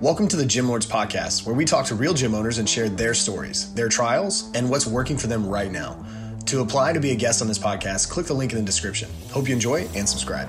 Welcome 0.00 0.28
to 0.28 0.36
the 0.36 0.46
Gym 0.46 0.68
Lords 0.68 0.86
Podcast, 0.86 1.44
where 1.44 1.56
we 1.56 1.64
talk 1.64 1.84
to 1.86 1.96
real 1.96 2.14
gym 2.14 2.32
owners 2.32 2.58
and 2.58 2.68
share 2.68 2.88
their 2.88 3.14
stories, 3.14 3.74
their 3.74 3.88
trials, 3.88 4.48
and 4.54 4.70
what's 4.70 4.86
working 4.86 5.18
for 5.18 5.26
them 5.26 5.44
right 5.44 5.72
now. 5.72 6.06
To 6.46 6.60
apply 6.60 6.92
to 6.92 7.00
be 7.00 7.10
a 7.10 7.16
guest 7.16 7.42
on 7.42 7.48
this 7.48 7.58
podcast, 7.58 8.08
click 8.08 8.26
the 8.26 8.32
link 8.32 8.52
in 8.52 8.58
the 8.58 8.64
description. 8.64 9.10
Hope 9.32 9.48
you 9.48 9.54
enjoy 9.54 9.88
and 9.96 10.08
subscribe. 10.08 10.48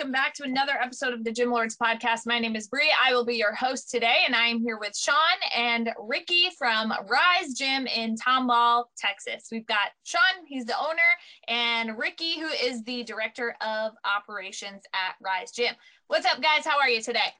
Welcome 0.00 0.12
back 0.12 0.32
to 0.36 0.44
another 0.44 0.72
episode 0.80 1.12
of 1.12 1.24
the 1.24 1.30
Gym 1.30 1.50
Lords 1.50 1.76
podcast. 1.76 2.20
My 2.24 2.38
name 2.38 2.56
is 2.56 2.68
Bree. 2.68 2.90
I 3.06 3.12
will 3.12 3.26
be 3.26 3.34
your 3.34 3.54
host 3.54 3.90
today, 3.90 4.20
and 4.24 4.34
I 4.34 4.46
am 4.46 4.58
here 4.58 4.78
with 4.78 4.96
Sean 4.96 5.14
and 5.54 5.90
Ricky 6.00 6.48
from 6.56 6.90
Rise 7.06 7.52
Gym 7.52 7.86
in 7.86 8.16
Tomball, 8.16 8.84
Texas. 8.96 9.48
We've 9.52 9.66
got 9.66 9.90
Sean, 10.04 10.46
he's 10.46 10.64
the 10.64 10.72
owner, 10.80 11.02
and 11.48 11.98
Ricky, 11.98 12.40
who 12.40 12.46
is 12.46 12.82
the 12.84 13.04
director 13.04 13.54
of 13.60 13.92
operations 14.06 14.80
at 14.94 15.16
Rise 15.20 15.52
Gym. 15.52 15.74
What's 16.06 16.24
up, 16.24 16.40
guys? 16.40 16.64
How 16.64 16.78
are 16.78 16.88
you 16.88 17.02
today? 17.02 17.34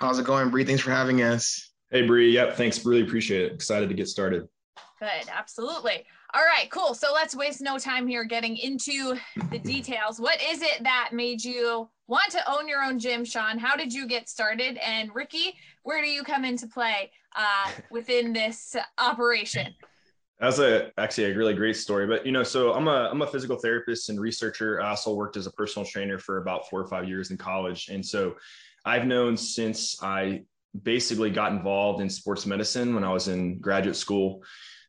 How's 0.00 0.18
it 0.18 0.24
going, 0.24 0.48
Bree? 0.48 0.64
Thanks 0.64 0.80
for 0.80 0.92
having 0.92 1.20
us. 1.20 1.72
Hey, 1.90 2.06
Bree. 2.06 2.32
Yep. 2.32 2.56
Thanks. 2.56 2.86
Really 2.86 3.02
appreciate 3.02 3.42
it. 3.42 3.52
Excited 3.52 3.90
to 3.90 3.94
get 3.94 4.08
started. 4.08 4.48
Good. 4.98 5.28
Absolutely. 5.30 6.06
All 6.36 6.44
right, 6.44 6.70
cool. 6.70 6.92
So 6.92 7.14
let's 7.14 7.34
waste 7.34 7.62
no 7.62 7.78
time 7.78 8.06
here 8.06 8.22
getting 8.22 8.58
into 8.58 9.16
the 9.50 9.58
details. 9.58 10.20
What 10.20 10.38
is 10.42 10.60
it 10.60 10.82
that 10.82 11.08
made 11.12 11.42
you 11.42 11.88
want 12.08 12.30
to 12.32 12.40
own 12.46 12.68
your 12.68 12.82
own 12.82 12.98
gym, 12.98 13.24
Sean? 13.24 13.56
How 13.56 13.74
did 13.74 13.90
you 13.90 14.06
get 14.06 14.28
started? 14.28 14.76
And 14.84 15.08
Ricky, 15.14 15.54
where 15.82 16.02
do 16.02 16.08
you 16.08 16.22
come 16.22 16.44
into 16.44 16.66
play 16.66 17.10
uh, 17.34 17.70
within 17.90 18.34
this 18.34 18.76
operation? 18.98 19.74
That's 20.38 20.58
a 20.58 20.90
actually 20.98 21.32
a 21.32 21.34
really 21.34 21.54
great 21.54 21.74
story. 21.74 22.06
But 22.06 22.26
you 22.26 22.32
know, 22.32 22.42
so 22.42 22.74
I'm 22.74 22.86
a 22.86 23.08
I'm 23.10 23.22
a 23.22 23.26
physical 23.26 23.56
therapist 23.56 24.10
and 24.10 24.20
researcher. 24.20 24.78
I 24.82 24.90
also 24.90 25.14
worked 25.14 25.38
as 25.38 25.46
a 25.46 25.52
personal 25.52 25.88
trainer 25.88 26.18
for 26.18 26.42
about 26.42 26.68
four 26.68 26.82
or 26.82 26.86
five 26.86 27.08
years 27.08 27.30
in 27.30 27.38
college, 27.38 27.88
and 27.88 28.04
so 28.04 28.36
I've 28.84 29.06
known 29.06 29.38
since 29.38 30.02
I 30.02 30.42
basically 30.82 31.30
got 31.30 31.52
involved 31.52 32.02
in 32.02 32.10
sports 32.10 32.44
medicine 32.44 32.94
when 32.94 33.04
I 33.04 33.10
was 33.10 33.28
in 33.28 33.58
graduate 33.58 33.96
school 33.96 34.42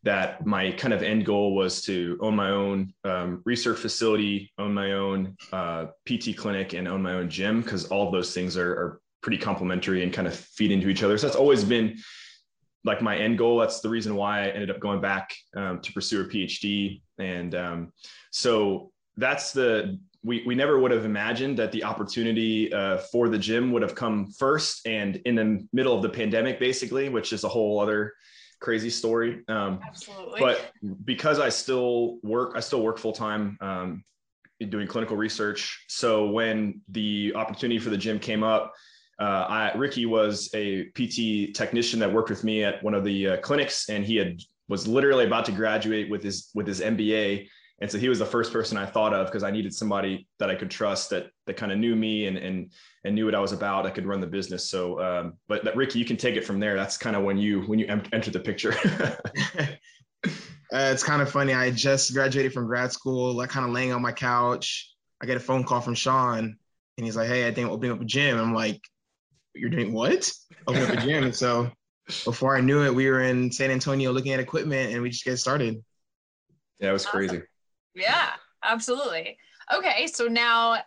that 0.08 0.46
my 0.46 0.72
kind 0.72 0.94
of 0.94 1.04
end 1.04 1.26
goal 1.26 1.54
was 1.54 1.82
to 1.82 2.18
own 2.22 2.34
my 2.34 2.50
own 2.50 2.94
um, 3.04 3.42
research 3.44 3.78
facility, 3.78 4.50
own 4.58 4.74
my 4.74 4.94
own 4.94 5.36
uh, 5.52 5.88
PT 6.06 6.38
clinic, 6.38 6.72
and 6.72 6.88
own 6.88 7.02
my 7.02 7.16
own 7.16 7.30
gym 7.30 7.62
because 7.62 7.88
all 7.88 8.08
of 8.08 8.14
those 8.14 8.34
things 8.34 8.56
are, 8.56 8.72
are 8.72 9.02
pretty 9.22 9.38
complementary 9.38 10.04
and 10.04 10.14
kind 10.14 10.26
of 10.26 10.34
feed 10.34 10.72
into 10.72 10.88
each 10.88 11.04
other. 11.04 11.18
So 11.18 11.28
that's 11.28 11.36
always 11.36 11.66
been 11.66 11.98
like 12.86 13.02
my 13.02 13.18
end 13.18 13.38
goal. 13.38 13.60
That's 13.60 13.82
the 13.82 13.90
reason 13.90 14.16
why 14.16 14.46
I 14.46 14.48
ended 14.48 14.72
up 14.72 14.80
going 14.80 15.02
back 15.02 15.36
um, 15.58 15.82
to 15.82 15.92
pursue 15.92 16.22
a 16.22 16.24
PhD. 16.24 17.02
And 17.20 17.54
um, 17.54 17.92
so 18.32 18.94
that's 19.18 19.52
the 19.52 20.00
we, 20.24 20.42
we 20.46 20.56
never 20.56 20.80
would 20.80 20.92
have 20.92 21.04
imagined 21.04 21.60
that 21.60 21.74
the 21.74 21.84
opportunity 21.84 22.72
uh, 22.72 23.00
for 23.12 23.28
the 23.28 23.38
gym 23.38 23.74
would 23.74 23.82
have 23.82 23.94
come 23.94 24.32
first 24.32 24.88
and 24.88 25.18
in 25.26 25.36
the 25.36 25.68
middle 25.74 25.94
of 25.94 26.02
the 26.02 26.10
pandemic, 26.10 26.62
basically, 26.62 27.10
which 27.10 27.34
is 27.34 27.44
a 27.44 27.50
whole 27.50 27.82
other 27.82 28.14
crazy 28.60 28.90
story. 28.90 29.44
Um, 29.48 29.80
Absolutely. 29.86 30.40
But 30.40 30.72
because 31.06 31.40
I 31.40 31.50
still 31.50 32.20
work, 32.24 32.54
I 32.56 32.60
still 32.60 32.82
work 32.82 32.98
full 32.98 33.14
time 33.14 33.58
um, 33.62 34.04
doing 34.70 34.88
clinical 34.88 35.18
research. 35.18 35.86
So 35.88 36.30
when 36.30 36.82
the 36.90 37.34
opportunity 37.36 37.80
for 37.80 37.90
the 37.90 37.98
gym 37.98 38.20
came 38.20 38.44
up, 38.44 38.74
uh, 39.20 39.46
I, 39.50 39.74
Ricky 39.76 40.06
was 40.06 40.50
a 40.54 40.86
PT 40.96 41.56
technician 41.56 42.00
that 42.00 42.12
worked 42.12 42.30
with 42.30 42.44
me 42.44 42.64
at 42.64 42.84
one 42.84 42.94
of 42.94 43.04
the 43.04 43.30
uh, 43.30 43.38
clinics, 43.38 43.90
and 43.90 44.06
he 44.06 44.16
had 44.16 44.40
was 44.70 44.88
literally 44.88 45.26
about 45.26 45.46
to 45.46 45.52
graduate 45.52 46.10
with 46.10 46.24
his 46.24 46.50
with 46.54 46.68
his 46.68 46.82
MBA 46.82 47.48
and 47.80 47.92
so 47.92 47.98
he 47.98 48.10
was 48.10 48.20
the 48.20 48.26
first 48.26 48.52
person 48.52 48.78
I 48.78 48.86
thought 48.86 49.14
of 49.14 49.28
because 49.28 49.44
I 49.44 49.52
needed 49.52 49.74
somebody 49.74 50.28
that 50.40 50.50
I 50.50 50.56
could 50.56 50.72
trust 50.72 51.12
that 51.12 51.30
that 51.46 51.58
kind 51.58 51.72
of 51.72 51.78
knew 51.78 51.96
me 51.96 52.26
and 52.26 52.38
and 52.38 52.72
and 53.04 53.14
knew 53.14 53.26
what 53.26 53.36
I 53.36 53.40
was 53.40 53.52
about. 53.52 53.86
I 53.86 53.92
could 53.92 54.06
run 54.06 54.20
the 54.20 54.28
business. 54.28 54.68
So, 54.68 55.00
um, 55.00 55.34
but 55.48 55.64
that, 55.64 55.76
Ricky, 55.76 56.00
you 56.00 56.06
can 56.06 56.18
take 56.18 56.36
it 56.36 56.46
from 56.46 56.60
there. 56.60 56.76
That's 56.76 56.98
kind 56.98 57.16
of 57.16 57.24
when 57.24 57.38
you 57.38 57.62
when 57.62 57.78
you 57.78 57.86
enter 57.88 58.32
the 58.32 58.40
picture. 58.40 58.74
uh, 60.26 60.30
it's 60.72 61.04
kind 61.04 61.22
of 61.22 61.30
funny. 61.30 61.54
I 61.54 61.70
just 61.70 62.14
graduated 62.14 62.52
from 62.52 62.66
grad 62.66 62.92
school, 62.92 63.34
like 63.34 63.50
kind 63.50 63.66
of 63.66 63.72
laying 63.72 63.94
on 63.94 64.02
my 64.02 64.12
couch. 64.12 64.92
I 65.22 65.28
get 65.28 65.38
a 65.38 65.42
phone 65.42 65.64
call 65.64 65.82
from 65.82 65.94
Sean, 65.94 66.58
and 66.98 67.06
he's 67.06 67.16
like, 67.16 67.28
"Hey, 67.28 67.48
I 67.48 67.54
think 67.54 67.70
opening 67.70 67.92
up 67.92 68.02
a 68.02 68.06
gym." 68.06 68.40
I'm 68.40 68.56
like, 68.56 68.82
"You're 69.54 69.70
doing 69.70 69.94
what? 69.94 70.32
Opening 70.66 70.90
up 70.90 70.98
a 70.98 71.02
gym?" 71.06 71.24
And 71.26 71.36
so 71.36 71.72
before 72.26 72.58
I 72.58 72.62
knew 72.62 72.84
it, 72.84 72.96
we 72.96 73.08
were 73.08 73.22
in 73.22 73.52
San 73.52 73.70
Antonio 73.70 74.12
looking 74.12 74.34
at 74.34 74.40
equipment, 74.40 74.94
and 74.94 75.04
we 75.04 75.12
just 75.12 75.26
get 75.26 75.38
started. 75.38 75.84
Yeah, 76.80 76.90
it 76.90 76.94
was 76.94 77.06
crazy. 77.06 77.44
Yeah, 77.98 78.32
absolutely. 78.64 79.38
Okay, 79.76 80.08
so 80.08 80.28
now 80.28 80.78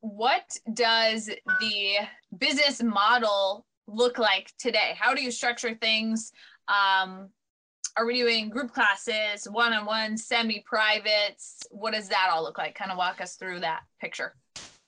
what 0.00 0.56
does 0.72 1.26
the 1.60 1.94
business 2.38 2.82
model 2.82 3.66
look 3.86 4.18
like 4.18 4.52
today? 4.58 4.94
How 4.98 5.14
do 5.14 5.22
you 5.22 5.30
structure 5.30 5.74
things? 5.74 6.32
Um, 6.68 7.28
are 7.96 8.06
we 8.06 8.16
doing 8.16 8.48
group 8.48 8.72
classes, 8.72 9.46
one 9.50 9.72
on 9.72 9.84
one, 9.84 10.16
semi 10.16 10.64
privates? 10.64 11.58
What 11.70 11.92
does 11.92 12.08
that 12.08 12.30
all 12.32 12.42
look 12.42 12.56
like? 12.56 12.74
Kind 12.74 12.92
of 12.92 12.96
walk 12.96 13.20
us 13.20 13.34
through 13.34 13.60
that 13.60 13.80
picture. 14.00 14.34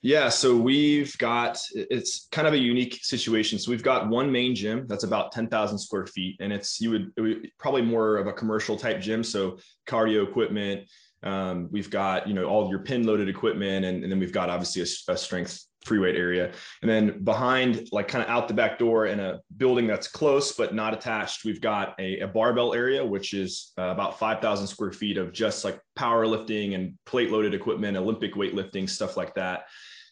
Yeah, 0.01 0.27
so 0.27 0.57
we've 0.57 1.17
got 1.17 1.57
it's 1.73 2.27
kind 2.31 2.45
of 2.45 2.53
a 2.53 2.57
unique 2.57 2.99
situation. 3.05 3.57
So 3.57 3.71
we've 3.71 3.83
got 3.83 4.09
one 4.09 4.29
main 4.29 4.53
gym 4.53 4.85
that's 4.85 5.05
about 5.05 5.31
10,000 5.31 5.79
square 5.79 6.05
feet, 6.07 6.35
and 6.41 6.51
it's 6.51 6.81
you 6.81 6.89
would, 6.89 7.11
would, 7.17 7.49
probably 7.57 7.83
more 7.83 8.17
of 8.17 8.27
a 8.27 8.33
commercial 8.33 8.77
type 8.77 8.99
gym. 8.99 9.23
So 9.23 9.57
cardio 9.87 10.27
equipment, 10.27 10.89
um, 11.23 11.69
we've 11.71 11.89
got, 11.89 12.27
you 12.27 12.33
know, 12.33 12.45
all 12.45 12.69
your 12.69 12.79
pin 12.79 13.05
loaded 13.05 13.29
equipment, 13.29 13.85
and, 13.85 14.03
and 14.03 14.11
then 14.11 14.19
we've 14.19 14.31
got 14.31 14.49
obviously 14.49 14.81
a, 14.81 15.13
a 15.13 15.17
strength 15.17 15.65
free 15.85 15.99
weight 15.99 16.15
area. 16.15 16.51
And 16.81 16.89
then 16.89 17.23
behind, 17.23 17.89
like 17.91 18.07
kind 18.07 18.23
of 18.23 18.29
out 18.29 18.47
the 18.47 18.53
back 18.53 18.79
door 18.79 19.07
in 19.07 19.19
a 19.19 19.39
building 19.57 19.85
that's 19.87 20.07
close 20.07 20.53
but 20.53 20.73
not 20.73 20.93
attached, 20.93 21.45
we've 21.45 21.61
got 21.61 21.95
a, 21.99 22.19
a 22.19 22.27
barbell 22.27 22.73
area, 22.73 23.05
which 23.05 23.33
is 23.33 23.73
uh, 23.77 23.83
about 23.83 24.17
5,000 24.17 24.67
square 24.67 24.91
feet 24.91 25.17
of 25.17 25.33
just 25.33 25.65
like 25.65 25.79
powerlifting 25.97 26.75
and 26.75 26.97
plate 27.05 27.31
loaded 27.31 27.53
equipment, 27.53 27.97
Olympic 27.97 28.35
weightlifting, 28.35 28.89
stuff 28.89 29.17
like 29.17 29.35
that. 29.35 29.65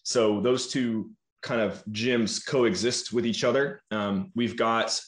So 0.03 0.41
those 0.41 0.67
two 0.67 1.11
kind 1.41 1.61
of 1.61 1.83
gyms 1.91 2.45
coexist 2.45 3.13
with 3.13 3.25
each 3.25 3.43
other. 3.43 3.81
Um, 3.91 4.31
we've 4.35 4.57
got 4.57 4.99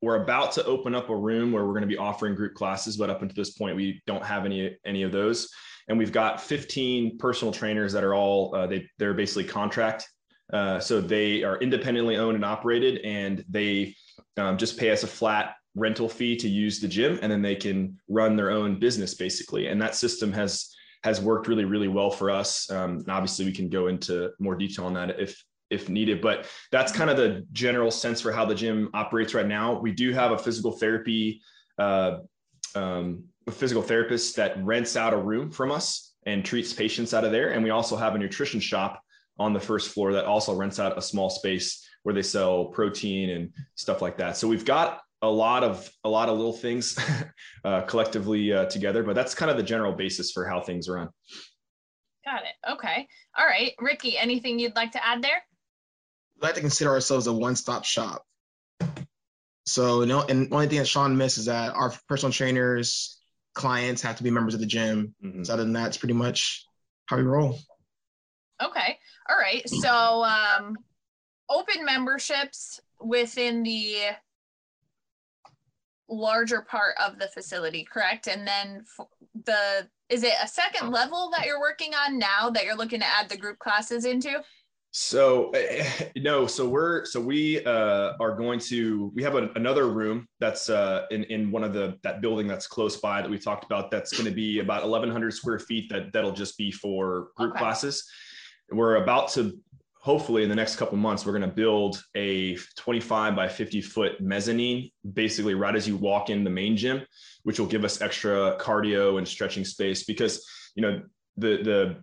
we're 0.00 0.22
about 0.22 0.52
to 0.52 0.64
open 0.64 0.94
up 0.94 1.10
a 1.10 1.16
room 1.16 1.52
where 1.52 1.64
we're 1.64 1.72
going 1.72 1.82
to 1.82 1.88
be 1.88 1.96
offering 1.96 2.34
group 2.34 2.54
classes 2.54 2.96
but 2.96 3.10
up 3.10 3.22
until 3.22 3.34
this 3.34 3.50
point 3.50 3.76
we 3.76 4.00
don't 4.06 4.24
have 4.24 4.44
any 4.44 4.76
any 4.84 5.02
of 5.02 5.12
those. 5.12 5.48
And 5.88 5.96
we've 5.96 6.12
got 6.12 6.40
15 6.40 7.16
personal 7.18 7.52
trainers 7.52 7.92
that 7.94 8.04
are 8.04 8.14
all 8.14 8.54
uh, 8.54 8.66
they 8.66 8.86
they're 8.98 9.14
basically 9.14 9.44
contract 9.44 10.08
uh, 10.52 10.80
so 10.80 11.00
they 11.00 11.42
are 11.42 11.58
independently 11.58 12.16
owned 12.16 12.36
and 12.36 12.44
operated 12.44 12.98
and 13.04 13.44
they 13.48 13.94
um, 14.36 14.56
just 14.56 14.78
pay 14.78 14.90
us 14.90 15.02
a 15.02 15.06
flat 15.06 15.54
rental 15.74 16.08
fee 16.08 16.36
to 16.36 16.48
use 16.48 16.80
the 16.80 16.88
gym 16.88 17.18
and 17.22 17.30
then 17.30 17.42
they 17.42 17.54
can 17.54 17.98
run 18.08 18.34
their 18.36 18.50
own 18.50 18.78
business 18.78 19.14
basically. 19.14 19.66
And 19.68 19.80
that 19.82 19.94
system 19.94 20.32
has 20.32 20.74
has 21.04 21.20
worked 21.20 21.48
really 21.48 21.64
really 21.64 21.88
well 21.88 22.10
for 22.10 22.30
us. 22.30 22.70
Um, 22.70 22.98
and 22.98 23.10
obviously 23.10 23.44
we 23.44 23.52
can 23.52 23.68
go 23.68 23.88
into 23.88 24.30
more 24.38 24.54
detail 24.54 24.86
on 24.86 24.94
that 24.94 25.20
if 25.20 25.42
if 25.70 25.88
needed. 25.88 26.20
But 26.20 26.46
that's 26.70 26.92
kind 26.92 27.10
of 27.10 27.16
the 27.16 27.46
general 27.52 27.90
sense 27.90 28.20
for 28.20 28.32
how 28.32 28.44
the 28.44 28.54
gym 28.54 28.90
operates 28.94 29.34
right 29.34 29.46
now. 29.46 29.78
We 29.78 29.92
do 29.92 30.12
have 30.12 30.32
a 30.32 30.38
physical 30.38 30.72
therapy, 30.72 31.40
uh, 31.78 32.18
um, 32.74 33.24
a 33.46 33.50
physical 33.50 33.82
therapist 33.82 34.36
that 34.36 34.62
rents 34.64 34.96
out 34.96 35.12
a 35.12 35.18
room 35.18 35.50
from 35.50 35.70
us 35.70 36.14
and 36.26 36.44
treats 36.44 36.72
patients 36.72 37.14
out 37.14 37.24
of 37.24 37.32
there. 37.32 37.50
And 37.52 37.62
we 37.62 37.70
also 37.70 37.96
have 37.96 38.14
a 38.14 38.18
nutrition 38.18 38.60
shop 38.60 39.02
on 39.38 39.52
the 39.52 39.60
first 39.60 39.90
floor 39.90 40.12
that 40.12 40.24
also 40.24 40.54
rents 40.54 40.78
out 40.78 40.98
a 40.98 41.02
small 41.02 41.30
space 41.30 41.86
where 42.02 42.14
they 42.14 42.22
sell 42.22 42.66
protein 42.66 43.30
and 43.30 43.52
stuff 43.74 44.02
like 44.02 44.16
that. 44.18 44.36
So 44.36 44.48
we've 44.48 44.64
got 44.64 45.00
a 45.22 45.28
lot 45.28 45.64
of 45.64 45.90
a 46.04 46.08
lot 46.08 46.28
of 46.28 46.36
little 46.36 46.52
things 46.52 46.98
uh, 47.64 47.82
collectively 47.82 48.52
uh, 48.52 48.66
together, 48.66 49.02
but 49.02 49.14
that's 49.14 49.34
kind 49.34 49.50
of 49.50 49.56
the 49.56 49.62
general 49.62 49.92
basis 49.92 50.30
for 50.30 50.46
how 50.46 50.60
things 50.60 50.88
run. 50.88 51.08
Got 52.24 52.42
it. 52.42 52.72
Okay. 52.72 53.06
All 53.36 53.46
right, 53.46 53.72
Ricky. 53.80 54.18
Anything 54.18 54.58
you'd 54.58 54.76
like 54.76 54.92
to 54.92 55.04
add 55.04 55.22
there? 55.22 55.42
We 56.40 56.46
like 56.46 56.54
to 56.54 56.60
consider 56.60 56.90
ourselves 56.90 57.26
a 57.26 57.32
one-stop 57.32 57.84
shop. 57.84 58.24
So 59.66 60.04
no, 60.04 60.22
and 60.22 60.52
only 60.52 60.66
thing 60.66 60.78
that 60.78 60.88
Sean 60.88 61.16
missed 61.16 61.38
is 61.38 61.44
that 61.46 61.74
our 61.74 61.92
personal 62.08 62.32
trainers, 62.32 63.20
clients 63.54 64.02
have 64.02 64.16
to 64.16 64.22
be 64.22 64.30
members 64.30 64.54
of 64.54 64.60
the 64.60 64.66
gym. 64.66 65.14
Mm-hmm. 65.22 65.44
So 65.44 65.54
other 65.54 65.64
than 65.64 65.74
that, 65.74 65.88
it's 65.88 65.96
pretty 65.98 66.14
much 66.14 66.64
how 67.06 67.16
we 67.16 67.22
roll. 67.22 67.58
Okay. 68.62 68.98
All 69.28 69.36
right. 69.36 69.68
So 69.68 70.24
um, 70.24 70.76
open 71.50 71.84
memberships 71.84 72.80
within 73.00 73.62
the 73.62 73.96
larger 76.08 76.62
part 76.62 76.94
of 77.04 77.18
the 77.18 77.28
facility, 77.28 77.84
correct? 77.84 78.26
And 78.26 78.46
then 78.46 78.84
the 79.44 79.88
is 80.08 80.22
it 80.22 80.32
a 80.42 80.48
second 80.48 80.90
level 80.90 81.30
that 81.36 81.44
you're 81.44 81.60
working 81.60 81.92
on 81.94 82.18
now 82.18 82.48
that 82.48 82.64
you're 82.64 82.76
looking 82.76 83.00
to 83.00 83.06
add 83.06 83.28
the 83.28 83.36
group 83.36 83.58
classes 83.58 84.06
into? 84.06 84.42
So 84.90 85.52
no, 86.16 86.46
so 86.46 86.68
we're 86.68 87.04
so 87.04 87.20
we 87.20 87.64
uh, 87.64 88.14
are 88.20 88.34
going 88.36 88.58
to 88.60 89.12
we 89.14 89.22
have 89.22 89.34
a, 89.34 89.50
another 89.54 89.88
room 89.88 90.26
that's 90.40 90.70
uh, 90.70 91.06
in 91.10 91.24
in 91.24 91.50
one 91.50 91.64
of 91.64 91.72
the 91.72 91.98
that 92.02 92.20
building 92.20 92.46
that's 92.46 92.66
close 92.66 92.96
by 92.96 93.22
that 93.22 93.30
we 93.30 93.38
talked 93.38 93.64
about. 93.64 93.90
That's 93.90 94.12
going 94.12 94.28
to 94.28 94.34
be 94.34 94.60
about 94.60 94.82
1,100 94.82 95.32
square 95.32 95.58
feet. 95.58 95.90
That 95.90 96.12
that'll 96.12 96.32
just 96.32 96.56
be 96.56 96.70
for 96.70 97.28
group 97.36 97.52
okay. 97.52 97.58
classes. 97.58 98.08
We're 98.70 98.96
about 98.96 99.28
to 99.32 99.58
hopefully 100.00 100.42
in 100.42 100.48
the 100.48 100.54
next 100.54 100.76
couple 100.76 100.96
months 100.96 101.26
we're 101.26 101.32
going 101.32 101.42
to 101.42 101.54
build 101.54 102.02
a 102.14 102.56
25 102.76 103.34
by 103.34 103.48
50 103.48 103.80
foot 103.80 104.20
mezzanine 104.20 104.90
basically 105.12 105.54
right 105.54 105.74
as 105.74 105.88
you 105.88 105.96
walk 105.96 106.30
in 106.30 106.44
the 106.44 106.50
main 106.50 106.76
gym 106.76 107.04
which 107.42 107.58
will 107.58 107.66
give 107.66 107.84
us 107.84 108.00
extra 108.00 108.56
cardio 108.60 109.18
and 109.18 109.26
stretching 109.26 109.64
space 109.64 110.04
because 110.04 110.46
you 110.76 110.82
know 110.82 111.02
the 111.36 111.62
the 111.62 111.96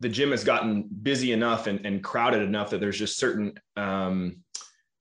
the 0.00 0.08
gym 0.08 0.30
has 0.30 0.44
gotten 0.44 0.88
busy 1.02 1.32
enough 1.32 1.66
and, 1.66 1.84
and 1.86 2.02
crowded 2.02 2.42
enough 2.42 2.70
that 2.70 2.80
there's 2.80 2.98
just 2.98 3.18
certain 3.18 3.54
um, 3.76 4.36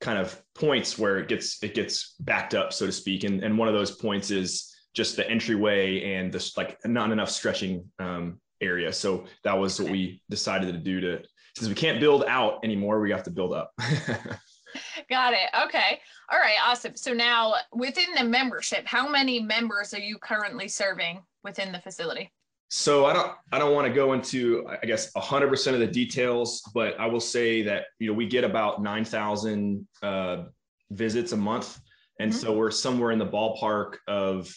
kind 0.02 0.20
of 0.20 0.40
points 0.56 0.98
where 0.98 1.20
it 1.20 1.28
gets 1.28 1.62
it 1.64 1.74
gets 1.74 2.16
backed 2.20 2.54
up 2.54 2.74
so 2.74 2.86
to 2.86 2.92
speak 2.92 3.24
and, 3.24 3.44
and 3.44 3.58
one 3.58 3.68
of 3.68 3.74
those 3.74 3.92
points 3.92 4.32
is 4.32 4.76
just 4.94 5.16
the 5.16 5.28
entryway 5.30 6.14
and 6.14 6.32
this 6.32 6.56
like 6.58 6.78
not 6.86 7.12
enough 7.12 7.30
stretching 7.30 7.90
um, 8.00 8.40
area 8.62 8.92
so 8.92 9.26
that 9.44 9.58
was 9.58 9.80
what 9.80 9.92
we 9.92 10.22
decided 10.30 10.74
to 10.74 10.80
do 10.80 11.02
to 11.02 11.24
since 11.56 11.70
we 11.70 11.76
can't 11.76 12.00
build 12.00 12.24
out 12.28 12.60
anymore, 12.64 13.00
we 13.00 13.12
have 13.12 13.24
to 13.24 13.32
build 13.32 13.54
up. 13.54 13.72
Got 15.10 15.34
it. 15.34 15.50
Okay. 15.66 16.00
All 16.32 16.40
right. 16.40 16.58
Awesome. 16.66 16.96
So 16.96 17.14
now 17.14 17.54
within 17.72 18.14
the 18.18 18.24
membership, 18.24 18.86
how 18.86 19.08
many 19.08 19.40
members 19.40 19.94
are 19.94 20.00
you 20.00 20.18
currently 20.18 20.68
serving 20.68 21.22
within 21.44 21.72
the 21.72 21.80
facility? 21.80 22.32
So 22.76 23.06
I 23.06 23.14
don't 23.14 23.32
I 23.52 23.60
don't 23.60 23.76
want 23.76 23.88
to 23.88 23.94
go 23.94 24.14
into 24.14 24.68
I 24.68 24.88
guess 24.88 25.12
100% 25.14 25.74
of 25.76 25.80
the 25.80 25.86
details, 25.86 26.64
but 26.74 27.00
I 27.00 27.06
will 27.06 27.20
say 27.20 27.62
that 27.62 27.86
you 28.00 28.08
know 28.08 28.14
we 28.14 28.26
get 28.26 28.44
about 28.44 28.82
9,000 28.82 29.88
uh, 30.02 30.46
visits 30.90 31.34
a 31.34 31.38
month, 31.38 31.80
and 32.20 32.32
mm-hmm. 32.32 32.40
so 32.40 32.52
we're 32.58 32.72
somewhere 32.72 33.12
in 33.12 33.20
the 33.20 33.28
ballpark 33.28 33.98
of 34.08 34.52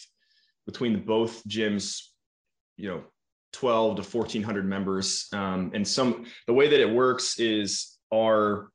between 0.65 1.05
both 1.05 1.47
gyms, 1.47 2.01
you 2.75 2.89
know, 2.89 3.03
12 3.53 3.97
to 3.97 4.01
1400 4.01 4.65
members 4.65 5.27
um, 5.33 5.69
and 5.75 5.87
some 5.87 6.25
the 6.47 6.53
way 6.53 6.67
that 6.67 6.81
it 6.81 6.89
works 6.89 7.39
is 7.39 7.99
our 8.11 8.71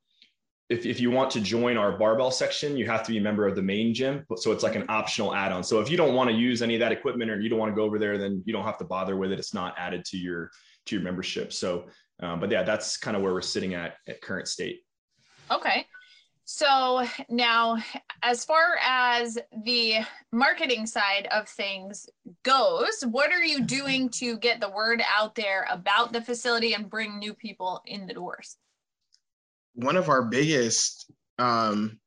if, 0.73 0.85
if 0.85 0.99
you 0.99 1.11
want 1.11 1.29
to 1.31 1.39
join 1.39 1.77
our 1.77 1.97
barbell 1.97 2.31
section 2.31 2.75
you 2.75 2.85
have 2.85 3.03
to 3.03 3.11
be 3.11 3.17
a 3.17 3.21
member 3.21 3.47
of 3.47 3.55
the 3.55 3.61
main 3.61 3.93
gym 3.93 4.25
so 4.35 4.51
it's 4.51 4.63
like 4.63 4.75
an 4.75 4.85
optional 4.89 5.33
add-on. 5.35 5.63
So 5.63 5.79
if 5.79 5.89
you 5.89 5.97
don't 5.97 6.15
want 6.15 6.29
to 6.29 6.35
use 6.35 6.61
any 6.61 6.73
of 6.75 6.79
that 6.79 6.91
equipment 6.91 7.29
or 7.29 7.39
you 7.39 7.49
don't 7.49 7.59
want 7.59 7.71
to 7.71 7.75
go 7.75 7.83
over 7.83 7.99
there 7.99 8.17
then 8.17 8.41
you 8.45 8.53
don't 8.53 8.65
have 8.65 8.77
to 8.79 8.85
bother 8.85 9.15
with 9.15 9.31
it. 9.31 9.39
It's 9.39 9.53
not 9.53 9.75
added 9.77 10.03
to 10.05 10.17
your 10.17 10.49
to 10.87 10.95
your 10.95 11.03
membership. 11.03 11.53
So 11.53 11.85
um, 12.21 12.39
but 12.39 12.49
yeah 12.49 12.63
that's 12.63 12.97
kind 12.97 13.15
of 13.15 13.23
where 13.23 13.33
we're 13.33 13.41
sitting 13.41 13.73
at 13.75 13.95
at 14.07 14.21
current 14.21 14.47
state. 14.47 14.81
Okay. 15.51 15.85
So 16.45 17.05
now, 17.29 17.77
as 18.21 18.43
far 18.43 18.77
as 18.83 19.37
the 19.63 19.99
marketing 20.33 20.85
side 20.85 21.27
of 21.31 21.47
things 21.47 22.09
goes, 22.43 23.01
what 23.09 23.31
are 23.31 23.43
you 23.43 23.63
doing 23.63 24.09
to 24.09 24.37
get 24.37 24.59
the 24.59 24.69
word 24.69 25.01
out 25.17 25.35
there 25.35 25.65
about 25.71 26.11
the 26.11 26.21
facility 26.21 26.73
and 26.73 26.89
bring 26.89 27.17
new 27.17 27.33
people 27.33 27.81
in 27.85 28.07
the 28.07 28.13
doors? 28.13 28.57
One 29.75 29.95
of 29.95 30.09
our 30.09 30.23
biggest 30.23 31.11
um, 31.39 31.99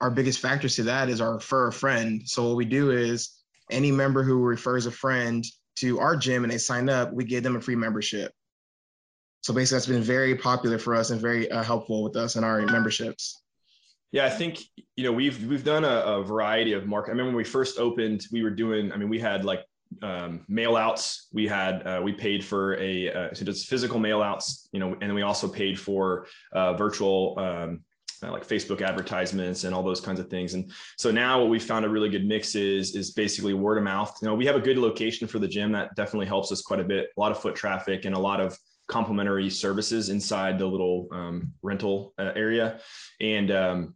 our 0.00 0.10
biggest 0.10 0.40
factors 0.40 0.76
to 0.76 0.84
that 0.84 1.08
is 1.08 1.20
our 1.20 1.34
refer 1.34 1.68
a 1.68 1.72
friend. 1.72 2.22
So 2.24 2.48
what 2.48 2.56
we 2.56 2.64
do 2.64 2.90
is 2.90 3.36
any 3.70 3.92
member 3.92 4.22
who 4.22 4.38
refers 4.42 4.86
a 4.86 4.90
friend 4.90 5.44
to 5.76 5.98
our 6.00 6.16
gym 6.16 6.44
and 6.44 6.52
they 6.52 6.58
sign 6.58 6.88
up, 6.88 7.12
we 7.12 7.24
give 7.24 7.42
them 7.42 7.56
a 7.56 7.60
free 7.60 7.76
membership. 7.76 8.32
So 9.42 9.54
basically, 9.54 9.76
that's 9.76 9.86
been 9.86 10.02
very 10.02 10.36
popular 10.36 10.78
for 10.78 10.94
us 10.94 11.10
and 11.10 11.20
very 11.20 11.50
uh, 11.50 11.62
helpful 11.62 12.02
with 12.02 12.16
us 12.16 12.36
and 12.36 12.44
our 12.44 12.60
memberships. 12.62 13.42
Yeah, 14.12 14.26
I 14.26 14.30
think 14.30 14.60
you 14.96 15.04
know 15.04 15.12
we've 15.12 15.46
we've 15.46 15.64
done 15.64 15.84
a, 15.84 15.88
a 15.88 16.24
variety 16.24 16.72
of 16.72 16.86
market. 16.86 17.10
I 17.10 17.12
remember 17.12 17.30
when 17.30 17.36
we 17.36 17.44
first 17.44 17.78
opened, 17.78 18.26
we 18.32 18.42
were 18.42 18.50
doing. 18.50 18.92
I 18.92 18.96
mean, 18.96 19.08
we 19.08 19.18
had 19.18 19.44
like 19.44 19.60
um, 20.02 20.44
mail 20.48 20.76
outs. 20.76 21.28
We 21.32 21.46
had 21.46 21.86
uh, 21.86 22.00
we 22.02 22.12
paid 22.12 22.44
for 22.44 22.76
a 22.78 23.12
uh, 23.12 23.34
so 23.34 23.44
just 23.44 23.68
physical 23.68 23.98
mail 23.98 24.22
outs, 24.22 24.68
you 24.72 24.80
know, 24.80 24.96
and 25.00 25.14
we 25.14 25.22
also 25.22 25.48
paid 25.48 25.78
for 25.78 26.26
uh, 26.52 26.74
virtual. 26.74 27.38
Um, 27.38 27.80
uh, 28.22 28.30
like 28.30 28.46
Facebook 28.46 28.82
advertisements 28.82 29.64
and 29.64 29.74
all 29.74 29.82
those 29.82 30.00
kinds 30.00 30.20
of 30.20 30.28
things. 30.28 30.52
And 30.52 30.70
so 30.98 31.10
now 31.10 31.40
what 31.40 31.48
we 31.48 31.58
found 31.58 31.86
a 31.86 31.88
really 31.88 32.10
good 32.10 32.26
mix 32.26 32.54
is 32.54 32.94
is 32.94 33.12
basically 33.12 33.54
word 33.54 33.78
of 33.78 33.84
mouth. 33.84 34.14
You 34.20 34.28
know, 34.28 34.34
we 34.34 34.44
have 34.44 34.56
a 34.56 34.60
good 34.60 34.76
location 34.76 35.26
for 35.26 35.38
the 35.38 35.48
gym 35.48 35.72
that 35.72 35.94
definitely 35.94 36.26
helps 36.26 36.52
us 36.52 36.60
quite 36.60 36.80
a 36.80 36.84
bit. 36.84 37.08
A 37.16 37.20
lot 37.20 37.32
of 37.32 37.40
foot 37.40 37.54
traffic 37.54 38.04
and 38.04 38.14
a 38.14 38.18
lot 38.18 38.38
of 38.38 38.58
complimentary 38.88 39.48
services 39.48 40.10
inside 40.10 40.58
the 40.58 40.66
little 40.66 41.08
um, 41.12 41.52
rental 41.62 42.12
uh, 42.18 42.32
area. 42.36 42.80
And 43.20 43.50
um, 43.50 43.94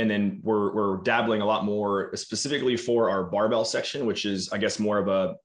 and 0.00 0.10
then 0.10 0.40
we're 0.42 0.72
we're 0.72 0.96
dabbling 1.02 1.42
a 1.42 1.44
lot 1.44 1.64
more 1.64 2.10
specifically 2.16 2.76
for 2.76 3.10
our 3.10 3.24
barbell 3.24 3.66
section, 3.66 4.06
which 4.06 4.24
is 4.24 4.50
I 4.50 4.56
guess 4.56 4.78
more 4.78 4.98
of 4.98 5.08
a, 5.08 5.36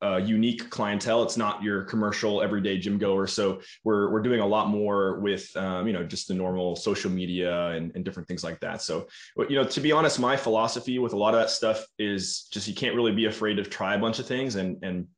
a 0.00 0.20
unique 0.20 0.70
clientele. 0.70 1.24
It's 1.24 1.36
not 1.36 1.64
your 1.64 1.82
commercial 1.82 2.40
everyday 2.40 2.78
gym 2.78 2.96
goer. 2.96 3.26
So 3.26 3.60
we're 3.82 4.10
we're 4.12 4.22
doing 4.22 4.40
a 4.40 4.46
lot 4.46 4.68
more 4.68 5.18
with 5.18 5.54
um, 5.56 5.88
you 5.88 5.92
know 5.92 6.04
just 6.04 6.28
the 6.28 6.34
normal 6.34 6.76
social 6.76 7.10
media 7.10 7.70
and, 7.70 7.90
and 7.96 8.04
different 8.04 8.28
things 8.28 8.44
like 8.44 8.60
that. 8.60 8.82
So 8.82 9.08
you 9.36 9.56
know 9.56 9.64
to 9.64 9.80
be 9.80 9.90
honest, 9.90 10.20
my 10.20 10.36
philosophy 10.36 11.00
with 11.00 11.12
a 11.12 11.16
lot 11.16 11.34
of 11.34 11.40
that 11.40 11.50
stuff 11.50 11.84
is 11.98 12.44
just 12.52 12.68
you 12.68 12.74
can't 12.74 12.94
really 12.94 13.12
be 13.12 13.24
afraid 13.24 13.54
to 13.54 13.64
try 13.64 13.96
a 13.96 13.98
bunch 13.98 14.20
of 14.20 14.26
things 14.26 14.54
and 14.54 14.78
and 14.84 15.08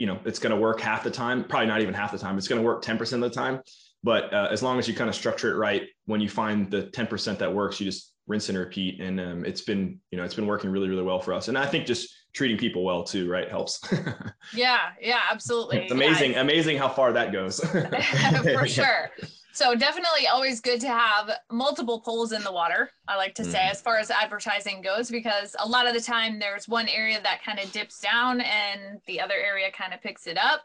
you 0.00 0.08
know 0.08 0.18
it's 0.24 0.40
going 0.40 0.50
to 0.50 0.60
work 0.60 0.80
half 0.80 1.04
the 1.04 1.12
time, 1.12 1.44
probably 1.44 1.68
not 1.68 1.80
even 1.80 1.94
half 1.94 2.10
the 2.10 2.18
time. 2.18 2.36
It's 2.36 2.48
going 2.48 2.60
to 2.60 2.66
work 2.66 2.82
ten 2.82 2.98
percent 2.98 3.22
of 3.22 3.30
the 3.30 3.36
time. 3.36 3.60
But 4.06 4.32
uh, 4.32 4.48
as 4.52 4.62
long 4.62 4.78
as 4.78 4.86
you 4.86 4.94
kind 4.94 5.10
of 5.10 5.16
structure 5.16 5.52
it 5.52 5.56
right, 5.56 5.88
when 6.04 6.20
you 6.20 6.28
find 6.28 6.70
the 6.70 6.84
10% 6.84 7.38
that 7.38 7.52
works, 7.52 7.80
you 7.80 7.86
just 7.86 8.12
rinse 8.26 8.48
and 8.48 8.58
repeat. 8.58 9.00
And 9.00 9.20
um, 9.20 9.44
it's 9.44 9.60
been, 9.60 10.00
you 10.10 10.18
know, 10.18 10.24
it's 10.24 10.34
been 10.34 10.46
working 10.46 10.70
really, 10.70 10.88
really 10.88 11.02
well 11.02 11.20
for 11.20 11.32
us. 11.32 11.48
And 11.48 11.56
I 11.56 11.66
think 11.66 11.86
just 11.86 12.08
treating 12.34 12.58
people 12.58 12.84
well 12.84 13.02
too, 13.02 13.30
right? 13.30 13.48
Helps. 13.48 13.80
yeah. 14.54 14.90
Yeah, 15.00 15.20
absolutely. 15.30 15.78
It's 15.78 15.92
amazing. 15.92 16.32
Yeah. 16.32 16.40
Amazing 16.40 16.78
how 16.78 16.88
far 16.88 17.12
that 17.12 17.32
goes. 17.32 17.60
for 18.54 18.66
sure. 18.66 19.10
So 19.56 19.74
definitely 19.74 20.26
always 20.26 20.60
good 20.60 20.82
to 20.82 20.88
have 20.88 21.30
multiple 21.50 22.02
poles 22.02 22.32
in 22.32 22.44
the 22.44 22.52
water. 22.52 22.90
I 23.08 23.16
like 23.16 23.34
to 23.36 23.44
say 23.44 23.60
mm. 23.60 23.70
as 23.70 23.80
far 23.80 23.96
as 23.96 24.10
advertising 24.10 24.82
goes, 24.82 25.10
because 25.10 25.56
a 25.58 25.66
lot 25.66 25.86
of 25.86 25.94
the 25.94 26.00
time 26.02 26.38
there's 26.38 26.68
one 26.68 26.88
area 26.88 27.22
that 27.22 27.42
kind 27.42 27.58
of 27.58 27.72
dips 27.72 27.98
down 27.98 28.42
and 28.42 29.00
the 29.06 29.18
other 29.18 29.32
area 29.34 29.70
kind 29.72 29.94
of 29.94 30.02
picks 30.02 30.26
it 30.26 30.36
up 30.36 30.64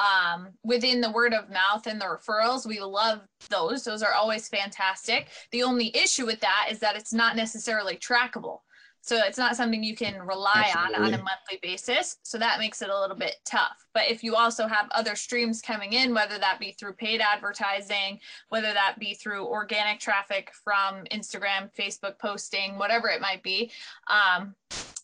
um, 0.00 0.48
within 0.64 1.00
the 1.00 1.12
word 1.12 1.34
of 1.34 1.50
mouth 1.50 1.86
and 1.86 2.00
the 2.00 2.04
referrals. 2.04 2.66
We 2.66 2.80
love 2.80 3.20
those. 3.48 3.84
Those 3.84 4.02
are 4.02 4.12
always 4.12 4.48
fantastic. 4.48 5.28
The 5.52 5.62
only 5.62 5.96
issue 5.96 6.26
with 6.26 6.40
that 6.40 6.66
is 6.68 6.80
that 6.80 6.96
it's 6.96 7.12
not 7.12 7.36
necessarily 7.36 7.96
trackable. 7.96 8.62
So 9.04 9.18
it's 9.18 9.36
not 9.36 9.56
something 9.56 9.82
you 9.82 9.96
can 9.96 10.22
rely 10.22 10.70
Absolutely. 10.72 10.94
on 10.94 11.04
on 11.04 11.14
a 11.14 11.22
monthly 11.22 11.58
basis. 11.60 12.18
So 12.22 12.38
that 12.38 12.60
makes 12.60 12.82
it 12.82 12.88
a 12.88 12.98
little 12.98 13.16
bit 13.16 13.36
tough. 13.44 13.84
But 13.92 14.08
if 14.08 14.22
you 14.22 14.36
also 14.36 14.68
have 14.68 14.88
other 14.92 15.16
streams 15.16 15.60
coming 15.60 15.92
in, 15.92 16.14
whether 16.14 16.38
that 16.38 16.60
be 16.60 16.70
through 16.70 16.92
paid 16.94 17.20
advertising, 17.20 18.20
whether 18.48 18.72
that 18.72 18.96
be 19.00 19.14
through 19.14 19.46
organic 19.46 19.98
traffic 19.98 20.52
from 20.64 21.02
Instagram, 21.10 21.68
Facebook 21.76 22.16
posting, 22.20 22.78
whatever 22.78 23.08
it 23.08 23.20
might 23.20 23.42
be, 23.42 23.72
um, 24.08 24.54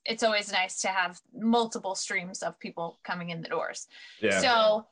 it's 0.04 0.22
always 0.22 0.52
nice 0.52 0.80
to 0.82 0.88
have 0.88 1.20
multiple 1.34 1.96
streams 1.96 2.42
of 2.42 2.58
people 2.61 3.00
coming 3.02 3.30
in 3.30 3.42
the 3.42 3.49
doors. 3.49 3.88
Yeah. 4.22 4.40
So 4.40 4.87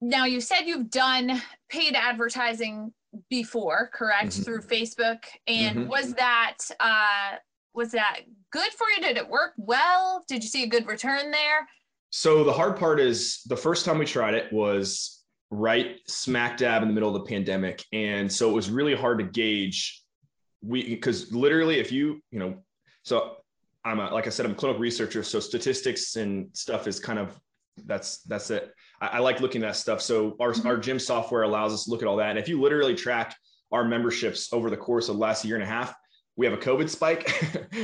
now 0.00 0.24
you 0.24 0.40
said 0.40 0.62
you've 0.62 0.90
done 0.90 1.40
paid 1.68 1.94
advertising 1.94 2.94
before, 3.28 3.90
correct? 3.92 4.30
Mm-hmm. 4.30 4.42
Through 4.42 4.62
Facebook. 4.62 5.24
And 5.46 5.80
mm-hmm. 5.80 5.88
was 5.88 6.14
that 6.14 6.56
uh 6.80 7.36
was 7.74 7.90
that 7.92 8.20
good 8.50 8.72
for 8.72 8.86
you? 8.96 9.02
Did 9.02 9.16
it 9.16 9.28
work 9.28 9.52
well? 9.56 10.24
Did 10.28 10.42
you 10.42 10.48
see 10.48 10.62
a 10.62 10.68
good 10.68 10.86
return 10.86 11.30
there? 11.30 11.68
So 12.10 12.44
the 12.44 12.52
hard 12.52 12.76
part 12.76 13.00
is 13.00 13.42
the 13.46 13.56
first 13.56 13.84
time 13.84 13.98
we 13.98 14.06
tried 14.06 14.34
it 14.34 14.52
was 14.52 15.24
right 15.50 15.98
smack 16.06 16.56
dab 16.56 16.82
in 16.82 16.88
the 16.88 16.94
middle 16.94 17.14
of 17.14 17.22
the 17.22 17.28
pandemic. 17.28 17.84
And 17.92 18.30
so 18.32 18.48
it 18.48 18.52
was 18.52 18.70
really 18.70 18.94
hard 18.94 19.18
to 19.18 19.24
gauge 19.24 20.00
we 20.62 20.88
because 20.88 21.32
literally 21.32 21.78
if 21.78 21.92
you, 21.92 22.20
you 22.30 22.38
know, 22.38 22.62
so 23.02 23.36
I'm 23.84 24.00
a, 24.00 24.10
like 24.14 24.26
I 24.26 24.30
said, 24.30 24.46
I'm 24.46 24.52
a 24.52 24.54
clinical 24.54 24.80
researcher. 24.80 25.22
So 25.22 25.40
statistics 25.40 26.16
and 26.16 26.48
stuff 26.52 26.86
is 26.86 26.98
kind 26.98 27.18
of 27.18 27.38
that's 27.84 28.22
that's 28.22 28.50
it. 28.50 28.72
I, 29.00 29.06
I 29.08 29.18
like 29.18 29.40
looking 29.40 29.62
at 29.62 29.66
that 29.66 29.76
stuff. 29.76 30.00
So 30.00 30.36
our, 30.40 30.52
mm-hmm. 30.52 30.66
our 30.66 30.78
gym 30.78 30.98
software 30.98 31.42
allows 31.42 31.72
us 31.72 31.84
to 31.84 31.90
look 31.90 32.02
at 32.02 32.08
all 32.08 32.16
that. 32.16 32.30
And 32.30 32.38
if 32.38 32.48
you 32.48 32.60
literally 32.60 32.94
track 32.94 33.36
our 33.72 33.84
memberships 33.84 34.52
over 34.52 34.70
the 34.70 34.76
course 34.76 35.08
of 35.08 35.16
the 35.16 35.20
last 35.20 35.44
year 35.44 35.56
and 35.56 35.64
a 35.64 35.66
half, 35.66 35.94
we 36.36 36.46
have 36.46 36.52
a 36.52 36.60
COVID 36.60 36.88
spike, 36.90 37.32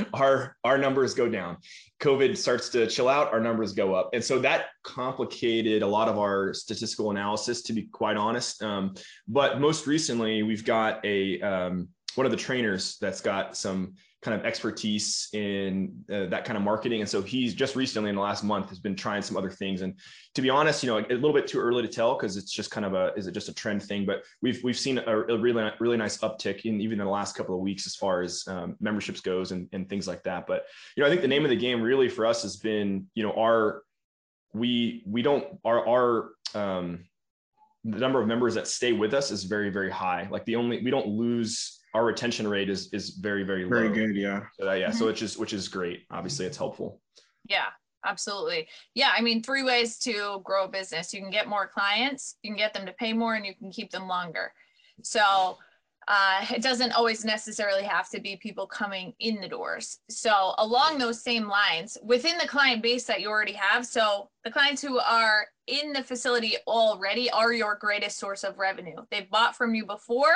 our 0.14 0.56
our 0.64 0.76
numbers 0.76 1.14
go 1.14 1.28
down. 1.28 1.58
COVID 2.00 2.36
starts 2.36 2.68
to 2.70 2.86
chill 2.86 3.08
out, 3.08 3.32
our 3.32 3.40
numbers 3.40 3.72
go 3.72 3.94
up, 3.94 4.10
and 4.12 4.24
so 4.24 4.38
that 4.40 4.66
complicated 4.82 5.82
a 5.82 5.86
lot 5.86 6.08
of 6.08 6.18
our 6.18 6.52
statistical 6.52 7.10
analysis, 7.10 7.62
to 7.62 7.72
be 7.72 7.82
quite 7.82 8.16
honest. 8.16 8.62
Um, 8.62 8.94
but 9.28 9.60
most 9.60 9.86
recently, 9.86 10.42
we've 10.42 10.64
got 10.64 11.04
a 11.04 11.40
um, 11.40 11.88
one 12.20 12.26
of 12.26 12.32
the 12.32 12.36
trainers 12.36 12.98
that's 13.00 13.22
got 13.22 13.56
some 13.56 13.94
kind 14.20 14.38
of 14.38 14.44
expertise 14.44 15.30
in 15.32 16.04
uh, 16.12 16.26
that 16.26 16.44
kind 16.44 16.58
of 16.58 16.62
marketing. 16.62 17.00
And 17.00 17.08
so 17.08 17.22
he's 17.22 17.54
just 17.54 17.76
recently 17.76 18.10
in 18.10 18.16
the 18.16 18.20
last 18.20 18.44
month 18.44 18.68
has 18.68 18.78
been 18.78 18.94
trying 18.94 19.22
some 19.22 19.38
other 19.38 19.48
things. 19.48 19.80
And 19.80 19.94
to 20.34 20.42
be 20.42 20.50
honest, 20.50 20.82
you 20.82 20.90
know, 20.90 20.98
a 20.98 21.14
little 21.14 21.32
bit 21.32 21.46
too 21.46 21.58
early 21.58 21.80
to 21.80 21.88
tell 21.88 22.18
because 22.18 22.36
it's 22.36 22.52
just 22.52 22.70
kind 22.70 22.84
of 22.84 22.92
a 22.92 23.14
is 23.14 23.26
it 23.26 23.32
just 23.32 23.48
a 23.48 23.54
trend 23.54 23.82
thing? 23.82 24.04
But 24.04 24.24
we've 24.42 24.62
we've 24.62 24.78
seen 24.78 24.98
a, 24.98 25.38
really 25.38 25.72
really 25.80 25.96
nice 25.96 26.18
uptick 26.18 26.66
in 26.66 26.78
even 26.82 27.00
in 27.00 27.06
the 27.06 27.10
last 27.10 27.34
couple 27.34 27.54
of 27.54 27.62
weeks 27.62 27.86
as 27.86 27.96
far 27.96 28.20
as 28.20 28.44
um, 28.48 28.76
memberships 28.80 29.22
goes 29.22 29.50
and, 29.52 29.66
and 29.72 29.88
things 29.88 30.06
like 30.06 30.22
that. 30.24 30.46
But 30.46 30.66
you 30.94 31.02
know, 31.02 31.06
I 31.06 31.10
think 31.10 31.22
the 31.22 31.28
name 31.28 31.44
of 31.44 31.50
the 31.50 31.56
game 31.56 31.80
really 31.80 32.10
for 32.10 32.26
us 32.26 32.42
has 32.42 32.58
been 32.58 33.06
you 33.14 33.22
know 33.22 33.32
our 33.32 33.82
we 34.52 35.02
we 35.06 35.22
don't 35.22 35.46
our 35.64 35.88
our 35.88 36.30
um, 36.54 37.06
the 37.84 37.98
number 37.98 38.20
of 38.20 38.28
members 38.28 38.56
that 38.56 38.68
stay 38.68 38.92
with 38.92 39.14
us 39.14 39.30
is 39.30 39.44
very 39.44 39.70
very 39.70 39.90
high. 39.90 40.28
Like 40.30 40.44
the 40.44 40.56
only 40.56 40.82
we 40.84 40.90
don't 40.90 41.08
lose 41.08 41.79
our 41.94 42.04
retention 42.04 42.46
rate 42.46 42.70
is 42.70 42.92
is 42.92 43.10
very 43.10 43.42
very 43.42 43.64
low. 43.64 43.70
Very 43.70 43.88
good, 43.88 44.16
yeah. 44.16 44.42
So 44.58 44.64
that, 44.64 44.78
yeah, 44.78 44.90
so 44.90 45.08
it's 45.08 45.18
just 45.18 45.38
which 45.38 45.52
is 45.52 45.68
great. 45.68 46.04
Obviously, 46.10 46.46
it's 46.46 46.56
helpful. 46.56 47.00
Yeah, 47.48 47.66
absolutely. 48.04 48.68
Yeah, 48.94 49.10
I 49.16 49.20
mean, 49.20 49.42
three 49.42 49.62
ways 49.62 49.98
to 50.00 50.40
grow 50.44 50.64
a 50.64 50.68
business. 50.68 51.12
You 51.12 51.20
can 51.20 51.30
get 51.30 51.48
more 51.48 51.66
clients, 51.66 52.36
you 52.42 52.50
can 52.50 52.58
get 52.58 52.72
them 52.74 52.86
to 52.86 52.92
pay 52.92 53.12
more, 53.12 53.34
and 53.34 53.44
you 53.44 53.54
can 53.54 53.70
keep 53.70 53.90
them 53.90 54.06
longer. 54.06 54.52
So 55.02 55.58
uh, 56.08 56.44
it 56.50 56.62
doesn't 56.62 56.92
always 56.92 57.24
necessarily 57.24 57.84
have 57.84 58.08
to 58.10 58.20
be 58.20 58.36
people 58.36 58.66
coming 58.66 59.12
in 59.20 59.40
the 59.40 59.48
doors. 59.48 59.98
So 60.08 60.54
along 60.58 60.98
those 60.98 61.22
same 61.22 61.46
lines, 61.46 61.96
within 62.02 62.36
the 62.38 62.48
client 62.48 62.82
base 62.82 63.04
that 63.04 63.20
you 63.20 63.28
already 63.28 63.52
have, 63.52 63.86
so 63.86 64.28
the 64.44 64.50
clients 64.50 64.82
who 64.82 64.98
are 64.98 65.46
in 65.66 65.92
the 65.92 66.02
facility 66.02 66.56
already 66.66 67.30
are 67.30 67.52
your 67.52 67.76
greatest 67.76 68.18
source 68.18 68.42
of 68.42 68.58
revenue. 68.58 68.96
They've 69.10 69.30
bought 69.30 69.56
from 69.56 69.74
you 69.74 69.86
before. 69.86 70.34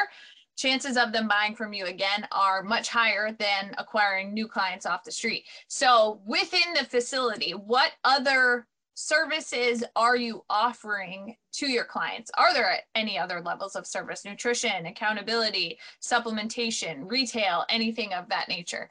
Chances 0.57 0.97
of 0.97 1.13
them 1.13 1.27
buying 1.27 1.55
from 1.55 1.73
you 1.73 1.87
again 1.87 2.27
are 2.31 2.63
much 2.63 2.89
higher 2.89 3.33
than 3.33 3.75
acquiring 3.79 4.33
new 4.33 4.47
clients 4.47 4.87
off 4.87 5.05
the 5.05 5.11
street. 5.11 5.45
So 5.69 6.21
within 6.25 6.75
the 6.79 6.85
facility, 6.85 7.53
what 7.53 7.93
other 8.05 8.67
services 8.95 9.83
are 9.97 10.17
you 10.17 10.45
offering 10.49 11.37
to 11.55 11.67
your 11.67 11.85
clients? 11.85 12.31
Are 12.37 12.55
there 12.55 12.79
any 12.95 13.19
other 13.19 13.41
levels 13.41 13.75
of 13.75 13.87
service, 13.87 14.25
nutrition, 14.25 14.87
accountability, 14.87 15.79
supplementation, 16.01 17.11
retail, 17.11 17.65
anything 17.69 18.13
of 18.13 18.29
that 18.29 18.49
nature? 18.49 18.89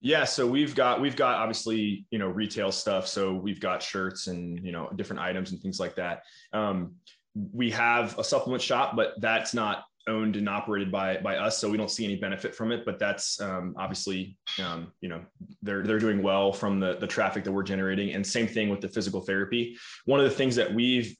Yeah, 0.00 0.24
so 0.24 0.46
we've 0.46 0.74
got 0.74 1.00
we've 1.00 1.14
got 1.14 1.36
obviously 1.36 2.06
you 2.10 2.18
know 2.18 2.26
retail 2.26 2.72
stuff. 2.72 3.06
So 3.06 3.34
we've 3.34 3.60
got 3.60 3.82
shirts 3.82 4.26
and 4.26 4.58
you 4.64 4.72
know 4.72 4.90
different 4.96 5.22
items 5.22 5.52
and 5.52 5.60
things 5.60 5.78
like 5.78 5.94
that. 5.94 6.24
Um, 6.52 6.96
we 7.34 7.70
have 7.70 8.18
a 8.18 8.24
supplement 8.24 8.62
shop, 8.62 8.96
but 8.96 9.14
that's 9.20 9.54
not 9.54 9.84
owned 10.08 10.36
and 10.36 10.48
operated 10.48 10.90
by 10.90 11.18
by 11.18 11.36
us, 11.36 11.58
so 11.58 11.70
we 11.70 11.76
don't 11.76 11.90
see 11.90 12.04
any 12.04 12.16
benefit 12.16 12.54
from 12.54 12.72
it. 12.72 12.84
But 12.84 12.98
that's 12.98 13.40
um, 13.40 13.74
obviously, 13.78 14.36
um, 14.62 14.92
you 15.00 15.08
know, 15.08 15.20
they're 15.62 15.82
they're 15.82 15.98
doing 15.98 16.22
well 16.22 16.52
from 16.52 16.80
the 16.80 16.96
the 16.96 17.06
traffic 17.06 17.44
that 17.44 17.52
we're 17.52 17.62
generating. 17.62 18.14
And 18.14 18.26
same 18.26 18.46
thing 18.46 18.68
with 18.68 18.80
the 18.80 18.88
physical 18.88 19.20
therapy. 19.20 19.76
One 20.04 20.20
of 20.20 20.24
the 20.24 20.36
things 20.36 20.56
that 20.56 20.72
we've 20.72 21.16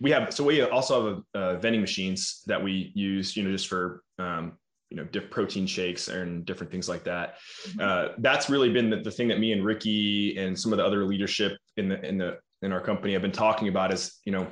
we 0.00 0.10
have 0.10 0.32
so 0.32 0.44
we 0.44 0.62
also 0.62 1.06
have 1.06 1.22
a, 1.34 1.38
uh, 1.38 1.58
vending 1.58 1.80
machines 1.80 2.42
that 2.46 2.62
we 2.62 2.92
use, 2.94 3.36
you 3.36 3.42
know, 3.42 3.50
just 3.50 3.68
for 3.68 4.02
um, 4.18 4.58
you 4.92 4.96
know, 4.96 5.04
diff 5.04 5.30
protein 5.30 5.66
shakes 5.66 6.08
and 6.08 6.44
different 6.44 6.70
things 6.70 6.86
like 6.86 7.02
that. 7.04 7.36
Mm-hmm. 7.66 7.80
Uh, 7.80 8.14
that's 8.18 8.50
really 8.50 8.70
been 8.70 8.90
the, 8.90 8.98
the 8.98 9.10
thing 9.10 9.26
that 9.28 9.40
me 9.40 9.52
and 9.52 9.64
Ricky 9.64 10.36
and 10.36 10.58
some 10.58 10.70
of 10.70 10.76
the 10.76 10.84
other 10.84 11.06
leadership 11.06 11.56
in 11.78 11.88
the 11.88 12.04
in 12.06 12.18
the 12.18 12.38
in 12.60 12.72
our 12.72 12.80
company 12.80 13.14
have 13.14 13.22
been 13.22 13.32
talking 13.32 13.68
about 13.68 13.92
is, 13.92 14.20
you 14.24 14.32
know, 14.32 14.46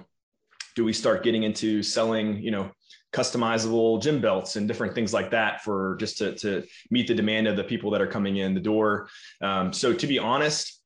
do 0.76 0.84
we 0.84 0.92
start 0.92 1.22
getting 1.22 1.42
into 1.42 1.82
selling, 1.82 2.42
you 2.42 2.50
know, 2.50 2.70
customizable 3.12 4.00
gym 4.00 4.20
belts 4.20 4.56
and 4.56 4.68
different 4.68 4.94
things 4.94 5.12
like 5.12 5.30
that 5.30 5.62
for 5.62 5.96
just 5.98 6.18
to, 6.18 6.34
to 6.36 6.64
meet 6.90 7.08
the 7.08 7.14
demand 7.14 7.48
of 7.48 7.56
the 7.56 7.64
people 7.64 7.90
that 7.90 8.00
are 8.00 8.06
coming 8.06 8.36
in 8.36 8.54
the 8.54 8.60
door. 8.60 9.08
Um, 9.40 9.72
so 9.72 9.92
to 9.92 10.06
be 10.06 10.18
honest, 10.18 10.80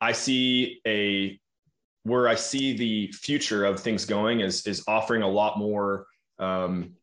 I 0.00 0.12
see 0.12 0.80
a 0.86 1.40
where 2.02 2.28
I 2.28 2.34
see 2.34 2.76
the 2.76 3.12
future 3.12 3.64
of 3.64 3.80
things 3.80 4.04
going 4.04 4.40
is 4.40 4.66
is 4.66 4.84
offering 4.86 5.22
a 5.22 5.28
lot 5.28 5.58
more 5.58 6.06
um, 6.38 6.94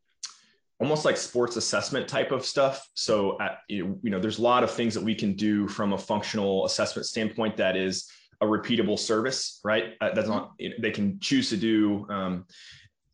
almost 0.79 1.05
like 1.05 1.17
sports 1.17 1.55
assessment 1.57 2.07
type 2.07 2.31
of 2.31 2.45
stuff. 2.45 2.87
So 2.95 3.39
at, 3.39 3.59
you 3.67 3.99
know, 4.03 4.19
there's 4.19 4.39
a 4.39 4.41
lot 4.41 4.63
of 4.63 4.71
things 4.71 4.93
that 4.95 5.03
we 5.03 5.13
can 5.13 5.33
do 5.33 5.67
from 5.67 5.93
a 5.93 5.97
functional 5.97 6.65
assessment 6.65 7.05
standpoint 7.05 7.57
that 7.57 7.75
is 7.75 8.09
a 8.41 8.45
repeatable 8.45 8.97
service, 8.97 9.59
right? 9.63 9.93
Uh, 10.01 10.11
that's 10.13 10.27
not 10.27 10.53
they 10.79 10.91
can 10.91 11.19
choose 11.19 11.49
to 11.49 11.57
do 11.57 12.07
um, 12.09 12.45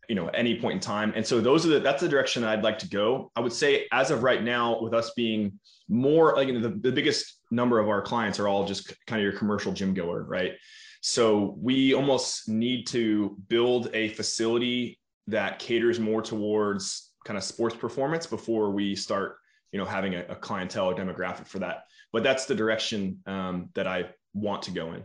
you 0.08 0.16
know 0.16 0.28
any 0.30 0.60
point 0.60 0.76
in 0.76 0.80
time. 0.80 1.14
And 1.16 1.26
so 1.26 1.42
those 1.42 1.66
are 1.66 1.70
the 1.70 1.80
that's 1.80 2.02
the 2.02 2.10
direction 2.10 2.44
i'd 2.44 2.64
like 2.64 2.80
to 2.80 2.90
go. 2.90 3.32
I 3.36 3.42
would 3.42 3.54
say 3.54 3.88
as 3.92 4.12
of 4.12 4.24
right 4.24 4.44
now 4.44 4.80
with 4.82 4.94
us 4.94 5.12
being 5.16 5.60
more 5.90 6.36
like 6.36 6.48
you 6.48 6.54
know, 6.54 6.62
the, 6.62 6.76
the 6.76 6.92
biggest 6.92 7.40
number 7.52 7.80
of 7.80 7.88
our 7.90 8.02
clients 8.02 8.40
are 8.40 8.48
all 8.48 8.66
just 8.66 8.94
kind 9.06 9.22
of 9.22 9.24
your 9.24 9.38
commercial 9.38 9.72
gym 9.74 9.94
goer 9.94 10.24
right? 10.24 10.54
So 11.02 11.56
we 11.60 11.94
almost 11.94 12.50
need 12.50 12.88
to 12.88 13.38
build 13.48 13.90
a 13.94 14.10
facility 14.10 15.00
that 15.28 15.60
caters 15.60 16.00
more 16.00 16.22
towards 16.22 17.12
kind 17.24 17.38
of 17.38 17.44
sports 17.44 17.76
performance 17.76 18.26
before 18.26 18.72
we 18.72 18.96
start 18.96 19.38
you 19.72 19.80
know 19.80 19.86
having 19.86 20.16
a, 20.16 20.26
a 20.30 20.36
clientele 20.36 20.90
or 20.90 20.96
demographic 20.96 21.48
for 21.48 21.60
that. 21.60 21.84
But 22.14 22.24
that's 22.24 22.46
the 22.46 22.56
direction 22.56 23.20
um, 23.26 23.70
that 23.76 23.88
i 23.88 24.10
want 24.34 24.62
to 24.64 24.72
go 24.72 24.94
in. 24.94 25.04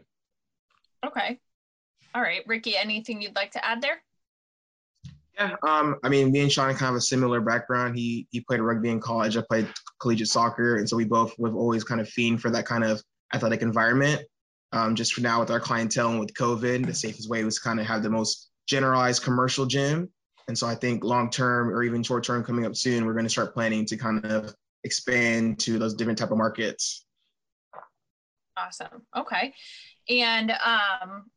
Okay. 1.05 1.41
All 2.15 2.21
right. 2.21 2.43
Ricky 2.47 2.77
anything 2.77 3.23
you'd 3.23 3.35
like 3.35 3.53
to 3.53 3.65
add 3.65 3.81
there 3.81 4.03
yeah, 5.49 5.57
um, 5.69 5.97
I 6.03 6.09
mean, 6.09 6.33
me 6.33 6.41
and 6.41 6.53
Sean 6.53 6.75
kind 6.75 6.91
of 6.91 6.97
a 6.97 7.01
similar 7.01 7.41
background. 7.41 7.97
He 7.97 8.27
he 8.31 8.41
played 8.41 8.61
rugby 8.61 8.91
in 8.91 9.01
college. 9.01 9.37
I 9.37 9.43
played 9.49 9.69
collegiate 10.01 10.29
soccer, 10.29 10.77
and 10.77 10.89
so 10.89 10.97
we 10.97 11.05
both 11.05 11.35
we've 11.39 11.55
always 11.55 11.85
kind 11.85 12.01
of 12.01 12.09
fiend 12.09 12.41
for 12.41 12.51
that 12.51 12.67
kind 12.67 12.85
of 12.85 13.03
athletic 13.35 13.63
environment. 13.63 14.23
Um, 14.73 14.95
just 14.95 15.13
for 15.13 15.21
now, 15.21 15.41
with 15.41 15.51
our 15.51 15.61
clientele 15.61 16.11
and 16.11 16.21
with 16.21 16.33
COVID, 16.35 16.87
the 16.87 16.95
safest 16.95 17.29
way 17.29 17.45
was 17.45 17.59
kind 17.59 17.79
of 17.79 17.87
have 17.87 18.03
the 18.03 18.11
most 18.11 18.51
generalized 18.67 19.23
commercial 19.23 19.67
gym. 19.67 20.11
And 20.49 20.59
so 20.59 20.67
I 20.67 20.75
think 20.75 21.05
long 21.05 21.31
term 21.31 21.69
or 21.71 21.83
even 21.83 22.03
short 22.03 22.25
term 22.25 22.43
coming 22.43 22.67
up 22.67 22.75
soon, 22.75 23.05
we're 23.05 23.13
going 23.13 23.27
to 23.27 23.31
start 23.31 23.55
planning 23.55 23.87
to 23.87 23.97
kind 23.97 24.25
of 24.25 24.55
expand 24.85 25.61
to 25.61 25.79
those 25.79 25.95
different 25.95 26.19
type 26.19 26.31
of 26.31 26.39
markets. 26.39 27.05
Awesome. 28.57 29.07
Okay. 29.17 29.55
And 30.09 30.51
um, 30.51 31.31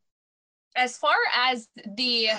as 0.76 0.98
far 0.98 1.16
as 1.34 1.68
the 1.96 2.30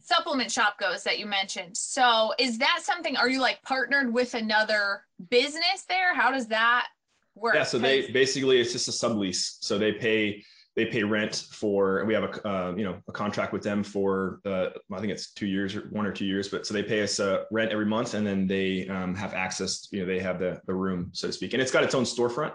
supplement 0.00 0.50
shop 0.50 0.78
goes 0.78 1.02
that 1.04 1.18
you 1.18 1.26
mentioned. 1.26 1.76
So 1.76 2.32
is 2.38 2.58
that 2.58 2.80
something, 2.82 3.16
are 3.16 3.28
you 3.28 3.40
like 3.40 3.62
partnered 3.62 4.12
with 4.12 4.34
another 4.34 5.02
business 5.30 5.84
there? 5.88 6.14
How 6.14 6.30
does 6.30 6.46
that 6.48 6.88
work? 7.34 7.54
Yeah, 7.54 7.64
so 7.64 7.78
they 7.78 8.10
basically, 8.10 8.60
it's 8.60 8.72
just 8.72 8.88
a 8.88 8.92
sublease. 8.92 9.58
So 9.60 9.78
they 9.78 9.92
pay, 9.92 10.42
they 10.76 10.86
pay 10.86 11.02
rent 11.02 11.46
for, 11.50 12.04
we 12.04 12.14
have 12.14 12.24
a, 12.24 12.48
uh, 12.48 12.74
you 12.76 12.84
know, 12.84 13.00
a 13.08 13.12
contract 13.12 13.52
with 13.52 13.62
them 13.62 13.82
for, 13.82 14.40
uh, 14.44 14.66
I 14.92 15.00
think 15.00 15.12
it's 15.12 15.32
two 15.32 15.46
years 15.46 15.74
or 15.74 15.82
one 15.90 16.06
or 16.06 16.12
two 16.12 16.24
years, 16.24 16.48
but 16.48 16.66
so 16.66 16.74
they 16.74 16.82
pay 16.82 17.02
us 17.02 17.20
uh, 17.20 17.44
rent 17.50 17.72
every 17.72 17.86
month 17.86 18.14
and 18.14 18.26
then 18.26 18.46
they 18.46 18.88
um, 18.88 19.14
have 19.14 19.34
access, 19.34 19.88
you 19.90 20.00
know, 20.00 20.06
they 20.06 20.20
have 20.20 20.38
the, 20.38 20.60
the 20.66 20.74
room, 20.74 21.10
so 21.12 21.26
to 21.26 21.32
speak. 21.32 21.52
And 21.52 21.62
it's 21.62 21.72
got 21.72 21.82
its 21.82 21.94
own 21.94 22.04
storefront. 22.04 22.54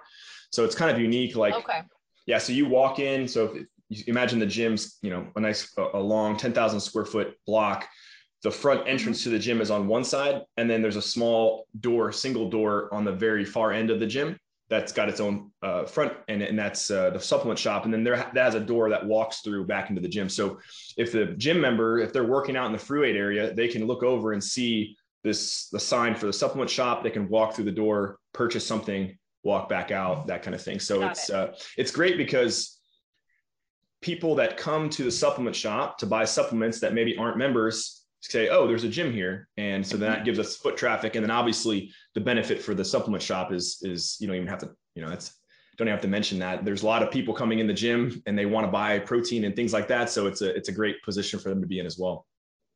So 0.51 0.63
it's 0.63 0.75
kind 0.75 0.89
of 0.89 0.99
unique. 1.01 1.35
Like, 1.35 1.53
okay. 1.55 1.81
yeah, 2.25 2.37
so 2.37 2.53
you 2.53 2.65
walk 2.67 2.99
in, 2.99 3.27
so 3.27 3.45
if, 3.53 3.67
you 3.97 4.03
imagine 4.07 4.39
the 4.39 4.45
gym's, 4.45 4.97
you 5.01 5.09
know, 5.09 5.27
a 5.35 5.39
nice, 5.39 5.73
a 5.77 5.99
long 5.99 6.37
10,000 6.37 6.79
square 6.79 7.05
foot 7.05 7.35
block. 7.45 7.87
The 8.43 8.51
front 8.51 8.81
mm-hmm. 8.81 8.89
entrance 8.89 9.23
to 9.23 9.29
the 9.29 9.39
gym 9.39 9.61
is 9.61 9.71
on 9.71 9.87
one 9.87 10.03
side, 10.03 10.41
and 10.57 10.69
then 10.69 10.81
there's 10.81 10.97
a 10.97 11.01
small 11.01 11.67
door, 11.79 12.11
single 12.11 12.49
door 12.49 12.93
on 12.93 13.03
the 13.03 13.11
very 13.11 13.45
far 13.45 13.71
end 13.71 13.89
of 13.89 13.99
the 13.99 14.07
gym 14.07 14.37
that's 14.69 14.91
got 14.91 15.09
its 15.09 15.19
own 15.19 15.51
uh, 15.61 15.85
front, 15.85 16.13
and, 16.27 16.41
and 16.41 16.57
that's 16.57 16.89
uh, 16.89 17.11
the 17.11 17.19
supplement 17.19 17.59
shop. 17.59 17.85
And 17.85 17.93
then 17.93 18.03
there 18.03 18.15
that 18.15 18.35
has 18.35 18.55
a 18.55 18.59
door 18.59 18.89
that 18.89 19.05
walks 19.05 19.41
through 19.41 19.67
back 19.67 19.89
into 19.89 20.01
the 20.01 20.07
gym. 20.07 20.27
So 20.27 20.59
if 20.97 21.11
the 21.11 21.27
gym 21.37 21.61
member, 21.61 21.99
if 21.99 22.11
they're 22.11 22.23
working 22.23 22.57
out 22.57 22.65
in 22.65 22.71
the 22.71 22.77
free 22.77 23.01
weight 23.01 23.15
area, 23.15 23.53
they 23.53 23.67
can 23.67 23.85
look 23.85 24.03
over 24.03 24.33
and 24.33 24.43
see 24.43 24.97
this 25.23 25.69
the 25.69 25.79
sign 25.79 26.15
for 26.15 26.25
the 26.25 26.33
supplement 26.33 26.69
shop. 26.69 27.03
They 27.03 27.11
can 27.11 27.29
walk 27.29 27.55
through 27.55 27.65
the 27.65 27.71
door, 27.71 28.17
purchase 28.33 28.65
something, 28.65 29.15
walk 29.43 29.69
back 29.69 29.91
out, 29.91 30.27
that 30.27 30.41
kind 30.41 30.55
of 30.55 30.61
thing. 30.61 30.79
So 30.79 30.99
Got 30.99 31.11
it's 31.11 31.29
it. 31.29 31.35
uh, 31.35 31.47
it's 31.77 31.91
great 31.91 32.17
because 32.17 32.74
people 34.05 34.35
that 34.35 34.55
come 34.55 34.87
to 34.87 35.03
the 35.03 35.11
supplement 35.11 35.55
shop 35.55 35.97
to 35.97 36.05
buy 36.05 36.23
supplements 36.23 36.79
that 36.79 36.93
maybe 36.93 37.17
aren't 37.17 37.37
members 37.37 38.03
say, 38.21 38.49
oh, 38.49 38.67
there's 38.67 38.83
a 38.83 38.89
gym 38.89 39.11
here. 39.11 39.47
And 39.57 39.85
so 39.85 39.97
then 39.97 40.11
that 40.11 40.23
gives 40.23 40.37
us 40.37 40.55
foot 40.55 40.77
traffic. 40.77 41.15
And 41.15 41.25
then 41.25 41.31
obviously 41.31 41.91
the 42.13 42.21
benefit 42.21 42.61
for 42.61 42.75
the 42.75 42.85
supplement 42.85 43.23
shop 43.23 43.51
is, 43.51 43.79
is, 43.81 44.15
you 44.19 44.27
don't 44.27 44.35
even 44.35 44.47
have 44.47 44.59
to, 44.59 44.69
you 44.93 45.01
know, 45.01 45.17
don't 45.77 45.87
have 45.87 46.01
to 46.01 46.07
mention 46.07 46.37
that 46.37 46.63
there's 46.63 46.83
a 46.83 46.85
lot 46.85 47.01
of 47.01 47.09
people 47.09 47.33
coming 47.33 47.57
in 47.57 47.65
the 47.65 47.73
gym 47.73 48.21
and 48.27 48.37
they 48.37 48.45
want 48.45 48.63
to 48.67 48.71
buy 48.71 48.99
protein 48.99 49.43
and 49.45 49.55
things 49.55 49.73
like 49.73 49.87
that. 49.87 50.11
So 50.11 50.27
it's 50.27 50.41
a, 50.43 50.55
it's 50.55 50.69
a 50.69 50.71
great 50.71 51.01
position 51.01 51.39
for 51.39 51.49
them 51.49 51.59
to 51.59 51.67
be 51.67 51.79
in 51.79 51.87
as 51.87 51.97
well. 51.97 52.27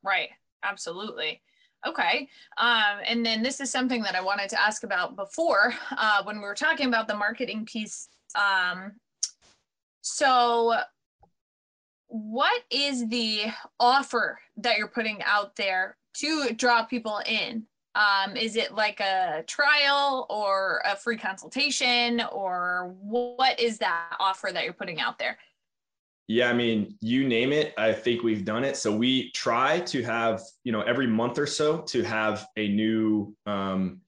Right. 0.02 0.30
Absolutely. 0.64 1.44
Okay. 1.88 2.28
Um, 2.58 2.98
and 3.06 3.24
then 3.24 3.44
this 3.44 3.62
is 3.62 3.72
something 3.72 4.02
that 4.02 4.16
I 4.16 4.22
wanted 4.22 4.50
to 4.50 4.60
ask 4.60 4.84
about 4.84 5.16
before 5.16 5.76
uh, 5.96 6.24
when 6.24 6.38
we 6.38 6.44
were 6.44 6.56
talking 6.56 6.88
about 6.88 7.08
the 7.08 7.16
marketing 7.16 7.66
piece. 7.66 8.10
Um, 8.36 8.94
so 10.02 10.74
what 12.10 12.64
is 12.70 13.08
the 13.08 13.46
offer 13.80 14.40
that 14.58 14.78
you're 14.78 14.88
putting 14.88 15.22
out 15.24 15.56
there 15.56 15.96
to 16.16 16.54
draw 16.54 16.84
people 16.84 17.22
in? 17.26 17.66
Um, 17.96 18.36
is 18.36 18.56
it 18.56 18.74
like 18.74 19.00
a 19.00 19.44
trial 19.48 20.26
or 20.30 20.82
a 20.86 20.96
free 20.96 21.18
consultation 21.18 22.22
or 22.32 22.96
what 23.02 23.60
is 23.60 23.78
that 23.80 24.16
offer 24.20 24.50
that 24.52 24.64
you're 24.64 24.74
putting 24.74 25.00
out 25.00 25.18
there? 25.18 25.38
Yeah, 26.28 26.50
I 26.50 26.54
mean, 26.54 26.96
you 27.02 27.28
name 27.28 27.52
it, 27.52 27.74
I 27.78 27.92
think 27.92 28.22
we've 28.22 28.46
done 28.46 28.64
it. 28.64 28.78
So 28.78 28.96
we 28.96 29.32
try 29.32 29.80
to 29.82 30.04
have, 30.04 30.42
you 30.64 30.72
know, 30.72 30.82
every 30.82 31.08
month 31.08 31.40
or 31.40 31.48
so 31.48 31.80
to 31.80 32.04
have 32.04 32.46
a 32.56 32.68
new 32.68 33.36
um, 33.48 34.02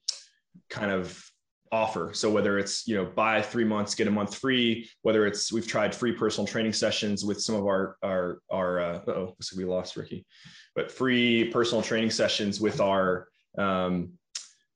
kind 0.70 0.92
of 0.92 1.31
offer. 1.72 2.12
So 2.14 2.30
whether 2.30 2.60
it's 2.60 2.88
you 2.88 2.96
know 2.96 3.06
buy 3.06 3.42
three 3.42 3.64
months 3.64 3.96
get 3.96 4.08
a 4.08 4.12
month 4.12 4.36
free, 4.36 4.90
whether 5.02 5.26
it's 5.26 5.52
we've 5.52 5.68
tried 5.68 5.96
free 5.96 6.12
personal 6.12 6.46
training 6.46 6.74
sessions 6.74 7.24
with 7.24 7.42
some 7.42 7.56
of 7.56 7.66
our 7.66 7.98
our 8.04 8.40
our 8.50 8.80
uh, 8.80 9.02
oh 9.08 9.36
we 9.56 9.66
lost 9.66 9.96
Ricky, 9.96 10.26
but 10.76 10.92
free 10.92 11.46
personal 11.46 11.82
training 11.82 12.12
sessions 12.12 12.60
with 12.60 12.82
our 12.82 13.28
um, 13.58 14.14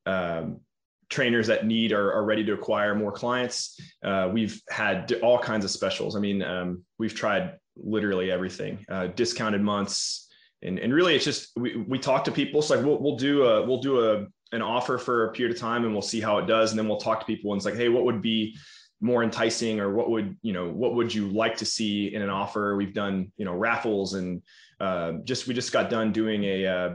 um, 0.06 0.62
trainers 1.10 1.48
that 1.48 1.66
need 1.66 1.92
or 1.92 2.14
are 2.14 2.26
ready 2.26 2.44
to 2.46 2.54
acquire 2.54 2.96
more 2.96 3.12
clients. 3.12 3.80
Uh, 4.04 4.30
we've 4.32 4.62
had 4.70 5.12
all 5.22 5.40
kinds 5.40 5.66
of 5.66 5.72
specials. 5.72 6.16
I 6.16 6.20
mean, 6.20 6.42
um, 6.42 6.84
we've 6.98 7.14
tried 7.14 7.58
literally 7.76 8.32
everything, 8.32 8.86
uh, 8.90 9.08
discounted 9.08 9.62
months, 9.62 10.28
and 10.62 10.80
and 10.80 10.94
really 10.94 11.16
it's 11.16 11.26
just 11.26 11.50
we 11.58 11.76
we 11.76 12.00
talk 12.00 12.24
to 12.26 12.32
people. 12.32 12.62
It's 12.62 12.70
like 12.70 12.84
we'll 12.84 13.02
we'll 13.02 13.18
do 13.18 13.44
a 13.46 13.66
we'll 13.66 13.82
do 13.82 14.12
a 14.12 14.28
an 14.52 14.62
offer 14.62 14.98
for 14.98 15.26
a 15.26 15.32
period 15.34 15.56
of 15.56 15.62
time 15.62 15.84
and 15.84 15.94
we'll 15.94 16.02
see 16.02 16.22
how 16.22 16.38
it 16.38 16.48
does. 16.48 16.72
And 16.72 16.80
then 16.80 16.88
we'll 16.88 17.00
talk 17.00 17.20
to 17.20 17.26
people 17.26 17.52
and 17.52 17.60
it's 17.60 17.66
like 17.66 17.76
hey 17.76 17.90
what 17.90 18.06
would 18.06 18.22
be 18.22 18.58
more 19.02 19.24
enticing 19.24 19.80
or 19.80 19.94
what 19.94 20.10
would 20.10 20.38
you 20.42 20.54
know 20.54 20.70
what 20.70 20.96
would 20.96 21.14
you 21.14 21.28
like 21.28 21.58
to 21.58 21.66
see 21.66 22.14
in 22.14 22.22
an 22.22 22.30
offer? 22.30 22.76
We've 22.76 22.94
done 22.94 23.32
you 23.38 23.46
know 23.46 23.54
raffles 23.54 24.14
and 24.14 24.42
uh, 24.80 25.14
just 25.24 25.48
we 25.48 25.54
just 25.54 25.72
got 25.72 25.90
done 25.90 26.12
doing 26.12 26.44
a 26.44 26.66
uh, 26.66 26.90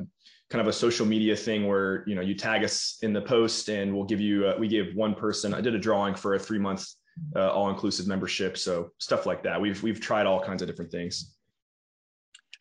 kind 0.51 0.61
of 0.61 0.67
a 0.67 0.73
social 0.73 1.07
media 1.07 1.37
thing 1.37 1.67
where 1.67 2.05
you 2.09 2.15
know 2.15 2.23
you 2.23 2.35
tag 2.35 2.65
us 2.65 2.99
in 3.03 3.13
the 3.13 3.23
post 3.23 3.69
and 3.69 3.95
we'll 3.95 4.05
give 4.05 4.21
you 4.21 4.47
uh, 4.49 4.57
we 4.59 4.69
give 4.69 4.95
one 4.95 5.15
person 5.15 5.55
i 5.55 5.61
did 5.61 5.75
a 5.75 5.79
drawing 5.79 6.15
for 6.15 6.35
a 6.35 6.39
three 6.39 6.59
month 6.59 6.87
uh, 7.37 7.51
all 7.51 7.71
inclusive 7.71 8.07
membership. 8.07 8.57
So 8.57 8.91
stuff 8.99 9.27
like 9.27 9.43
that. 9.45 9.61
We've 9.61 9.83
we've 9.83 10.01
tried 10.01 10.27
all 10.27 10.43
kinds 10.43 10.63
of 10.63 10.69
different 10.69 10.91
things 10.91 11.35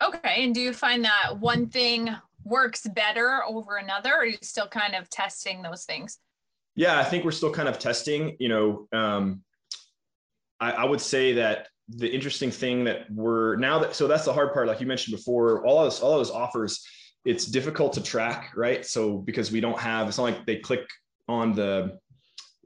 okay 0.03 0.43
and 0.43 0.55
do 0.55 0.61
you 0.61 0.73
find 0.73 1.03
that 1.03 1.37
one 1.39 1.67
thing 1.67 2.09
works 2.43 2.87
better 2.95 3.43
over 3.47 3.77
another 3.77 4.11
or 4.13 4.19
are 4.19 4.25
you 4.25 4.37
still 4.41 4.67
kind 4.67 4.95
of 4.95 5.09
testing 5.09 5.61
those 5.61 5.85
things? 5.85 6.19
Yeah 6.75 6.99
i 6.99 7.03
think 7.03 7.25
we're 7.25 7.31
still 7.31 7.51
kind 7.51 7.67
of 7.67 7.79
testing 7.79 8.35
you 8.39 8.49
know 8.49 8.87
um, 8.93 9.41
I, 10.59 10.71
I, 10.71 10.85
would 10.85 11.01
say 11.01 11.33
that 11.33 11.67
the 11.87 12.09
interesting 12.09 12.51
thing 12.51 12.83
that 12.83 13.09
we're 13.11 13.55
now 13.55 13.79
that 13.79 13.95
so 13.95 14.07
that's 14.07 14.25
the 14.25 14.33
hard 14.33 14.53
part 14.53 14.67
like 14.67 14.79
you 14.79 14.87
mentioned 14.87 15.15
before 15.15 15.65
all 15.65 15.79
of 15.79 15.91
this 15.91 15.99
all 15.99 16.13
of 16.13 16.19
those 16.19 16.31
offers 16.31 16.85
it's 17.25 17.45
difficult 17.45 17.93
to 17.93 18.01
track 18.01 18.53
right? 18.55 18.85
So 18.85 19.17
because 19.17 19.51
we 19.51 19.59
don't 19.59 19.79
have 19.79 20.07
it's 20.07 20.17
not 20.17 20.25
like 20.25 20.45
they 20.45 20.57
click 20.57 20.87
on 21.27 21.53
the 21.53 21.99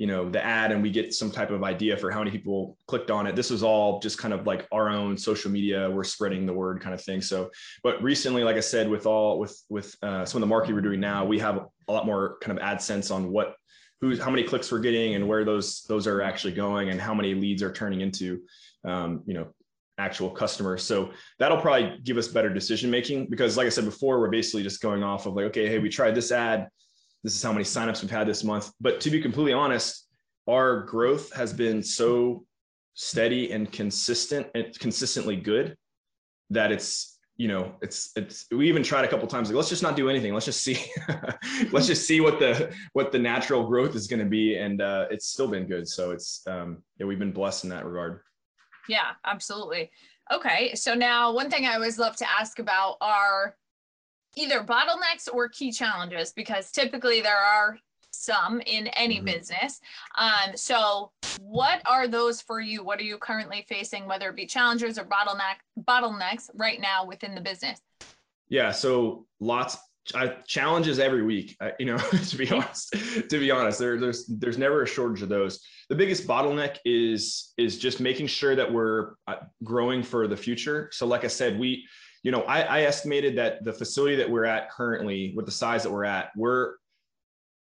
you 0.04 0.08
know 0.08 0.30
the 0.30 0.44
ad 0.44 0.74
and 0.74 0.84
we 0.84 0.90
get 0.90 1.14
some 1.14 1.32
type 1.32 1.50
of 1.50 1.64
idea 1.64 1.96
for 1.96 2.12
how 2.12 2.20
many 2.20 2.30
people 2.30 2.78
clicked 2.88 3.10
on 3.10 3.26
it. 3.26 3.38
This 3.38 3.50
was 3.50 3.64
all 3.64 4.02
just 4.02 4.18
kind 4.18 4.34
of 4.34 4.46
like 4.46 4.68
our 4.70 4.90
own 4.90 5.18
social 5.18 5.50
media. 5.50 5.90
We're 5.90 6.04
spreading 6.04 6.46
the 6.46 6.52
word 6.52 6.82
kind 6.82 6.94
of 6.94 7.02
thing. 7.02 7.22
So 7.22 7.50
but 7.84 8.04
recently 8.04 8.44
like 8.44 8.58
i 8.58 8.60
said 8.60 8.90
with 8.90 9.06
all 9.06 9.40
with 9.40 9.58
with 9.70 9.96
uh, 10.04 10.26
some 10.26 10.40
of 10.40 10.42
the 10.42 10.52
marketing 10.54 10.76
we're 10.76 10.82
doing 10.82 11.00
now 11.00 11.24
we 11.24 11.40
have 11.40 11.56
a 11.88 11.94
lot 11.94 12.06
more 12.06 12.36
kind 12.42 12.60
of 12.60 12.62
AdSense 12.62 13.16
on 13.16 13.32
what 13.32 13.56
who's 14.02 14.20
how 14.20 14.30
many 14.30 14.44
clicks 14.44 14.70
we're 14.70 14.80
getting 14.80 15.16
and 15.16 15.26
where 15.26 15.46
those 15.46 15.84
those 15.84 16.06
are 16.06 16.22
actually 16.22 16.52
going 16.52 16.90
and 16.90 17.00
how 17.00 17.14
many 17.14 17.34
leads 17.34 17.64
are 17.64 17.72
turning 17.72 18.02
into 18.02 18.42
um, 18.84 19.24
you 19.26 19.34
know 19.34 19.48
actual 19.98 20.30
customers. 20.30 20.84
So 20.84 21.12
that'll 21.40 21.62
probably 21.62 21.98
give 22.04 22.18
us 22.18 22.28
better 22.28 22.54
decision 22.54 22.92
making 22.92 23.28
because 23.30 23.56
like 23.56 23.68
i 23.68 23.70
said 23.70 23.86
before 23.86 24.20
we're 24.20 24.36
basically 24.40 24.64
just 24.64 24.82
going 24.82 25.02
off 25.02 25.28
of 25.28 25.36
like 25.36 25.46
okay 25.46 25.70
hey 25.70 25.80
we 25.80 25.88
tried 25.88 26.14
this 26.14 26.34
ad 26.34 26.68
this 27.24 27.36
is 27.36 27.42
how 27.42 27.54
many 27.54 27.64
signups 27.64 28.02
we've 28.02 28.12
had 28.12 28.28
this 28.28 28.44
month. 28.44 28.72
But 28.82 29.00
to 29.02 29.10
be 29.10 29.22
completely 29.22 29.54
honest, 29.54 30.08
our 30.48 30.82
growth 30.82 31.34
has 31.34 31.54
been 31.54 31.82
so 31.82 32.46
steady 32.96 33.52
and 33.52 33.72
consistent 33.72 34.48
and 34.54 34.78
consistently 34.80 35.36
good 35.36 35.76
that 36.50 36.72
it's 36.72 37.18
you 37.38 37.48
know 37.48 37.74
it's 37.82 38.12
it's 38.16 38.46
we 38.52 38.68
even 38.68 38.84
tried 38.84 39.06
a 39.06 39.08
couple 39.08 39.28
times 39.28 39.50
like 39.50 39.56
let's 39.56 39.70
just 39.70 39.82
not 39.82 39.96
do 39.96 40.10
anything. 40.10 40.34
Let's 40.34 40.46
just 40.46 40.64
see 40.64 40.78
let's 41.72 41.88
just 41.88 42.06
see 42.06 42.20
what 42.22 42.40
the 42.40 42.74
what 42.92 43.12
the 43.12 43.20
natural 43.20 43.66
growth 43.66 43.96
is 43.96 44.08
going 44.08 44.20
to 44.20 44.30
be. 44.30 44.58
And 44.58 44.82
uh 44.82 45.08
it's 45.10 45.28
still 45.28 45.48
been 45.48 45.66
good. 45.66 45.88
So 45.88 46.12
it's 46.12 46.46
um 46.46 46.84
yeah 47.00 47.06
we've 47.06 47.20
been 47.20 47.32
blessed 47.32 47.64
in 47.64 47.70
that 47.72 47.86
regard. 47.86 48.20
Yeah 48.88 49.12
absolutely. 49.26 49.92
Okay 50.32 50.76
so 50.76 50.94
now 50.94 51.34
one 51.34 51.50
thing 51.50 51.66
i 51.66 51.74
always 51.74 52.00
love 52.00 52.16
to 52.18 52.30
ask 52.30 52.60
about 52.60 52.96
are 53.02 53.56
either 54.36 54.64
bottlenecks 54.64 55.28
or 55.32 55.50
key 55.50 55.72
challenges 55.72 56.32
because 56.32 56.72
typically 56.72 57.22
there 57.22 57.38
are 57.38 57.78
some 58.12 58.62
in 58.62 58.88
any 58.88 59.18
mm-hmm. 59.18 59.26
business. 59.26 59.82
Um, 60.18 60.56
so 60.56 61.12
what 61.40 61.82
are 61.86 62.08
those 62.08 62.42
for 62.42 62.62
you? 62.62 62.84
What 62.84 63.00
are 63.00 63.04
you 63.04 63.18
currently 63.18 63.66
facing, 63.68 64.08
whether 64.08 64.30
it 64.30 64.36
be 64.36 64.46
challenges 64.46 64.98
or 64.98 65.06
bottleneck 65.06 65.58
bottlenecks 65.80 66.50
right 66.54 66.80
now 66.80 67.06
within 67.06 67.36
the 67.36 67.42
business? 67.42 67.82
Yeah, 68.50 68.72
so 68.72 69.26
lots 69.40 69.78
I, 70.14 70.28
challenges 70.48 71.00
every 71.00 71.24
week. 71.24 71.56
Uh, 71.62 71.70
you 71.80 71.86
know, 71.86 71.98
to 72.28 72.38
be 72.38 72.50
honest, 72.52 72.94
to 73.30 73.40
be 73.40 73.52
honest, 73.52 73.80
there, 73.80 74.00
there's 74.00 74.26
there's 74.28 74.58
never 74.58 74.84
a 74.84 74.88
shortage 74.88 75.22
of 75.22 75.30
those. 75.30 75.62
The 75.90 75.96
biggest 75.96 76.28
bottleneck 76.28 76.78
is 76.86 77.54
is 77.58 77.78
just 77.78 78.00
making 78.00 78.28
sure 78.28 78.56
that 78.56 78.72
we're 78.72 79.14
uh, 79.28 79.36
growing 79.64 80.04
for 80.04 80.28
the 80.28 80.38
future. 80.38 80.90
So, 80.92 81.08
like 81.08 81.24
I 81.24 81.28
said, 81.28 81.58
we 81.58 81.88
you 82.24 82.32
know, 82.32 82.42
I, 82.44 82.62
I 82.62 82.82
estimated 82.82 83.38
that 83.38 83.64
the 83.64 83.74
facility 83.74 84.16
that 84.16 84.30
we're 84.30 84.46
at 84.46 84.72
currently, 84.72 85.34
with 85.36 85.46
the 85.46 85.52
size 85.52 85.84
that 85.84 85.92
we're 85.92 86.06
at, 86.06 86.32
we're 86.36 86.76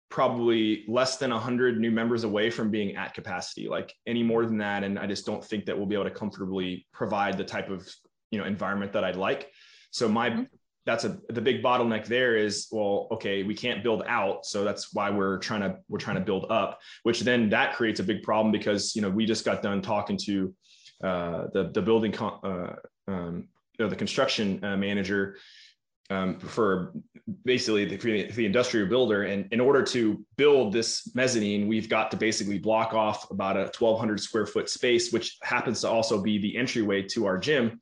probably 0.09 0.85
less 0.89 1.19
than 1.19 1.31
100 1.31 1.79
new 1.79 1.91
members 1.91 2.25
away 2.25 2.49
from 2.51 2.71
being 2.71 2.97
at 2.97 3.13
capacity 3.13 3.69
like 3.69 3.93
any 4.07 4.23
more 4.23 4.47
than 4.47 4.57
that. 4.57 4.85
And 4.85 4.99
i 4.99 5.07
just 5.07 5.27
don't 5.27 5.45
think 5.45 5.67
that 5.67 5.77
we'll 5.77 5.87
be 5.87 5.95
able 5.95 6.05
to 6.05 6.11
comfortably 6.11 6.87
provide 6.93 7.37
the 7.37 7.45
type 7.45 7.71
of 7.71 7.87
you 8.31 8.39
know 8.39 8.45
environment 8.45 8.93
that 8.93 9.05
i'd 9.05 9.17
like. 9.17 9.51
So 9.91 10.09
my 10.09 10.31
mm-hmm. 10.31 10.45
that's 10.85 11.05
a 11.05 11.19
the 11.29 11.41
big 11.41 11.63
bottleneck 11.63 12.07
there 12.07 12.37
is 12.37 12.69
well 12.71 13.09
okay 13.11 13.43
we 13.43 13.55
can't 13.55 13.83
build 13.83 14.05
out. 14.07 14.47
So 14.47 14.65
that's 14.65 14.95
why 14.95 15.11
we're 15.11 15.39
trying 15.39 15.63
to 15.63 15.79
we're 15.89 15.99
trying 15.99 16.17
to 16.17 16.23
build 16.23 16.47
up 16.51 16.79
which 17.03 17.21
then 17.21 17.51
that 17.51 17.75
creates 17.75 18.01
a 18.01 18.05
big 18.05 18.23
problem 18.23 18.53
because 18.53 18.95
you 18.95 19.03
know 19.03 19.11
we 19.11 19.27
just 19.27 19.45
got 19.45 19.61
done 19.61 19.83
talking 19.83 20.17
to 20.19 20.55
uh, 21.03 21.49
the 21.53 21.71
the 21.75 21.83
building 21.83 22.13
con- 22.13 22.41
uh, 22.43 22.77
um, 23.09 23.49
you 23.79 23.85
know, 23.85 23.89
the 23.89 23.97
construction 23.97 24.63
uh, 24.65 24.77
manager 24.77 25.37
um, 26.11 26.39
for 26.39 26.93
basically 27.45 27.85
the, 27.85 27.97
the 28.33 28.47
industrial 28.47 28.89
builder. 28.89 29.25
And 29.25 29.53
in 29.53 29.61
order 29.61 29.83
to 29.83 30.25
build 30.37 30.73
this 30.73 31.11
mezzanine, 31.15 31.67
we've 31.67 31.89
got 31.89 32.11
to 32.13 32.17
basically 32.17 32.59
block 32.59 32.95
off 32.95 33.31
about 33.31 33.57
a 33.57 33.71
1200 33.77 34.21
square 34.21 34.47
foot 34.47 34.69
space, 34.69 35.13
which 35.13 35.37
happens 35.43 35.81
to 35.81 35.89
also 35.89 36.23
be 36.23 36.39
the 36.39 36.57
entryway 36.57 37.03
to 37.03 37.27
our 37.27 37.39
gym 37.39 37.81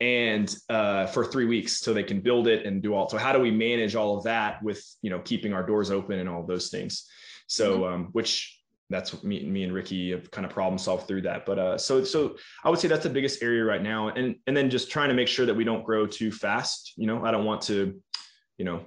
and 0.00 0.56
uh, 0.70 1.06
for 1.06 1.24
three 1.24 1.44
weeks 1.44 1.78
so 1.80 1.92
they 1.92 2.02
can 2.02 2.20
build 2.20 2.48
it 2.48 2.64
and 2.64 2.82
do 2.82 2.94
all 2.94 3.08
so 3.08 3.18
how 3.18 3.32
do 3.32 3.38
we 3.38 3.50
manage 3.50 3.94
all 3.94 4.16
of 4.16 4.24
that 4.24 4.62
with 4.62 4.82
you 5.02 5.10
know 5.10 5.18
keeping 5.20 5.52
our 5.52 5.64
doors 5.64 5.90
open 5.90 6.18
and 6.18 6.28
all 6.28 6.44
those 6.46 6.70
things 6.70 7.06
so 7.46 7.80
mm-hmm. 7.80 7.94
um, 7.94 8.08
which 8.12 8.59
that's 8.90 9.22
me, 9.22 9.44
me 9.46 9.62
and 9.62 9.72
Ricky 9.72 10.10
have 10.10 10.30
kind 10.30 10.44
of 10.44 10.52
problem 10.52 10.76
solved 10.76 11.06
through 11.06 11.22
that. 11.22 11.46
But 11.46 11.58
uh, 11.58 11.78
so 11.78 12.04
so 12.04 12.36
I 12.64 12.70
would 12.70 12.78
say 12.78 12.88
that's 12.88 13.04
the 13.04 13.10
biggest 13.10 13.42
area 13.42 13.64
right 13.64 13.82
now, 13.82 14.08
and 14.08 14.34
and 14.46 14.56
then 14.56 14.68
just 14.68 14.90
trying 14.90 15.08
to 15.08 15.14
make 15.14 15.28
sure 15.28 15.46
that 15.46 15.54
we 15.54 15.64
don't 15.64 15.84
grow 15.84 16.06
too 16.06 16.32
fast. 16.32 16.92
You 16.96 17.06
know, 17.06 17.24
I 17.24 17.30
don't 17.30 17.44
want 17.44 17.62
to, 17.62 18.00
you 18.58 18.64
know, 18.64 18.84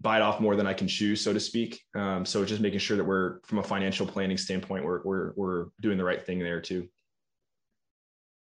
bite 0.00 0.22
off 0.22 0.40
more 0.40 0.54
than 0.54 0.66
I 0.66 0.74
can 0.74 0.86
chew, 0.86 1.16
so 1.16 1.32
to 1.32 1.40
speak. 1.40 1.82
Um, 1.94 2.24
so 2.24 2.44
just 2.44 2.62
making 2.62 2.78
sure 2.78 2.96
that 2.96 3.04
we're 3.04 3.40
from 3.46 3.58
a 3.58 3.62
financial 3.62 4.06
planning 4.06 4.38
standpoint, 4.38 4.84
we're 4.84 5.02
we're 5.02 5.32
we're 5.36 5.66
doing 5.80 5.98
the 5.98 6.04
right 6.04 6.24
thing 6.24 6.38
there 6.38 6.60
too. 6.60 6.88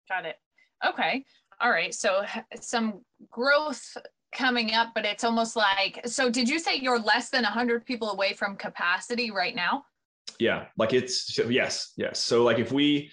Got 0.09 0.25
it. 0.25 0.38
Okay. 0.85 1.23
All 1.61 1.69
right. 1.69 1.93
So 1.93 2.23
some 2.61 3.01
growth 3.31 3.95
coming 4.33 4.73
up, 4.73 4.89
but 4.95 5.05
it's 5.05 5.23
almost 5.23 5.55
like 5.55 6.01
so. 6.05 6.31
Did 6.31 6.49
you 6.49 6.57
say 6.57 6.77
you're 6.77 6.99
less 6.99 7.29
than 7.29 7.43
100 7.43 7.85
people 7.85 8.09
away 8.09 8.33
from 8.33 8.55
capacity 8.55 9.29
right 9.29 9.55
now? 9.55 9.85
Yeah 10.39 10.65
like 10.77 10.93
it's 10.93 11.38
yes 11.49 11.93
yes. 11.97 12.19
So 12.19 12.43
like 12.43 12.59
if 12.59 12.71
we 12.71 13.11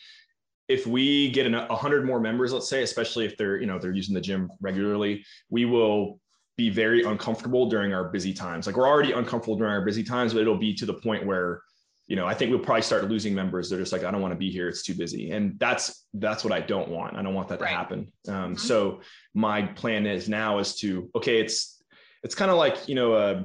if 0.69 0.87
we 0.87 1.31
get 1.31 1.53
a 1.53 1.75
hundred 1.75 2.05
more 2.05 2.21
members 2.21 2.53
let's 2.53 2.69
say 2.69 2.83
especially 2.83 3.25
if 3.25 3.37
they're 3.37 3.61
you 3.61 3.67
know 3.67 3.79
they're 3.79 3.93
using 3.93 4.15
the 4.15 4.21
gym 4.21 4.51
regularly 4.61 5.25
we 5.51 5.65
will 5.65 6.21
be 6.57 6.71
very 6.71 7.03
uncomfortable 7.05 7.69
during 7.69 7.95
our 7.95 8.11
busy 8.11 8.33
times. 8.35 8.67
Like 8.67 8.77
we're 8.77 8.87
already 8.87 9.13
uncomfortable 9.13 9.57
during 9.57 9.73
our 9.73 9.85
busy 9.85 10.05
times 10.05 10.33
but 10.33 10.41
it'll 10.41 10.59
be 10.59 10.75
to 10.75 10.87
the 10.87 10.95
point 10.95 11.27
where 11.27 11.63
you 12.09 12.17
know 12.17 12.27
i 12.27 12.35
think 12.35 12.51
we'll 12.51 12.61
probably 12.61 12.83
start 12.83 13.09
losing 13.09 13.35
members. 13.35 13.71
They're 13.71 13.79
just 13.79 13.93
like 13.93 14.05
i 14.05 14.11
don't 14.11 14.23
want 14.23 14.33
to 14.33 14.39
be 14.39 14.51
here. 14.51 14.69
It's 14.69 14.83
too 14.83 14.95
busy. 14.95 15.31
And 15.31 15.59
that's 15.59 16.07
that's 16.15 16.45
what 16.45 16.53
i 16.53 16.61
don't 16.61 16.89
want. 16.89 17.17
I 17.17 17.23
don't 17.23 17.35
want 17.35 17.49
that 17.49 17.61
right. 17.61 17.71
to 17.71 17.77
happen. 17.77 18.13
Um, 18.29 18.35
mm-hmm. 18.35 18.55
so 18.57 19.01
my 19.35 19.63
plan 19.63 20.07
is 20.07 20.29
now 20.29 20.59
is 20.59 20.77
to 20.77 21.11
okay 21.15 21.41
it's 21.41 21.83
it's 22.23 22.35
kind 22.35 22.51
of 22.51 22.57
like 22.57 22.89
you 22.89 22.95
know 22.95 23.13
uh, 23.15 23.45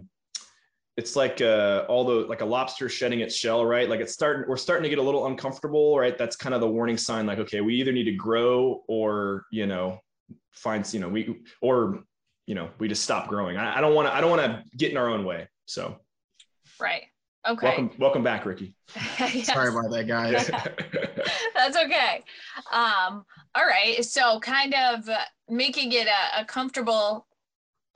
it's 0.97 1.15
like 1.15 1.41
uh, 1.41 1.85
all 1.87 2.03
the 2.03 2.27
like 2.27 2.41
a 2.41 2.45
lobster 2.45 2.89
shedding 2.89 3.19
its 3.19 3.35
shell, 3.35 3.63
right? 3.63 3.87
Like 3.87 3.99
it's 3.99 4.13
starting, 4.13 4.49
we're 4.49 4.57
starting 4.57 4.81
to 4.83 4.89
get 4.89 4.97
a 4.97 5.01
little 5.01 5.27
uncomfortable, 5.27 5.97
right? 5.97 6.17
That's 6.17 6.35
kind 6.35 6.55
of 6.55 6.61
the 6.61 6.67
warning 6.67 6.97
sign. 6.97 7.27
Like, 7.27 7.37
okay, 7.37 7.61
we 7.61 7.75
either 7.75 7.91
need 7.91 8.05
to 8.05 8.15
grow 8.15 8.83
or 8.87 9.45
you 9.51 9.67
know, 9.67 9.99
find 10.51 10.91
you 10.91 10.99
know 10.99 11.07
we 11.07 11.39
or 11.61 12.03
you 12.47 12.55
know 12.55 12.69
we 12.79 12.87
just 12.87 13.03
stop 13.03 13.27
growing. 13.27 13.57
I, 13.57 13.77
I 13.77 13.81
don't 13.81 13.93
want 13.93 14.07
to. 14.07 14.13
I 14.13 14.21
don't 14.21 14.31
want 14.31 14.41
to 14.41 14.63
get 14.75 14.91
in 14.91 14.97
our 14.97 15.07
own 15.07 15.23
way. 15.23 15.47
So, 15.65 15.97
right. 16.79 17.03
Okay. 17.47 17.67
Welcome, 17.67 17.91
welcome 17.97 18.23
back, 18.23 18.45
Ricky. 18.45 18.75
yes. 19.19 19.45
Sorry 19.45 19.69
about 19.69 19.89
that, 19.91 20.05
guys. 20.05 20.47
That's 21.55 21.77
okay. 21.77 22.23
Um, 22.73 23.23
all 23.55 23.65
right. 23.65 24.03
So, 24.03 24.39
kind 24.39 24.73
of 24.73 25.07
making 25.47 25.93
it 25.93 26.07
a, 26.07 26.41
a 26.41 26.45
comfortable 26.45 27.26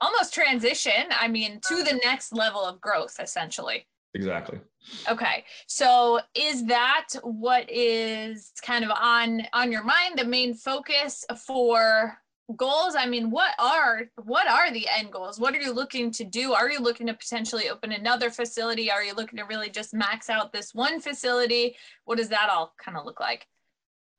almost 0.02 0.34
transition, 0.34 1.04
I 1.10 1.28
mean, 1.28 1.60
to 1.68 1.82
the 1.82 1.98
next 2.04 2.32
level 2.32 2.60
of 2.60 2.80
growth, 2.80 3.16
essentially. 3.20 3.86
Exactly. 4.14 4.60
Okay. 5.08 5.44
So 5.68 6.20
is 6.34 6.66
that 6.66 7.08
what 7.22 7.70
is 7.70 8.52
kind 8.62 8.84
of 8.84 8.90
on 8.90 9.42
on 9.52 9.72
your 9.72 9.84
mind 9.84 10.18
the 10.18 10.24
main 10.24 10.54
focus 10.54 11.24
for 11.46 12.18
goals? 12.56 12.94
I 12.94 13.06
mean, 13.06 13.30
what 13.30 13.54
are 13.58 14.10
what 14.24 14.48
are 14.48 14.70
the 14.70 14.86
end 14.88 15.12
goals? 15.12 15.38
What 15.40 15.54
are 15.54 15.60
you 15.60 15.72
looking 15.72 16.10
to 16.12 16.24
do? 16.24 16.52
Are 16.52 16.70
you 16.70 16.80
looking 16.80 17.06
to 17.06 17.14
potentially 17.14 17.70
open 17.70 17.92
another 17.92 18.28
facility? 18.28 18.90
Are 18.90 19.02
you 19.02 19.14
looking 19.14 19.38
to 19.38 19.44
really 19.44 19.70
just 19.70 19.94
max 19.94 20.28
out 20.28 20.52
this 20.52 20.74
one 20.74 21.00
facility? 21.00 21.76
What 22.04 22.18
does 22.18 22.28
that 22.28 22.50
all 22.50 22.74
kind 22.78 22.98
of 22.98 23.06
look 23.06 23.20
like? 23.20 23.46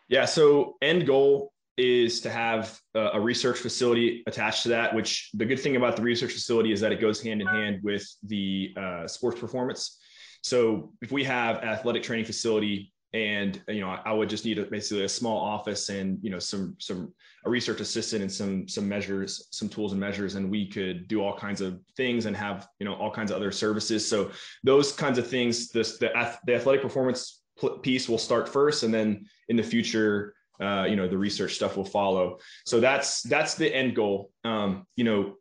Yeah, 0.07 0.25
so 0.25 0.77
end 0.81 1.05
goal 1.05 1.52
is 1.77 2.21
to 2.21 2.29
have 2.29 2.79
a 2.93 3.19
research 3.19 3.57
facility 3.57 4.23
attached 4.27 4.63
to 4.63 4.69
that 4.69 4.93
which 4.93 5.31
the 5.33 5.45
good 5.45 5.59
thing 5.59 5.75
about 5.75 5.95
the 5.95 6.01
research 6.01 6.31
facility 6.31 6.71
is 6.71 6.79
that 6.79 6.91
it 6.91 7.01
goes 7.01 7.21
hand 7.21 7.41
in 7.41 7.47
hand 7.47 7.79
with 7.83 8.07
the 8.23 8.73
uh, 8.77 9.07
sports 9.07 9.39
performance. 9.39 9.99
So 10.41 10.93
if 11.01 11.11
we 11.11 11.23
have 11.23 11.57
athletic 11.63 12.03
training 12.03 12.25
facility 12.25 12.93
and 13.13 13.61
you 13.67 13.81
know 13.81 13.89
I 13.89 14.11
would 14.11 14.29
just 14.29 14.43
need 14.43 14.59
a, 14.59 14.65
basically 14.65 15.03
a 15.05 15.09
small 15.09 15.37
office 15.37 15.89
and 15.89 16.17
you 16.21 16.29
know 16.29 16.39
some 16.39 16.75
some 16.79 17.13
a 17.45 17.49
research 17.49 17.79
assistant 17.79 18.21
and 18.21 18.31
some 18.31 18.67
some 18.67 18.89
measures 18.89 19.47
some 19.51 19.69
tools 19.69 19.91
and 19.91 20.01
measures 20.01 20.35
and 20.35 20.49
we 20.49 20.67
could 20.67 21.07
do 21.07 21.23
all 21.23 21.37
kinds 21.37 21.61
of 21.61 21.79
things 21.95 22.25
and 22.25 22.35
have 22.35 22.67
you 22.79 22.85
know 22.85 22.95
all 22.95 23.11
kinds 23.11 23.31
of 23.31 23.37
other 23.37 23.51
services. 23.51 24.07
So 24.07 24.31
those 24.63 24.91
kinds 24.91 25.17
of 25.17 25.27
things 25.27 25.69
this 25.69 25.97
the, 25.97 26.11
the 26.45 26.55
athletic 26.55 26.81
performance 26.81 27.41
piece 27.83 28.09
will 28.09 28.17
start 28.17 28.49
first 28.49 28.83
and 28.83 28.93
then 28.93 29.25
in 29.47 29.55
the 29.55 29.63
future 29.63 30.33
uh, 30.61 30.85
you 30.87 30.95
know 30.95 31.07
the 31.07 31.17
research 31.17 31.55
stuff 31.55 31.75
will 31.75 31.85
follow 31.85 32.37
so 32.65 32.79
that's 32.79 33.21
that's 33.23 33.55
the 33.55 33.73
end 33.73 33.95
goal 33.95 34.31
um, 34.43 34.85
you 34.95 35.03
know 35.03 35.35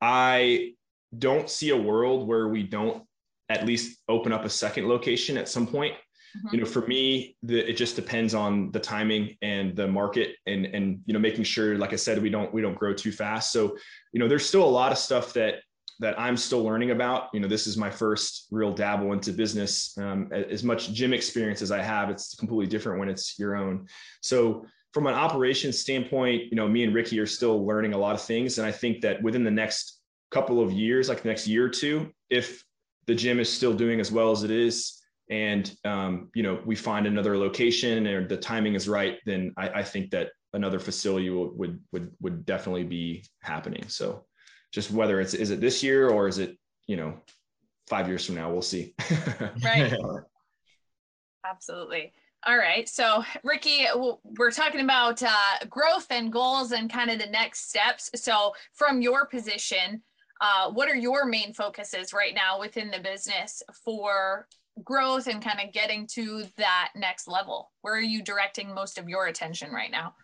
i 0.00 0.72
don't 1.18 1.50
see 1.50 1.70
a 1.70 1.76
world 1.76 2.26
where 2.26 2.48
we 2.48 2.62
don't 2.62 3.04
at 3.52 3.66
least 3.66 3.98
open 4.08 4.32
up 4.32 4.44
a 4.44 4.50
second 4.50 4.88
location 4.88 5.36
at 5.36 5.48
some 5.48 5.66
point. 5.66 5.94
Mm-hmm. 5.94 6.48
You 6.52 6.60
know, 6.60 6.66
for 6.66 6.86
me, 6.86 7.36
the, 7.42 7.68
it 7.68 7.74
just 7.74 7.96
depends 7.96 8.34
on 8.34 8.70
the 8.70 8.80
timing 8.80 9.36
and 9.42 9.76
the 9.76 9.86
market, 9.86 10.36
and 10.46 10.64
and 10.66 11.00
you 11.04 11.12
know, 11.12 11.20
making 11.20 11.44
sure, 11.44 11.76
like 11.76 11.92
I 11.92 11.96
said, 11.96 12.22
we 12.22 12.30
don't 12.30 12.52
we 12.54 12.62
don't 12.62 12.74
grow 12.74 12.94
too 12.94 13.12
fast. 13.12 13.52
So, 13.52 13.76
you 14.12 14.20
know, 14.20 14.28
there's 14.28 14.46
still 14.46 14.64
a 14.64 14.76
lot 14.80 14.92
of 14.92 14.98
stuff 14.98 15.34
that 15.34 15.56
that 16.02 16.18
I'm 16.20 16.36
still 16.36 16.62
learning 16.62 16.90
about. 16.90 17.28
You 17.32 17.40
know, 17.40 17.48
this 17.48 17.66
is 17.66 17.76
my 17.76 17.90
first 17.90 18.48
real 18.50 18.72
dabble 18.72 19.12
into 19.12 19.32
business. 19.32 19.96
Um, 19.98 20.28
as 20.32 20.62
much 20.62 20.92
gym 20.92 21.12
experience 21.12 21.62
as 21.62 21.72
I 21.72 21.82
have, 21.82 22.10
it's 22.10 22.34
completely 22.34 22.66
different 22.66 22.98
when 22.98 23.08
it's 23.08 23.38
your 23.38 23.56
own. 23.56 23.86
So, 24.20 24.66
from 24.92 25.06
an 25.06 25.14
operations 25.14 25.78
standpoint, 25.78 26.44
you 26.50 26.56
know, 26.56 26.68
me 26.68 26.84
and 26.84 26.94
Ricky 26.94 27.18
are 27.18 27.26
still 27.26 27.66
learning 27.66 27.94
a 27.94 27.98
lot 27.98 28.14
of 28.14 28.20
things, 28.20 28.58
and 28.58 28.66
I 28.66 28.72
think 28.72 29.00
that 29.00 29.22
within 29.22 29.42
the 29.42 29.50
next 29.50 30.00
couple 30.30 30.60
of 30.60 30.70
years, 30.70 31.08
like 31.08 31.22
the 31.22 31.28
next 31.28 31.46
year 31.46 31.64
or 31.64 31.70
two, 31.70 32.12
if 32.28 32.62
the 33.06 33.14
gym 33.14 33.40
is 33.40 33.50
still 33.50 33.72
doing 33.72 34.00
as 34.00 34.12
well 34.12 34.30
as 34.30 34.42
it 34.42 34.50
is 34.50 35.02
and 35.30 35.74
um, 35.84 36.28
you 36.34 36.42
know 36.42 36.60
we 36.64 36.76
find 36.76 37.06
another 37.06 37.36
location 37.36 38.06
or 38.06 38.26
the 38.26 38.36
timing 38.36 38.74
is 38.74 38.88
right 38.88 39.18
then 39.24 39.52
i, 39.56 39.68
I 39.68 39.82
think 39.82 40.10
that 40.10 40.30
another 40.52 40.78
facility 40.78 41.30
would, 41.30 41.56
would 41.56 41.80
would 41.92 42.12
would 42.20 42.44
definitely 42.44 42.84
be 42.84 43.24
happening 43.40 43.88
so 43.88 44.24
just 44.72 44.90
whether 44.90 45.20
it's 45.20 45.34
is 45.34 45.50
it 45.50 45.60
this 45.60 45.82
year 45.82 46.08
or 46.08 46.26
is 46.26 46.38
it 46.38 46.58
you 46.86 46.96
know 46.96 47.14
five 47.88 48.08
years 48.08 48.26
from 48.26 48.34
now? 48.34 48.50
We'll 48.50 48.62
see. 48.62 48.94
Right. 49.64 49.94
Absolutely. 51.44 52.12
All 52.44 52.56
right. 52.56 52.88
So 52.88 53.24
ricky 53.44 53.86
we're 54.38 54.50
talking 54.50 54.80
about 54.80 55.22
uh, 55.22 55.64
growth 55.68 56.06
and 56.10 56.32
goals 56.32 56.72
and 56.72 56.90
kind 56.90 57.10
of 57.10 57.18
the 57.18 57.26
next 57.26 57.68
steps. 57.68 58.10
So 58.14 58.52
from 58.74 59.02
your 59.02 59.26
position 59.26 60.02
uh, 60.42 60.68
what 60.72 60.88
are 60.88 60.96
your 60.96 61.24
main 61.24 61.54
focuses 61.54 62.12
right 62.12 62.34
now 62.34 62.58
within 62.58 62.90
the 62.90 62.98
business 62.98 63.62
for 63.84 64.48
growth 64.82 65.28
and 65.28 65.42
kind 65.42 65.60
of 65.60 65.72
getting 65.72 66.04
to 66.08 66.44
that 66.56 66.90
next 66.96 67.28
level? 67.28 67.70
Where 67.82 67.94
are 67.94 68.00
you 68.00 68.24
directing 68.24 68.74
most 68.74 68.98
of 68.98 69.08
your 69.08 69.26
attention 69.26 69.70
right 69.70 69.90
now? 69.90 70.14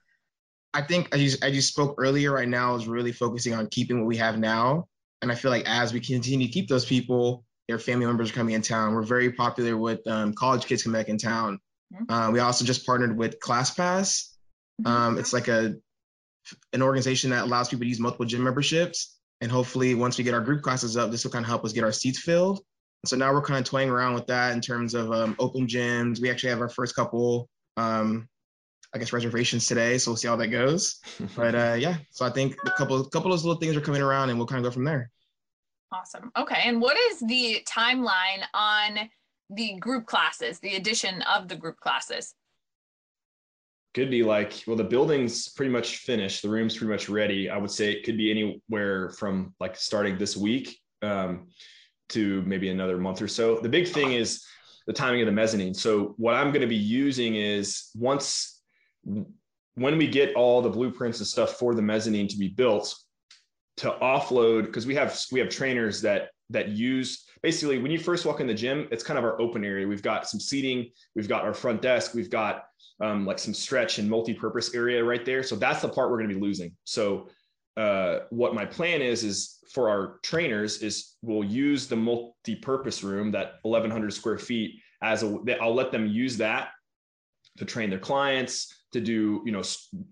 I 0.75 0.83
think 0.83 1.09
as 1.13 1.23
you, 1.23 1.39
as 1.43 1.55
you 1.55 1.63
spoke 1.63 1.97
earlier, 1.99 2.33
right 2.33 2.49
now 2.49 2.75
is 2.75 2.87
really 2.87 3.13
focusing 3.13 3.55
on 3.55 3.69
keeping 3.69 3.99
what 3.99 4.07
we 4.07 4.19
have 4.19 4.39
now. 4.39 4.87
And 5.23 5.33
I 5.33 5.35
feel 5.35 5.51
like 5.51 5.69
as 5.69 5.93
we 5.93 6.01
continue 6.01 6.47
to 6.47 6.53
keep 6.53 6.69
those 6.69 6.85
people, 6.85 7.45
their 7.67 7.79
family 7.79 8.07
members 8.07 8.31
are 8.31 8.35
coming 8.35 8.55
in 8.55 8.63
town. 8.63 8.95
We're 8.95 9.03
very 9.03 9.33
popular 9.33 9.77
with 9.77 10.07
um, 10.07 10.33
college 10.35 10.67
kids 10.67 10.83
coming 10.83 11.01
back 11.01 11.09
in 11.09 11.19
town. 11.19 11.61
Uh, 12.09 12.31
we 12.33 12.39
also 12.41 12.65
just 12.65 12.85
partnered 12.85 13.17
with 13.17 13.41
ClassPass. 13.41 14.29
Mm-hmm. 14.81 14.87
Um, 14.87 15.19
it's 15.19 15.33
like 15.33 15.49
a 15.49 15.75
an 16.73 16.83
organization 16.83 17.31
that 17.31 17.45
allows 17.45 17.69
people 17.69 17.83
to 17.83 17.89
use 17.89 18.01
multiple 18.01 18.27
gym 18.27 18.43
memberships. 18.43 19.19
And 19.41 19.51
hopefully, 19.51 19.95
once 19.95 20.19
we 20.19 20.25
get 20.25 20.35
our 20.35 20.41
group 20.41 20.63
classes 20.63 20.97
up, 20.97 21.11
this 21.11 21.25
will 21.25 21.31
kind 21.31 21.45
of 21.45 21.49
help 21.49 21.65
us 21.65 21.73
get 21.73 21.85
our 21.85 21.93
seats 21.93 22.19
filled. 22.19 22.61
So 23.07 23.17
now 23.17 23.33
we're 23.33 23.43
kind 23.43 23.61
of 23.61 23.65
toying 23.65 23.91
around 23.91 24.15
with 24.15 24.27
that 24.27 24.53
in 24.53 24.61
terms 24.61 24.95
of 24.95 25.13
um, 25.13 25.37
open 25.39 25.67
gyms. 25.67 26.21
We 26.21 26.31
actually 26.31 26.51
have 26.51 26.61
our 26.61 26.69
first 26.69 26.97
couple, 26.97 27.49
um, 27.77 28.29
I 28.95 28.99
guess, 28.99 29.13
reservations 29.13 29.67
today. 29.67 29.99
So 29.99 30.11
we'll 30.11 30.17
see 30.17 30.29
how 30.29 30.37
that 30.37 30.49
goes. 30.49 31.01
but 31.37 31.55
uh, 31.55 31.77
yeah, 31.79 31.97
so 32.11 32.25
I 32.25 32.31
think 32.31 32.57
a 32.65 32.71
couple, 32.71 33.05
couple 33.05 33.33
of 33.33 33.39
those 33.39 33.45
little 33.45 33.61
things 33.61 33.77
are 33.77 33.81
coming 33.81 34.03
around, 34.03 34.31
and 34.31 34.39
we'll 34.39 34.47
kind 34.47 34.65
of 34.65 34.71
go 34.71 34.75
from 34.75 34.85
there. 34.85 35.11
Awesome. 35.93 36.31
Okay. 36.37 36.63
And 36.65 36.81
what 36.81 36.97
is 36.97 37.21
the 37.21 37.63
timeline 37.67 38.43
on 38.55 39.09
the 39.51 39.75
group 39.79 40.07
classes, 40.07 40.59
the 40.61 40.77
addition 40.77 41.23
of 41.23 41.49
the 41.49 41.57
group 41.57 41.81
classes? 41.81 42.35
could 43.95 44.11
be 44.11 44.23
like 44.23 44.63
well 44.67 44.77
the 44.77 44.85
building's 44.85 45.49
pretty 45.49 45.73
much 45.73 45.99
finished 45.99 46.43
the 46.43 46.49
room's 46.49 46.77
pretty 46.77 46.91
much 46.91 47.09
ready 47.09 47.49
i 47.49 47.57
would 47.57 47.71
say 47.71 47.91
it 47.91 48.05
could 48.05 48.17
be 48.17 48.31
anywhere 48.31 49.11
from 49.11 49.55
like 49.61 49.77
starting 49.77 50.19
this 50.19 50.37
week 50.37 50.79
um, 51.03 51.49
to 52.09 52.43
maybe 52.43 52.69
another 52.69 52.99
month 52.99 53.23
or 53.23 53.29
so 53.29 53.59
the 53.59 53.69
big 53.69 53.89
thing 53.89 54.13
is 54.13 54.45
the 54.87 54.93
timing 54.93 55.21
of 55.21 55.27
the 55.27 55.33
mezzanine 55.33 55.75
so 55.75 56.15
what 56.17 56.35
i'm 56.35 56.53
going 56.53 56.61
to 56.61 56.69
be 56.69 56.77
using 56.77 57.37
is 57.37 57.91
once 57.95 58.58
when 59.05 59.99
we 59.99 60.07
get 60.07 60.35
all 60.35 60.61
the 60.61 60.69
blueprints 60.69 61.19
and 61.19 61.27
stuff 61.27 61.55
for 61.55 61.75
the 61.75 61.83
mezzanine 61.83 62.29
to 62.29 62.37
be 62.37 62.49
built 62.49 62.95
to 63.77 63.91
offload 64.03 64.67
because 64.67 64.87
we 64.87 64.95
have 64.95 65.19
we 65.31 65.39
have 65.39 65.49
trainers 65.49 66.01
that 66.01 66.31
that 66.51 66.69
use 66.71 67.27
basically 67.43 67.79
when 67.79 67.91
you 67.91 67.99
first 67.99 68.27
walk 68.27 68.41
in 68.41 68.47
the 68.47 68.55
gym 68.55 68.89
it's 68.91 69.05
kind 69.05 69.19
of 69.19 69.25
our 69.25 69.41
open 69.41 69.65
area 69.65 69.87
we've 69.87 70.03
got 70.03 70.29
some 70.29 70.41
seating 70.41 70.91
we've 71.15 71.29
got 71.29 71.45
our 71.45 71.55
front 71.55 71.81
desk 71.81 72.13
we've 72.15 72.31
got 72.31 72.65
um, 73.01 73.27
like 73.27 73.39
some 73.39 73.55
stretch 73.55 73.99
and 73.99 74.09
multi-purpose 74.09 74.75
area 74.75 75.03
right 75.03 75.25
there. 75.25 75.43
So 75.43 75.57
that's 75.57 75.83
the 75.83 75.89
part 75.89 76.11
we're 76.11 76.19
going 76.19 76.31
to 76.31 76.35
be 76.35 76.41
losing. 76.41 76.73
So 76.85 77.29
uh, 77.77 78.21
what 78.31 78.55
my 78.55 78.65
plan 78.65 79.03
is 79.03 79.23
is 79.23 79.59
for 79.73 79.89
our 79.89 80.19
trainers 80.23 80.83
is 80.83 81.17
we'll 81.23 81.45
use 81.45 81.87
the 81.87 81.97
multi-purpose 81.97 83.05
room 83.05 83.31
that 83.33 83.55
1100 83.63 84.13
square 84.13 84.39
feet 84.39 84.81
as 85.01 85.23
a 85.23 85.39
i'll 85.61 85.75
let 85.75 85.93
them 85.93 86.09
use 86.09 86.39
that 86.39 86.71
to 87.57 87.65
train 87.65 87.89
their 87.89 88.01
clients 88.01 88.75
to 88.93 89.01
do 89.01 89.43
you 89.45 89.53
know 89.53 89.63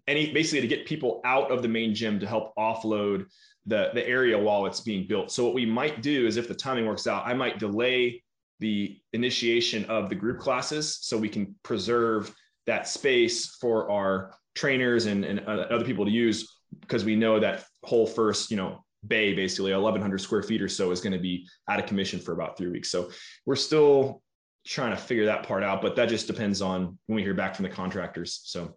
any 0.06 0.32
basically 0.32 0.60
to 0.60 0.68
get 0.68 0.86
people 0.86 1.20
out 1.24 1.50
of 1.50 1.62
the 1.62 1.68
main 1.68 1.94
gym 1.94 2.18
to 2.20 2.26
help 2.26 2.54
offload 2.56 3.26
the 3.66 3.90
the 3.94 4.06
area 4.06 4.38
while 4.38 4.66
it's 4.66 4.80
being 4.80 5.06
built. 5.06 5.30
So 5.30 5.44
what 5.44 5.54
we 5.54 5.66
might 5.66 6.02
do 6.02 6.26
is 6.26 6.36
if 6.36 6.48
the 6.48 6.54
timing 6.54 6.86
works 6.86 7.06
out 7.06 7.26
i 7.26 7.34
might 7.34 7.58
delay 7.58 8.22
the 8.60 8.98
initiation 9.12 9.84
of 9.86 10.08
the 10.08 10.14
group 10.14 10.38
classes 10.38 10.98
so 11.02 11.16
we 11.18 11.28
can 11.28 11.54
preserve 11.62 12.34
that 12.66 12.88
space 12.88 13.56
for 13.60 13.90
our 13.90 14.34
trainers 14.54 15.06
and, 15.06 15.24
and 15.24 15.40
uh, 15.40 15.66
other 15.70 15.84
people 15.84 16.04
to 16.04 16.10
use 16.10 16.56
because 16.80 17.04
we 17.04 17.14
know 17.14 17.38
that 17.38 17.64
whole 17.84 18.06
first 18.06 18.50
you 18.50 18.56
know 18.56 18.82
bay 19.06 19.34
basically 19.34 19.72
1100 19.72 20.18
square 20.18 20.42
feet 20.42 20.62
or 20.62 20.68
so 20.68 20.90
is 20.90 21.00
going 21.00 21.12
to 21.12 21.18
be 21.18 21.46
out 21.68 21.78
of 21.78 21.86
commission 21.86 22.18
for 22.18 22.32
about 22.32 22.56
three 22.56 22.70
weeks. 22.70 22.90
So 22.90 23.10
we're 23.44 23.56
still 23.56 24.22
trying 24.66 24.90
to 24.90 24.96
figure 24.96 25.24
that 25.24 25.42
part 25.42 25.62
out 25.62 25.80
but 25.80 25.96
that 25.96 26.08
just 26.08 26.26
depends 26.26 26.60
on 26.60 26.98
when 27.06 27.16
we 27.16 27.22
hear 27.22 27.34
back 27.34 27.54
from 27.54 27.62
the 27.62 27.68
contractors 27.68 28.40
so 28.44 28.74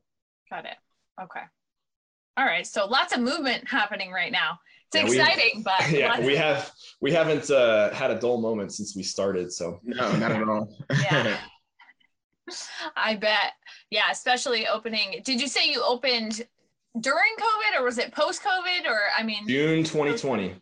got 0.50 0.66
it 0.66 0.76
okay 1.22 1.42
all 2.38 2.46
right 2.46 2.68
so 2.68 2.86
lots 2.86 3.14
of 3.14 3.20
movement 3.20 3.68
happening 3.68 4.12
right 4.12 4.32
now 4.32 4.58
it's 4.94 5.14
yeah, 5.14 5.24
exciting 5.24 5.62
but 5.66 5.92
yeah 5.92 6.20
we 6.20 6.36
have 6.36 6.72
we 7.02 7.12
haven't 7.12 7.50
uh, 7.50 7.92
had 7.94 8.12
a 8.12 8.20
dull 8.20 8.40
moment 8.40 8.72
since 8.72 8.96
we 8.96 9.04
started 9.04 9.52
so 9.52 9.80
no 9.84 10.12
not 10.18 10.32
at 10.32 10.48
all 10.48 10.70
yeah 11.04 11.38
I 12.98 13.16
bet. 13.16 13.54
Yeah, 13.92 14.10
especially 14.10 14.68
opening. 14.68 15.22
Did 15.24 15.40
you 15.40 15.48
say 15.48 15.70
you 15.70 15.84
opened 15.84 16.48
during 17.00 17.32
COVID 17.40 17.80
or 17.80 17.84
was 17.84 17.98
it 17.98 18.12
post 18.12 18.42
COVID 18.44 18.88
or 18.88 19.00
I 19.18 19.24
mean 19.24 19.48
June 19.48 19.84
2020. 19.84 20.56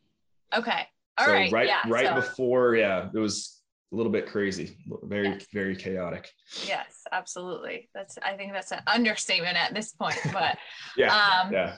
Okay. 0.55 0.87
all 1.17 1.25
so 1.25 1.31
right. 1.31 1.51
Right 1.51 1.67
yeah, 1.67 1.81
right 1.87 2.07
so. 2.07 2.15
before, 2.15 2.75
yeah, 2.75 3.09
it 3.13 3.17
was 3.17 3.56
a 3.91 3.95
little 3.95 4.11
bit 4.11 4.27
crazy, 4.27 4.77
very, 5.03 5.29
yes. 5.29 5.45
very 5.53 5.75
chaotic. 5.75 6.29
Yes, 6.65 7.03
absolutely. 7.11 7.89
That's 7.93 8.17
I 8.17 8.33
think 8.33 8.51
that's 8.51 8.71
an 8.71 8.81
understatement 8.87 9.55
at 9.55 9.73
this 9.73 9.93
point. 9.93 10.19
But 10.33 10.57
yeah, 10.97 11.15
um, 11.15 11.53
yeah. 11.53 11.77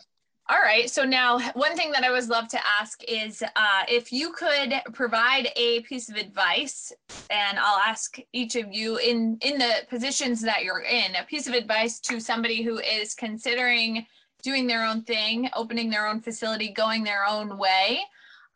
All 0.50 0.58
right. 0.58 0.90
So 0.90 1.04
now, 1.04 1.38
one 1.54 1.76
thing 1.76 1.92
that 1.92 2.04
I 2.04 2.08
always 2.08 2.28
love 2.28 2.48
to 2.48 2.60
ask 2.82 3.04
is 3.08 3.44
uh, 3.56 3.84
if 3.88 4.12
you 4.12 4.32
could 4.32 4.74
provide 4.94 5.50
a 5.56 5.82
piece 5.82 6.10
of 6.10 6.16
advice, 6.16 6.92
and 7.30 7.60
I'll 7.60 7.78
ask 7.78 8.18
each 8.34 8.56
of 8.56 8.74
you 8.74 8.98
in 8.98 9.38
in 9.42 9.60
the 9.60 9.86
positions 9.90 10.42
that 10.42 10.64
you're 10.64 10.82
in, 10.82 11.16
a 11.16 11.24
piece 11.26 11.48
of 11.48 11.54
advice 11.54 12.00
to 12.02 12.20
somebody 12.20 12.64
who 12.64 12.80
is 12.80 13.14
considering 13.14 14.08
doing 14.42 14.66
their 14.66 14.84
own 14.84 15.04
thing, 15.04 15.50
opening 15.56 15.92
their 15.92 16.08
own 16.08 16.22
facility, 16.22 16.72
going 16.72 17.04
their 17.04 17.28
own 17.28 17.58
way. 17.60 18.02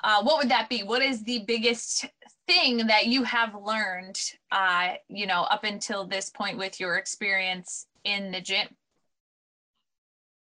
Uh, 0.03 0.23
what 0.23 0.37
would 0.37 0.49
that 0.49 0.69
be? 0.69 0.81
What 0.81 1.03
is 1.03 1.23
the 1.23 1.43
biggest 1.45 2.05
thing 2.47 2.87
that 2.87 3.07
you 3.07 3.23
have 3.23 3.55
learned, 3.55 4.19
uh, 4.51 4.93
you 5.07 5.27
know, 5.27 5.41
up 5.43 5.63
until 5.63 6.05
this 6.05 6.29
point 6.29 6.57
with 6.57 6.79
your 6.79 6.97
experience 6.97 7.87
in 8.03 8.31
the 8.31 8.41
gym? 8.41 8.67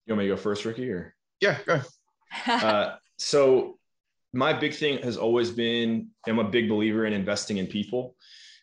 You 0.06 0.14
want 0.14 0.20
me 0.20 0.28
to 0.28 0.34
go 0.34 0.40
first, 0.40 0.64
Ricky, 0.64 0.90
or? 0.90 1.14
Yeah, 1.40 1.58
go. 1.66 1.80
uh, 2.46 2.96
so 3.18 3.78
my 4.32 4.52
big 4.52 4.74
thing 4.74 4.98
has 5.02 5.16
always 5.16 5.50
been 5.50 6.08
i'm 6.26 6.38
a 6.38 6.44
big 6.44 6.68
believer 6.68 7.06
in 7.06 7.12
investing 7.12 7.58
in 7.58 7.66
people 7.66 8.16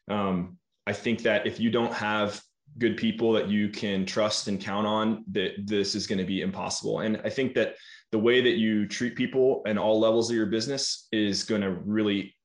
um, 0.10 0.58
i 0.88 0.94
think 0.94 1.22
that 1.22 1.46
if 1.46 1.60
you 1.60 1.70
don't 1.70 1.94
have 1.94 2.42
good 2.78 2.98
people 2.98 3.32
that 3.32 3.50
you 3.50 3.70
can 3.70 4.06
trust 4.06 4.48
and 4.48 4.62
count 4.62 4.86
on 4.86 5.24
that 5.32 5.52
this 5.66 5.96
is 5.96 6.06
going 6.08 6.20
to 6.20 6.26
be 6.26 6.42
impossible 6.42 7.00
and 7.00 7.22
i 7.24 7.30
think 7.30 7.54
that 7.54 7.76
the 8.12 8.20
way 8.20 8.42
that 8.42 8.58
you 8.58 8.88
treat 8.88 9.16
people 9.16 9.62
and 9.68 9.78
all 9.78 10.00
levels 10.00 10.30
of 10.30 10.36
your 10.36 10.48
business 10.48 11.08
is 11.12 11.44
going 11.44 11.62
to 11.62 11.72
really 11.72 12.36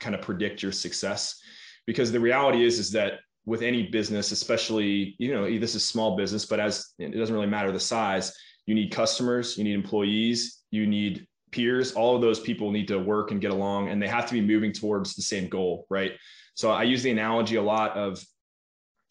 kind 0.00 0.14
of 0.14 0.22
predict 0.22 0.62
your 0.62 0.72
success. 0.72 1.40
Because 1.86 2.12
the 2.12 2.20
reality 2.20 2.64
is 2.64 2.78
is 2.78 2.90
that 2.92 3.20
with 3.46 3.62
any 3.62 3.84
business 3.84 4.30
especially 4.30 5.16
you 5.18 5.32
know 5.32 5.58
this 5.58 5.74
is 5.74 5.82
small 5.82 6.18
business 6.18 6.44
but 6.44 6.60
as 6.60 6.92
it 6.98 7.16
doesn't 7.16 7.34
really 7.34 7.46
matter 7.46 7.72
the 7.72 7.80
size 7.80 8.36
you 8.66 8.74
need 8.74 8.92
customers 8.92 9.56
you 9.56 9.64
need 9.64 9.72
employees 9.72 10.64
you 10.70 10.86
need 10.86 11.26
peers. 11.50 11.92
All 11.92 12.14
of 12.14 12.20
those 12.20 12.40
people 12.40 12.70
need 12.70 12.88
to 12.88 12.98
work 12.98 13.30
and 13.30 13.40
get 13.40 13.50
along 13.50 13.88
and 13.88 14.02
they 14.02 14.06
have 14.06 14.26
to 14.26 14.34
be 14.34 14.40
moving 14.40 14.72
towards 14.72 15.14
the 15.14 15.22
same 15.22 15.48
goal 15.48 15.86
right? 15.88 16.12
So 16.54 16.70
i 16.70 16.82
use 16.82 17.02
the 17.02 17.10
analogy 17.10 17.56
a 17.56 17.62
lot 17.62 17.96
of 17.96 18.22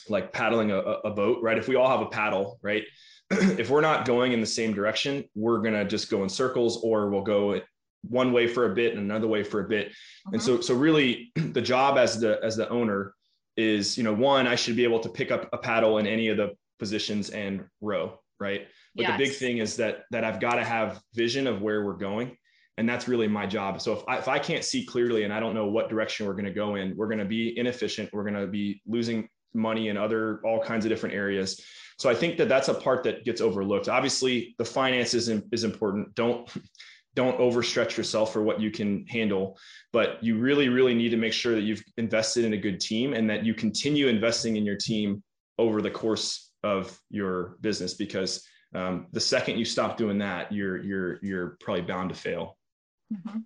like 0.10 0.32
paddling 0.32 0.72
a, 0.72 0.78
a 0.78 1.10
boat 1.10 1.42
right? 1.42 1.58
If 1.58 1.68
we 1.68 1.76
all 1.76 1.90
have 1.90 2.02
a 2.02 2.10
paddle 2.10 2.60
right? 2.62 2.84
If 3.32 3.70
we're 3.70 3.82
not 3.82 4.06
going 4.06 4.32
in 4.32 4.40
the 4.40 4.48
same 4.48 4.74
direction 4.74 5.26
we're 5.36 5.60
going 5.60 5.74
to 5.74 5.86
just 5.86 6.10
go 6.12 6.24
in 6.24 6.30
circles 6.30 6.82
or 6.84 7.10
we'll 7.10 7.24
go 7.24 7.60
one 8.04 8.32
way 8.32 8.48
for 8.48 8.72
a 8.72 8.76
bit 8.76 8.94
and 8.94 9.02
another 9.02 9.28
way 9.28 9.44
for 9.44 9.66
a 9.66 9.68
bit 9.68 9.90
mm-hmm. 9.90 10.34
and 10.34 10.44
so 10.44 10.62
so 10.62 10.74
really 10.74 11.32
the 11.36 11.62
job 11.62 11.98
as 11.98 12.20
the 12.20 12.40
as 12.44 12.56
the 12.56 12.70
owner 12.70 13.14
is 13.56 13.98
you 13.98 14.04
know 14.04 14.14
one 14.14 14.48
i 14.48 14.56
should 14.56 14.76
be 14.76 14.84
able 14.84 15.00
to 15.00 15.10
pick 15.10 15.32
up 15.32 15.50
a 15.54 15.58
paddle 15.58 15.98
in 15.98 16.08
any 16.08 16.28
of 16.28 16.38
the 16.38 16.52
positions 16.80 17.32
and 17.32 17.64
row 17.82 18.20
right 18.40 18.68
but 18.98 19.04
yes. 19.04 19.18
the 19.18 19.26
big 19.26 19.36
thing 19.36 19.60
is 19.60 19.78
that 19.78 20.06
that 20.10 20.24
I've 20.24 20.40
got 20.40 20.56
to 20.56 20.64
have 20.64 21.00
vision 21.14 21.46
of 21.46 21.62
where 21.62 21.86
we're 21.86 21.94
going. 21.94 22.36
And 22.80 22.90
that's 22.90 23.08
really 23.08 23.28
my 23.28 23.46
job. 23.46 23.82
So 23.82 23.94
if 23.94 24.04
I, 24.08 24.18
if 24.18 24.28
I 24.28 24.40
can't 24.40 24.64
see 24.64 24.86
clearly 24.86 25.24
and 25.24 25.34
I 25.34 25.40
don't 25.40 25.54
know 25.54 25.68
what 25.68 25.90
direction 25.90 26.26
we're 26.26 26.34
going 26.34 26.46
to 26.46 26.52
go 26.52 26.76
in, 26.76 26.96
we're 26.96 27.08
going 27.08 27.20
to 27.20 27.26
be 27.26 27.58
inefficient. 27.58 28.10
We're 28.12 28.24
going 28.24 28.36
to 28.36 28.48
be 28.48 28.82
losing 28.88 29.30
money 29.54 29.90
in 29.90 29.98
other 29.98 30.42
all 30.44 30.60
kinds 30.60 30.86
of 30.86 30.90
different 30.90 31.16
areas. 31.16 31.62
So 31.98 32.10
I 32.10 32.16
think 32.16 32.38
that 32.38 32.50
that's 32.50 32.68
a 32.68 32.74
part 32.74 33.04
that 33.04 33.24
gets 33.24 33.42
overlooked. 33.42 33.88
Obviously, 33.88 34.56
the 34.58 34.66
finances 34.66 35.30
is, 35.30 35.42
is 35.52 35.64
important. 35.64 36.14
Don't 36.16 36.48
don't 37.18 37.40
overstretch 37.40 37.98
yourself 37.98 38.32
for 38.32 38.44
what 38.44 38.62
you 38.62 38.70
can 38.70 39.04
handle, 39.08 39.58
but 39.92 40.24
you 40.24 40.38
really 40.38 40.70
really 40.70 40.94
need 40.94 41.10
to 41.10 41.18
make 41.18 41.34
sure 41.34 41.56
that 41.56 41.64
you've 41.64 41.84
invested 41.98 42.46
in 42.46 42.54
a 42.54 42.58
good 42.58 42.80
team 42.80 43.14
and 43.14 43.28
that 43.28 43.44
you 43.44 43.56
continue 43.56 44.08
investing 44.08 44.56
in 44.56 44.64
your 44.64 44.76
team 44.76 45.24
over 45.58 45.82
the 45.82 45.90
course 45.90 46.52
of 46.64 46.96
your 47.10 47.58
business 47.62 47.96
because 47.96 48.46
um, 48.76 49.08
the 49.14 49.20
second 49.20 49.58
you 49.58 49.66
stop 49.66 49.98
doing 49.98 50.20
that 50.20 50.52
you're 50.52 50.78
you're 50.84 51.18
you're 51.24 51.58
probably 51.60 51.82
bound 51.82 52.10
to 52.10 52.16
fail 52.16 52.56
mm-hmm. 53.12 53.40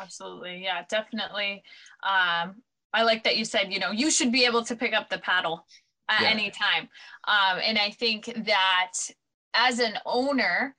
absolutely 0.00 0.60
yeah 0.64 0.82
definitely 0.90 1.62
um, 2.02 2.56
i 2.92 3.04
like 3.04 3.22
that 3.22 3.36
you 3.36 3.44
said 3.44 3.72
you 3.72 3.78
know 3.78 3.92
you 3.92 4.10
should 4.10 4.32
be 4.32 4.44
able 4.44 4.64
to 4.64 4.74
pick 4.74 4.94
up 4.94 5.08
the 5.08 5.18
paddle 5.18 5.64
at 6.08 6.22
yeah. 6.22 6.28
any 6.28 6.50
time 6.50 6.88
um, 7.28 7.60
and 7.62 7.78
i 7.78 7.90
think 7.90 8.24
that 8.46 8.94
as 9.54 9.78
an 9.78 9.94
owner 10.04 10.74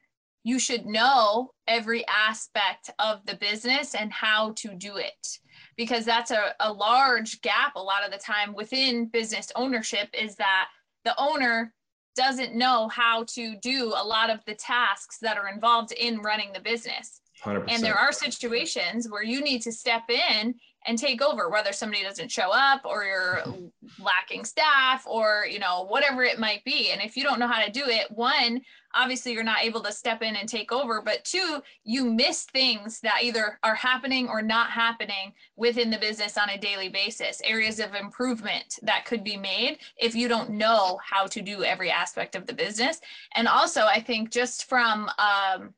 you 0.49 0.57
should 0.57 0.85
know 0.85 1.51
every 1.67 2.03
aspect 2.07 2.89
of 2.97 3.23
the 3.27 3.35
business 3.35 3.93
and 3.93 4.12
how 4.12 4.51
to 4.55 4.73
do 4.73 4.97
it 4.97 5.39
because 5.77 6.05
that's 6.05 6.31
a, 6.31 6.55
a 6.59 6.73
large 6.73 7.39
gap 7.41 7.75
a 7.75 7.79
lot 7.79 8.03
of 8.03 8.12
the 8.12 8.17
time 8.17 8.53
within 8.55 9.05
business 9.05 9.51
ownership 9.55 10.09
is 10.13 10.35
that 10.35 10.69
the 11.05 11.13
owner 11.19 11.71
doesn't 12.15 12.55
know 12.55 12.88
how 12.89 13.23
to 13.25 13.55
do 13.62 13.93
a 13.95 14.03
lot 14.03 14.29
of 14.29 14.43
the 14.45 14.55
tasks 14.55 15.19
that 15.21 15.38
are 15.38 15.47
involved 15.47 15.91
in 15.93 16.19
running 16.19 16.51
the 16.51 16.59
business. 16.59 17.21
100%. 17.45 17.65
And 17.69 17.81
there 17.81 17.95
are 17.95 18.12
situations 18.12 19.07
where 19.09 19.23
you 19.23 19.41
need 19.41 19.62
to 19.62 19.71
step 19.71 20.03
in 20.09 20.55
and 20.85 20.97
take 20.97 21.21
over 21.21 21.49
whether 21.49 21.71
somebody 21.71 22.03
doesn't 22.03 22.31
show 22.31 22.51
up 22.51 22.81
or 22.83 23.05
you're 23.05 23.43
lacking 23.99 24.43
staff 24.43 25.05
or 25.07 25.45
you 25.49 25.59
know 25.59 25.85
whatever 25.88 26.23
it 26.23 26.39
might 26.39 26.63
be 26.63 26.91
and 26.91 27.01
if 27.01 27.15
you 27.15 27.23
don't 27.23 27.39
know 27.39 27.47
how 27.47 27.63
to 27.63 27.71
do 27.71 27.83
it 27.85 28.09
one 28.12 28.62
obviously 28.95 29.34
you're 29.34 29.43
not 29.43 29.63
able 29.63 29.82
to 29.82 29.91
step 29.91 30.21
in 30.21 30.36
and 30.36 30.47
take 30.47 30.71
over 30.71 31.02
but 31.02 31.23
two 31.23 31.62
you 31.84 32.06
miss 32.06 32.43
things 32.43 32.99
that 33.02 33.23
either 33.23 33.60
are 33.63 33.75
happening 33.75 34.28
or 34.28 34.41
not 34.41 34.69
happening 34.69 35.34
within 35.56 35.89
the 35.89 35.97
business 35.97 36.38
on 36.38 36.49
a 36.49 36.58
daily 36.58 36.89
basis 36.89 37.41
areas 37.43 37.80
of 37.80 37.95
improvement 37.95 38.80
that 38.82 39.06
could 39.06 39.23
be 39.23 39.38
made 39.38 39.78
if 39.97 40.15
you 40.15 40.28
don't 40.28 40.49
know 40.49 40.99
how 41.04 41.25
to 41.25 41.41
do 41.41 41.63
every 41.63 41.91
aspect 41.91 42.36
of 42.36 42.45
the 42.45 42.54
business. 42.54 42.99
And 43.36 43.47
also 43.47 43.86
i 43.86 43.99
think 43.99 44.32
just 44.32 44.67
from 44.67 45.10
um, 45.17 45.73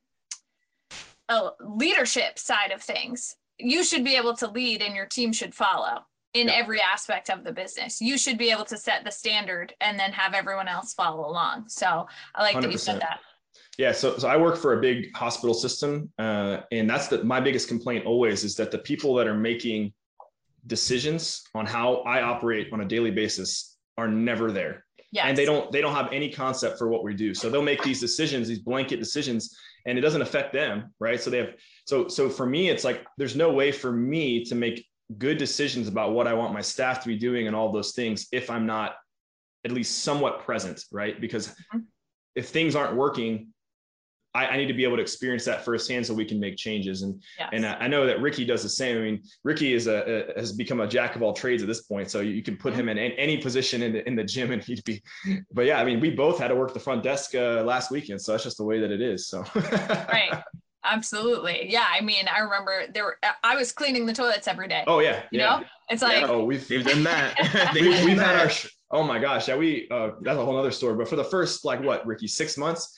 a 1.30 1.50
leadership 1.60 2.38
side 2.38 2.72
of 2.72 2.82
things 2.82 3.36
you 3.58 3.84
should 3.84 4.04
be 4.04 4.16
able 4.16 4.36
to 4.36 4.50
lead 4.50 4.82
and 4.82 4.96
your 4.96 5.06
team 5.06 5.32
should 5.32 5.54
follow 5.54 6.06
in 6.34 6.48
yeah. 6.48 6.54
every 6.54 6.82
aspect 6.82 7.30
of 7.30 7.44
the 7.44 7.52
business. 7.52 8.02
You 8.02 8.18
should 8.18 8.38
be 8.38 8.52
able 8.52 8.66
to 8.66 8.78
set 8.78 9.04
the 9.04 9.12
standard 9.12 9.74
and 9.82 10.00
then 10.00 10.12
have 10.12 10.34
everyone 10.34 10.68
else 10.68 10.94
follow 10.94 11.30
along. 11.30 11.68
So 11.68 12.08
I 12.36 12.42
like 12.42 12.56
100%. 12.56 12.62
that 12.62 12.72
you 12.72 12.78
said 12.78 13.02
that. 13.02 13.20
Yeah, 13.78 13.92
so, 13.92 14.18
so 14.18 14.28
I 14.28 14.38
work 14.38 14.58
for 14.58 14.78
a 14.78 14.82
big 14.82 15.16
hospital 15.16 15.54
system, 15.54 16.12
uh, 16.20 16.60
and 16.72 16.90
that's 16.90 17.08
the, 17.08 17.24
my 17.24 17.40
biggest 17.40 17.68
complaint 17.68 18.06
always 18.06 18.44
is 18.44 18.56
that 18.56 18.70
the 18.70 18.78
people 18.78 19.16
that 19.16 19.28
are 19.28 19.38
making 19.38 19.94
decisions 20.68 21.44
on 21.56 21.66
how 21.66 21.96
I 21.98 22.22
operate 22.22 22.72
on 22.72 22.82
a 22.82 22.86
daily 22.86 23.12
basis 23.12 23.78
are 23.98 24.08
never 24.08 24.52
there. 24.52 24.86
Yes. 25.14 25.26
and 25.28 25.38
they 25.38 25.44
don't 25.44 25.70
they 25.74 25.82
don't 25.82 25.94
have 25.94 26.08
any 26.14 26.30
concept 26.30 26.78
for 26.78 26.88
what 26.88 27.04
we 27.04 27.14
do. 27.14 27.34
So 27.34 27.50
they'll 27.50 27.62
make 27.62 27.84
these 27.84 28.00
decisions, 28.00 28.48
these 28.48 28.60
blanket 28.60 28.98
decisions, 28.98 29.54
and 29.86 29.98
it 29.98 30.02
doesn't 30.02 30.22
affect 30.22 30.54
them, 30.54 30.94
right? 31.00 31.20
So 31.20 31.30
they 31.30 31.40
have 31.40 31.56
so 31.86 32.08
so 32.08 32.30
for 32.30 32.46
me, 32.46 32.70
it's 32.70 32.86
like 32.86 33.06
there's 33.18 33.36
no 33.36 33.52
way 33.52 33.74
for 33.74 33.92
me 33.92 34.46
to 34.46 34.56
make 34.56 34.86
good 35.18 35.38
decisions 35.38 35.88
about 35.88 36.14
what 36.14 36.28
I 36.28 36.34
want 36.34 36.54
my 36.54 36.62
staff 36.62 37.02
to 37.02 37.08
be 37.08 37.18
doing 37.18 37.48
and 37.48 37.56
all 37.56 37.72
those 37.72 37.92
things 37.92 38.28
if 38.32 38.50
I'm 38.50 38.66
not 38.66 38.96
at 39.66 39.72
least 39.72 40.00
somewhat 40.04 40.44
present, 40.44 40.84
right? 40.92 41.20
Because 41.20 41.50
mm-hmm. 41.50 41.80
if 42.36 42.50
things 42.50 42.76
aren't 42.76 42.96
working, 42.96 43.50
I, 44.34 44.48
I, 44.48 44.58
need 44.58 44.68
to 44.68 44.74
be 44.74 44.86
able 44.86 44.96
to 44.96 45.02
experience 45.02 45.44
that 45.46 45.66
firsthand 45.66 46.06
so 46.06 46.14
we 46.14 46.24
can 46.24 46.40
make 46.40 46.56
changes. 46.56 47.02
And 47.02 47.22
yes. 47.38 47.50
and 47.52 47.66
I 47.66 47.88
know 47.88 48.06
that 48.06 48.22
Ricky 48.22 48.46
does 48.46 48.64
the 48.64 48.70
same. 48.70 48.98
I 48.98 49.02
mean, 49.02 49.24
Ricky 49.44 49.74
is 49.74 49.88
a, 49.88 50.32
a 50.36 50.40
has 50.40 50.54
become 50.54 50.80
a 50.80 50.88
jack 50.88 51.18
of 51.18 51.22
all 51.22 51.34
trades 51.34 51.62
at 51.62 51.68
this 51.68 51.82
point. 51.82 52.10
So 52.10 52.22
you, 52.22 52.32
you 52.32 52.42
can 52.42 52.56
put 52.56 52.72
mm-hmm. 52.72 52.88
him 52.88 52.98
in 52.98 52.98
any 52.98 53.38
position 53.38 53.82
in 53.82 53.92
the 53.92 54.08
in 54.08 54.16
the 54.16 54.24
gym 54.24 54.52
and 54.52 54.64
he'd 54.64 54.84
be. 54.86 55.02
But 55.52 55.66
yeah, 55.66 55.82
I 55.82 55.86
mean, 55.86 56.00
we 56.00 56.12
both 56.12 56.40
had 56.40 56.48
to 56.48 56.56
work 56.56 56.74
the 56.74 56.80
front 56.80 57.04
desk 57.04 57.36
uh, 57.36 57.64
last 57.64 57.92
weekend, 57.92 58.22
so 58.22 58.32
that's 58.32 58.46
just 58.46 58.58
the 58.58 58.64
way 58.64 58.80
that 58.80 58.92
it 58.92 59.02
is. 59.02 59.28
So 59.28 59.44
right. 59.56 60.42
Absolutely. 60.84 61.70
Yeah. 61.70 61.86
I 61.88 62.02
mean, 62.02 62.26
I 62.28 62.40
remember 62.40 62.86
there 62.94 63.06
were, 63.06 63.18
I 63.44 63.56
was 63.56 63.72
cleaning 63.72 64.06
the 64.06 64.14
toilets 64.14 64.48
every 64.48 64.68
day. 64.68 64.84
Oh 64.88 65.00
yeah. 65.00 65.24
You 65.32 65.40
yeah. 65.40 65.60
know, 65.60 65.66
it's 65.90 66.02
like, 66.02 66.22
yeah. 66.22 66.28
oh, 66.28 66.44
we've, 66.44 66.68
we've 66.70 66.86
done 66.86 67.04
that. 67.04 67.72
we, 67.74 67.92
have 67.92 68.20
had 68.20 68.36
our, 68.36 68.52
oh 68.92 69.04
my 69.04 69.20
gosh. 69.20 69.48
Yeah. 69.48 69.58
We, 69.58 69.88
uh, 69.92 70.12
that's 70.22 70.38
a 70.38 70.46
whole 70.46 70.58
other 70.58 70.72
story, 70.72 70.96
but 70.96 71.08
for 71.08 71.16
the 71.16 71.24
first, 71.24 71.66
like 71.66 71.82
what, 71.84 72.06
Ricky, 72.06 72.28
six 72.28 72.58
months, 72.58 72.98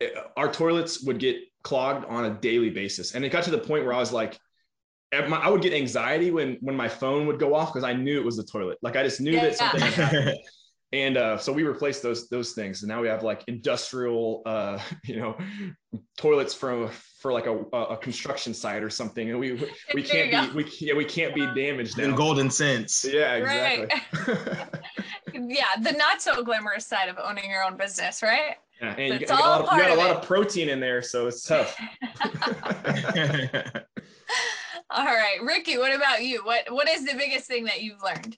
it, 0.00 0.12
eh, 0.16 0.20
our 0.36 0.50
toilets 0.50 1.04
would 1.04 1.18
get 1.18 1.36
clogged 1.62 2.04
on 2.06 2.24
a 2.24 2.30
daily 2.30 2.70
basis. 2.70 3.14
And 3.14 3.24
it 3.24 3.30
got 3.30 3.44
to 3.44 3.50
the 3.50 3.58
point 3.58 3.84
where 3.84 3.94
I 3.94 3.98
was 3.98 4.12
like, 4.12 4.38
I 5.12 5.48
would 5.48 5.62
get 5.62 5.72
anxiety 5.72 6.30
when, 6.30 6.56
when 6.60 6.76
my 6.76 6.88
phone 6.88 7.26
would 7.26 7.40
go 7.40 7.54
off 7.54 7.72
because 7.72 7.82
I 7.82 7.92
knew 7.92 8.20
it 8.20 8.24
was 8.24 8.36
the 8.36 8.44
toilet. 8.44 8.78
Like 8.80 8.96
I 8.96 9.02
just 9.02 9.20
knew 9.20 9.32
yeah, 9.32 9.46
that 9.46 9.56
something 9.56 9.80
had 9.80 9.92
happened. 9.92 10.38
and 10.92 11.16
uh, 11.16 11.38
so 11.38 11.52
we 11.52 11.62
replaced 11.62 12.02
those 12.02 12.28
those 12.28 12.52
things 12.52 12.82
and 12.82 12.88
now 12.88 13.00
we 13.00 13.08
have 13.08 13.22
like 13.22 13.44
industrial 13.46 14.42
uh, 14.46 14.78
you 15.04 15.16
know 15.16 15.36
toilets 16.18 16.54
from 16.54 16.90
for 17.20 17.32
like 17.34 17.44
a, 17.44 17.54
a 17.76 17.96
construction 17.98 18.54
site 18.54 18.82
or 18.82 18.88
something 18.88 19.28
and 19.28 19.38
we 19.38 19.52
we 19.94 20.02
can't 20.02 20.52
be 20.52 20.64
we 20.64 20.70
yeah 20.80 20.94
we 20.94 21.04
can't 21.04 21.34
be 21.34 21.46
damaged 21.54 21.98
in 21.98 22.14
golden 22.14 22.50
sense. 22.50 23.04
Yeah 23.04 23.34
exactly. 23.34 24.00
Right. 24.26 24.68
yeah 25.34 25.76
the 25.82 25.92
not 25.92 26.22
so 26.22 26.42
glamorous 26.42 26.86
side 26.86 27.10
of 27.10 27.18
owning 27.22 27.50
your 27.50 27.62
own 27.62 27.76
business 27.76 28.22
right? 28.22 28.56
Yeah 28.80 28.94
and 28.96 29.20
you, 29.20 29.26
got, 29.26 29.38
you, 29.38 29.44
got 29.44 29.60
of, 29.60 29.72
you 29.72 29.82
got 29.82 29.90
a 29.90 29.94
lot 30.00 30.16
of 30.16 30.22
protein 30.22 30.70
in 30.70 30.80
there 30.80 31.02
so 31.02 31.26
it's 31.26 31.44
tough. 31.44 31.76
All 34.92 35.04
right 35.04 35.38
ricky 35.42 35.76
what 35.76 35.94
about 35.94 36.24
you? 36.24 36.42
What 36.42 36.72
what 36.72 36.88
is 36.88 37.04
the 37.04 37.14
biggest 37.14 37.46
thing 37.46 37.64
that 37.64 37.82
you've 37.82 38.02
learned? 38.02 38.36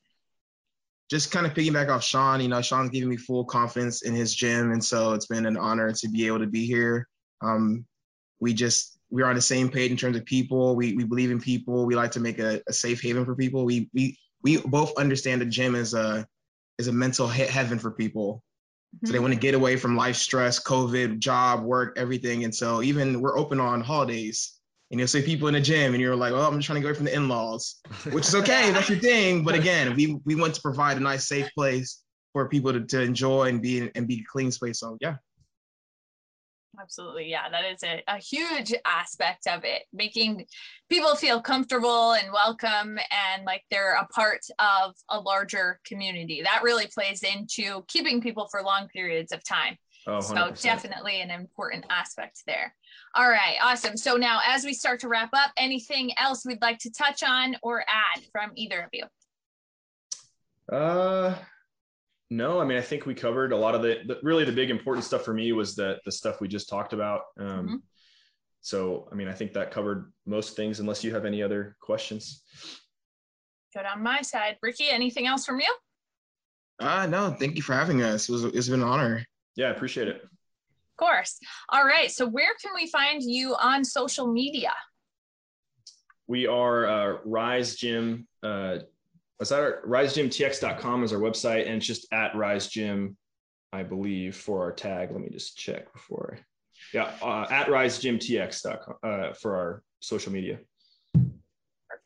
Just 1.09 1.31
kind 1.31 1.47
of 1.47 1.55
piggyback 1.55 1.89
off 1.89 2.03
Sean, 2.03 2.41
you 2.41 2.49
know, 2.49 2.63
Sean's 2.63 2.91
giving 2.91 3.11
me 3.11 3.17
full 3.17 3.45
confidence 3.45 4.03
in 4.03 4.15
his 4.15 4.35
gym. 4.35 4.73
And 4.73 4.83
so 4.83 5.13
it's 5.13 5.27
been 5.27 5.45
an 5.45 5.59
honor 5.59 5.93
to 5.93 6.09
be 6.09 6.27
able 6.27 6.39
to 6.39 6.47
be 6.47 6.65
here. 6.65 7.07
Um, 7.43 7.85
we 8.43 8.53
just, 8.53 8.99
we're 9.09 9.27
on 9.27 9.37
the 9.37 9.41
same 9.41 9.69
page 9.69 9.91
in 9.93 9.97
terms 9.97 10.17
of 10.17 10.25
people. 10.25 10.75
We, 10.75 10.95
we 10.95 11.05
believe 11.05 11.31
in 11.31 11.41
people. 11.41 11.87
We 11.87 11.95
like 11.95 12.13
to 12.13 12.21
make 12.21 12.41
a, 12.41 12.61
a 12.69 12.73
safe 12.73 13.01
haven 13.01 13.25
for 13.25 13.37
people. 13.37 13.65
We, 13.65 13.89
we, 13.95 14.19
we 14.43 14.57
both 14.57 14.99
understand 14.99 15.41
the 15.41 15.47
gym 15.47 15.77
is 15.77 15.95
a, 15.95 16.27
is 16.77 16.89
a 16.89 16.93
mental 16.93 17.29
heaven 17.29 17.79
for 17.79 17.93
people. 17.93 18.43
Mm-hmm. 18.97 19.07
So 19.07 19.13
they 19.13 19.19
mm-hmm. 19.19 19.23
want 19.23 19.35
to 19.35 19.41
get 19.41 19.55
away 19.55 19.77
from 19.77 19.97
life 19.97 20.17
stress, 20.17 20.61
COVID, 20.61 21.21
job, 21.21 21.63
work, 21.63 21.97
everything. 21.97 22.43
And 22.43 22.53
so 22.53 22.83
even 22.83 23.21
we're 23.21 23.39
open 23.39 23.61
on 23.61 23.81
holidays 23.81 24.59
and 24.91 24.99
you'll 24.99 25.09
see 25.09 25.23
people 25.23 25.47
in 25.47 25.55
the 25.55 25.61
gym 25.61 25.95
and 25.95 26.03
you're 26.03 26.17
like, 26.17 26.33
well, 26.33 26.49
I'm 26.49 26.57
just 26.57 26.67
trying 26.67 26.77
to 26.77 26.81
get 26.81 26.89
away 26.89 26.97
from 26.97 27.07
the 27.07 27.15
in-laws, 27.15 27.81
which 28.11 28.27
is 28.27 28.35
okay. 28.35 28.73
that's 28.73 28.89
your 28.89 28.99
thing. 28.99 29.45
But 29.45 29.55
again, 29.55 29.95
we 29.95 30.21
we 30.25 30.35
want 30.35 30.55
to 30.57 30.61
provide 30.63 30.97
a 30.97 31.01
nice, 31.01 31.29
safe 31.29 31.49
place 31.55 32.03
for 32.33 32.49
people 32.49 32.73
to, 32.73 32.81
to 32.87 33.01
enjoy 33.01 33.45
and 33.45 33.63
be 33.63 33.91
and 33.95 34.09
be 34.09 34.21
a 34.21 34.25
clean 34.31 34.51
space. 34.51 34.81
So 34.81 34.99
yeah. 35.01 35.17
Absolutely. 36.81 37.29
Yeah, 37.29 37.51
that 37.51 37.65
is 37.65 37.83
a, 37.83 38.03
a 38.09 38.17
huge 38.17 38.73
aspect 38.87 39.47
of 39.47 39.65
it, 39.65 39.83
making 39.93 40.47
people 40.89 41.15
feel 41.17 41.41
comfortable 41.41 42.13
and 42.13 42.33
welcome 42.33 42.99
and 43.11 43.45
like 43.45 43.63
they're 43.71 43.95
a 43.95 44.07
part 44.07 44.41
of 44.59 44.95
a 45.11 45.21
larger 45.21 45.81
community. 45.87 46.41
That 46.43 46.63
really 46.63 46.87
plays 46.87 47.23
into 47.23 47.85
keeping 47.89 48.23
people 48.23 48.49
for 48.51 48.63
long 48.63 48.89
periods 48.89 49.33
of 49.33 49.45
time. 49.45 49.77
Oh, 50.07 50.21
so 50.21 50.51
definitely 50.61 51.21
an 51.21 51.31
important 51.31 51.85
aspect 51.91 52.43
there. 52.47 52.75
All 53.15 53.29
right, 53.29 53.57
awesome. 53.63 53.97
So 53.97 54.17
now 54.17 54.41
as 54.45 54.65
we 54.65 54.73
start 54.73 54.99
to 55.01 55.09
wrap 55.09 55.31
up, 55.35 55.53
anything 55.57 56.11
else 56.19 56.45
we'd 56.45 56.63
like 56.63 56.79
to 56.79 56.91
touch 56.91 57.23
on 57.23 57.55
or 57.63 57.85
add 57.87 58.23
from 58.33 58.51
either 58.57 58.81
of 58.81 58.89
you? 58.93 59.05
Uh 60.75 61.37
no, 62.33 62.61
I 62.61 62.65
mean 62.65 62.79
I 62.79 62.81
think 62.81 63.05
we 63.05 63.15
covered 63.15 63.53
a 63.53 63.57
lot 63.57 63.75
of 63.75 63.83
the, 63.83 63.99
the 64.07 64.19
really 64.23 64.47
the 64.47 64.53
big 64.53 64.71
important 64.71 65.05
stuff 65.05 65.23
for 65.23 65.35
me 65.35 65.53
was 65.53 65.75
the 65.75 66.01
the 66.07 66.13
stuff 66.13 66.41
we 66.41 66.49
just 66.49 66.67
talked 66.69 66.95
about. 66.95 67.21
Um 67.39 67.47
mm-hmm. 67.47 67.77
so 68.63 69.07
I 69.13 69.15
mean 69.15 69.29
I 69.29 69.35
think 69.35 69.53
that 69.53 69.71
covered 69.71 70.11
most 70.25 70.57
things 70.57 70.81
unless 70.81 71.05
you 71.05 71.13
have 71.13 71.27
any 71.27 71.43
other 71.43 71.77
questions. 71.81 72.43
Good 73.75 73.85
on 73.85 74.03
my 74.03 74.23
side. 74.23 74.57
Ricky, 74.63 74.89
anything 74.89 75.27
else 75.27 75.45
from 75.45 75.61
you? 75.61 75.75
Uh 76.81 77.07
no, 77.07 77.31
thank 77.39 77.57
you 77.57 77.63
for 77.63 77.75
having 77.75 78.03
us. 78.03 78.31
It 78.31 78.33
was 78.33 78.45
it's 78.45 78.69
been 78.69 78.81
an 78.81 78.89
honor. 78.89 79.27
Yeah, 79.55 79.67
I 79.67 79.71
appreciate 79.73 80.09
it. 80.09 80.23
Of 80.23 80.97
course. 80.97 81.39
All 81.69 81.85
right. 81.85 82.11
So 82.11 82.27
where 82.27 82.55
can 82.63 82.73
we 82.75 82.87
find 82.87 83.23
you 83.23 83.55
on 83.57 83.85
social 83.85 84.27
media? 84.27 84.73
We 86.27 86.47
are 86.47 86.87
uh, 86.87 87.19
Rise 87.27 87.77
Gym. 87.77 88.27
Uh, 88.43 88.79
is 89.43 89.51
that 89.51 89.61
our 89.61 89.83
risegymtx.com 89.87 91.05
is 91.05 91.13
our 91.13 91.19
website, 91.19 91.67
and 91.67 91.77
it's 91.77 91.87
just 91.87 92.07
at 92.13 92.35
Rise 92.35 92.69
Gym, 92.69 93.17
I 93.73 93.83
believe, 93.83 94.37
for 94.37 94.63
our 94.63 94.73
tag. 94.73 95.11
Let 95.11 95.21
me 95.21 95.29
just 95.31 95.57
check 95.57 95.93
before. 95.93 96.39
I, 96.39 96.43
yeah, 96.95 97.11
uh, 97.23 97.47
at 97.51 97.67
risegymtx.com 97.67 98.97
uh, 99.03 99.33
for 99.35 99.57
our 99.57 99.83
social 100.01 100.33
media. 100.33 100.59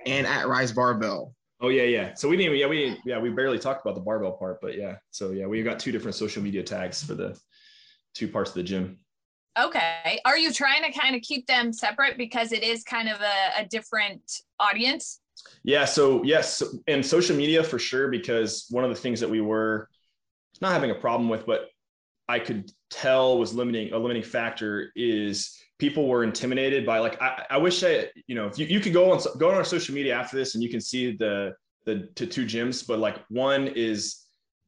And 0.04 0.26
at 0.26 0.48
Rise 0.48 0.72
Barbell. 0.72 1.34
Oh 1.60 1.68
yeah, 1.68 1.84
yeah. 1.84 2.14
So 2.14 2.28
we 2.28 2.36
didn't, 2.36 2.56
yeah, 2.56 2.66
we 2.66 2.84
didn't, 2.84 3.00
yeah, 3.06 3.18
we 3.18 3.30
barely 3.30 3.58
talked 3.58 3.84
about 3.84 3.94
the 3.94 4.02
barbell 4.02 4.32
part, 4.32 4.60
but 4.60 4.76
yeah. 4.76 4.96
So 5.10 5.30
yeah, 5.30 5.46
we've 5.46 5.64
got 5.64 5.78
two 5.78 5.90
different 5.90 6.14
social 6.14 6.42
media 6.42 6.62
tags 6.62 7.02
for 7.02 7.14
the 7.14 7.38
two 8.14 8.28
parts 8.28 8.50
of 8.50 8.56
the 8.56 8.62
gym. 8.62 8.98
Okay. 9.58 10.20
Are 10.26 10.36
you 10.36 10.52
trying 10.52 10.82
to 10.84 10.98
kind 10.98 11.16
of 11.16 11.22
keep 11.22 11.46
them 11.46 11.72
separate 11.72 12.18
because 12.18 12.52
it 12.52 12.62
is 12.62 12.84
kind 12.84 13.08
of 13.08 13.20
a, 13.20 13.62
a 13.62 13.64
different 13.64 14.42
audience? 14.60 15.20
Yeah. 15.62 15.84
So 15.84 16.22
yes, 16.22 16.62
and 16.86 17.04
social 17.04 17.36
media 17.36 17.62
for 17.62 17.78
sure, 17.78 18.08
because 18.08 18.66
one 18.70 18.84
of 18.84 18.90
the 18.90 18.96
things 18.96 19.20
that 19.20 19.30
we 19.30 19.40
were 19.40 19.88
not 20.60 20.72
having 20.72 20.90
a 20.90 20.94
problem 20.94 21.28
with, 21.28 21.46
but 21.46 21.68
I 22.28 22.38
could 22.38 22.70
tell 22.90 23.38
was 23.38 23.54
limiting 23.54 23.92
a 23.92 23.98
limiting 23.98 24.22
factor 24.22 24.90
is 24.96 25.56
people 25.78 26.08
were 26.08 26.24
intimidated 26.24 26.86
by 26.86 26.98
like 26.98 27.20
I, 27.20 27.44
I 27.50 27.58
wish 27.58 27.82
I 27.84 28.08
you 28.26 28.34
know 28.34 28.46
if 28.46 28.58
you, 28.58 28.66
you 28.66 28.80
could 28.80 28.92
go 28.92 29.12
on 29.12 29.20
go 29.38 29.48
on 29.48 29.54
our 29.54 29.64
social 29.64 29.94
media 29.94 30.14
after 30.14 30.36
this 30.36 30.54
and 30.54 30.62
you 30.62 30.70
can 30.70 30.80
see 30.80 31.16
the 31.16 31.54
the 31.84 32.08
to 32.16 32.26
two 32.26 32.44
gyms 32.44 32.86
but 32.86 32.98
like 32.98 33.18
one 33.28 33.68
is 33.68 34.22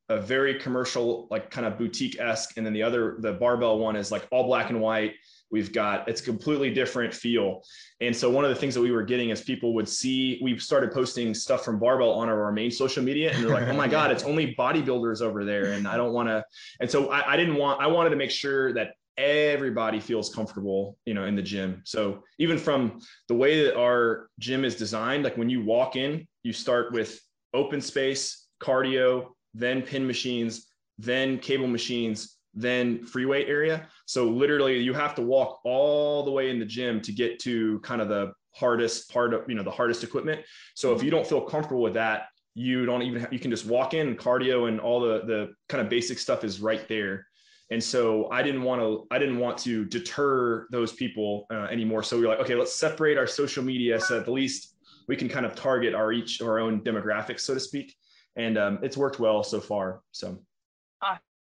a 0.08 0.20
very 0.20 0.54
commercial 0.54 1.28
like 1.30 1.50
kind 1.50 1.66
of 1.66 1.78
boutique 1.78 2.18
esque 2.20 2.56
and 2.56 2.64
then 2.64 2.72
the 2.72 2.82
other 2.82 3.16
the 3.20 3.32
barbell 3.32 3.78
one 3.78 3.96
is 3.96 4.10
like 4.10 4.26
all 4.30 4.44
black 4.44 4.70
and 4.70 4.80
white 4.80 5.14
we've 5.50 5.72
got 5.72 6.08
it's 6.08 6.20
completely 6.20 6.72
different 6.72 7.12
feel. 7.14 7.62
And 8.00 8.14
so 8.14 8.30
one 8.30 8.44
of 8.44 8.50
the 8.50 8.56
things 8.56 8.74
that 8.74 8.80
we 8.80 8.90
were 8.90 9.02
getting 9.02 9.30
is 9.30 9.40
people 9.40 9.74
would 9.74 9.88
see 9.88 10.40
we 10.42 10.58
started 10.58 10.92
posting 10.92 11.34
stuff 11.34 11.64
from 11.64 11.78
barbell 11.78 12.10
on 12.10 12.28
our, 12.28 12.44
our 12.44 12.52
main 12.52 12.70
social 12.70 13.02
media 13.02 13.32
and 13.32 13.42
they're 13.42 13.54
like 13.54 13.68
oh 13.68 13.72
my 13.72 13.88
god 13.96 14.10
it's 14.10 14.24
only 14.24 14.54
bodybuilders 14.54 15.20
over 15.20 15.44
there 15.44 15.72
and 15.72 15.88
i 15.88 15.96
don't 15.96 16.12
want 16.12 16.28
to 16.28 16.44
and 16.80 16.90
so 16.90 17.10
I, 17.10 17.32
I 17.32 17.36
didn't 17.36 17.56
want 17.56 17.80
i 17.80 17.86
wanted 17.86 18.10
to 18.10 18.16
make 18.16 18.30
sure 18.30 18.72
that 18.74 18.94
everybody 19.18 19.98
feels 19.98 20.32
comfortable 20.32 20.96
you 21.04 21.12
know 21.12 21.24
in 21.24 21.34
the 21.34 21.42
gym. 21.42 21.82
So 21.84 22.22
even 22.38 22.56
from 22.56 23.00
the 23.26 23.34
way 23.34 23.64
that 23.64 23.76
our 23.76 24.30
gym 24.38 24.64
is 24.64 24.76
designed 24.76 25.24
like 25.24 25.36
when 25.36 25.50
you 25.50 25.62
walk 25.64 25.96
in 25.96 26.26
you 26.44 26.52
start 26.52 26.92
with 26.92 27.20
open 27.52 27.80
space 27.80 28.46
cardio 28.62 29.30
then 29.54 29.82
pin 29.82 30.06
machines 30.06 30.68
then 30.98 31.38
cable 31.38 31.66
machines 31.66 32.37
then 32.60 33.04
free 33.04 33.26
weight 33.26 33.48
area 33.48 33.86
so 34.06 34.26
literally 34.26 34.78
you 34.78 34.92
have 34.92 35.14
to 35.14 35.22
walk 35.22 35.60
all 35.64 36.24
the 36.24 36.30
way 36.30 36.50
in 36.50 36.58
the 36.58 36.64
gym 36.64 37.00
to 37.00 37.12
get 37.12 37.38
to 37.38 37.78
kind 37.80 38.00
of 38.00 38.08
the 38.08 38.32
hardest 38.54 39.10
part 39.12 39.32
of 39.34 39.48
you 39.48 39.54
know 39.54 39.62
the 39.62 39.70
hardest 39.70 40.02
equipment 40.02 40.40
so 40.74 40.94
if 40.94 41.02
you 41.02 41.10
don't 41.10 41.26
feel 41.26 41.40
comfortable 41.40 41.82
with 41.82 41.94
that 41.94 42.26
you 42.54 42.84
don't 42.86 43.02
even 43.02 43.20
have, 43.20 43.32
you 43.32 43.38
can 43.38 43.50
just 43.50 43.66
walk 43.66 43.94
in 43.94 44.16
cardio 44.16 44.68
and 44.68 44.80
all 44.80 45.00
the 45.00 45.20
the 45.26 45.52
kind 45.68 45.80
of 45.80 45.88
basic 45.88 46.18
stuff 46.18 46.44
is 46.44 46.60
right 46.60 46.88
there 46.88 47.26
and 47.70 47.82
so 47.82 48.30
I 48.30 48.42
didn't 48.42 48.62
want 48.62 48.80
to 48.80 49.06
I 49.10 49.18
didn't 49.18 49.38
want 49.38 49.58
to 49.58 49.84
deter 49.84 50.66
those 50.70 50.92
people 50.92 51.46
uh, 51.52 51.64
anymore. 51.70 52.02
So 52.02 52.18
we 52.18 52.24
are 52.24 52.28
like, 52.28 52.40
okay, 52.40 52.54
let's 52.54 52.74
separate 52.74 53.18
our 53.18 53.26
social 53.26 53.62
media 53.62 54.00
so 54.00 54.18
at 54.18 54.24
the 54.24 54.32
least 54.32 54.76
we 55.06 55.16
can 55.16 55.28
kind 55.28 55.44
of 55.46 55.54
target 55.54 55.94
our 55.94 56.12
each 56.12 56.40
our 56.40 56.58
own 56.58 56.80
demographics, 56.80 57.40
so 57.40 57.54
to 57.54 57.60
speak. 57.60 57.94
And 58.36 58.56
um, 58.56 58.78
it's 58.82 58.96
worked 58.96 59.18
well 59.18 59.42
so 59.42 59.60
far. 59.60 60.02
So 60.12 60.40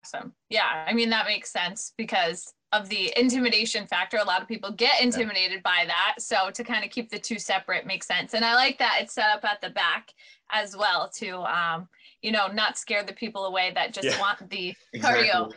awesome. 0.04 0.32
Yeah, 0.48 0.84
I 0.86 0.92
mean 0.92 1.10
that 1.10 1.26
makes 1.26 1.50
sense 1.50 1.92
because 1.96 2.52
of 2.72 2.88
the 2.88 3.12
intimidation 3.16 3.86
factor. 3.86 4.18
A 4.18 4.24
lot 4.24 4.42
of 4.42 4.48
people 4.48 4.72
get 4.72 5.00
intimidated 5.00 5.62
yeah. 5.64 5.70
by 5.70 5.84
that. 5.86 6.16
So 6.18 6.50
to 6.50 6.64
kind 6.64 6.84
of 6.84 6.90
keep 6.90 7.08
the 7.08 7.18
two 7.18 7.38
separate 7.38 7.86
makes 7.86 8.06
sense. 8.06 8.34
And 8.34 8.44
I 8.44 8.54
like 8.54 8.78
that 8.78 8.98
it's 9.00 9.14
set 9.14 9.28
up 9.28 9.44
at 9.44 9.60
the 9.60 9.70
back 9.70 10.10
as 10.50 10.76
well 10.76 11.08
to 11.16 11.38
um, 11.42 11.88
you 12.20 12.32
know, 12.32 12.48
not 12.48 12.78
scare 12.78 13.04
the 13.04 13.12
people 13.12 13.44
away 13.46 13.70
that 13.74 13.92
just 13.92 14.08
yeah. 14.08 14.18
want 14.18 14.50
the 14.50 14.74
exactly. 14.92 15.28
cardio 15.28 15.52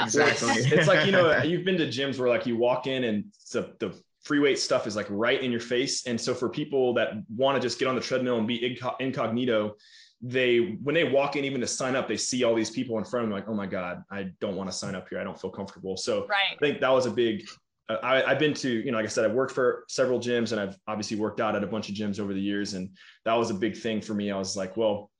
Exactly. 0.00 0.48
it's 0.78 0.88
like, 0.88 1.06
you 1.06 1.12
know, 1.12 1.42
you've 1.42 1.64
been 1.64 1.76
to 1.78 1.86
gyms 1.86 2.18
where 2.18 2.28
like 2.28 2.46
you 2.46 2.56
walk 2.56 2.86
in 2.86 3.04
and 3.04 3.24
the, 3.52 3.74
the 3.78 4.00
free 4.22 4.38
weight 4.38 4.58
stuff 4.58 4.86
is 4.86 4.96
like 4.96 5.06
right 5.10 5.42
in 5.42 5.50
your 5.50 5.60
face. 5.60 6.06
And 6.06 6.20
so 6.20 6.34
for 6.34 6.48
people 6.48 6.94
that 6.94 7.14
want 7.34 7.56
to 7.56 7.60
just 7.60 7.78
get 7.78 7.88
on 7.88 7.94
the 7.94 8.00
treadmill 8.00 8.38
and 8.38 8.46
be 8.46 8.78
incognito, 9.00 9.76
they 10.22 10.78
when 10.82 10.94
they 10.94 11.04
walk 11.04 11.34
in 11.34 11.44
even 11.44 11.60
to 11.60 11.66
sign 11.66 11.96
up 11.96 12.06
they 12.06 12.16
see 12.16 12.44
all 12.44 12.54
these 12.54 12.70
people 12.70 12.96
in 12.98 13.04
front 13.04 13.24
of 13.24 13.30
them 13.30 13.36
like 13.36 13.48
oh 13.48 13.54
my 13.54 13.66
god 13.66 14.04
i 14.10 14.30
don't 14.40 14.56
want 14.56 14.70
to 14.70 14.76
sign 14.76 14.94
up 14.94 15.08
here. 15.08 15.18
I 15.18 15.24
don't 15.24 15.38
feel 15.40 15.50
comfortable. 15.50 15.96
So 15.96 16.26
right. 16.28 16.54
i 16.54 16.56
think 16.60 16.80
that 16.80 16.90
was 16.90 17.06
a 17.06 17.10
big 17.10 17.44
uh, 17.88 17.96
I, 18.02 18.30
i've 18.30 18.38
been 18.38 18.54
to 18.54 18.70
you 18.70 18.92
know 18.92 18.98
like 18.98 19.06
i 19.06 19.08
said 19.08 19.24
i've 19.24 19.32
worked 19.32 19.52
for 19.52 19.84
several 19.88 20.20
gyms 20.20 20.52
and 20.52 20.60
i've 20.60 20.76
obviously 20.86 21.16
worked 21.16 21.40
out 21.40 21.56
at 21.56 21.64
a 21.64 21.66
bunch 21.66 21.88
of 21.88 21.96
gyms 21.96 22.20
over 22.20 22.32
the 22.32 22.40
years 22.40 22.74
and 22.74 22.90
that 23.24 23.34
was 23.34 23.50
a 23.50 23.54
big 23.54 23.76
thing 23.76 24.00
for 24.00 24.14
me. 24.14 24.30
I 24.30 24.38
was 24.38 24.56
like 24.56 24.76
well 24.76 25.10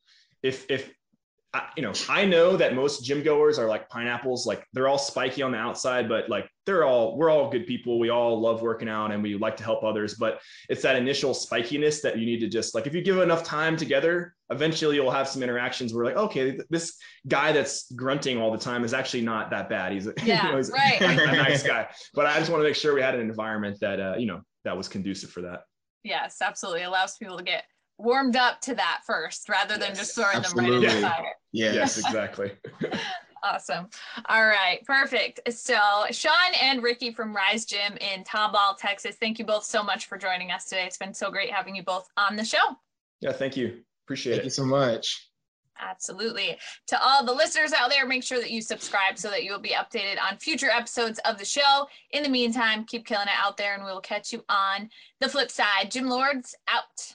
if 0.42 0.70
if 0.70 0.92
I, 1.54 1.68
you 1.76 1.82
know, 1.82 1.92
I 2.08 2.24
know 2.24 2.56
that 2.56 2.74
most 2.74 3.04
gym 3.04 3.22
goers 3.22 3.58
are 3.58 3.68
like 3.68 3.88
pineapples, 3.90 4.46
like 4.46 4.66
they're 4.72 4.88
all 4.88 4.96
spiky 4.96 5.42
on 5.42 5.52
the 5.52 5.58
outside, 5.58 6.08
but 6.08 6.30
like 6.30 6.48
they're 6.64 6.84
all, 6.84 7.16
we're 7.18 7.28
all 7.28 7.50
good 7.50 7.66
people. 7.66 7.98
We 7.98 8.08
all 8.08 8.40
love 8.40 8.62
working 8.62 8.88
out 8.88 9.12
and 9.12 9.22
we 9.22 9.34
like 9.34 9.58
to 9.58 9.64
help 9.64 9.84
others. 9.84 10.14
But 10.14 10.40
it's 10.70 10.80
that 10.82 10.96
initial 10.96 11.34
spikiness 11.34 12.00
that 12.02 12.18
you 12.18 12.24
need 12.24 12.40
to 12.40 12.48
just 12.48 12.74
like, 12.74 12.86
if 12.86 12.94
you 12.94 13.02
give 13.02 13.18
enough 13.18 13.44
time 13.44 13.76
together, 13.76 14.34
eventually 14.50 14.96
you'll 14.96 15.10
have 15.10 15.28
some 15.28 15.42
interactions 15.42 15.92
where 15.92 16.06
like, 16.06 16.16
okay, 16.16 16.58
this 16.70 16.96
guy 17.28 17.52
that's 17.52 17.92
grunting 17.92 18.38
all 18.38 18.50
the 18.50 18.58
time 18.58 18.82
is 18.82 18.94
actually 18.94 19.22
not 19.22 19.50
that 19.50 19.68
bad. 19.68 19.92
He's, 19.92 20.08
yeah, 20.24 20.46
you 20.46 20.52
know, 20.52 20.56
he's 20.56 20.70
right. 20.70 21.02
a, 21.02 21.04
a 21.28 21.36
nice 21.36 21.62
guy. 21.62 21.86
But 22.14 22.24
I 22.24 22.38
just 22.38 22.50
want 22.50 22.62
to 22.62 22.64
make 22.66 22.76
sure 22.76 22.94
we 22.94 23.02
had 23.02 23.14
an 23.14 23.20
environment 23.20 23.78
that, 23.80 24.00
uh, 24.00 24.14
you 24.16 24.26
know, 24.26 24.40
that 24.64 24.74
was 24.74 24.88
conducive 24.88 25.28
for 25.28 25.42
that. 25.42 25.64
Yes, 26.02 26.38
absolutely. 26.40 26.82
Allows 26.82 27.16
people 27.18 27.36
to 27.36 27.44
get 27.44 27.64
warmed 28.02 28.36
up 28.36 28.60
to 28.62 28.74
that 28.74 29.00
first 29.06 29.48
rather 29.48 29.74
than 29.78 29.90
yes, 29.90 29.98
just 29.98 30.14
throwing 30.14 30.36
absolutely. 30.36 30.72
them 30.72 30.82
right 30.82 30.94
in 30.96 31.02
the 31.02 31.08
fire. 31.08 31.32
Yeah. 31.52 31.72
Yes, 31.72 31.98
exactly. 31.98 32.52
awesome. 33.42 33.88
All 34.28 34.46
right, 34.46 34.84
perfect. 34.84 35.40
So 35.52 35.78
Sean 36.10 36.32
and 36.60 36.82
Ricky 36.82 37.12
from 37.12 37.34
Rise 37.34 37.64
Gym 37.64 37.96
in 37.98 38.24
Tomball, 38.24 38.76
Texas, 38.78 39.16
thank 39.16 39.38
you 39.38 39.44
both 39.44 39.64
so 39.64 39.82
much 39.82 40.06
for 40.06 40.18
joining 40.18 40.50
us 40.50 40.64
today. 40.64 40.84
It's 40.86 40.98
been 40.98 41.14
so 41.14 41.30
great 41.30 41.50
having 41.50 41.76
you 41.76 41.82
both 41.82 42.08
on 42.16 42.36
the 42.36 42.44
show. 42.44 42.76
Yeah, 43.20 43.32
thank 43.32 43.56
you. 43.56 43.82
Appreciate 44.06 44.32
thank 44.32 44.46
it. 44.46 44.54
Thank 44.54 44.58
you 44.58 44.64
so 44.64 44.64
much. 44.64 45.28
Absolutely. 45.80 46.58
To 46.88 47.02
all 47.02 47.24
the 47.24 47.32
listeners 47.32 47.72
out 47.72 47.90
there, 47.90 48.06
make 48.06 48.22
sure 48.22 48.38
that 48.38 48.50
you 48.50 48.62
subscribe 48.62 49.18
so 49.18 49.30
that 49.30 49.42
you 49.42 49.52
will 49.52 49.58
be 49.58 49.70
updated 49.70 50.16
on 50.20 50.38
future 50.38 50.70
episodes 50.70 51.18
of 51.24 51.38
the 51.38 51.44
show. 51.44 51.86
In 52.10 52.22
the 52.22 52.28
meantime, 52.28 52.84
keep 52.84 53.06
killing 53.06 53.26
it 53.26 53.34
out 53.36 53.56
there 53.56 53.74
and 53.74 53.84
we 53.84 53.90
will 53.90 54.00
catch 54.00 54.32
you 54.32 54.44
on 54.48 54.88
the 55.20 55.28
flip 55.28 55.50
side. 55.50 55.90
Gym 55.90 56.08
Lords 56.08 56.54
out. 56.68 57.14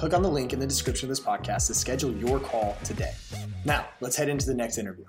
Click 0.00 0.14
on 0.14 0.22
the 0.22 0.30
link 0.30 0.54
in 0.54 0.58
the 0.58 0.66
description 0.66 1.04
of 1.04 1.08
this 1.10 1.20
podcast 1.20 1.66
to 1.66 1.74
schedule 1.74 2.10
your 2.12 2.40
call 2.40 2.74
today. 2.84 3.12
Now, 3.66 3.86
let's 4.00 4.16
head 4.16 4.30
into 4.30 4.46
the 4.46 4.54
next 4.54 4.78
interview. 4.78 5.04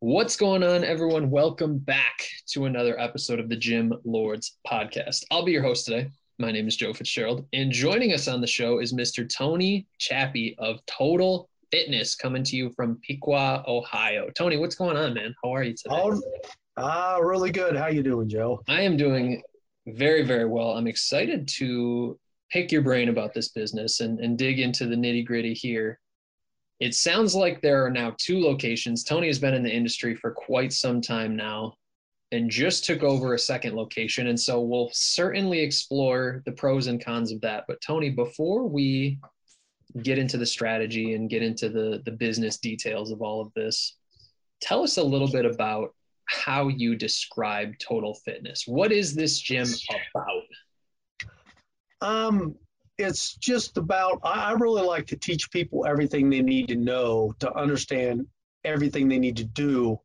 What's 0.00 0.36
going 0.36 0.62
on, 0.62 0.84
everyone? 0.84 1.30
Welcome 1.30 1.78
back 1.78 2.28
to 2.48 2.66
another 2.66 3.00
episode 3.00 3.40
of 3.40 3.48
the 3.48 3.56
Gym 3.56 3.94
Lords 4.04 4.58
podcast. 4.70 5.24
I'll 5.30 5.42
be 5.42 5.52
your 5.52 5.62
host 5.62 5.86
today. 5.86 6.10
My 6.38 6.52
name 6.52 6.68
is 6.68 6.76
Joe 6.76 6.92
Fitzgerald, 6.92 7.46
and 7.54 7.72
joining 7.72 8.12
us 8.12 8.28
on 8.28 8.42
the 8.42 8.46
show 8.46 8.78
is 8.78 8.92
Mr. 8.92 9.26
Tony 9.26 9.86
Chappie 9.96 10.54
of 10.58 10.84
Total 10.84 11.48
Fitness, 11.70 12.14
coming 12.14 12.42
to 12.42 12.56
you 12.56 12.72
from 12.76 13.00
Piqua, 13.00 13.64
Ohio. 13.66 14.28
Tony, 14.36 14.58
what's 14.58 14.74
going 14.74 14.98
on, 14.98 15.14
man? 15.14 15.34
How 15.42 15.54
are 15.54 15.62
you 15.62 15.72
today? 15.72 15.94
Oh, 15.96 16.20
ah, 16.76 17.16
really 17.16 17.52
good. 17.52 17.74
How 17.74 17.86
you 17.86 18.02
doing, 18.02 18.28
Joe? 18.28 18.60
I 18.68 18.82
am 18.82 18.98
doing 18.98 19.42
very, 19.86 20.24
very 20.24 20.44
well. 20.44 20.72
I'm 20.72 20.86
excited 20.86 21.48
to 21.56 22.18
pick 22.52 22.70
your 22.70 22.82
brain 22.82 23.08
about 23.08 23.32
this 23.32 23.48
business 23.48 24.00
and, 24.00 24.20
and 24.20 24.36
dig 24.36 24.60
into 24.60 24.86
the 24.86 24.94
nitty 24.94 25.24
gritty 25.24 25.54
here. 25.54 25.98
It 26.80 26.94
sounds 26.94 27.34
like 27.34 27.62
there 27.62 27.84
are 27.84 27.90
now 27.90 28.14
two 28.18 28.40
locations. 28.40 29.04
Tony 29.04 29.28
has 29.28 29.38
been 29.38 29.54
in 29.54 29.62
the 29.62 29.74
industry 29.74 30.14
for 30.14 30.32
quite 30.32 30.72
some 30.72 31.00
time 31.00 31.34
now 31.34 31.74
and 32.30 32.50
just 32.50 32.84
took 32.84 33.02
over 33.02 33.34
a 33.34 33.38
second 33.38 33.74
location. 33.74 34.26
And 34.26 34.38
so 34.38 34.60
we'll 34.60 34.90
certainly 34.92 35.60
explore 35.60 36.42
the 36.44 36.52
pros 36.52 36.88
and 36.88 37.02
cons 37.02 37.32
of 37.32 37.40
that. 37.42 37.64
But 37.68 37.80
Tony, 37.80 38.10
before 38.10 38.66
we 38.66 39.18
get 40.02 40.18
into 40.18 40.36
the 40.36 40.46
strategy 40.46 41.14
and 41.14 41.30
get 41.30 41.42
into 41.42 41.68
the, 41.68 42.02
the 42.04 42.12
business 42.12 42.58
details 42.58 43.12
of 43.12 43.22
all 43.22 43.40
of 43.40 43.52
this, 43.54 43.96
tell 44.60 44.82
us 44.82 44.96
a 44.98 45.02
little 45.02 45.30
bit 45.30 45.44
about 45.46 45.94
how 46.26 46.68
you 46.68 46.96
describe 46.96 47.78
total 47.78 48.14
fitness. 48.14 48.64
What 48.66 48.92
is 48.92 49.14
this 49.14 49.38
gym 49.38 49.68
about? 50.14 50.41
Um, 52.02 52.56
it's 52.98 53.36
just 53.36 53.78
about 53.78 54.20
I, 54.24 54.52
really 54.52 54.82
like 54.82 55.06
to 55.08 55.16
teach 55.16 55.52
people 55.52 55.86
everything 55.86 56.30
they 56.30 56.42
need 56.42 56.68
to 56.68 56.76
know 56.76 57.32
to 57.38 57.54
understand 57.54 58.26
everything 58.64 59.08
they 59.08 59.20
need 59.20 59.36
to 59.36 59.44
do 59.44 60.00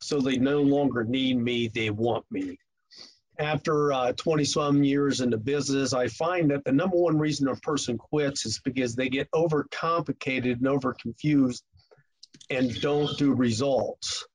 so 0.00 0.20
they 0.20 0.38
no 0.38 0.60
longer 0.60 1.04
need 1.04 1.38
me 1.38 1.68
they 1.68 1.90
want 1.90 2.24
me. 2.32 2.58
After 3.38 4.12
20 4.16 4.42
uh, 4.42 4.44
some 4.44 4.82
years 4.82 5.20
in 5.20 5.30
the 5.30 5.38
business 5.38 5.92
i 5.92 6.08
find 6.08 6.50
that 6.50 6.64
the 6.64 6.72
number 6.72 6.96
one 6.96 7.16
reason 7.16 7.46
a 7.46 7.54
person 7.54 7.96
quits 7.96 8.44
is 8.44 8.60
because 8.64 8.96
they 8.96 9.08
get 9.08 9.28
over 9.32 9.68
complicated 9.70 10.58
and 10.58 10.66
over 10.66 10.94
confused 10.94 11.62
and 12.50 12.74
don't 12.80 13.16
do 13.18 13.32
results. 13.32 14.26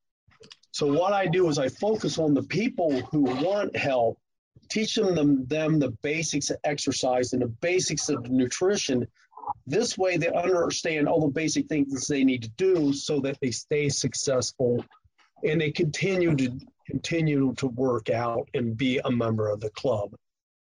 So 0.72 0.88
what 0.88 1.12
i 1.12 1.28
do 1.28 1.50
is 1.50 1.60
i 1.60 1.68
focus 1.68 2.18
on 2.18 2.34
the 2.34 2.44
people 2.44 3.02
who 3.12 3.24
want 3.24 3.76
help 3.76 4.18
teach 4.72 4.96
them, 4.96 5.14
them, 5.14 5.46
them 5.46 5.80
the 5.80 5.92
basics 6.02 6.50
of 6.50 6.58
exercise 6.64 7.34
and 7.34 7.42
the 7.42 7.48
basics 7.48 8.10
of 8.10 8.30
nutrition. 8.30 9.06
This 9.68 9.98
way, 9.98 10.18
they 10.18 10.30
understand 10.30 11.08
all 11.08 11.22
the 11.22 11.28
basic 11.28 11.68
things 11.68 12.08
they 12.08 12.24
need 12.24 12.44
to 12.44 12.52
do 12.58 12.94
so 12.94 13.20
that 13.20 13.38
they 13.42 13.52
stay 13.52 13.90
successful 13.90 14.84
and 15.44 15.60
they 15.60 15.72
continue 15.72 16.36
to 16.36 16.58
continue 16.88 17.54
to 17.56 17.68
work 17.68 18.10
out 18.10 18.50
and 18.54 18.78
be 18.78 19.00
a 19.04 19.12
member 19.12 19.50
of 19.50 19.60
the 19.60 19.70
club. 19.72 20.14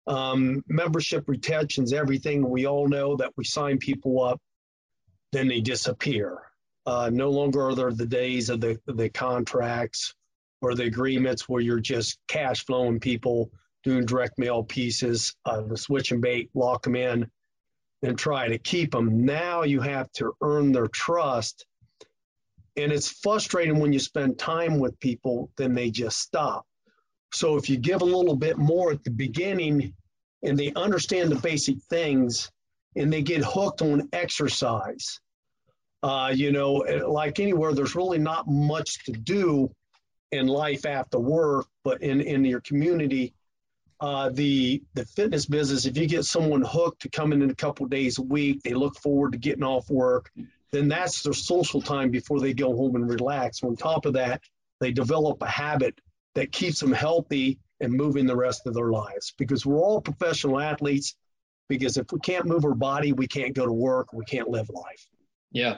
Um, 0.07 0.63
membership 0.67 1.25
retention 1.27 1.83
is 1.83 1.93
everything. 1.93 2.49
We 2.49 2.65
all 2.65 2.87
know 2.87 3.15
that 3.17 3.33
we 3.37 3.43
sign 3.43 3.77
people 3.77 4.23
up, 4.23 4.41
then 5.31 5.47
they 5.47 5.61
disappear. 5.61 6.39
Uh, 6.85 7.09
no 7.13 7.29
longer 7.29 7.67
are 7.67 7.75
there 7.75 7.91
the 7.91 8.05
days 8.05 8.49
of 8.49 8.61
the, 8.61 8.79
the 8.87 9.09
contracts 9.09 10.15
or 10.61 10.73
the 10.73 10.85
agreements 10.85 11.47
where 11.47 11.61
you're 11.61 11.79
just 11.79 12.17
cash 12.27 12.65
flowing 12.65 12.99
people 12.99 13.51
doing 13.83 14.05
direct 14.05 14.37
mail 14.37 14.63
pieces, 14.63 15.35
uh, 15.45 15.61
the 15.61 15.77
switch 15.77 16.11
and 16.11 16.21
bait, 16.21 16.49
lock 16.53 16.83
them 16.83 16.95
in, 16.95 17.29
and 18.03 18.17
try 18.17 18.47
to 18.47 18.57
keep 18.57 18.91
them. 18.91 19.25
Now 19.25 19.63
you 19.63 19.81
have 19.81 20.11
to 20.13 20.33
earn 20.41 20.71
their 20.71 20.87
trust. 20.87 21.65
And 22.77 22.91
it's 22.91 23.09
frustrating 23.09 23.79
when 23.79 23.93
you 23.93 23.99
spend 23.99 24.39
time 24.39 24.79
with 24.79 24.99
people, 24.99 25.51
then 25.57 25.73
they 25.73 25.91
just 25.91 26.19
stop. 26.19 26.65
So 27.33 27.57
if 27.57 27.69
you 27.69 27.77
give 27.77 28.01
a 28.01 28.05
little 28.05 28.35
bit 28.35 28.57
more 28.57 28.91
at 28.91 29.03
the 29.03 29.11
beginning 29.11 29.93
and 30.43 30.57
they 30.57 30.71
understand 30.75 31.31
the 31.31 31.35
basic 31.35 31.77
things 31.89 32.49
and 32.95 33.11
they 33.11 33.21
get 33.21 33.43
hooked 33.43 33.81
on 33.81 34.09
exercise, 34.13 35.19
uh, 36.01 36.31
you 36.33 36.51
know, 36.51 36.73
like 37.07 37.39
anywhere, 37.39 37.73
there's 37.73 37.95
really 37.95 38.17
not 38.17 38.47
much 38.47 39.03
to 39.05 39.11
do 39.11 39.69
in 40.31 40.47
life 40.47 40.85
after 40.85 41.19
work, 41.19 41.67
but 41.83 42.01
in, 42.01 42.21
in 42.21 42.45
your 42.45 42.61
community, 42.61 43.33
uh, 43.99 44.29
the 44.29 44.81
the 44.93 45.05
fitness 45.05 45.45
business, 45.45 45.85
if 45.85 45.97
you 45.97 46.07
get 46.07 46.25
someone 46.25 46.61
hooked 46.61 47.01
to 47.01 47.09
coming 47.09 47.41
in 47.41 47.49
a 47.49 47.55
couple 47.55 47.85
days 47.87 48.17
a 48.17 48.21
week, 48.21 48.61
they 48.63 48.73
look 48.73 48.97
forward 48.99 49.33
to 49.33 49.37
getting 49.37 49.63
off 49.63 49.89
work, 49.89 50.31
then 50.71 50.87
that's 50.87 51.21
their 51.23 51.33
social 51.33 51.81
time 51.81 52.09
before 52.09 52.39
they 52.39 52.53
go 52.53 52.75
home 52.75 52.95
and 52.95 53.09
relax. 53.09 53.63
On 53.63 53.75
top 53.75 54.05
of 54.05 54.13
that, 54.13 54.41
they 54.79 54.91
develop 54.91 55.41
a 55.41 55.47
habit 55.47 55.99
that 56.35 56.51
keeps 56.51 56.79
them 56.79 56.93
healthy 56.93 57.59
and 57.81 57.93
moving 57.93 58.25
the 58.25 58.35
rest 58.35 58.67
of 58.67 58.73
their 58.73 58.91
lives. 58.91 59.33
Because 59.37 59.65
we're 59.65 59.79
all 59.79 60.01
professional 60.01 60.59
athletes. 60.59 61.15
Because 61.67 61.97
if 61.97 62.11
we 62.11 62.19
can't 62.19 62.45
move 62.45 62.65
our 62.65 62.73
body, 62.73 63.13
we 63.13 63.27
can't 63.27 63.53
go 63.53 63.65
to 63.65 63.71
work, 63.71 64.11
we 64.11 64.25
can't 64.25 64.49
live 64.49 64.69
life. 64.69 65.07
Yeah. 65.51 65.77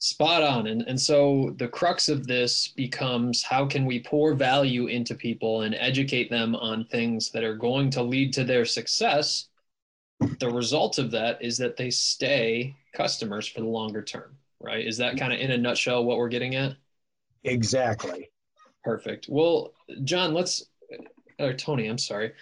Spot 0.00 0.42
on. 0.42 0.68
And, 0.68 0.82
and 0.82 1.00
so 1.00 1.54
the 1.58 1.66
crux 1.66 2.08
of 2.08 2.26
this 2.26 2.68
becomes 2.68 3.42
how 3.42 3.66
can 3.66 3.84
we 3.84 4.00
pour 4.00 4.34
value 4.34 4.86
into 4.86 5.14
people 5.14 5.62
and 5.62 5.74
educate 5.74 6.30
them 6.30 6.54
on 6.54 6.84
things 6.84 7.30
that 7.32 7.42
are 7.42 7.56
going 7.56 7.90
to 7.90 8.02
lead 8.02 8.32
to 8.34 8.44
their 8.44 8.64
success? 8.64 9.48
The 10.38 10.50
result 10.50 10.98
of 10.98 11.10
that 11.12 11.42
is 11.42 11.58
that 11.58 11.76
they 11.76 11.90
stay 11.90 12.76
customers 12.92 13.46
for 13.46 13.60
the 13.60 13.66
longer 13.66 14.02
term, 14.02 14.36
right? 14.60 14.86
Is 14.86 14.96
that 14.98 15.18
kind 15.18 15.32
of 15.32 15.40
in 15.40 15.50
a 15.50 15.58
nutshell 15.58 16.04
what 16.04 16.18
we're 16.18 16.28
getting 16.28 16.54
at? 16.54 16.76
Exactly. 17.44 18.30
Perfect. 18.84 19.26
Well, 19.28 19.72
John, 20.04 20.32
let's, 20.32 20.64
or 21.40 21.52
Tony, 21.52 21.88
I'm 21.88 21.98
sorry. 21.98 22.32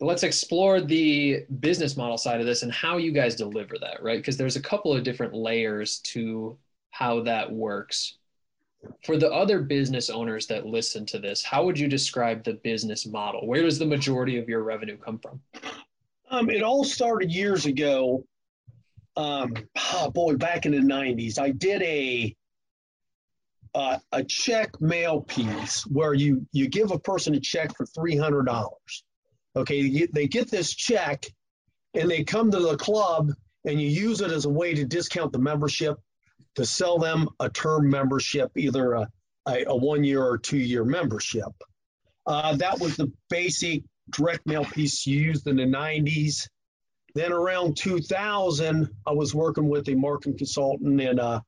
Let's 0.00 0.22
explore 0.22 0.80
the 0.80 1.44
business 1.60 1.96
model 1.96 2.18
side 2.18 2.40
of 2.40 2.46
this 2.46 2.62
and 2.62 2.72
how 2.72 2.98
you 2.98 3.12
guys 3.12 3.34
deliver 3.34 3.78
that, 3.78 4.02
right? 4.02 4.18
Because 4.18 4.36
there's 4.36 4.56
a 4.56 4.62
couple 4.62 4.94
of 4.94 5.02
different 5.02 5.34
layers 5.34 6.00
to 6.00 6.58
how 6.90 7.22
that 7.22 7.50
works. 7.50 8.18
For 9.04 9.16
the 9.16 9.30
other 9.32 9.60
business 9.60 10.08
owners 10.08 10.46
that 10.46 10.66
listen 10.66 11.04
to 11.06 11.18
this, 11.18 11.42
how 11.42 11.64
would 11.64 11.78
you 11.78 11.88
describe 11.88 12.44
the 12.44 12.54
business 12.54 13.06
model? 13.06 13.46
Where 13.46 13.62
does 13.62 13.78
the 13.78 13.86
majority 13.86 14.38
of 14.38 14.48
your 14.48 14.62
revenue 14.62 14.96
come 14.96 15.18
from? 15.18 15.40
Um, 16.30 16.50
it 16.50 16.62
all 16.62 16.84
started 16.84 17.32
years 17.32 17.66
ago. 17.66 18.24
Um, 19.16 19.54
oh 19.94 20.10
boy, 20.10 20.36
back 20.36 20.64
in 20.64 20.72
the 20.72 20.78
90s, 20.78 21.38
I 21.38 21.50
did 21.50 21.82
a 21.82 22.36
uh, 23.74 23.98
a 24.12 24.24
check 24.24 24.80
mail 24.80 25.20
piece 25.22 25.86
where 25.86 26.14
you 26.14 26.46
you 26.52 26.68
give 26.68 26.90
a 26.90 26.98
person 26.98 27.34
a 27.34 27.40
check 27.40 27.76
for 27.76 27.86
three 27.86 28.16
hundred 28.16 28.46
dollars. 28.46 29.04
Okay, 29.56 30.06
they 30.12 30.26
get 30.26 30.50
this 30.50 30.74
check, 30.74 31.26
and 31.94 32.10
they 32.10 32.24
come 32.24 32.50
to 32.50 32.60
the 32.60 32.76
club, 32.76 33.30
and 33.64 33.80
you 33.80 33.88
use 33.88 34.20
it 34.20 34.30
as 34.30 34.44
a 34.44 34.50
way 34.50 34.74
to 34.74 34.84
discount 34.84 35.32
the 35.32 35.38
membership 35.38 35.98
to 36.54 36.66
sell 36.66 36.98
them 36.98 37.28
a 37.40 37.48
term 37.48 37.88
membership, 37.88 38.50
either 38.56 38.94
a, 38.94 39.08
a, 39.46 39.64
a 39.68 39.76
one 39.76 40.04
year 40.04 40.22
or 40.24 40.38
two 40.38 40.58
year 40.58 40.84
membership. 40.84 41.52
Uh, 42.26 42.56
that 42.56 42.78
was 42.78 42.96
the 42.96 43.10
basic 43.30 43.82
direct 44.10 44.46
mail 44.46 44.64
piece 44.64 45.06
used 45.06 45.46
in 45.46 45.56
the 45.56 45.64
90s. 45.64 46.48
Then 47.14 47.32
around 47.32 47.76
2000, 47.76 48.88
I 49.06 49.12
was 49.12 49.34
working 49.34 49.68
with 49.68 49.88
a 49.88 49.94
marketing 49.94 50.36
consultant, 50.36 51.00
and 51.00 51.18
uh, 51.18 51.40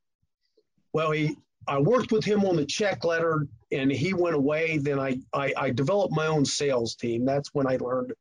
well, 0.93 1.11
he 1.11 1.37
I 1.69 1.79
worked 1.79 2.11
with 2.11 2.25
him 2.25 2.45
on 2.45 2.57
the 2.57 2.65
check 2.65 3.05
letter, 3.05 3.47
and 3.71 3.93
he 3.93 4.15
went 4.15 4.35
away. 4.35 4.79
Then 4.79 4.99
I, 4.99 5.19
I 5.33 5.53
I 5.57 5.71
developed 5.71 6.15
my 6.15 6.27
own 6.27 6.45
sales 6.45 6.97
team. 6.97 7.25
That's 7.25 7.51
when 7.53 7.67
I 7.67 7.77
learned, 7.77 8.15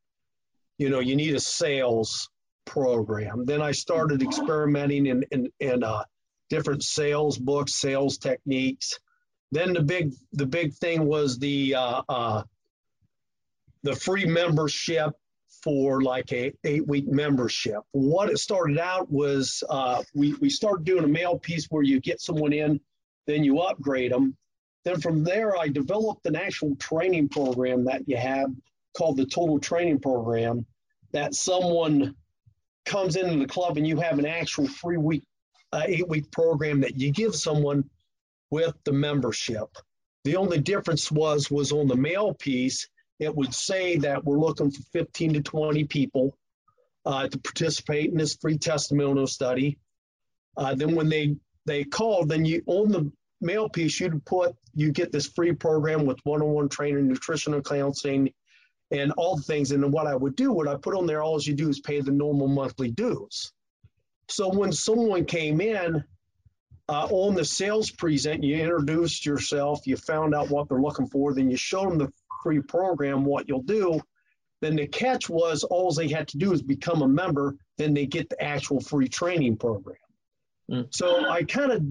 you 0.78 0.90
know, 0.90 1.00
you 1.00 1.16
need 1.16 1.34
a 1.34 1.40
sales 1.40 2.30
program. 2.66 3.46
Then 3.46 3.62
I 3.62 3.72
started 3.72 4.22
experimenting 4.22 5.08
and 5.08 5.26
and 5.32 5.50
and 5.62 5.84
uh, 5.84 6.04
different 6.50 6.84
sales 6.84 7.38
books, 7.38 7.74
sales 7.76 8.18
techniques. 8.18 9.00
Then 9.52 9.74
the 9.74 9.82
big 9.82 10.14
the 10.34 10.46
big 10.46 10.74
thing 10.74 11.06
was 11.06 11.40
the 11.40 11.76
uh, 11.76 12.02
uh, 12.08 12.44
the 13.84 13.96
free 13.96 14.26
membership 14.26 15.14
for 15.64 16.02
like 16.02 16.32
a 16.32 16.54
eight 16.64 16.88
week 16.88 17.08
membership. 17.08 17.80
What 17.92 18.30
it 18.30 18.38
started 18.38 18.78
out 18.78 19.12
was 19.12 19.64
uh, 19.70 20.04
we 20.14 20.34
we 20.36 20.50
started 20.50 20.86
doing 20.86 21.04
a 21.04 21.08
mail 21.08 21.40
piece 21.40 21.66
where 21.70 21.84
you 21.84 22.00
get 22.00 22.22
someone 22.22 22.54
in, 22.54 22.80
then 23.26 23.44
you 23.44 23.60
upgrade 23.60 24.12
them. 24.12 24.36
Then 24.86 25.02
from 25.02 25.24
there, 25.24 25.58
I 25.58 25.68
developed 25.68 26.26
an 26.26 26.36
actual 26.36 26.76
training 26.76 27.30
program 27.30 27.86
that 27.86 28.08
you 28.08 28.18
have 28.18 28.50
called 28.96 29.18
the 29.18 29.26
Total 29.26 29.60
Training 29.60 30.00
Program. 30.00 30.66
That 31.12 31.34
someone 31.34 32.16
comes 32.86 33.16
into 33.16 33.38
the 33.38 33.48
club 33.48 33.78
and 33.78 33.88
you 33.88 33.98
have 33.98 34.20
an 34.20 34.26
actual 34.26 34.68
three 34.68 34.98
week 34.98 35.24
uh, 35.72 35.84
eight 35.86 36.08
week 36.08 36.32
program 36.32 36.82
that 36.82 36.98
you 36.98 37.12
give 37.12 37.36
someone 37.36 37.90
with 38.52 38.74
the 38.84 38.94
membership. 38.94 39.70
The 40.24 40.38
only 40.38 40.60
difference 40.60 41.12
was 41.12 41.50
was 41.50 41.72
on 41.72 41.88
the 41.88 41.96
mail 41.96 42.34
piece. 42.34 42.88
It 43.20 43.36
would 43.36 43.54
say 43.54 43.98
that 43.98 44.24
we're 44.24 44.40
looking 44.40 44.72
for 44.72 44.82
15 44.94 45.34
to 45.34 45.42
20 45.42 45.84
people 45.86 46.36
uh, 47.06 47.28
to 47.28 47.38
participate 47.40 48.12
in 48.12 48.18
this 48.18 48.36
free 48.36 48.58
testimonial 48.58 49.28
study. 49.28 49.78
Uh, 50.58 50.76
then 50.76 50.96
when 50.96 51.10
they 51.10 51.36
they 51.66 51.84
called, 51.84 52.30
then 52.30 52.46
you 52.46 52.64
on 52.66 52.92
the 52.92 53.12
mail 53.42 53.70
piece 53.70 54.00
you'd 54.00 54.26
put 54.26 54.56
you 54.74 54.92
get 54.92 55.12
this 55.12 55.28
free 55.28 55.54
program 55.54 56.06
with 56.06 56.20
one-on-one 56.24 56.70
training, 56.70 57.08
nutritional 57.08 57.62
counseling, 57.62 58.34
and 58.92 59.12
all 59.14 59.36
the 59.36 59.44
things. 59.44 59.72
And 59.72 59.84
then 59.84 59.92
what 59.92 60.08
I 60.08 60.16
would 60.16 60.36
do, 60.36 60.52
what 60.52 60.68
I 60.68 60.76
put 60.76 60.96
on 60.96 61.06
there, 61.06 61.22
all 61.22 61.40
you 61.42 61.54
do 61.54 61.70
is 61.70 61.80
pay 61.80 62.02
the 62.02 62.12
normal 62.12 62.48
monthly 62.48 62.92
dues. 62.92 63.52
So 64.30 64.50
when 64.50 64.72
someone 64.72 65.26
came 65.26 65.60
in 65.60 66.04
uh, 66.88 67.08
on 67.10 67.36
the 67.36 67.46
sales 67.46 67.92
present, 67.92 68.44
you 68.44 68.58
introduced 68.58 69.26
yourself, 69.26 69.86
you 69.86 69.98
found 69.98 70.34
out 70.34 70.50
what 70.50 70.70
they're 70.70 70.82
looking 70.82 71.08
for, 71.08 71.34
then 71.34 71.50
you 71.50 71.58
showed 71.58 71.90
them 71.90 71.98
the 71.98 72.12
free 72.44 72.62
program, 72.62 73.26
what 73.26 73.48
you'll 73.48 73.64
do. 73.64 74.02
Then 74.62 74.76
the 74.76 74.88
catch 74.88 75.30
was 75.30 75.64
all 75.64 75.92
they 75.92 76.10
had 76.10 76.28
to 76.30 76.38
do 76.38 76.52
is 76.52 76.62
become 76.62 77.02
a 77.02 77.08
member, 77.08 77.56
then 77.78 77.94
they 77.94 78.06
get 78.06 78.30
the 78.30 78.42
actual 78.42 78.82
free 78.82 79.08
training 79.08 79.58
program. 79.58 79.98
Mm. 80.70 80.88
So 80.92 81.30
I 81.30 81.44
kind 81.44 81.72
of 81.72 81.84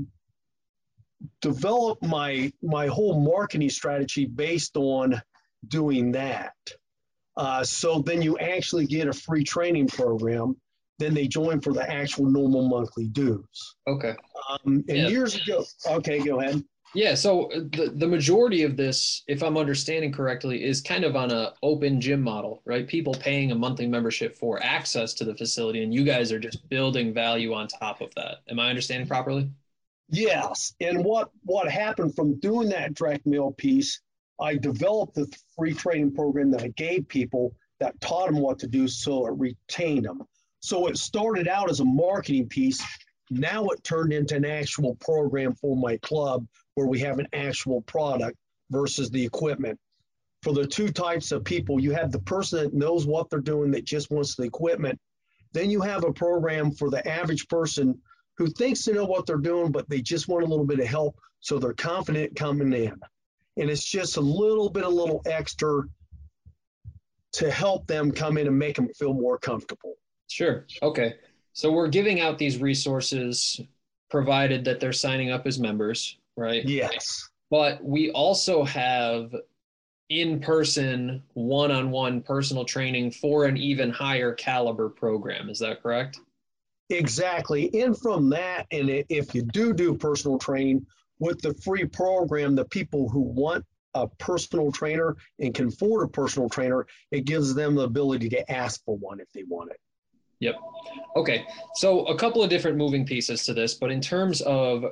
developed 1.41 2.05
my 2.05 2.53
my 2.62 2.86
whole 2.86 3.20
marketing 3.20 3.70
strategy 3.70 4.26
based 4.26 4.76
on 4.76 5.20
doing 5.66 6.12
that. 6.12 6.55
Uh, 7.36 7.64
so 7.64 8.01
then 8.01 8.22
you 8.22 8.39
actually 8.39 8.86
get 8.86 9.09
a 9.09 9.12
free 9.12 9.45
training 9.45 9.89
program. 9.89 10.57
Then 10.99 11.14
they 11.14 11.28
join 11.28 11.61
for 11.61 11.72
the 11.72 11.88
actual 11.88 12.26
normal 12.26 12.68
monthly 12.68 13.07
dues. 13.07 13.76
Okay. 13.86 14.16
Um, 14.51 14.84
and 14.88 14.99
yeah. 14.99 15.09
years 15.09 15.34
ago, 15.36 15.64
okay, 15.86 16.18
go 16.18 16.40
ahead. 16.40 16.62
Yeah, 16.94 17.14
so 17.14 17.51
the, 17.53 17.92
the 17.94 18.07
majority 18.07 18.62
of 18.62 18.76
this, 18.76 19.22
if 19.28 19.42
I'm 19.42 19.59
understanding 19.59 20.11
correctly, 20.11 20.64
is 20.64 20.80
kind 20.80 21.05
of 21.05 21.16
on 21.16 21.30
a 21.30 21.53
open 21.62 22.01
gym 22.01 22.22
model, 22.22 22.62
right? 22.64 22.88
People 22.88 23.12
paying 23.12 23.53
a 23.53 23.55
monthly 23.55 23.86
membership 23.86 24.36
for 24.36 24.62
access 24.62 25.12
to 25.14 25.24
the 25.24 25.34
facility, 25.34 25.82
and 25.82 25.92
you 25.92 26.03
guys 26.03 26.32
are 26.32 26.38
just 26.38 26.66
building 26.70 27.12
value 27.12 27.53
on 27.53 27.68
top 27.68 28.01
of 28.01 28.14
that. 28.16 28.38
Am 28.49 28.59
I 28.59 28.70
understanding 28.70 29.07
properly? 29.07 29.51
Yes. 30.09 30.74
And 30.80 31.05
what 31.05 31.30
what 31.44 31.70
happened 31.70 32.14
from 32.14 32.40
doing 32.40 32.70
that 32.70 32.94
direct 32.94 33.26
mail 33.26 33.53
piece, 33.53 34.01
I 34.40 34.57
developed 34.57 35.14
the 35.14 35.30
free 35.57 35.74
training 35.74 36.14
program 36.14 36.51
that 36.53 36.62
I 36.62 36.68
gave 36.68 37.07
people 37.09 37.55
that 37.80 38.01
taught 38.01 38.30
them 38.30 38.40
what 38.40 38.59
to 38.61 38.66
do 38.66 38.88
so 38.88 39.26
it 39.26 39.34
retained 39.36 40.07
them. 40.07 40.22
So 40.61 40.87
it 40.87 40.97
started 40.97 41.49
out 41.49 41.71
as 41.71 41.81
a 41.81 41.85
marketing 41.85 42.49
piece. 42.49 42.83
Now 43.31 43.67
it 43.69 43.85
turned 43.85 44.13
into 44.13 44.37
an 44.37 44.45
actual 44.45 44.97
program 44.97 45.55
for 45.55 45.77
my 45.77 45.99
club 45.99 46.47
where 46.75 46.87
we 46.87 47.01
have 47.01 47.19
an 47.19 47.29
actual 47.33 47.83
product 47.83 48.37
versus 48.71 49.11
the 49.11 49.25
equipment. 49.25 49.79
For 50.43 50.53
the 50.53 50.67
two 50.67 50.89
types 50.89 51.33
of 51.33 51.45
people, 51.45 51.81
you 51.81 51.93
have 51.93 52.13
the 52.13 52.21
person 52.21 52.65
that 52.65 52.75
knows 52.75 53.07
what 53.07 53.29
they're 53.29 53.41
doing 53.41 53.73
that 53.73 53.85
just 53.85 54.11
wants 54.11 54.37
the 54.37 54.45
equipment. 54.45 54.99
Then 55.53 55.71
you 55.71 55.81
have 55.81 56.05
a 56.05 56.13
program 56.13 56.73
for 56.73 56.91
the 56.91 57.07
average 57.07 57.49
person 57.49 58.01
who 58.37 58.47
thinks 58.47 58.85
they 58.85 58.93
know 58.93 59.05
what 59.05 59.27
they're 59.27 59.37
doing, 59.37 59.73
but 59.73 59.89
they 59.89 60.01
just 60.01 60.29
want 60.29 60.45
a 60.45 60.49
little 60.49 60.65
bit 60.65 60.79
of 60.79 60.87
help. 60.87 61.19
So 61.41 61.59
they're 61.59 61.73
confident 61.73 62.37
coming 62.37 62.73
in. 62.73 62.95
And 63.57 63.69
it's 63.69 63.85
just 63.85 64.17
a 64.17 64.21
little 64.21 64.71
bit, 64.71 64.85
a 64.85 64.89
little 64.89 65.23
extra 65.27 65.83
to 67.33 67.51
help 67.51 67.87
them 67.87 68.13
come 68.13 68.39
in 68.39 68.47
and 68.47 68.59
make 68.59 68.77
them 68.77 68.89
feel 68.95 69.15
more 69.15 69.39
comfortable. 69.39 69.95
Sure. 70.29 70.66
Okay. 70.83 71.16
So 71.53 71.72
we're 71.72 71.89
giving 71.89 72.20
out 72.20 72.39
these 72.39 72.59
resources 72.59 73.61
provided 74.11 74.64
that 74.64 74.81
they're 74.81 74.93
signing 74.93 75.31
up 75.31 75.47
as 75.47 75.59
members 75.59 76.16
right? 76.39 76.64
Yes. 76.64 77.29
But 77.51 77.85
we 77.85 78.11
also 78.12 78.64
have 78.64 79.35
in 80.09 80.41
person, 80.41 81.22
one 81.35 81.70
on 81.70 81.91
one 81.91 82.22
personal 82.22 82.64
training 82.64 83.11
for 83.11 83.45
an 83.45 83.59
even 83.59 83.91
higher 83.91 84.33
caliber 84.33 84.89
program. 84.89 85.51
Is 85.51 85.59
that 85.59 85.83
correct? 85.83 86.18
Exactly. 86.89 87.70
And 87.83 87.99
from 87.99 88.31
that, 88.31 88.66
and 88.70 88.89
if 89.11 89.35
you 89.35 89.43
do 89.43 89.74
do 89.74 89.95
personal 89.95 90.39
training 90.39 90.87
with 91.18 91.43
the 91.43 91.53
free 91.55 91.85
program, 91.85 92.55
the 92.55 92.64
people 92.64 93.09
who 93.11 93.20
want 93.20 93.64
a 93.93 94.07
personal 94.07 94.72
trainer 94.72 95.16
and 95.39 95.53
can 95.53 95.68
afford 95.68 96.07
a 96.07 96.11
personal 96.11 96.49
trainer, 96.49 96.87
it 97.11 97.26
gives 97.26 97.55
them 97.55 97.74
the 97.74 97.83
ability 97.83 98.31
to 98.31 98.51
ask 98.51 98.83
for 98.85 98.97
one 98.97 99.20
if 99.20 99.31
they 99.35 99.43
want 99.43 99.70
it. 99.70 99.81
Yep. 100.41 100.57
Okay. 101.16 101.45
So 101.74 102.07
a 102.07 102.16
couple 102.16 102.43
of 102.43 102.51
different 102.51 102.76
moving 102.76 103.05
pieces 103.05 103.45
to 103.45 103.55
this, 103.55 103.74
but 103.74 103.91
in 103.91 104.01
terms 104.01 104.41
of 104.43 104.84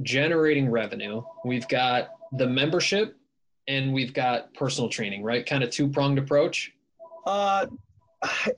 generating 0.00 0.70
revenue. 0.70 1.22
We've 1.44 1.68
got 1.68 2.10
the 2.32 2.46
membership 2.46 3.16
and 3.68 3.92
we've 3.92 4.12
got 4.12 4.54
personal 4.54 4.88
training, 4.88 5.22
right? 5.22 5.44
Kind 5.44 5.62
of 5.62 5.70
two 5.70 5.88
pronged 5.88 6.18
approach. 6.18 6.72
Uh, 7.26 7.66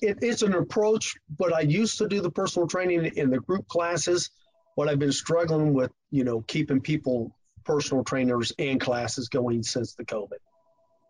it, 0.01 0.19
it's 0.23 0.43
an 0.43 0.55
approach, 0.55 1.15
but 1.39 1.53
I 1.55 1.61
used 1.61 1.99
to 1.99 2.09
do 2.09 2.21
the 2.21 2.31
personal 2.31 2.69
training 2.69 3.13
in 3.17 3.31
the 3.31 3.41
group 3.41 3.67
classes, 3.69 4.31
but 4.77 4.89
I've 4.89 4.99
been 4.99 5.13
struggling 5.13 5.75
with, 5.75 5.91
you 6.11 6.25
know, 6.25 6.43
keeping 6.43 6.81
people 6.81 7.37
personal 7.65 8.05
trainers 8.05 8.53
and 8.59 8.81
classes 8.81 9.29
going 9.29 9.63
since 9.63 9.95
the 9.95 10.05
COVID. 10.05 10.39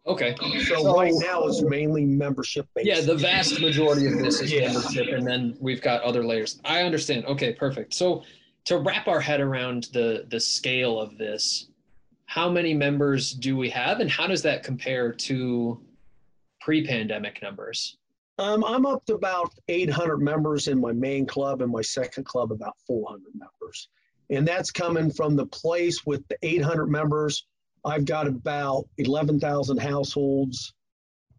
Okay. 0.07 0.35
So, 0.39 0.83
so 0.83 0.97
right 0.97 1.13
now 1.17 1.45
it's 1.45 1.63
mainly 1.63 2.05
membership 2.05 2.69
based. 2.75 2.87
Yeah, 2.87 3.01
the 3.01 3.17
vast 3.17 3.61
majority 3.61 4.07
of 4.07 4.19
this 4.19 4.41
is 4.41 4.53
yeah. 4.53 4.71
membership, 4.73 5.09
and 5.09 5.27
then 5.27 5.57
we've 5.61 5.81
got 5.81 6.03
other 6.03 6.23
layers. 6.23 6.61
I 6.65 6.83
understand. 6.83 7.25
Okay, 7.25 7.55
perfect. 7.55 7.95
So 7.95 8.23
to 8.65 8.79
wrap 8.79 9.09
our 9.09 9.21
head 9.21 9.41
around 9.41 9.89
the 9.93 10.27
the 10.29 10.41
scale 10.41 11.01
of 11.01 11.17
this, 11.17 11.69
how 12.27 12.51
many 12.51 12.75
members 12.75 13.33
do 13.33 13.57
we 13.57 13.71
have, 13.71 14.01
and 14.01 14.11
how 14.11 14.27
does 14.27 14.43
that 14.43 14.63
compare 14.63 15.13
to 15.13 15.81
pre-pandemic 16.61 17.41
numbers? 17.43 17.97
Um, 18.39 18.65
I'm 18.65 18.85
up 18.85 19.07
to 19.07 19.15
about 19.15 19.55
800 19.69 20.19
members 20.19 20.67
in 20.67 20.81
my 20.81 20.93
main 20.93 21.27
club, 21.27 21.63
and 21.63 21.73
my 21.73 21.83
second 21.83 22.25
club 22.25 22.53
about 22.53 22.75
400 22.87 23.23
members, 23.33 23.89
and 24.29 24.47
that's 24.47 24.71
coming 24.71 25.11
from 25.11 25.35
the 25.37 25.47
place 25.47 26.05
with 26.05 26.27
the 26.29 26.37
800 26.43 26.89
members. 26.89 27.47
I've 27.85 28.05
got 28.05 28.26
about 28.26 28.89
11,000 28.99 29.78
households. 29.78 30.72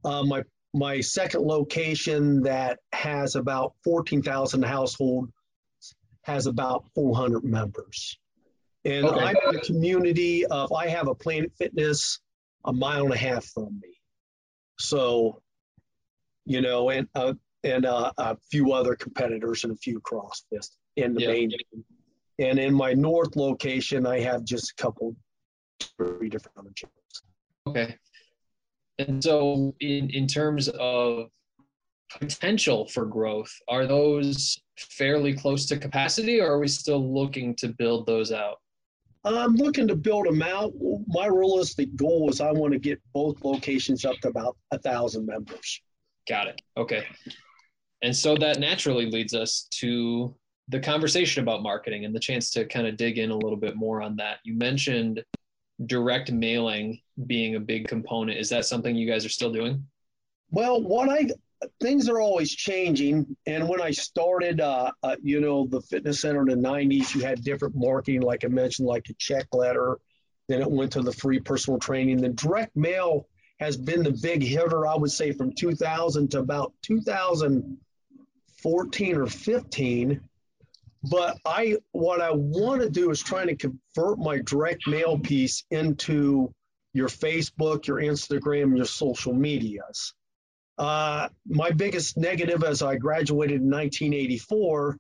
Uh, 0.04 0.24
my 0.24 0.44
my 0.74 1.00
second 1.00 1.42
location 1.42 2.42
that 2.44 2.80
has 2.92 3.36
about 3.36 3.74
14,000 3.86 4.62
household 4.64 5.32
has 6.24 6.48
about 6.48 6.86
400 6.94 7.46
members. 7.46 8.20
And 8.84 9.06
okay. 9.06 9.20
I'm 9.20 9.36
in 9.48 9.56
a 9.56 9.62
community 9.62 10.46
of, 10.46 10.74
I 10.74 10.90
have 10.90 11.08
a 11.08 11.16
Planet 11.16 11.54
Fitness 11.58 12.20
a 12.66 12.74
mile 12.74 13.06
and 13.06 13.14
a 13.14 13.18
half 13.18 13.46
from 13.46 13.80
me. 13.82 14.00
So, 14.78 15.42
you 16.46 16.62
know, 16.62 16.90
and, 16.90 17.08
uh, 17.16 17.34
and 17.64 17.86
uh, 17.86 18.12
a 18.18 18.38
few 18.52 18.74
other 18.74 18.96
competitors 18.96 19.64
and 19.64 19.74
a 19.74 19.78
few 19.78 20.02
CrossFit 20.02 20.68
in 20.96 21.14
the 21.14 21.26
main. 21.26 21.52
And 22.38 22.60
in 22.60 22.74
my 22.74 22.94
north 22.94 23.36
location, 23.36 24.06
I 24.06 24.20
have 24.20 24.44
just 24.44 24.72
a 24.72 24.82
couple, 24.82 25.16
three 25.98 26.30
different 26.30 26.58
other. 26.58 26.72
Okay. 27.68 27.96
And 29.00 29.24
so, 29.24 29.76
in, 29.82 30.10
in 30.12 30.28
terms 30.28 30.70
of 30.70 31.30
potential 32.20 32.88
for 32.88 33.06
growth, 33.06 33.54
are 33.68 33.86
those 33.86 34.60
fairly 34.78 35.34
close 35.34 35.66
to 35.68 35.78
capacity, 35.78 36.40
or 36.40 36.54
are 36.54 36.60
we 36.60 36.68
still 36.68 37.14
looking 37.14 37.56
to 37.56 37.70
build 37.70 38.06
those 38.06 38.32
out? 38.32 38.58
I'm 39.26 39.56
looking 39.56 39.88
to 39.88 39.96
build 39.96 40.28
them 40.28 40.44
out. 40.44 40.74
My 41.08 41.26
realistic 41.26 41.96
goal 41.96 42.30
is 42.30 42.42
I 42.42 42.52
want 42.52 42.74
to 42.74 42.80
get 42.80 43.02
both 43.12 43.44
locations 43.44 44.06
up 44.06 44.18
to 44.18 44.28
about 44.28 44.56
a 44.72 44.78
thousand 44.78 45.26
members. 45.26 45.82
Got 46.30 46.48
it. 46.48 46.62
Okay. 46.78 47.06
And 48.04 48.16
so 48.16 48.36
that 48.38 48.60
naturally 48.60 49.10
leads 49.10 49.34
us 49.34 49.68
to 49.80 50.36
the 50.68 50.80
conversation 50.80 51.42
about 51.42 51.64
marketing 51.64 52.06
and 52.06 52.14
the 52.14 52.20
chance 52.20 52.52
to 52.52 52.66
kind 52.66 52.86
of 52.86 52.98
dig 52.98 53.18
in 53.18 53.32
a 53.32 53.36
little 53.36 53.58
bit 53.58 53.76
more 53.76 54.02
on 54.02 54.16
that. 54.18 54.38
You 54.44 54.56
mentioned 54.56 55.24
direct 55.86 56.32
mailing 56.32 57.00
being 57.28 57.56
a 57.56 57.60
big 57.60 57.88
component. 57.88 58.40
Is 58.40 58.50
that 58.50 58.66
something 58.66 58.96
you 58.96 59.10
guys 59.10 59.26
are 59.26 59.30
still 59.30 59.52
doing? 59.52 59.86
Well, 60.52 60.82
what 60.82 61.10
I 61.10 61.30
things 61.80 62.10
are 62.10 62.20
always 62.20 62.54
changing. 62.54 63.38
And 63.46 63.68
when 63.68 63.82
I 63.82 63.92
started, 63.92 64.62
uh, 64.62 64.92
uh, 65.04 65.16
you 65.22 65.42
know, 65.42 65.68
the 65.68 65.82
fitness 65.82 66.22
center 66.22 66.42
in 66.42 66.48
the 66.48 66.56
90s, 66.56 67.14
you 67.16 67.22
had 67.22 67.44
different 67.44 67.76
marketing, 67.76 68.22
like 68.22 68.46
I 68.46 68.48
mentioned, 68.48 68.88
like 68.88 69.08
a 69.10 69.14
check 69.14 69.48
letter. 69.54 70.00
Then 70.48 70.62
it 70.62 70.70
went 70.70 70.92
to 70.94 71.02
the 71.02 71.12
free 71.12 71.40
personal 71.40 71.80
training. 71.80 72.18
The 72.18 72.30
direct 72.30 72.76
mail 72.76 73.28
has 73.60 73.78
been 73.78 74.04
the 74.04 74.16
big 74.22 74.44
hitter, 74.44 74.86
I 74.86 74.96
would 74.96 75.10
say, 75.12 75.32
from 75.32 75.54
2000 75.54 76.30
to 76.32 76.40
about 76.40 76.74
2014 76.84 79.18
or 79.18 79.28
15. 79.28 80.22
But 81.10 81.38
I, 81.46 81.78
what 81.92 82.22
I 82.22 82.32
want 82.32 82.82
to 82.82 82.90
do 82.90 83.12
is 83.12 83.22
trying 83.22 83.48
to 83.48 83.56
convert 83.56 84.20
my 84.20 84.40
direct 84.40 84.88
mail 84.88 85.20
piece 85.20 85.64
into 85.72 86.54
your 86.94 87.10
Facebook, 87.10 87.88
your 87.88 87.98
Instagram, 87.98 88.76
your 88.76 88.86
social 88.86 89.34
medias. 89.34 90.14
Uh, 90.78 91.30
my 91.48 91.72
biggest 91.72 92.18
negative 92.18 92.64
as 92.64 92.82
I 92.82 92.96
graduated 92.98 93.62
in 93.62 93.70
1984 93.70 94.98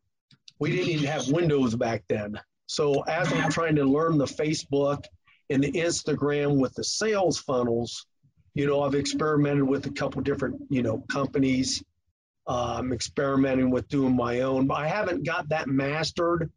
we 0.59 0.71
didn't 0.71 0.89
even 0.89 1.05
have 1.05 1.29
windows 1.29 1.75
back 1.75 2.03
then. 2.07 2.39
So 2.67 3.01
as 3.01 3.31
I'm 3.31 3.51
trying 3.51 3.75
to 3.75 3.83
learn 3.83 4.17
the 4.17 4.25
Facebook 4.25 5.03
and 5.49 5.63
the 5.63 5.71
Instagram 5.71 6.59
with 6.59 6.73
the 6.73 6.83
sales 6.83 7.37
funnels, 7.37 8.05
you 8.53 8.65
know, 8.65 8.81
I've 8.81 8.95
experimented 8.95 9.63
with 9.63 9.85
a 9.85 9.91
couple 9.91 10.21
different, 10.21 10.61
you 10.69 10.81
know, 10.81 11.03
companies. 11.09 11.83
I'm 12.47 12.93
experimenting 12.93 13.71
with 13.71 13.87
doing 13.87 14.15
my 14.15 14.41
own. 14.41 14.69
I 14.71 14.87
haven't 14.87 15.25
got 15.25 15.49
that 15.49 15.67
mastered, 15.67 16.51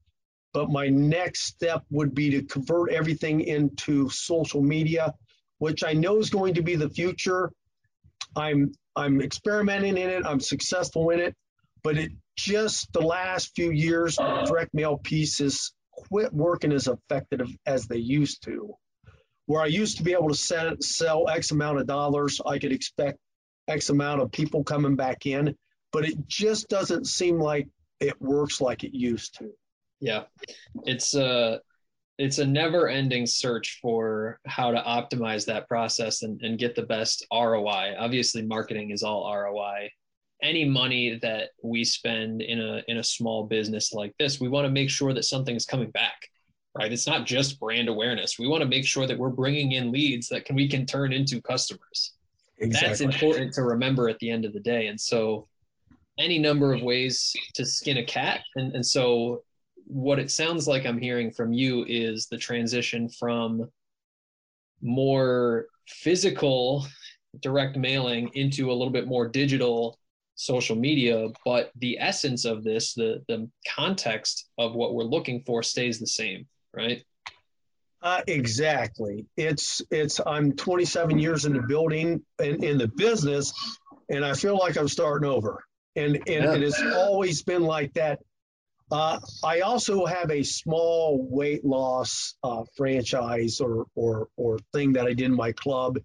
but 0.53 0.71
my 0.71 0.89
next 0.89 1.45
step 1.45 1.85
would 1.91 2.15
be 2.15 2.31
to 2.31 2.43
convert 2.43 2.93
everything 2.93 3.41
into 3.41 4.09
social 4.11 4.63
media, 4.63 5.15
which 5.59 5.85
I 5.85 5.95
know 5.95 6.19
is 6.19 6.31
going 6.31 6.55
to 6.55 6.63
be 6.63 6.77
the 6.77 6.91
future. 6.91 7.51
I'm 8.37 8.73
I'm 8.95 9.21
experimenting 9.21 9.97
in 9.97 10.11
it. 10.11 10.27
I'm 10.27 10.41
successful 10.41 11.11
in 11.11 11.21
it, 11.21 11.35
but 11.83 11.97
it 11.97 12.13
just 12.37 12.93
the 12.93 13.01
last 13.01 13.55
few 13.55 13.71
years, 13.71 14.17
direct 14.17 14.75
mail 14.75 14.99
pieces 14.99 15.73
quit 15.93 16.33
working 16.33 16.73
as 16.73 16.89
effective 16.89 17.49
as 17.67 17.87
they 17.87 17.97
used 17.99 18.43
to. 18.45 18.75
Where 19.47 19.63
I 19.63 19.67
used 19.67 19.97
to 19.97 20.03
be 20.03 20.13
able 20.13 20.29
to 20.29 20.77
sell 20.81 21.29
X 21.29 21.51
amount 21.51 21.81
of 21.81 21.87
dollars, 21.87 22.41
I 22.45 22.59
could 22.59 22.73
expect 22.73 23.19
X 23.67 23.89
amount 23.89 24.21
of 24.21 24.31
people 24.31 24.63
coming 24.65 24.97
back 24.97 25.27
in, 25.27 25.57
but 25.93 26.05
it 26.05 26.27
just 26.27 26.69
doesn't 26.69 27.07
seem 27.07 27.39
like 27.39 27.69
it 28.01 28.21
works 28.21 28.61
like 28.61 28.85
it 28.85 28.95
used 28.95 29.39
to. 29.39 29.51
Yeah, 30.01 30.25
it's 30.85 31.15
a 31.15 31.61
it's 32.19 32.39
a 32.39 32.47
never 32.47 32.89
ending 32.89 33.27
search 33.27 33.79
for 33.81 34.41
how 34.47 34.73
to 34.73 34.81
optimize 34.83 35.47
that 35.47 35.69
process 35.69 36.23
and, 36.23 36.41
and 36.43 36.59
get 36.59 36.75
the 36.75 36.83
best 36.83 37.25
ROI. 37.33 37.95
Obviously, 37.99 38.43
marketing 38.43 38.91
is 38.91 39.03
all 39.03 39.33
ROI. 39.33 39.91
Any 40.43 40.65
money 40.65 41.19
that 41.23 41.51
we 41.63 41.85
spend 41.85 42.43
in 42.43 42.61
a 42.61 42.83
in 42.87 42.99
a 42.99 43.05
small 43.05 43.45
business 43.45 43.93
like 43.93 44.15
this, 44.19 44.41
we 44.41 44.49
want 44.49 44.67
to 44.67 44.71
make 44.71 44.91
sure 44.91 45.13
that 45.13 45.25
something 45.25 45.55
is 45.55 45.67
coming 45.67 45.91
back. 45.91 46.29
Right? 46.77 46.93
It's 46.93 47.09
not 47.09 47.27
just 47.27 47.59
brand 47.59 47.89
awareness. 47.89 48.39
We 48.39 48.47
want 48.47 48.63
to 48.63 48.69
make 48.69 48.87
sure 48.87 49.07
that 49.07 49.19
we're 49.19 49.31
bringing 49.31 49.73
in 49.73 49.91
leads 49.91 50.29
that 50.29 50.45
can 50.45 50.55
we 50.55 50.69
can 50.69 50.87
turn 50.87 51.13
into 51.13 51.41
customers. 51.41 52.13
Exactly. 52.59 52.89
That's 52.89 53.01
important 53.01 53.53
to 53.55 53.63
remember 53.63 54.09
at 54.09 54.19
the 54.19 54.31
end 54.31 54.45
of 54.45 54.53
the 54.53 54.61
day. 54.61 54.89
And 54.89 55.01
so 55.01 55.49
any 56.19 56.39
number 56.39 56.73
of 56.73 56.83
ways 56.83 57.35
to 57.55 57.65
skin 57.65 57.99
a 57.99 58.05
cat. 58.05 58.41
And, 58.57 58.75
and 58.75 58.85
so 58.85 59.43
what 59.87 60.19
it 60.19 60.31
sounds 60.31 60.69
like 60.69 60.85
I'm 60.85 60.99
hearing 60.99 61.31
from 61.31 61.53
you 61.53 61.85
is 61.89 62.27
the 62.27 62.37
transition 62.37 63.09
from 63.09 63.71
more 64.83 65.67
physical 65.89 66.87
direct 67.41 67.77
mailing 67.77 68.31
into 68.35 68.71
a 68.71 68.75
little 68.75 68.93
bit 68.93 69.07
more 69.07 69.29
digital 69.29 69.99
social 70.35 70.77
media 70.77 71.29
but 71.45 71.73
the 71.77 71.99
essence 71.99 72.45
of 72.45 72.63
this 72.63 72.95
the 72.95 73.23
the 73.27 73.51
context 73.69 74.51
of 74.57 74.75
what 74.75 74.95
we're 74.95 75.03
looking 75.03 75.43
for 75.45 75.63
stays 75.63 75.99
the 75.99 76.07
same 76.07 76.47
right? 76.75 77.03
Uh, 78.01 78.23
exactly. 78.29 79.27
It's 79.37 79.83
it's 79.91 80.21
i'm 80.25 80.53
27 80.53 81.19
years 81.19 81.45
in 81.45 81.53
the 81.53 81.63
building 81.63 82.23
and 82.39 82.63
in 82.63 82.79
the 82.79 82.89
business 82.89 83.53
and 84.09 84.25
i 84.25 84.35
feel 84.35 84.57
like 84.57 84.77
i'm 84.77 84.89
starting 84.89 85.29
over 85.29 85.65
and 85.99 86.17
and 86.17 86.45
yeah. 86.45 86.55
it 86.55 86.63
has 86.63 86.81
always 86.95 87.43
been 87.43 87.63
like 87.63 87.93
that 87.95 88.21
uh, 88.91 89.21
I 89.45 89.61
also 89.61 90.07
have 90.07 90.31
a 90.31 90.43
small 90.43 91.27
weight 91.31 91.65
loss 91.65 92.35
uh, 92.43 92.65
franchise 92.77 93.61
or, 93.61 93.87
or, 93.95 94.29
or 94.37 94.59
thing 94.73 94.95
that 94.95 95.07
I 95.07 95.13
did 95.13 95.27
in 95.27 95.37
my 95.37 95.53
club. 95.53 95.99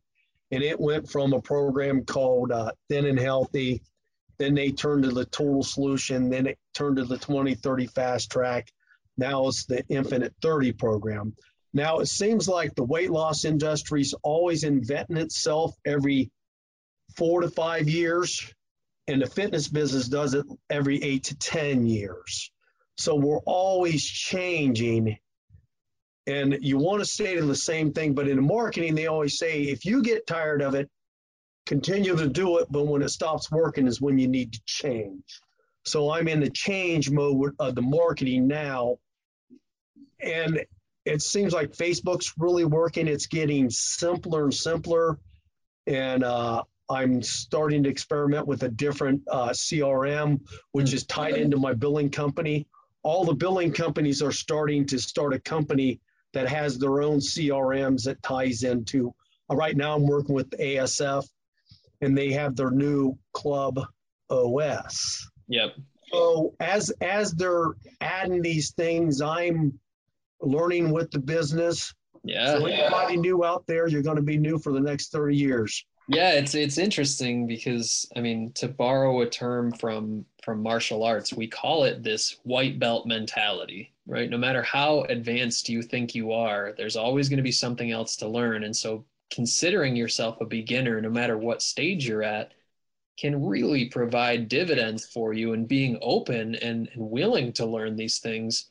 And 0.51 0.61
it 0.61 0.79
went 0.79 1.09
from 1.09 1.33
a 1.33 1.41
program 1.41 2.03
called 2.03 2.51
uh, 2.51 2.73
Thin 2.89 3.05
and 3.05 3.19
Healthy. 3.19 3.81
Then 4.37 4.53
they 4.53 4.71
turned 4.71 5.03
to 5.03 5.11
the 5.11 5.25
Total 5.25 5.63
Solution. 5.63 6.29
Then 6.29 6.45
it 6.45 6.59
turned 6.73 6.97
to 6.97 7.05
the 7.05 7.17
2030 7.17 7.87
Fast 7.87 8.31
Track. 8.31 8.67
Now 9.17 9.47
it's 9.47 9.65
the 9.65 9.83
Infinite 9.87 10.33
30 10.41 10.73
program. 10.73 11.35
Now 11.73 11.99
it 11.99 12.07
seems 12.07 12.47
like 12.47 12.75
the 12.75 12.83
weight 12.83 13.09
loss 13.09 13.45
industry 13.45 14.01
is 14.01 14.13
always 14.23 14.63
inventing 14.63 15.17
itself 15.17 15.73
every 15.85 16.31
four 17.15 17.41
to 17.41 17.49
five 17.49 17.87
years. 17.87 18.53
And 19.07 19.21
the 19.21 19.27
fitness 19.27 19.67
business 19.67 20.07
does 20.07 20.33
it 20.33 20.45
every 20.69 21.01
eight 21.03 21.25
to 21.25 21.37
10 21.37 21.85
years. 21.85 22.51
So 22.97 23.15
we're 23.15 23.39
always 23.39 24.05
changing. 24.05 25.17
And 26.25 26.57
you 26.61 26.77
want 26.77 27.01
to 27.01 27.05
stay 27.05 27.37
in 27.37 27.47
the 27.47 27.55
same 27.55 27.91
thing, 27.91 28.13
but 28.13 28.29
in 28.29 28.41
marketing, 28.45 28.95
they 28.95 29.07
always 29.07 29.37
say 29.37 29.63
if 29.63 29.85
you 29.85 30.01
get 30.01 30.25
tired 30.25 30.61
of 30.61 30.73
it, 30.73 30.89
continue 31.65 32.15
to 32.15 32.29
do 32.29 32.59
it, 32.59 32.67
but 32.69 32.87
when 32.87 33.01
it 33.01 33.09
stops 33.09 33.51
working 33.51 33.87
is 33.87 33.99
when 33.99 34.17
you 34.17 34.27
need 34.27 34.53
to 34.53 34.61
change. 34.65 35.41
So 35.85 36.11
I'm 36.11 36.29
in 36.29 36.39
the 36.39 36.49
change 36.49 37.09
mode 37.09 37.55
of 37.59 37.75
the 37.75 37.81
marketing 37.81 38.47
now. 38.47 38.97
And 40.21 40.65
it 41.05 41.21
seems 41.21 41.53
like 41.53 41.71
Facebook's 41.71 42.33
really 42.37 42.63
working. 42.63 43.07
It's 43.07 43.27
getting 43.27 43.69
simpler 43.69 44.45
and 44.45 44.53
simpler. 44.53 45.19
And 45.85 46.23
uh, 46.23 46.63
I'm 46.93 47.21
starting 47.21 47.83
to 47.83 47.89
experiment 47.89 48.47
with 48.47 48.63
a 48.63 48.69
different 48.69 49.21
uh, 49.29 49.49
CRM, 49.49 50.39
which 50.71 50.93
is 50.93 51.05
tied 51.05 51.35
into 51.35 51.57
my 51.57 51.73
billing 51.73 52.09
company 52.09 52.67
all 53.03 53.25
the 53.25 53.33
billing 53.33 53.71
companies 53.71 54.21
are 54.21 54.31
starting 54.31 54.85
to 54.87 54.97
start 54.97 55.33
a 55.33 55.39
company 55.39 55.99
that 56.33 56.47
has 56.47 56.79
their 56.79 57.01
own 57.01 57.19
CRMs 57.19 58.05
that 58.05 58.23
ties 58.23 58.63
into. 58.63 59.13
Uh, 59.51 59.55
right 59.55 59.75
now, 59.75 59.95
I'm 59.95 60.07
working 60.07 60.33
with 60.33 60.49
ASF, 60.51 61.27
and 62.01 62.17
they 62.17 62.31
have 62.31 62.55
their 62.55 62.71
new 62.71 63.17
Club 63.33 63.79
OS. 64.29 65.29
Yep. 65.49 65.75
So 66.11 66.55
as 66.59 66.91
as 67.01 67.33
they're 67.33 67.73
adding 67.99 68.41
these 68.41 68.71
things, 68.71 69.21
I'm 69.21 69.77
learning 70.41 70.91
with 70.91 71.11
the 71.11 71.19
business. 71.19 71.93
Yeah. 72.23 72.57
So 72.57 72.65
anybody 72.65 73.17
new 73.17 73.43
out 73.43 73.65
there, 73.67 73.87
you're 73.87 74.01
going 74.01 74.15
to 74.15 74.23
be 74.23 74.37
new 74.37 74.57
for 74.57 74.71
the 74.71 74.79
next 74.79 75.11
30 75.11 75.35
years. 75.35 75.85
Yeah, 76.07 76.31
it's 76.33 76.53
it's 76.53 76.77
interesting 76.77 77.47
because 77.47 78.05
I 78.15 78.19
mean 78.21 78.51
to 78.53 78.67
borrow 78.67 79.21
a 79.21 79.29
term 79.29 79.71
from 79.71 80.25
from 80.43 80.61
martial 80.61 81.03
arts, 81.03 81.33
we 81.33 81.47
call 81.47 81.85
it 81.85 82.03
this 82.03 82.39
white 82.43 82.77
belt 82.79 83.07
mentality, 83.07 83.93
right? 84.05 84.29
No 84.29 84.37
matter 84.37 84.61
how 84.61 85.03
advanced 85.03 85.69
you 85.69 85.81
think 85.81 86.13
you 86.13 86.33
are, 86.33 86.73
there's 86.77 86.97
always 86.97 87.29
going 87.29 87.37
to 87.37 87.43
be 87.43 87.51
something 87.53 87.91
else 87.91 88.17
to 88.17 88.27
learn. 88.27 88.63
And 88.65 88.75
so 88.75 89.05
considering 89.31 89.95
yourself 89.95 90.39
a 90.41 90.45
beginner 90.45 90.99
no 91.01 91.09
matter 91.09 91.37
what 91.37 91.61
stage 91.61 92.07
you're 92.07 92.21
at 92.23 92.51
can 93.17 93.45
really 93.45 93.85
provide 93.89 94.49
dividends 94.49 95.05
for 95.05 95.33
you 95.33 95.53
and 95.53 95.67
being 95.67 95.97
open 96.01 96.55
and, 96.55 96.89
and 96.93 97.11
willing 97.11 97.53
to 97.53 97.65
learn 97.65 97.95
these 97.95 98.19
things 98.19 98.69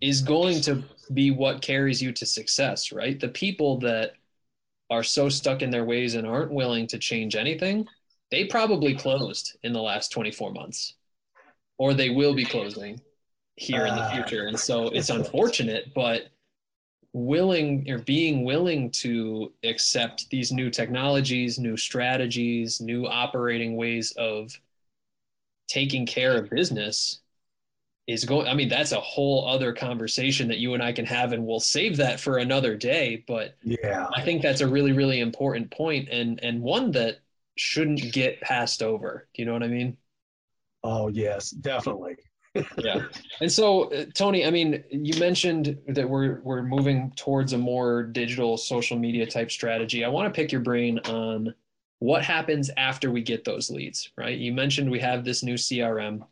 is 0.00 0.22
going 0.22 0.60
to 0.62 0.82
be 1.12 1.30
what 1.30 1.62
carries 1.62 2.00
you 2.00 2.12
to 2.12 2.26
success, 2.26 2.92
right? 2.92 3.18
The 3.18 3.28
people 3.28 3.78
that 3.80 4.12
are 4.90 5.02
so 5.02 5.28
stuck 5.28 5.62
in 5.62 5.70
their 5.70 5.84
ways 5.84 6.14
and 6.14 6.26
aren't 6.26 6.52
willing 6.52 6.86
to 6.88 6.98
change 6.98 7.36
anything, 7.36 7.86
they 8.30 8.44
probably 8.44 8.94
closed 8.94 9.56
in 9.62 9.72
the 9.72 9.82
last 9.82 10.12
24 10.12 10.52
months 10.52 10.94
or 11.78 11.94
they 11.94 12.10
will 12.10 12.34
be 12.34 12.44
closing 12.44 13.00
here 13.56 13.86
in 13.86 13.94
the 13.94 14.02
ah. 14.02 14.10
future. 14.12 14.46
And 14.46 14.58
so 14.58 14.88
it's 14.92 15.10
unfortunate, 15.10 15.92
but 15.94 16.28
willing 17.12 17.90
or 17.90 17.98
being 17.98 18.44
willing 18.44 18.90
to 18.90 19.52
accept 19.64 20.28
these 20.30 20.52
new 20.52 20.70
technologies, 20.70 21.58
new 21.58 21.76
strategies, 21.76 22.80
new 22.80 23.06
operating 23.06 23.76
ways 23.76 24.12
of 24.18 24.52
taking 25.68 26.06
care 26.06 26.36
of 26.36 26.50
business 26.50 27.20
is 28.08 28.24
going 28.24 28.48
i 28.48 28.54
mean 28.54 28.68
that's 28.68 28.92
a 28.92 29.00
whole 29.00 29.46
other 29.46 29.72
conversation 29.72 30.48
that 30.48 30.58
you 30.58 30.74
and 30.74 30.82
i 30.82 30.90
can 30.90 31.04
have 31.04 31.32
and 31.32 31.46
we'll 31.46 31.60
save 31.60 31.96
that 31.98 32.18
for 32.18 32.38
another 32.38 32.74
day 32.74 33.22
but 33.28 33.56
yeah. 33.62 34.08
I 34.14 34.22
think 34.22 34.42
that's 34.42 34.62
a 34.62 34.66
really 34.66 34.92
really 34.92 35.20
important 35.20 35.70
point 35.70 36.08
and 36.08 36.42
and 36.42 36.60
one 36.62 36.90
that 36.92 37.18
shouldn't 37.56 38.12
get 38.12 38.40
passed 38.40 38.82
over. 38.82 39.28
Do 39.34 39.42
you 39.42 39.46
know 39.46 39.52
what 39.52 39.62
i 39.62 39.68
mean? 39.68 39.96
Oh 40.82 41.08
yes 41.08 41.50
definitely. 41.50 42.16
Yeah. 42.76 43.02
And 43.40 43.52
so 43.52 43.84
uh, 43.92 44.06
tony 44.14 44.44
i 44.44 44.50
mean 44.50 44.82
you 44.90 45.20
mentioned 45.20 45.78
that 45.86 46.08
we're 46.08 46.40
we're 46.40 46.62
moving 46.62 47.12
towards 47.14 47.52
a 47.52 47.58
more 47.58 48.02
digital 48.02 48.56
social 48.56 48.98
media 48.98 49.26
type 49.26 49.50
strategy. 49.50 50.04
I 50.04 50.08
want 50.08 50.32
to 50.32 50.36
pick 50.36 50.50
your 50.50 50.62
brain 50.62 50.98
on 51.00 51.54
what 52.00 52.24
happens 52.24 52.70
after 52.76 53.10
we 53.12 53.22
get 53.22 53.44
those 53.44 53.70
leads 53.70 54.10
right? 54.16 54.36
You 54.36 54.52
mentioned 54.52 54.90
we 54.90 54.98
have 55.00 55.24
this 55.24 55.44
new 55.44 55.54
crm 55.54 56.22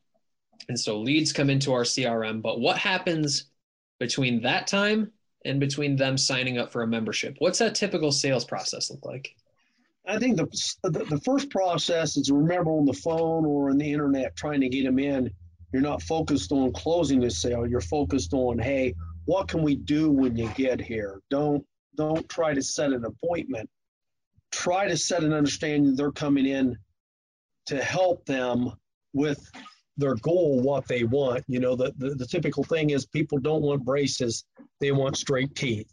and 0.68 0.78
so 0.78 0.98
leads 0.98 1.32
come 1.32 1.50
into 1.50 1.72
our 1.72 1.82
CRM, 1.82 2.42
but 2.42 2.60
what 2.60 2.78
happens 2.78 3.46
between 3.98 4.42
that 4.42 4.66
time 4.66 5.12
and 5.44 5.60
between 5.60 5.96
them 5.96 6.18
signing 6.18 6.58
up 6.58 6.72
for 6.72 6.82
a 6.82 6.86
membership? 6.86 7.36
What's 7.38 7.58
that 7.58 7.74
typical 7.74 8.12
sales 8.12 8.44
process 8.44 8.90
look 8.90 9.04
like? 9.04 9.34
I 10.08 10.18
think 10.18 10.36
the, 10.36 10.46
the, 10.84 11.20
first 11.24 11.50
process 11.50 12.16
is 12.16 12.30
remember 12.30 12.70
on 12.70 12.84
the 12.84 12.92
phone 12.92 13.44
or 13.44 13.70
on 13.70 13.78
the 13.78 13.92
internet 13.92 14.36
trying 14.36 14.60
to 14.60 14.68
get 14.68 14.84
them 14.84 15.00
in. 15.00 15.30
You're 15.72 15.82
not 15.82 16.02
focused 16.02 16.52
on 16.52 16.72
closing 16.72 17.20
the 17.20 17.30
sale. 17.30 17.66
You're 17.66 17.80
focused 17.80 18.32
on, 18.32 18.58
hey, 18.58 18.94
what 19.24 19.48
can 19.48 19.62
we 19.62 19.74
do 19.74 20.10
when 20.10 20.36
you 20.36 20.48
get 20.50 20.80
here? 20.80 21.20
Don't 21.28 21.64
don't 21.96 22.28
try 22.28 22.54
to 22.54 22.62
set 22.62 22.92
an 22.92 23.04
appointment. 23.04 23.68
Try 24.52 24.86
to 24.86 24.96
set 24.96 25.24
an 25.24 25.32
understanding 25.32 25.96
they're 25.96 26.12
coming 26.12 26.46
in 26.46 26.76
to 27.66 27.82
help 27.82 28.24
them 28.26 28.72
with 29.12 29.50
their 29.96 30.14
goal 30.16 30.60
what 30.60 30.86
they 30.86 31.04
want. 31.04 31.44
You 31.48 31.60
know, 31.60 31.76
the, 31.76 31.92
the, 31.96 32.10
the 32.10 32.26
typical 32.26 32.64
thing 32.64 32.90
is 32.90 33.06
people 33.06 33.38
don't 33.38 33.62
want 33.62 33.84
braces, 33.84 34.44
they 34.80 34.92
want 34.92 35.16
straight 35.16 35.54
teeth. 35.54 35.92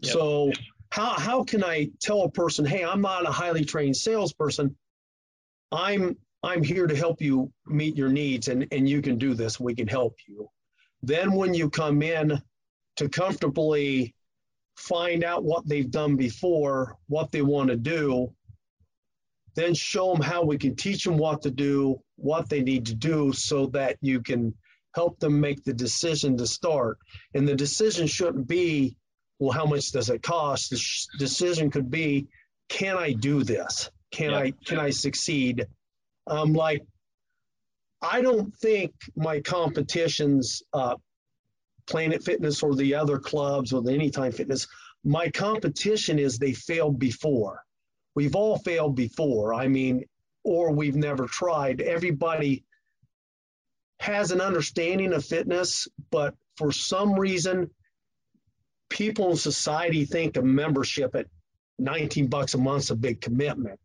Yep. 0.00 0.12
So 0.12 0.52
how 0.90 1.18
how 1.18 1.44
can 1.44 1.64
I 1.64 1.90
tell 2.00 2.22
a 2.22 2.30
person, 2.30 2.64
hey, 2.64 2.84
I'm 2.84 3.00
not 3.00 3.28
a 3.28 3.32
highly 3.32 3.64
trained 3.64 3.96
salesperson. 3.96 4.76
I'm 5.72 6.16
I'm 6.42 6.62
here 6.62 6.86
to 6.86 6.96
help 6.96 7.20
you 7.20 7.52
meet 7.66 7.96
your 7.96 8.08
needs 8.08 8.48
and, 8.48 8.66
and 8.70 8.88
you 8.88 9.02
can 9.02 9.18
do 9.18 9.34
this. 9.34 9.58
We 9.58 9.74
can 9.74 9.88
help 9.88 10.16
you. 10.26 10.48
Then 11.02 11.32
when 11.32 11.54
you 11.54 11.70
come 11.70 12.02
in 12.02 12.40
to 12.96 13.08
comfortably 13.08 14.14
find 14.76 15.24
out 15.24 15.44
what 15.44 15.66
they've 15.66 15.90
done 15.90 16.16
before, 16.16 16.96
what 17.08 17.32
they 17.32 17.42
want 17.42 17.70
to 17.70 17.76
do, 17.76 18.32
then 19.56 19.74
show 19.74 20.12
them 20.12 20.22
how 20.22 20.44
we 20.44 20.58
can 20.58 20.76
teach 20.76 21.02
them 21.02 21.16
what 21.16 21.42
to 21.42 21.50
do, 21.50 22.00
what 22.16 22.48
they 22.48 22.62
need 22.62 22.86
to 22.86 22.94
do 22.94 23.32
so 23.32 23.66
that 23.66 23.96
you 24.00 24.20
can 24.20 24.54
help 24.94 25.18
them 25.18 25.40
make 25.40 25.64
the 25.64 25.72
decision 25.72 26.36
to 26.36 26.46
start. 26.46 26.98
And 27.34 27.48
the 27.48 27.54
decision 27.56 28.06
shouldn't 28.06 28.46
be, 28.46 28.96
well, 29.38 29.52
how 29.52 29.66
much 29.66 29.92
does 29.92 30.10
it 30.10 30.22
cost? 30.22 30.70
The 30.70 30.76
sh- 30.76 31.06
decision 31.18 31.70
could 31.70 31.90
be, 31.90 32.28
can 32.68 32.96
I 32.96 33.12
do 33.12 33.42
this? 33.42 33.90
Can 34.10 34.30
Yeah. 34.30 34.38
I 34.38 34.50
can 34.64 34.78
I 34.78 34.90
succeed? 34.90 35.66
I'm 36.26 36.38
um, 36.38 36.52
like, 36.52 36.82
I 38.02 38.20
don't 38.20 38.54
think 38.56 38.92
my 39.16 39.40
competitions, 39.40 40.62
uh, 40.72 40.96
Planet 41.86 42.22
Fitness 42.22 42.62
or 42.62 42.74
the 42.74 42.94
other 42.94 43.18
clubs 43.18 43.72
or 43.72 43.82
the 43.82 43.92
Anytime 43.92 44.32
Fitness, 44.32 44.66
my 45.04 45.30
competition 45.30 46.18
is 46.18 46.38
they 46.38 46.52
failed 46.52 46.98
before. 46.98 47.65
We've 48.16 48.34
all 48.34 48.58
failed 48.58 48.96
before. 48.96 49.54
I 49.54 49.68
mean, 49.68 50.04
or 50.42 50.72
we've 50.72 50.96
never 50.96 51.26
tried. 51.26 51.80
Everybody 51.82 52.64
has 54.00 54.32
an 54.32 54.40
understanding 54.40 55.12
of 55.12 55.24
fitness, 55.24 55.86
but 56.10 56.34
for 56.56 56.72
some 56.72 57.14
reason, 57.14 57.70
people 58.88 59.30
in 59.30 59.36
society 59.36 60.06
think 60.06 60.36
a 60.36 60.42
membership 60.42 61.14
at 61.14 61.26
19 61.78 62.28
bucks 62.28 62.54
a 62.54 62.58
month 62.58 62.84
is 62.84 62.90
a 62.90 62.96
big 62.96 63.20
commitment. 63.20 63.78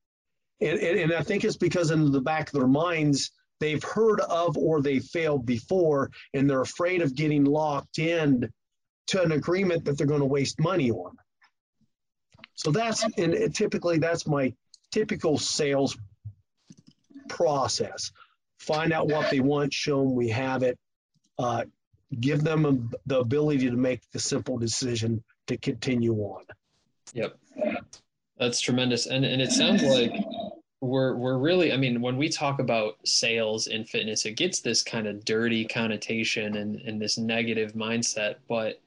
And, 0.62 0.80
and, 0.80 1.00
and 1.00 1.14
I 1.14 1.24
think 1.24 1.44
it's 1.44 1.58
because 1.58 1.92
in 1.92 2.12
the 2.12 2.22
back 2.22 2.48
of 2.48 2.54
their 2.54 2.68
minds, 2.68 3.32
they've 3.60 3.84
heard 3.84 4.22
of 4.22 4.58
or 4.58 4.82
they 4.82 5.00
failed 5.00 5.46
before, 5.46 6.10
and 6.34 6.50
they're 6.50 6.62
afraid 6.62 7.02
of 7.02 7.16
getting 7.16 7.44
locked 7.44 8.00
in 8.00 8.50
to 9.08 9.22
an 9.22 9.34
agreement 9.34 9.86
that 9.86 9.98
they're 9.98 10.08
going 10.08 10.22
to 10.22 10.26
waste 10.26 10.60
money 10.60 10.90
on. 10.90 11.18
So 12.62 12.70
that's, 12.70 13.04
and 13.18 13.56
typically 13.56 13.98
that's 13.98 14.28
my 14.28 14.54
typical 14.92 15.40
sales 15.40 15.98
process. 17.28 18.12
Find 18.60 18.94
out 18.94 19.08
what 19.08 19.32
they 19.32 19.40
want, 19.40 19.74
show 19.74 20.04
them 20.04 20.14
we 20.14 20.30
have 20.30 20.62
it, 20.62 20.78
uh, 21.40 21.64
give 22.20 22.44
them 22.44 22.66
a- 22.68 22.98
the 23.08 23.20
ability 23.20 23.68
to 23.68 23.76
make 23.76 24.02
the 24.12 24.20
simple 24.20 24.60
decision 24.60 25.24
to 25.48 25.58
continue 25.58 26.14
on. 26.18 26.44
Yep. 27.16 27.36
That's 28.38 28.62
tremendous. 28.62 29.08
And 29.08 29.26
and 29.26 29.42
it 29.42 29.52
sounds 29.52 29.82
like 29.84 30.14
we're 30.82 31.16
we're 31.16 31.40
really 31.40 31.74
I 31.74 31.78
mean, 31.78 32.00
when 32.00 32.16
we 32.16 32.30
talk 32.30 32.60
about 32.60 32.98
sales 33.06 33.66
in 33.66 33.86
fitness, 33.86 34.28
it 34.28 34.38
gets 34.38 34.60
this 34.60 34.84
kind 34.84 35.08
of 35.08 35.26
dirty 35.26 35.66
connotation 35.66 36.58
and, 36.58 36.76
and 36.82 37.02
this 37.02 37.18
negative 37.18 37.74
mindset. 37.74 38.36
But 38.48 38.80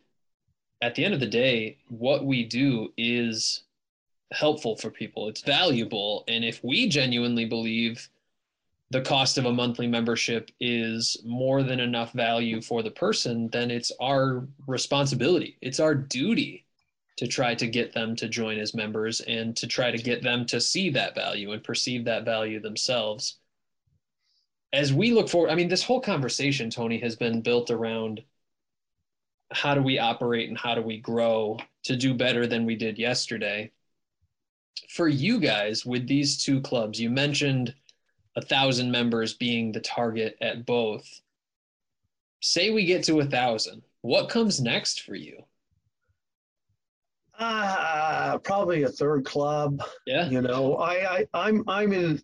at 0.81 0.95
the 0.95 1.05
end 1.05 1.15
of 1.15 1.21
the 1.21 1.27
day, 1.27 1.79
what 1.89 2.25
we 2.25 2.45
do 2.45 2.93
is 2.97 3.64
helpful 4.35 4.77
for 4.77 4.91
people. 4.91 5.29
It's 5.29 5.43
valuable. 5.43 6.25
And 6.29 6.45
if 6.45 6.63
we 6.63 6.89
genuinely 6.89 7.45
believe 7.45 8.09
the 8.91 9.01
cost 9.01 9.39
of 9.39 9.47
a 9.47 9.53
monthly 9.53 9.87
membership 9.87 10.51
is 10.61 11.17
more 11.25 11.63
than 11.63 11.81
enough 11.81 12.13
value 12.13 12.61
for 12.61 12.83
the 12.83 12.91
person, 12.91 13.49
then 13.49 13.71
it's 13.71 13.91
our 14.01 14.47
responsibility. 14.67 15.57
It's 15.61 15.81
our 15.81 15.95
duty 15.95 16.67
to 17.17 17.27
try 17.27 17.55
to 17.55 17.67
get 17.67 17.93
them 17.93 18.17
to 18.17 18.29
join 18.29 18.59
as 18.59 18.75
members 18.75 19.21
and 19.23 19.57
to 19.57 19.67
try 19.67 19.91
to 19.91 19.99
get 19.99 20.23
them 20.23 20.45
to 20.47 20.61
see 20.61 20.91
that 20.91 21.15
value 21.15 21.53
and 21.53 21.63
perceive 21.63 22.05
that 22.05 22.25
value 22.25 22.61
themselves. 22.61 23.39
As 24.73 24.93
we 24.93 25.13
look 25.13 25.29
forward, 25.29 25.51
I 25.51 25.55
mean, 25.55 25.69
this 25.69 25.85
whole 25.85 26.01
conversation, 26.01 26.71
Tony, 26.71 26.99
has 26.99 27.15
been 27.15 27.41
built 27.41 27.71
around 27.71 28.23
how 29.53 29.75
do 29.75 29.83
we 29.83 29.99
operate 29.99 30.49
and 30.49 30.59
how 30.59 30.75
do 30.75 30.83
we 30.83 30.99
grow 30.99 31.59
to 31.85 31.97
do 31.97 32.15
better 32.15 32.47
than 32.47 32.67
we 32.67 32.75
did 32.75 32.99
yesterday. 32.99 33.71
For 34.91 35.09
you 35.09 35.41
guys, 35.41 35.85
with 35.85 36.07
these 36.07 36.43
two 36.43 36.61
clubs, 36.61 37.01
you 37.01 37.11
mentioned 37.11 37.75
a 38.37 38.43
thousand 38.43 38.91
members 38.91 39.35
being 39.35 39.73
the 39.73 39.81
target 39.81 40.37
at 40.41 40.67
both. 40.67 41.09
Say 42.41 42.71
we 42.71 42.85
get 42.85 43.05
to 43.05 43.21
a 43.21 43.25
thousand, 43.25 43.83
what 44.03 44.29
comes 44.29 44.61
next 44.61 45.03
for 45.03 45.15
you? 45.15 45.45
Ah, 47.39 48.39
probably 48.43 48.83
a 48.83 48.89
third 48.89 49.25
club. 49.25 49.83
Yeah. 50.07 50.29
You 50.29 50.43
know, 50.43 50.77
I, 50.77 51.19
I 51.19 51.27
I'm 51.35 51.65
I'm 51.67 51.93
in. 51.93 52.23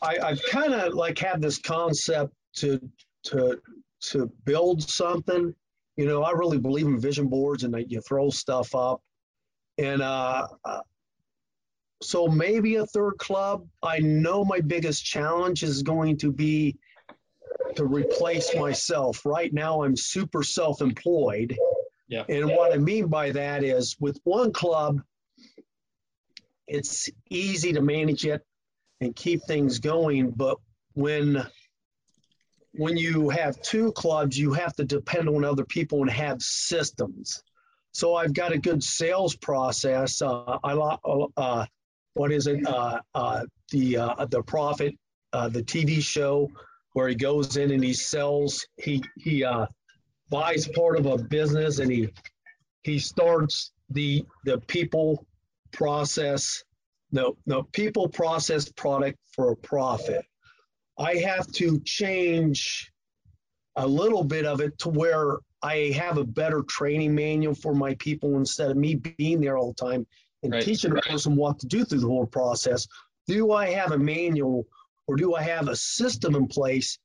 I 0.00 0.18
I've 0.18 0.42
kind 0.50 0.72
of 0.72 0.94
like 0.94 1.18
had 1.18 1.42
this 1.42 1.58
concept 1.58 2.32
to 2.56 2.80
to 3.24 3.60
to 4.02 4.32
build 4.44 4.82
something. 4.88 5.54
You 5.96 6.06
know, 6.06 6.22
I 6.22 6.30
really 6.30 6.58
believe 6.58 6.86
in 6.86 6.98
vision 6.98 7.28
boards 7.28 7.64
and 7.64 7.74
that 7.74 7.90
you 7.90 8.00
throw 8.00 8.30
stuff 8.30 8.74
up, 8.74 9.02
and 9.78 10.02
uh, 10.02 10.46
uh, 10.64 10.80
so 12.02 12.26
maybe 12.28 12.76
a 12.76 12.86
third 12.86 13.18
club. 13.18 13.66
I 13.82 13.98
know 13.98 14.44
my 14.44 14.60
biggest 14.60 15.04
challenge 15.04 15.62
is 15.62 15.82
going 15.82 16.18
to 16.18 16.32
be 16.32 16.76
to 17.76 17.84
replace 17.84 18.54
myself. 18.54 19.24
Right 19.24 19.52
now, 19.52 19.82
I'm 19.82 19.96
super 19.96 20.42
self-employed. 20.42 21.56
Yeah. 22.08 22.24
And 22.28 22.48
what 22.48 22.72
I 22.72 22.76
mean 22.76 23.06
by 23.06 23.30
that 23.30 23.64
is 23.64 23.96
with 23.98 24.20
one 24.24 24.52
club, 24.52 25.00
it's 26.66 27.08
easy 27.30 27.72
to 27.72 27.80
manage 27.80 28.26
it 28.26 28.42
and 29.00 29.16
keep 29.16 29.42
things 29.44 29.78
going. 29.78 30.30
But 30.30 30.58
when 30.94 31.46
when 32.74 32.96
you 32.96 33.28
have 33.28 33.60
two 33.62 33.92
clubs, 33.92 34.38
you 34.38 34.52
have 34.52 34.74
to 34.76 34.84
depend 34.84 35.28
on 35.28 35.44
other 35.44 35.64
people 35.64 36.00
and 36.02 36.10
have 36.10 36.40
systems. 36.40 37.42
So 37.92 38.14
I've 38.14 38.32
got 38.32 38.52
a 38.52 38.58
good 38.58 38.82
sales 38.82 39.36
process. 39.36 40.22
Uh, 40.22 40.58
I 40.64 40.72
uh, 40.72 41.66
what 42.14 42.32
is 42.32 42.46
it? 42.46 42.66
Uh, 42.66 43.00
uh, 43.14 43.44
the 43.70 43.96
uh, 43.98 44.26
the 44.26 44.42
Profit, 44.42 44.94
uh, 45.32 45.48
the 45.48 45.62
TV 45.62 46.02
show 46.02 46.50
where 46.94 47.08
he 47.08 47.14
goes 47.14 47.56
in 47.56 47.70
and 47.70 47.82
he 47.82 47.92
sells. 47.92 48.66
He 48.76 49.02
he 49.18 49.44
uh, 49.44 49.66
buys 50.32 50.66
part 50.68 50.98
of 50.98 51.06
a 51.06 51.18
business 51.18 51.78
and 51.78 51.92
he 51.92 52.08
he 52.82 52.98
starts 52.98 53.72
the 53.90 54.24
the 54.44 54.58
people 54.58 55.26
process 55.72 56.64
no 57.12 57.36
no 57.44 57.62
people 57.72 58.08
process 58.08 58.70
product 58.72 59.18
for 59.32 59.52
a 59.52 59.56
profit 59.56 60.24
i 60.98 61.14
have 61.16 61.46
to 61.52 61.78
change 61.80 62.90
a 63.76 63.86
little 63.86 64.24
bit 64.24 64.46
of 64.46 64.60
it 64.60 64.76
to 64.78 64.88
where 64.88 65.36
i 65.62 65.92
have 65.94 66.18
a 66.18 66.24
better 66.24 66.62
training 66.62 67.14
manual 67.14 67.54
for 67.54 67.74
my 67.74 67.94
people 67.96 68.36
instead 68.36 68.70
of 68.70 68.76
me 68.76 68.94
being 68.94 69.40
there 69.40 69.56
all 69.56 69.72
the 69.72 69.86
time 69.86 70.06
and 70.42 70.52
Right. 70.52 70.62
teaching 70.62 70.96
a 70.96 71.00
person 71.00 71.36
what 71.36 71.60
to 71.60 71.66
do 71.66 71.84
through 71.84 72.00
the 72.00 72.06
whole 72.06 72.26
process 72.26 72.86
do 73.26 73.52
i 73.52 73.70
have 73.70 73.92
a 73.92 73.98
manual 73.98 74.66
or 75.06 75.16
do 75.16 75.34
i 75.34 75.42
have 75.42 75.68
a 75.68 75.76
system 75.76 76.34
in 76.34 76.46
place 76.46 76.98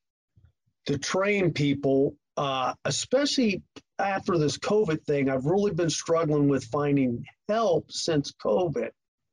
to 0.86 0.98
train 0.98 1.54
people 1.54 2.16
uh, 2.38 2.74
especially 2.86 3.64
after 4.00 4.38
this 4.38 4.58
COVID 4.58 5.04
thing, 5.06 5.30
I've 5.30 5.46
really 5.46 5.74
been 5.74 5.90
struggling 5.90 6.48
with 6.48 6.64
finding 6.66 7.26
help 7.50 7.92
since 7.92 8.32
COVID. 8.32 8.90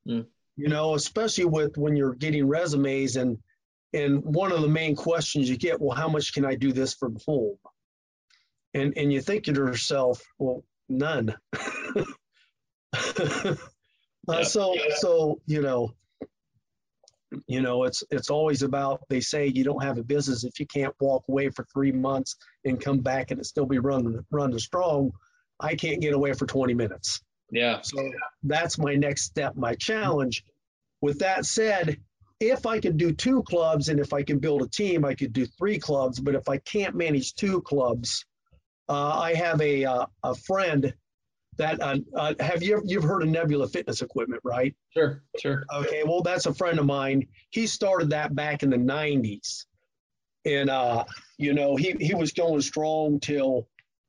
Mm. 0.09 0.27
You 0.57 0.69
know, 0.69 0.95
especially 0.95 1.45
with 1.45 1.77
when 1.77 1.97
you're 1.97 2.15
getting 2.15 2.49
resumes 2.49 3.17
and 3.17 3.39
and 3.93 4.25
one 4.25 4.51
of 4.51 4.63
the 4.63 4.69
main 4.69 4.97
questions 4.97 5.49
you 5.49 5.57
get, 5.57 5.81
well, 5.81 5.97
how 5.97 6.09
much 6.09 6.33
can 6.33 6.45
I 6.45 6.57
do 6.57 6.73
this 6.73 6.95
from 6.95 7.17
home? 7.27 7.57
And 8.75 8.95
and 8.97 9.13
you 9.13 9.21
think 9.21 9.45
to 9.45 9.53
yourself, 9.53 10.23
well, 10.39 10.65
none. 10.89 11.35
uh, 12.95 13.55
Yeah. 14.29 14.43
So 14.43 14.75
so 14.97 15.41
you 15.47 15.63
know, 15.63 15.95
you 17.47 17.61
know 17.61 17.85
it's 17.85 18.03
it's 18.11 18.31
always 18.31 18.63
about 18.63 19.03
they 19.09 19.21
say 19.21 19.47
you 19.47 19.65
don't 19.65 19.83
have 19.83 19.99
a 19.99 20.03
business 20.03 20.45
if 20.45 20.59
you 20.59 20.67
can't 20.67 20.95
walk 21.01 21.25
away 21.29 21.51
for 21.51 21.65
three 21.73 21.93
months 21.93 22.37
and 22.65 22.81
come 22.81 23.01
back 23.01 23.31
and 23.31 23.41
it 23.41 23.47
still 23.47 23.67
be 23.67 23.79
running 23.79 24.25
running 24.31 24.59
strong. 24.59 25.13
I 25.61 25.77
can't 25.77 26.01
get 26.01 26.15
away 26.15 26.33
for 26.33 26.47
20 26.47 26.75
minutes. 26.75 27.23
Yeah. 27.51 27.81
So 27.83 28.11
that's 28.43 28.79
my 28.79 28.97
next 28.97 29.23
step, 29.23 29.55
my 29.57 29.75
challenge. 29.75 30.45
With 31.01 31.21
that 31.21 31.47
said, 31.47 31.99
if 32.41 32.67
I 32.67 32.81
can 32.81 32.97
do 32.97 33.13
two 33.13 33.43
clubs 33.45 33.89
and 33.89 34.01
if 34.01 34.13
I 34.13 34.23
can 34.25 34.39
build 34.41 34.63
a 34.63 34.69
team, 34.69 35.05
I 35.05 35.15
could 35.15 35.33
do 35.33 35.47
three 35.47 35.79
clubs. 35.79 36.19
But 36.19 36.35
if 36.35 36.49
I 36.49 36.59
can't 36.59 36.97
manage 36.97 37.35
two 37.35 37.63
clubs, 37.63 38.25
uh, 38.89 39.19
I 39.19 39.35
have 39.35 39.61
a, 39.61 39.85
uh, 39.85 40.07
a 40.23 40.35
friend 40.35 40.95
that 41.57 41.81
uh, 41.81 41.99
uh, 42.17 42.35
have 42.41 42.63
you 42.63 42.83
you've 42.85 43.05
heard 43.05 43.23
of 43.23 43.29
Nebula 43.29 43.69
Fitness 43.69 44.03
Equipment, 44.03 44.41
right? 44.45 44.75
Sure, 44.91 45.23
sure. 45.41 45.65
Okay, 45.73 46.03
well 46.05 46.21
that's 46.21 46.47
a 46.47 46.55
friend 46.55 46.79
of 46.79 46.87
mine. 46.87 47.27
He 47.51 47.67
started 47.67 48.11
that 48.11 48.35
back 48.35 48.63
in 48.63 48.71
the 48.71 48.77
'90s, 48.77 49.67
and 50.45 50.69
uh, 50.69 51.05
you 51.39 51.55
know 51.55 51.77
he 51.77 51.93
he 52.01 52.15
was 52.15 52.33
going 52.33 52.61
strong 52.61 53.21
till 53.21 53.69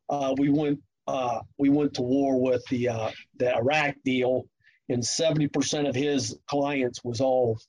uh, 0.09 0.34
we 0.38 0.49
went 0.49 0.80
uh, 1.07 1.41
we 1.57 1.69
went 1.69 1.93
to 1.95 2.01
war 2.01 2.39
with 2.39 2.65
the 2.69 2.89
uh, 2.89 3.11
the 3.38 3.55
Iraq 3.55 3.95
deal, 4.03 4.47
and 4.89 5.03
70% 5.03 5.88
of 5.88 5.95
his 5.95 6.38
clients 6.47 7.03
was 7.03 7.21
all 7.21 7.59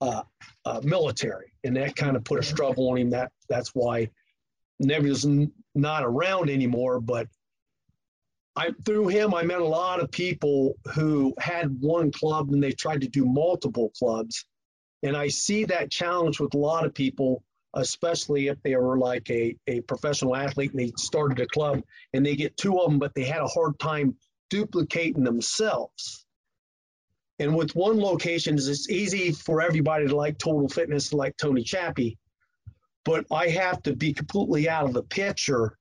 uh, 0.00 0.22
uh, 0.64 0.80
military, 0.84 1.52
and 1.64 1.76
that 1.76 1.96
kind 1.96 2.16
of 2.16 2.24
put 2.24 2.38
a 2.38 2.42
struggle 2.42 2.90
on 2.90 2.98
him. 2.98 3.10
That 3.10 3.32
that's 3.48 3.70
why 3.70 4.10
Nebula's 4.80 5.24
n- 5.24 5.52
not 5.74 6.04
around 6.04 6.50
anymore. 6.50 7.00
But 7.00 7.28
I 8.56 8.72
through 8.84 9.08
him, 9.08 9.34
I 9.34 9.42
met 9.42 9.60
a 9.60 9.64
lot 9.64 10.00
of 10.00 10.10
people 10.10 10.74
who 10.94 11.34
had 11.38 11.80
one 11.80 12.10
club 12.10 12.50
and 12.50 12.62
they 12.62 12.72
tried 12.72 13.02
to 13.02 13.08
do 13.08 13.24
multiple 13.24 13.92
clubs, 13.98 14.44
and 15.02 15.16
I 15.16 15.28
see 15.28 15.64
that 15.66 15.90
challenge 15.90 16.40
with 16.40 16.54
a 16.54 16.58
lot 16.58 16.84
of 16.84 16.94
people, 16.94 17.44
especially 17.74 18.48
if 18.48 18.60
they 18.62 18.74
were 18.76 18.98
like 18.98 19.30
a 19.30 19.56
a 19.68 19.80
professional 19.82 20.34
athlete 20.34 20.72
and 20.72 20.80
they 20.80 20.92
started 20.96 21.40
a 21.40 21.46
club 21.46 21.82
and 22.12 22.26
they 22.26 22.34
get 22.34 22.56
two 22.56 22.78
of 22.78 22.90
them, 22.90 22.98
but 22.98 23.14
they 23.14 23.24
had 23.24 23.42
a 23.42 23.46
hard 23.46 23.78
time 23.78 24.16
duplicating 24.50 25.24
themselves. 25.24 26.26
And 27.38 27.56
with 27.56 27.74
one 27.74 27.98
location, 27.98 28.56
it's 28.56 28.90
easy 28.90 29.32
for 29.32 29.62
everybody 29.62 30.06
to 30.06 30.14
like 30.14 30.36
total 30.36 30.68
fitness, 30.68 31.14
like 31.14 31.36
Tony 31.38 31.62
Chappie, 31.62 32.18
but 33.04 33.24
I 33.32 33.48
have 33.48 33.82
to 33.84 33.94
be 33.94 34.12
completely 34.12 34.68
out 34.68 34.84
of 34.84 34.92
the 34.92 35.02
picture 35.02 35.76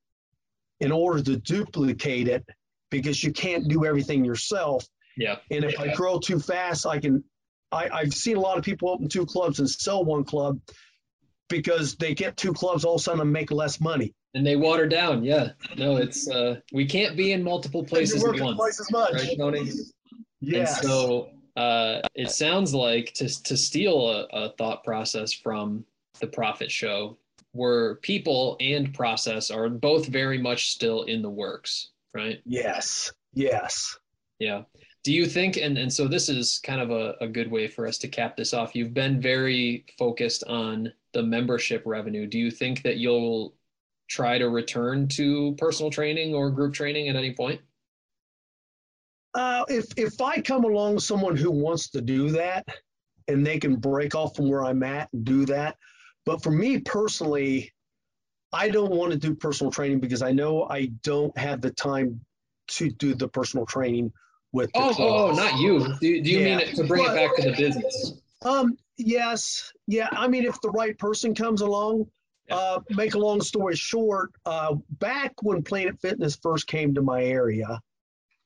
in 0.79 0.91
order 0.91 1.21
to 1.23 1.37
duplicate 1.37 2.27
it 2.27 2.45
because 2.89 3.23
you 3.23 3.31
can't 3.31 3.67
do 3.67 3.85
everything 3.85 4.23
yourself. 4.23 4.85
Yeah. 5.17 5.37
And 5.51 5.65
if 5.65 5.79
I 5.79 5.93
grow 5.93 6.19
too 6.19 6.39
fast, 6.39 6.85
I 6.85 6.99
can. 6.99 7.23
I, 7.71 7.87
I've 7.89 8.13
seen 8.13 8.35
a 8.35 8.39
lot 8.39 8.57
of 8.57 8.63
people 8.63 8.89
open 8.89 9.09
two 9.09 9.27
clubs 9.27 9.59
and 9.59 9.69
sell 9.69 10.03
one 10.03 10.23
club 10.23 10.59
because 11.49 11.95
they 11.97 12.15
get 12.15 12.35
two 12.35 12.51
clubs 12.51 12.83
all 12.83 12.95
of 12.95 13.01
a 13.01 13.03
sudden 13.03 13.21
and 13.21 13.31
make 13.31 13.51
less 13.51 13.79
money. 13.79 14.15
And 14.33 14.45
they 14.45 14.55
water 14.55 14.87
down. 14.87 15.23
Yeah. 15.23 15.49
No, 15.77 15.97
it's 15.97 16.27
uh 16.27 16.61
we 16.73 16.85
can't 16.85 17.15
be 17.15 17.31
in 17.31 17.43
multiple 17.43 17.83
places 17.83 18.23
at 18.23 18.39
once. 18.39 18.55
twice 18.55 18.79
as 18.79 18.91
much. 18.91 19.13
Right, 19.13 19.37
Tony? 19.37 19.69
Yes. 20.39 20.79
And 20.79 20.89
so 20.89 21.29
uh, 21.55 22.01
it 22.15 22.29
sounds 22.31 22.73
like 22.73 23.13
to, 23.15 23.43
to 23.43 23.57
steal 23.57 24.09
a, 24.09 24.27
a 24.31 24.49
thought 24.57 24.83
process 24.83 25.33
from 25.33 25.83
the 26.19 26.27
Profit 26.27 26.71
Show, 26.71 27.17
where 27.51 27.95
people 27.95 28.57
and 28.59 28.93
process 28.93 29.49
are 29.51 29.69
both 29.69 30.07
very 30.07 30.37
much 30.37 30.71
still 30.71 31.03
in 31.03 31.21
the 31.21 31.29
works, 31.29 31.91
right? 32.13 32.41
yes. 32.45 33.11
Yes. 33.33 33.97
Yeah. 34.39 34.63
Do 35.03 35.13
you 35.13 35.25
think, 35.25 35.57
and, 35.57 35.77
and 35.77 35.91
so 35.91 36.07
this 36.07 36.29
is 36.29 36.59
kind 36.59 36.81
of 36.81 36.91
a, 36.91 37.15
a 37.21 37.27
good 37.27 37.49
way 37.49 37.67
for 37.67 37.87
us 37.87 37.97
to 37.99 38.07
cap 38.07 38.35
this 38.35 38.53
off. 38.53 38.75
You've 38.75 38.93
been 38.93 39.21
very 39.21 39.85
focused 39.97 40.43
on 40.45 40.91
the 41.13 41.23
membership 41.23 41.83
revenue. 41.85 42.27
Do 42.27 42.37
you 42.37 42.51
think 42.51 42.83
that 42.83 42.97
you'll 42.97 43.55
try 44.09 44.37
to 44.37 44.49
return 44.49 45.07
to 45.09 45.55
personal 45.57 45.89
training 45.91 46.33
or 46.33 46.49
group 46.49 46.73
training 46.73 47.07
at 47.07 47.15
any 47.15 47.33
point? 47.33 47.61
Uh, 49.35 49.63
if 49.69 49.85
if 49.95 50.19
I 50.19 50.41
come 50.41 50.63
along 50.63 50.99
someone 50.99 51.37
who 51.37 51.51
wants 51.51 51.89
to 51.91 52.01
do 52.01 52.31
that, 52.31 52.67
and 53.27 53.45
they 53.45 53.59
can 53.59 53.75
break 53.75 54.15
off 54.15 54.35
from 54.35 54.49
where 54.49 54.65
I'm 54.65 54.81
at 54.83 55.07
and 55.13 55.23
do 55.23 55.45
that, 55.45 55.77
but 56.25 56.43
for 56.43 56.51
me 56.51 56.79
personally, 56.79 57.71
I 58.51 58.69
don't 58.69 58.91
want 58.91 59.11
to 59.11 59.17
do 59.17 59.35
personal 59.35 59.71
training 59.71 59.99
because 59.99 60.21
I 60.21 60.31
know 60.31 60.63
I 60.69 60.87
don't 61.03 61.35
have 61.37 61.61
the 61.61 61.71
time 61.71 62.21
to 62.69 62.89
do 62.89 63.13
the 63.15 63.27
personal 63.27 63.65
training 63.65 64.11
with. 64.51 64.71
The 64.73 64.79
Oh, 64.79 64.93
oh, 64.97 65.29
oh, 65.29 65.31
not 65.35 65.59
you. 65.59 65.79
Do, 65.99 66.21
do 66.21 66.29
you 66.31 66.37
mean 66.39 66.47
Yeah. 66.47 66.59
it 66.59 66.75
to 66.75 66.83
bring 66.83 67.03
But- 67.05 67.17
it 67.17 67.27
back 67.27 67.35
to 67.37 67.51
the 67.51 67.57
business? 67.57 68.13
Um. 68.41 68.77
Yes. 68.97 69.71
Yeah. 69.87 70.07
I 70.11 70.27
mean, 70.27 70.45
if 70.45 70.59
the 70.61 70.69
right 70.71 70.97
person 70.97 71.33
comes 71.35 71.61
along. 71.61 72.07
Uh, 72.51 72.79
make 72.89 73.13
a 73.13 73.19
long 73.19 73.39
story 73.41 73.75
short, 73.75 74.31
uh, 74.47 74.73
back 74.89 75.33
when 75.43 75.61
Planet 75.61 76.01
Fitness 76.01 76.35
first 76.35 76.65
came 76.65 76.95
to 76.95 77.01
my 77.03 77.23
area, 77.23 77.79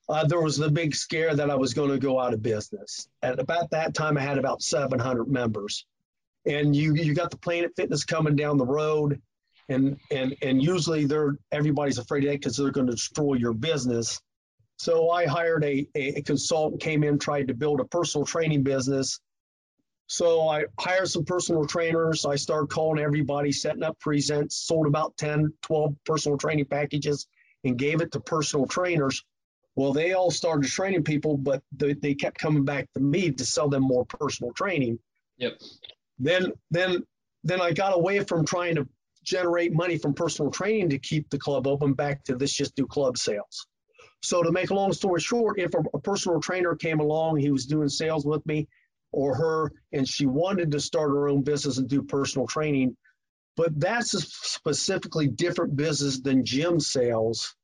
uh, 0.09 0.25
there 0.27 0.41
was 0.41 0.57
the 0.57 0.69
big 0.69 0.93
scare 0.93 1.33
that 1.33 1.49
I 1.49 1.55
was 1.55 1.73
going 1.73 1.89
to 1.89 1.97
go 1.97 2.19
out 2.19 2.33
of 2.33 2.41
business. 2.41 3.07
At 3.21 3.39
about 3.39 3.69
that 3.71 3.93
time, 3.93 4.17
I 4.17 4.21
had 4.21 4.37
about 4.37 4.61
700 4.61 5.29
members, 5.29 5.85
and 6.45 6.75
you 6.75 6.95
you 6.95 7.13
got 7.13 7.31
the 7.31 7.37
Planet 7.37 7.71
Fitness 7.75 8.03
coming 8.03 8.35
down 8.35 8.57
the 8.57 8.65
road, 8.65 9.21
and 9.69 9.97
and 10.11 10.35
and 10.41 10.61
usually 10.61 11.05
they're 11.05 11.37
everybody's 11.51 11.97
afraid 11.97 12.23
of 12.23 12.31
that 12.31 12.39
because 12.39 12.57
they're 12.57 12.71
going 12.71 12.87
to 12.87 12.93
destroy 12.93 13.35
your 13.35 13.53
business. 13.53 14.19
So 14.77 15.11
I 15.11 15.25
hired 15.25 15.63
a, 15.63 15.87
a 15.95 16.21
consultant, 16.23 16.81
came 16.81 17.03
in, 17.03 17.19
tried 17.19 17.47
to 17.47 17.53
build 17.53 17.79
a 17.79 17.85
personal 17.85 18.25
training 18.25 18.63
business. 18.63 19.19
So 20.07 20.47
I 20.47 20.65
hired 20.79 21.09
some 21.09 21.25
personal 21.25 21.65
trainers. 21.65 22.25
I 22.25 22.35
started 22.35 22.69
calling 22.69 23.01
everybody, 23.01 23.51
setting 23.51 23.83
up 23.83 23.99
presents, 23.99 24.57
sold 24.57 24.87
about 24.87 25.15
10, 25.17 25.53
12 25.61 25.95
personal 26.05 26.37
training 26.37 26.65
packages 26.65 27.27
and 27.63 27.77
gave 27.77 28.01
it 28.01 28.11
to 28.11 28.19
personal 28.19 28.67
trainers. 28.67 29.23
Well, 29.75 29.93
they 29.93 30.13
all 30.13 30.29
started 30.29 30.69
training 30.69 31.03
people, 31.03 31.37
but 31.37 31.63
they, 31.71 31.93
they 31.93 32.13
kept 32.13 32.37
coming 32.37 32.65
back 32.65 32.91
to 32.93 32.99
me 32.99 33.31
to 33.31 33.45
sell 33.45 33.69
them 33.69 33.83
more 33.83 34.05
personal 34.05 34.53
training. 34.53 34.99
Yep. 35.37 35.61
Then, 36.19 36.51
then, 36.71 37.03
then 37.43 37.61
I 37.61 37.71
got 37.71 37.95
away 37.95 38.19
from 38.21 38.45
trying 38.45 38.75
to 38.75 38.87
generate 39.23 39.73
money 39.73 39.97
from 39.97 40.13
personal 40.13 40.51
training 40.51 40.89
to 40.89 40.99
keep 40.99 41.29
the 41.29 41.39
club 41.39 41.67
open 41.67 41.93
back 41.93 42.23
to 42.25 42.35
let's 42.35 42.53
just 42.53 42.75
do 42.75 42.85
club 42.85 43.17
sales. 43.17 43.67
So 44.21 44.41
to 44.41 44.51
make 44.51 44.69
a 44.69 44.73
long 44.73 44.93
story 44.93 45.19
short, 45.19 45.59
if 45.59 45.73
a, 45.73 45.79
a 45.93 45.99
personal 45.99 46.39
trainer 46.39 46.75
came 46.75 46.99
along, 46.99 47.37
he 47.37 47.51
was 47.51 47.65
doing 47.65 47.89
sales 47.89 48.25
with 48.25 48.45
me 48.45 48.67
or 49.11 49.35
her, 49.35 49.71
and 49.91 50.07
she 50.07 50.25
wanted 50.25 50.71
to 50.71 50.79
start 50.79 51.11
her 51.11 51.29
own 51.29 51.43
business 51.43 51.77
and 51.77 51.87
do 51.87 52.01
personal 52.01 52.47
training, 52.47 52.97
but 53.55 53.79
that's 53.79 54.13
a 54.13 54.21
specifically 54.21 55.27
different 55.27 55.75
business 55.75 56.19
than 56.19 56.43
gym 56.43 56.79
sales 56.79 57.55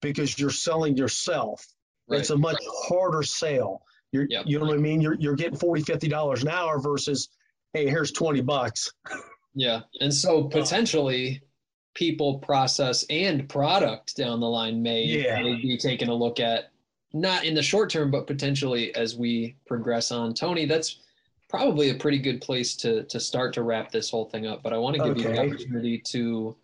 because 0.00 0.38
you're 0.38 0.50
selling 0.50 0.96
yourself. 0.96 1.66
It's 2.08 2.30
a 2.30 2.36
much 2.36 2.62
harder 2.88 3.22
sale. 3.22 3.82
You're, 4.12 4.26
Yep. 4.28 4.44
You 4.46 4.58
know 4.58 4.66
what 4.66 4.74
I 4.74 4.80
mean? 4.80 5.00
You're, 5.00 5.14
you're 5.14 5.34
getting 5.34 5.56
40 5.56 5.82
$50 5.82 6.42
an 6.42 6.48
hour 6.48 6.78
versus, 6.78 7.28
hey, 7.72 7.88
here's 7.88 8.12
20 8.12 8.40
bucks. 8.42 8.92
Yeah. 9.54 9.80
And 10.00 10.12
so 10.12 10.36
oh. 10.36 10.44
potentially 10.44 11.42
people, 11.94 12.38
process, 12.38 13.04
and 13.10 13.48
product 13.48 14.16
down 14.16 14.40
the 14.40 14.48
line 14.48 14.82
may, 14.82 15.04
Yeah. 15.04 15.42
may 15.42 15.56
be 15.56 15.76
taking 15.76 16.08
a 16.08 16.14
look 16.14 16.40
at, 16.40 16.70
not 17.12 17.44
in 17.44 17.54
the 17.54 17.62
short 17.62 17.90
term, 17.90 18.10
but 18.10 18.26
potentially 18.26 18.94
as 18.94 19.16
we 19.16 19.56
progress 19.66 20.10
on. 20.10 20.32
Tony, 20.32 20.64
that's 20.64 21.00
probably 21.50 21.90
a 21.90 21.94
pretty 21.94 22.18
good 22.18 22.40
place 22.40 22.74
to, 22.76 23.04
to 23.04 23.20
start 23.20 23.52
to 23.54 23.62
wrap 23.62 23.90
this 23.90 24.10
whole 24.10 24.24
thing 24.24 24.46
up. 24.46 24.62
But 24.62 24.72
I 24.72 24.78
want 24.78 24.96
to 24.96 25.04
give 25.04 25.18
you 25.18 25.24
the 25.24 25.40
opportunity 25.40 25.98
to 25.98 26.56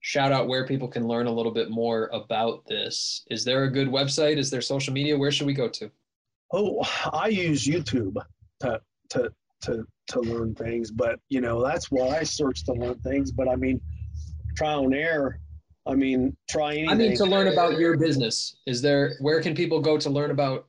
shout 0.00 0.30
out 0.30 0.46
where 0.46 0.64
people 0.64 0.86
can 0.86 1.08
learn 1.08 1.26
a 1.26 1.32
little 1.32 1.50
bit 1.50 1.68
more 1.68 2.08
about 2.12 2.64
this. 2.66 3.26
Is 3.28 3.44
there 3.44 3.64
a 3.64 3.70
good 3.70 3.88
website? 3.88 4.36
Is 4.36 4.50
there 4.50 4.60
social 4.60 4.92
media? 4.94 5.18
Where 5.18 5.32
should 5.32 5.48
we 5.48 5.52
go 5.52 5.68
to? 5.68 5.90
Oh, 6.52 6.84
I 7.12 7.26
use 7.26 7.66
YouTube 7.66 8.16
to 8.60 8.80
to 9.10 9.32
to 9.62 9.84
to 10.08 10.20
learn 10.20 10.54
things, 10.54 10.90
but 10.90 11.18
you 11.28 11.40
know 11.40 11.64
that's 11.64 11.90
why 11.90 12.18
I 12.18 12.22
search 12.22 12.64
to 12.64 12.72
learn 12.72 12.98
things. 13.00 13.32
But 13.32 13.48
I 13.48 13.56
mean, 13.56 13.80
trial 14.56 14.84
and 14.84 14.94
error. 14.94 15.40
I 15.86 15.94
mean, 15.94 16.36
try 16.50 16.72
anything. 16.72 16.90
I 16.90 16.94
mean, 16.94 17.16
to 17.16 17.24
learn 17.24 17.48
about 17.48 17.78
your 17.78 17.96
business. 17.96 18.56
Is 18.66 18.82
there, 18.82 19.14
where 19.20 19.40
can 19.40 19.54
people 19.54 19.80
go 19.80 19.96
to 19.96 20.10
learn 20.10 20.32
about 20.32 20.66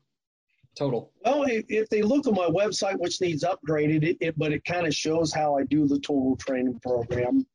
Total? 0.77 1.11
Well, 1.25 1.43
if, 1.43 1.65
if 1.69 1.89
they 1.89 2.01
look 2.03 2.27
at 2.27 2.33
my 2.33 2.45
website, 2.45 2.99
which 2.99 3.19
needs 3.19 3.43
upgraded, 3.43 4.03
it, 4.03 4.17
it 4.21 4.38
but 4.38 4.51
it 4.51 4.63
kind 4.63 4.85
of 4.85 4.93
shows 4.93 5.33
how 5.33 5.57
I 5.57 5.63
do 5.63 5.88
the 5.88 5.97
total 5.99 6.38
training 6.38 6.79
program 6.83 7.47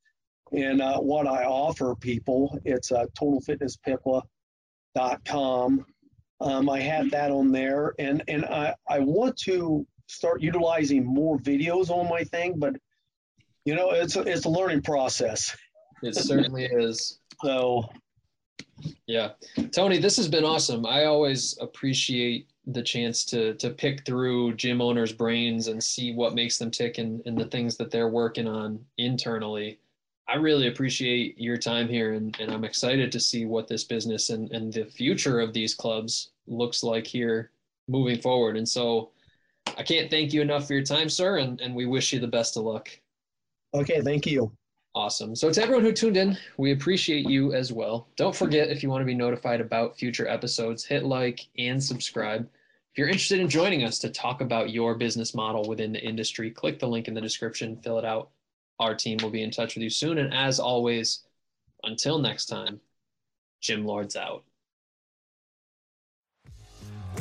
and 0.50 0.82
uh, 0.82 0.98
what 0.98 1.28
I 1.28 1.44
offer 1.44 1.94
people. 1.94 2.58
It's 2.64 2.90
uh, 2.90 3.04
totalfitnesspiqua.com. 3.18 5.86
Um, 6.40 6.68
I 6.68 6.80
have 6.80 7.12
that 7.12 7.30
on 7.30 7.52
there, 7.52 7.94
and 8.00 8.24
and 8.26 8.44
I 8.44 8.74
I 8.88 8.98
want 8.98 9.36
to 9.44 9.86
start 10.12 10.42
utilizing 10.42 11.04
more 11.04 11.38
videos 11.38 11.90
on 11.90 12.08
my 12.08 12.22
thing, 12.24 12.58
but 12.58 12.76
you 13.64 13.74
know, 13.74 13.90
it's 13.90 14.16
a, 14.16 14.22
it's 14.22 14.44
a 14.44 14.50
learning 14.50 14.82
process. 14.82 15.56
It 16.02 16.14
certainly 16.16 16.64
is. 16.64 17.20
So 17.42 17.88
Yeah. 19.06 19.30
Tony, 19.70 19.98
this 19.98 20.16
has 20.16 20.28
been 20.28 20.44
awesome. 20.44 20.86
I 20.86 21.04
always 21.04 21.56
appreciate 21.60 22.48
the 22.66 22.82
chance 22.82 23.24
to 23.26 23.54
to 23.54 23.70
pick 23.70 24.04
through 24.04 24.54
gym 24.54 24.80
owners' 24.80 25.12
brains 25.12 25.68
and 25.68 25.82
see 25.82 26.14
what 26.14 26.34
makes 26.34 26.58
them 26.58 26.70
tick 26.70 26.98
and, 26.98 27.20
and 27.26 27.36
the 27.36 27.46
things 27.46 27.76
that 27.76 27.90
they're 27.90 28.08
working 28.08 28.46
on 28.46 28.84
internally. 28.98 29.78
I 30.28 30.36
really 30.36 30.68
appreciate 30.68 31.38
your 31.38 31.56
time 31.56 31.88
here 31.88 32.12
and, 32.14 32.36
and 32.40 32.52
I'm 32.52 32.64
excited 32.64 33.10
to 33.12 33.20
see 33.20 33.44
what 33.44 33.66
this 33.66 33.84
business 33.84 34.30
and, 34.30 34.50
and 34.52 34.72
the 34.72 34.84
future 34.84 35.40
of 35.40 35.52
these 35.52 35.74
clubs 35.74 36.30
looks 36.46 36.82
like 36.82 37.06
here 37.06 37.50
moving 37.88 38.20
forward. 38.20 38.56
And 38.56 38.68
so 38.68 39.10
I 39.76 39.82
can't 39.82 40.10
thank 40.10 40.32
you 40.32 40.42
enough 40.42 40.66
for 40.66 40.74
your 40.74 40.84
time, 40.84 41.08
sir, 41.08 41.38
and, 41.38 41.60
and 41.60 41.74
we 41.74 41.86
wish 41.86 42.12
you 42.12 42.20
the 42.20 42.26
best 42.26 42.56
of 42.56 42.64
luck. 42.64 42.90
okay, 43.74 44.00
thank 44.00 44.26
you. 44.26 44.52
Awesome. 44.94 45.34
So, 45.34 45.50
to 45.50 45.62
everyone 45.62 45.84
who 45.84 45.92
tuned 45.92 46.18
in, 46.18 46.36
we 46.58 46.72
appreciate 46.72 47.26
you 47.26 47.54
as 47.54 47.72
well. 47.72 48.08
Don't 48.16 48.36
forget 48.36 48.68
if 48.68 48.82
you 48.82 48.90
want 48.90 49.00
to 49.00 49.06
be 49.06 49.14
notified 49.14 49.62
about 49.62 49.96
future 49.96 50.28
episodes, 50.28 50.84
hit 50.84 51.04
like 51.04 51.48
and 51.56 51.82
subscribe. 51.82 52.42
If 52.92 52.98
you're 52.98 53.08
interested 53.08 53.40
in 53.40 53.48
joining 53.48 53.84
us 53.84 53.98
to 54.00 54.10
talk 54.10 54.42
about 54.42 54.68
your 54.68 54.94
business 54.94 55.34
model 55.34 55.66
within 55.66 55.92
the 55.92 56.02
industry, 56.02 56.50
click 56.50 56.78
the 56.78 56.88
link 56.88 57.08
in 57.08 57.14
the 57.14 57.22
description, 57.22 57.80
fill 57.82 57.98
it 57.98 58.04
out. 58.04 58.28
Our 58.80 58.94
team 58.94 59.16
will 59.22 59.30
be 59.30 59.42
in 59.42 59.50
touch 59.50 59.74
with 59.74 59.82
you 59.82 59.88
soon. 59.88 60.18
And 60.18 60.34
as 60.34 60.60
always, 60.60 61.20
until 61.84 62.18
next 62.18 62.46
time, 62.46 62.82
Gym 63.62 63.86
Lords 63.86 64.14
out. 64.14 64.44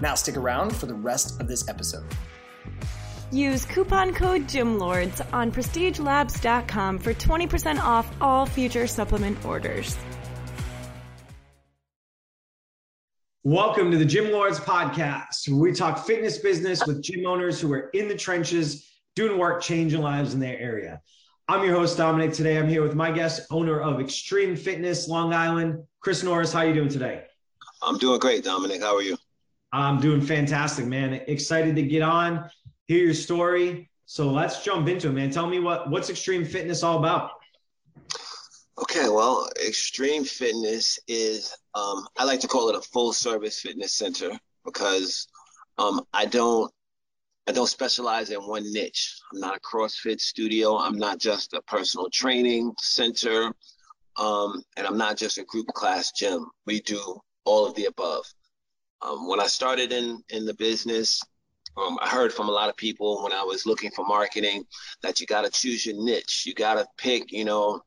Now 0.00 0.14
stick 0.14 0.36
around 0.36 0.74
for 0.74 0.86
the 0.86 0.94
rest 0.94 1.40
of 1.40 1.48
this 1.48 1.68
episode. 1.68 2.06
Use 3.30 3.64
coupon 3.64 4.12
code 4.12 4.48
GYMLORDS 4.48 5.32
on 5.32 5.52
prestigelabs.com 5.52 6.98
for 6.98 7.14
20% 7.14 7.80
off 7.80 8.10
all 8.20 8.46
future 8.46 8.86
supplement 8.86 9.44
orders. 9.44 9.96
Welcome 13.44 13.90
to 13.90 13.96
the 13.96 14.04
Gym 14.04 14.32
Lords 14.32 14.60
podcast, 14.60 15.48
where 15.48 15.58
we 15.58 15.72
talk 15.72 16.04
fitness 16.04 16.38
business 16.38 16.84
with 16.86 17.02
gym 17.02 17.24
owners 17.24 17.60
who 17.60 17.72
are 17.72 17.88
in 17.94 18.06
the 18.08 18.14
trenches 18.14 18.86
doing 19.16 19.38
work, 19.38 19.62
changing 19.62 20.02
lives 20.02 20.34
in 20.34 20.40
their 20.40 20.58
area. 20.58 21.00
I'm 21.48 21.64
your 21.64 21.74
host, 21.74 21.96
Dominic. 21.96 22.32
Today 22.32 22.58
I'm 22.58 22.68
here 22.68 22.82
with 22.82 22.94
my 22.94 23.10
guest, 23.10 23.46
owner 23.50 23.80
of 23.80 23.98
Extreme 23.98 24.56
Fitness 24.56 25.08
Long 25.08 25.32
Island, 25.32 25.82
Chris 26.00 26.22
Norris. 26.22 26.52
How 26.52 26.60
are 26.60 26.66
you 26.66 26.74
doing 26.74 26.90
today? 26.90 27.24
I'm 27.82 27.96
doing 27.96 28.20
great, 28.20 28.44
Dominic. 28.44 28.82
How 28.82 28.94
are 28.94 29.02
you? 29.02 29.16
I'm 29.72 30.00
doing 30.00 30.20
fantastic, 30.20 30.86
man. 30.86 31.14
Excited 31.26 31.76
to 31.76 31.82
get 31.82 32.02
on, 32.02 32.48
hear 32.86 33.04
your 33.04 33.14
story. 33.14 33.90
So 34.06 34.30
let's 34.30 34.64
jump 34.64 34.88
into 34.88 35.08
it, 35.08 35.12
man. 35.12 35.30
Tell 35.30 35.46
me 35.46 35.60
what 35.60 35.88
what's 35.88 36.10
Extreme 36.10 36.46
Fitness 36.46 36.82
all 36.82 36.98
about? 36.98 37.30
Okay, 38.80 39.08
well, 39.08 39.48
Extreme 39.64 40.24
Fitness 40.24 40.98
is 41.06 41.54
um, 41.74 42.06
I 42.18 42.24
like 42.24 42.40
to 42.40 42.48
call 42.48 42.68
it 42.70 42.74
a 42.74 42.80
full 42.80 43.12
service 43.12 43.60
fitness 43.60 43.92
center 43.92 44.30
because 44.64 45.28
um, 45.78 46.00
I 46.12 46.26
don't 46.26 46.72
I 47.46 47.52
don't 47.52 47.68
specialize 47.68 48.30
in 48.30 48.40
one 48.40 48.72
niche. 48.72 49.20
I'm 49.32 49.40
not 49.40 49.56
a 49.56 49.60
CrossFit 49.60 50.20
studio. 50.20 50.76
I'm 50.76 50.98
not 50.98 51.18
just 51.18 51.52
a 51.52 51.62
personal 51.62 52.08
training 52.10 52.72
center, 52.78 53.52
um, 54.16 54.62
and 54.76 54.86
I'm 54.86 54.98
not 54.98 55.16
just 55.16 55.38
a 55.38 55.44
group 55.44 55.66
class 55.68 56.12
gym. 56.12 56.46
We 56.66 56.80
do 56.80 57.20
all 57.44 57.66
of 57.66 57.74
the 57.74 57.86
above. 57.86 58.24
Um, 59.02 59.26
when 59.28 59.40
I 59.40 59.46
started 59.46 59.92
in 59.92 60.22
in 60.30 60.44
the 60.44 60.54
business, 60.54 61.22
um, 61.76 61.98
I 62.02 62.08
heard 62.08 62.32
from 62.32 62.48
a 62.48 62.52
lot 62.52 62.68
of 62.68 62.76
people 62.76 63.22
when 63.22 63.32
I 63.32 63.42
was 63.42 63.66
looking 63.66 63.90
for 63.92 64.04
marketing 64.04 64.64
that 65.02 65.20
you 65.20 65.26
got 65.26 65.44
to 65.44 65.50
choose 65.50 65.86
your 65.86 66.02
niche. 66.02 66.44
You 66.46 66.54
got 66.54 66.74
to 66.74 66.86
pick, 66.98 67.32
you 67.32 67.44
know, 67.44 67.80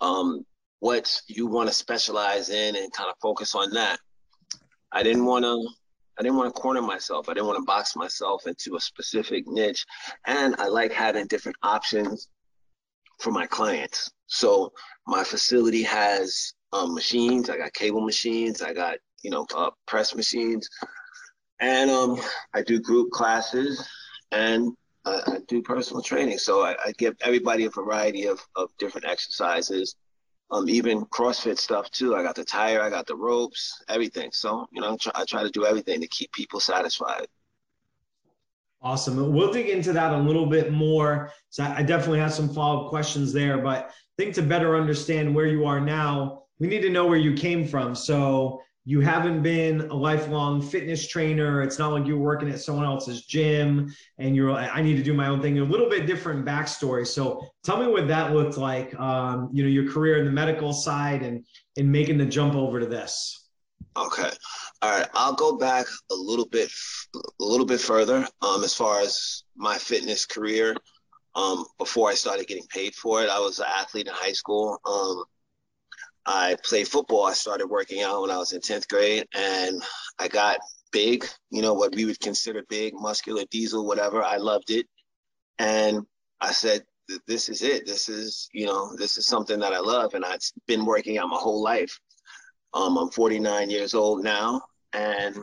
um, 0.00 0.44
what 0.80 1.20
you 1.26 1.46
want 1.46 1.68
to 1.68 1.74
specialize 1.74 2.50
in 2.50 2.76
and 2.76 2.92
kind 2.92 3.10
of 3.10 3.16
focus 3.20 3.54
on 3.54 3.72
that. 3.74 3.98
I 4.92 5.02
didn't 5.02 5.24
want 5.24 5.44
to. 5.44 5.68
I 6.18 6.22
didn't 6.22 6.36
want 6.36 6.52
to 6.52 6.60
corner 6.60 6.82
myself. 6.82 7.28
I 7.28 7.34
didn't 7.34 7.46
want 7.46 7.58
to 7.58 7.64
box 7.64 7.94
myself 7.94 8.48
into 8.48 8.74
a 8.74 8.80
specific 8.80 9.46
niche, 9.46 9.86
and 10.26 10.56
I 10.58 10.66
like 10.66 10.92
having 10.92 11.28
different 11.28 11.56
options 11.62 12.28
for 13.20 13.30
my 13.30 13.46
clients. 13.46 14.10
So 14.26 14.72
my 15.06 15.22
facility 15.22 15.82
has 15.84 16.52
um, 16.72 16.94
machines. 16.94 17.48
I 17.48 17.56
got 17.56 17.72
cable 17.72 18.00
machines. 18.00 18.62
I 18.62 18.72
got 18.72 18.98
you 19.22 19.30
know, 19.30 19.46
uh, 19.54 19.70
press 19.86 20.14
machines. 20.14 20.68
And 21.60 21.90
um, 21.90 22.20
I 22.54 22.62
do 22.62 22.80
group 22.80 23.10
classes 23.10 23.88
and 24.30 24.72
uh, 25.04 25.20
I 25.26 25.38
do 25.48 25.62
personal 25.62 26.02
training. 26.02 26.38
So 26.38 26.62
I, 26.62 26.76
I, 26.86 26.92
give 26.98 27.16
everybody 27.22 27.64
a 27.64 27.70
variety 27.70 28.26
of, 28.26 28.40
of 28.54 28.70
different 28.78 29.06
exercises, 29.06 29.96
um, 30.50 30.68
even 30.68 31.06
CrossFit 31.06 31.58
stuff 31.58 31.90
too. 31.90 32.14
I 32.14 32.22
got 32.22 32.34
the 32.34 32.44
tire, 32.44 32.82
I 32.82 32.90
got 32.90 33.06
the 33.06 33.16
ropes, 33.16 33.82
everything. 33.88 34.30
So, 34.32 34.66
you 34.72 34.80
know, 34.80 34.94
I 34.94 34.96
try, 34.96 35.12
I 35.14 35.24
try 35.24 35.42
to 35.42 35.50
do 35.50 35.64
everything 35.64 36.00
to 36.00 36.08
keep 36.08 36.32
people 36.32 36.60
satisfied. 36.60 37.26
Awesome. 38.80 39.32
We'll 39.32 39.52
dig 39.52 39.68
into 39.68 39.92
that 39.92 40.12
a 40.12 40.18
little 40.18 40.46
bit 40.46 40.72
more. 40.72 41.32
So 41.50 41.64
I 41.64 41.82
definitely 41.82 42.20
have 42.20 42.32
some 42.32 42.48
follow 42.48 42.84
up 42.84 42.90
questions 42.90 43.32
there, 43.32 43.58
but 43.58 43.86
I 43.88 43.92
think 44.16 44.34
to 44.34 44.42
better 44.42 44.76
understand 44.76 45.34
where 45.34 45.46
you 45.46 45.66
are 45.66 45.80
now, 45.80 46.44
we 46.60 46.68
need 46.68 46.82
to 46.82 46.90
know 46.90 47.06
where 47.06 47.18
you 47.18 47.34
came 47.34 47.66
from. 47.66 47.94
So 47.94 48.60
you 48.88 49.00
haven't 49.00 49.42
been 49.42 49.82
a 49.82 49.94
lifelong 49.94 50.62
fitness 50.62 51.06
trainer. 51.06 51.60
It's 51.60 51.78
not 51.78 51.92
like 51.92 52.06
you're 52.06 52.16
working 52.16 52.48
at 52.48 52.58
someone 52.58 52.86
else's 52.86 53.26
gym 53.26 53.94
and 54.16 54.34
you're 54.34 54.50
like, 54.50 54.70
I 54.72 54.80
need 54.80 54.96
to 54.96 55.02
do 55.02 55.12
my 55.12 55.26
own 55.28 55.42
thing. 55.42 55.58
A 55.58 55.62
little 55.62 55.90
bit 55.90 56.06
different 56.06 56.46
backstory. 56.46 57.06
So 57.06 57.46
tell 57.62 57.76
me 57.76 57.86
what 57.86 58.08
that 58.08 58.32
looked 58.32 58.56
like. 58.56 58.98
Um, 58.98 59.50
you 59.52 59.62
know, 59.62 59.68
your 59.68 59.92
career 59.92 60.16
in 60.20 60.24
the 60.24 60.30
medical 60.30 60.72
side 60.72 61.22
and 61.22 61.44
and 61.76 61.92
making 61.92 62.16
the 62.16 62.24
jump 62.24 62.54
over 62.54 62.80
to 62.80 62.86
this. 62.86 63.50
Okay. 63.94 64.30
All 64.80 64.98
right. 64.98 65.08
I'll 65.12 65.34
go 65.34 65.58
back 65.58 65.84
a 66.10 66.14
little 66.14 66.46
bit 66.46 66.70
a 67.14 67.44
little 67.44 67.66
bit 67.66 67.82
further 67.82 68.26
um, 68.40 68.64
as 68.64 68.72
far 68.72 69.02
as 69.02 69.44
my 69.54 69.76
fitness 69.76 70.24
career. 70.24 70.74
Um, 71.34 71.66
before 71.76 72.08
I 72.08 72.14
started 72.14 72.46
getting 72.46 72.66
paid 72.70 72.94
for 72.94 73.22
it, 73.22 73.28
I 73.28 73.38
was 73.38 73.58
an 73.58 73.66
athlete 73.68 74.06
in 74.06 74.14
high 74.14 74.32
school. 74.32 74.80
Um, 74.86 75.24
I 76.30 76.56
played 76.62 76.86
football. 76.86 77.24
I 77.24 77.32
started 77.32 77.68
working 77.68 78.02
out 78.02 78.20
when 78.20 78.30
I 78.30 78.36
was 78.36 78.52
in 78.52 78.60
10th 78.60 78.86
grade 78.86 79.26
and 79.34 79.82
I 80.18 80.28
got 80.28 80.58
big, 80.92 81.26
you 81.50 81.62
know, 81.62 81.72
what 81.72 81.94
we 81.94 82.04
would 82.04 82.20
consider 82.20 82.62
big, 82.68 82.92
muscular, 82.94 83.44
diesel, 83.50 83.86
whatever. 83.86 84.22
I 84.22 84.36
loved 84.36 84.70
it. 84.70 84.86
And 85.58 86.02
I 86.38 86.52
said, 86.52 86.82
this 87.26 87.48
is 87.48 87.62
it. 87.62 87.86
This 87.86 88.10
is, 88.10 88.50
you 88.52 88.66
know, 88.66 88.94
this 88.96 89.16
is 89.16 89.26
something 89.26 89.58
that 89.60 89.72
I 89.72 89.78
love. 89.78 90.12
And 90.12 90.22
I've 90.22 90.42
been 90.66 90.84
working 90.84 91.16
out 91.16 91.30
my 91.30 91.38
whole 91.38 91.62
life. 91.62 91.98
Um, 92.74 92.98
I'm 92.98 93.08
49 93.08 93.70
years 93.70 93.94
old 93.94 94.22
now. 94.22 94.60
And 94.92 95.34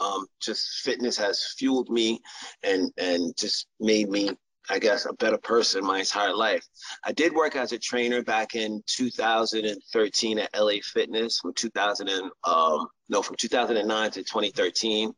um, 0.00 0.24
just 0.40 0.80
fitness 0.82 1.18
has 1.18 1.54
fueled 1.58 1.90
me 1.90 2.20
and, 2.62 2.90
and 2.96 3.34
just 3.36 3.66
made 3.80 4.08
me 4.08 4.30
I 4.70 4.78
guess, 4.78 5.06
a 5.06 5.12
better 5.14 5.38
person 5.38 5.84
my 5.84 6.00
entire 6.00 6.34
life. 6.34 6.66
I 7.04 7.12
did 7.12 7.34
work 7.34 7.56
as 7.56 7.72
a 7.72 7.78
trainer 7.78 8.22
back 8.22 8.54
in 8.54 8.82
2013 8.86 10.38
at 10.38 10.50
LA 10.58 10.74
Fitness 10.82 11.38
from 11.40 11.52
2000 11.54 12.08
and 12.08 12.30
um, 12.44 12.86
no 13.08 13.22
from 13.22 13.36
2009 13.36 14.10
to 14.12 14.20
2013. 14.20 15.12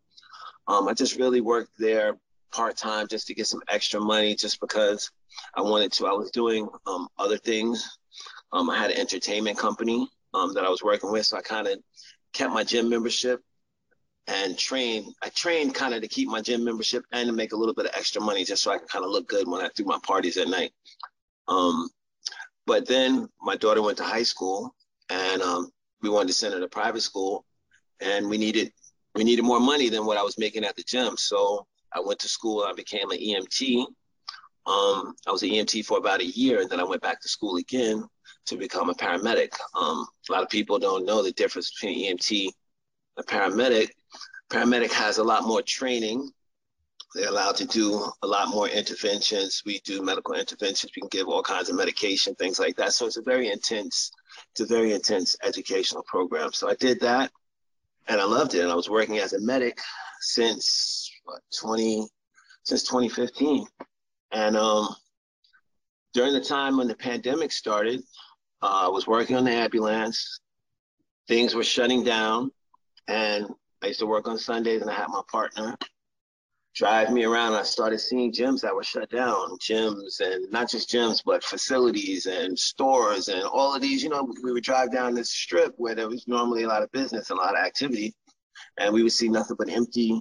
Um, 0.67 0.89
I 0.89 0.95
just 0.95 1.19
really 1.19 1.43
worked 1.43 1.73
there 1.79 2.17
part 2.53 2.77
time 2.77 3.07
just 3.09 3.27
to 3.27 3.35
get 3.35 3.47
some 3.47 3.61
extra 3.69 4.01
money, 4.01 4.35
just 4.35 4.61
because 4.61 5.11
I 5.55 5.61
wanted 5.61 5.93
to. 5.93 6.07
I 6.07 6.13
was 6.13 6.31
doing 6.31 6.69
um, 6.87 7.09
other 7.19 7.37
things. 7.37 7.99
Um, 8.53 8.71
I 8.71 8.79
had 8.79 8.91
an 8.91 8.99
entertainment 8.99 9.59
company 9.59 10.09
um, 10.33 10.55
that 10.55 10.65
I 10.65 10.71
was 10.71 10.83
working 10.83 11.13
with, 11.13 11.27
so 11.27 11.37
I 11.37 11.43
kind 11.43 11.67
of 11.67 11.79
kept 12.33 12.53
my 12.53 12.65
gym 12.65 12.89
membership 12.89 13.43
and 14.27 14.59
train. 14.59 15.12
I 15.22 15.29
trained 15.31 15.75
kind 15.75 15.95
of 15.95 16.03
to 16.03 16.09
keep 16.09 16.29
my 16.29 16.41
gym 16.41 16.64
membership 16.64 17.05
and 17.12 17.27
to 17.27 17.33
make 17.33 17.53
a 17.53 17.57
little 17.57 17.75
bit 17.75 17.87
of 17.87 17.93
extra 17.95 18.20
money 18.20 18.45
just 18.45 18.62
so 18.62 18.72
I 18.72 18.79
can 18.79 18.89
kind 18.89 19.05
of 19.05 19.11
look 19.11 19.29
good 19.29 19.49
when 19.49 19.61
I 19.61 19.68
do 19.75 19.85
my 19.85 19.99
parties 20.03 20.37
at 20.37 20.49
night. 20.49 20.72
Um, 21.49 21.89
but 22.66 22.87
then 22.89 23.29
my 23.43 23.57
daughter 23.57 23.83
went 23.83 23.99
to 23.99 24.05
high 24.05 24.22
school 24.22 24.75
and 25.11 25.43
um, 25.43 25.70
we 26.03 26.09
wanted 26.09 26.29
to 26.29 26.35
send 26.35 26.55
her 26.55 26.61
to 26.61 26.68
private 26.68 27.03
school 27.03 27.45
and 28.01 28.29
we 28.29 28.39
needed 28.39 28.72
we 29.14 29.25
needed 29.25 29.43
more 29.43 29.61
money 29.61 29.89
than 29.89 30.07
what 30.07 30.18
I 30.18 30.22
was 30.22 30.39
making 30.39 30.64
at 30.64 30.75
the 30.75 30.83
gym. 30.83 31.16
So 31.16 31.66
I 31.95 32.01
went 32.01 32.18
to 32.20 32.29
school. 32.29 32.64
I 32.64 32.72
became 32.72 33.11
an 33.11 33.18
EMT. 33.18 33.87
Um, 34.66 35.14
I 35.27 35.31
was 35.31 35.43
an 35.43 35.51
EMT 35.51 35.85
for 35.85 35.99
about 35.99 36.20
a 36.20 36.27
year, 36.27 36.61
and 36.61 36.68
then 36.68 36.81
I 36.81 36.85
went 36.85 37.03
back 37.03 37.20
to 37.20 37.29
school 37.29 37.57
again 37.57 38.05
to 38.47 38.57
become 38.57 38.91
a 38.91 38.95
paramedic. 38.95 39.53
Um, 39.79 40.07
a 40.29 40.33
lot 40.33 40.43
of 40.43 40.49
people 40.49 40.79
don't 40.79 41.07
know 41.07 41.22
the 41.22 41.33
difference 41.33 41.70
between 41.70 42.12
EMT 42.12 42.47
and 42.47 42.53
a 43.18 43.22
paramedic 43.22 43.91
paramedic 44.55 44.93
has 44.93 45.19
a 45.19 45.25
lot 45.25 45.45
more 45.45 45.63
training. 45.63 46.31
They're 47.15 47.29
allowed 47.29 47.57
to 47.57 47.67
do 47.67 48.07
a 48.23 48.27
lot 48.27 48.49
more 48.49 48.69
interventions. 48.69 49.63
We 49.67 49.81
do 49.81 50.01
medical 50.01 50.35
interventions. 50.35 50.93
We 50.95 51.01
can 51.01 51.09
give 51.09 51.29
all 51.29 51.43
kinds 51.43 51.71
of 51.71 51.77
medication, 51.77 52.37
things 52.37 52.61
like 52.61 52.77
that. 52.77 52.93
So 52.93 53.07
it's 53.07 53.17
a 53.17 53.23
very 53.23 53.51
intense, 53.51 54.13
it's 54.53 54.61
a 54.61 54.67
very 54.67 54.93
intense 54.93 55.37
educational 55.43 56.05
program. 56.05 56.53
So 56.53 56.71
I 56.71 56.75
did 56.75 57.01
that 57.01 57.33
and 58.07 58.21
I 58.21 58.25
loved 58.25 58.55
it. 58.55 58.61
And 58.61 58.71
I 58.71 58.77
was 58.77 58.89
working 58.89 59.19
as 59.19 59.33
a 59.33 59.41
medic 59.41 59.79
since 60.21 61.11
what, 61.25 61.41
20, 61.61 62.07
since 62.63 62.85
2015. 62.85 63.67
And 64.31 64.57
um, 64.57 64.89
during 66.13 66.33
the 66.33 66.41
time 66.41 66.77
when 66.77 66.87
the 66.87 66.97
pandemic 66.97 67.51
started, 67.51 68.03
uh, 68.63 68.87
I 68.87 68.89
was 68.89 69.07
working 69.07 69.37
on 69.37 69.45
the 69.45 69.51
ambulance. 69.51 70.39
Things 71.27 71.55
were 71.55 71.65
shutting 71.65 72.05
down, 72.05 72.51
and 73.09 73.47
I 73.85 73.89
used 73.89 74.01
to 74.01 74.07
work 74.07 74.26
on 74.26 74.39
Sundays, 74.39 74.80
and 74.80 74.91
I 74.91 74.95
had 74.95 75.09
my 75.09 75.20
partner 75.30 75.76
drive 76.74 77.12
me 77.12 77.24
around. 77.24 77.53
I 77.53 77.64
started 77.64 77.99
seeing 77.99 78.32
gyms 78.32 78.62
that 78.62 78.74
were 78.74 78.82
shut 78.82 79.11
down, 79.11 79.59
gyms, 79.59 80.20
and 80.20 80.51
not 80.51 80.70
just 80.70 80.89
gyms, 80.91 81.20
but 81.22 81.45
facilities 81.45 82.24
and 82.24 82.59
stores 82.59 83.28
and 83.28 83.43
all 83.43 83.74
of 83.74 83.82
these. 83.82 84.03
You 84.03 84.09
know, 84.09 84.26
we 84.43 84.53
would 84.53 84.64
drive 84.64 84.91
down 84.91 85.14
this 85.14 85.30
strip 85.30 85.74
where 85.76 85.95
there 85.95 86.09
was 86.09 86.26
normally 86.26 86.62
a 86.62 86.66
lot 86.66 86.82
of 86.82 86.91
business 86.93 87.28
and 87.28 87.39
a 87.39 87.43
lot 87.43 87.59
of 87.59 87.62
activity, 87.62 88.14
and 88.78 88.95
we 88.95 89.03
would 89.03 89.12
see 89.12 89.28
nothing 89.28 89.57
but 89.59 89.68
empty, 89.68 90.18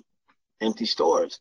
empty 0.59 0.85
stores. 0.85 1.39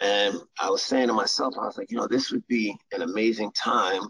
And 0.00 0.38
I 0.58 0.70
was 0.70 0.80
saying 0.80 1.08
to 1.08 1.12
myself, 1.12 1.56
I 1.60 1.66
was 1.66 1.76
like, 1.76 1.90
you 1.90 1.98
know, 1.98 2.08
this 2.08 2.32
would 2.32 2.46
be 2.46 2.74
an 2.92 3.02
amazing 3.02 3.52
time 3.52 4.00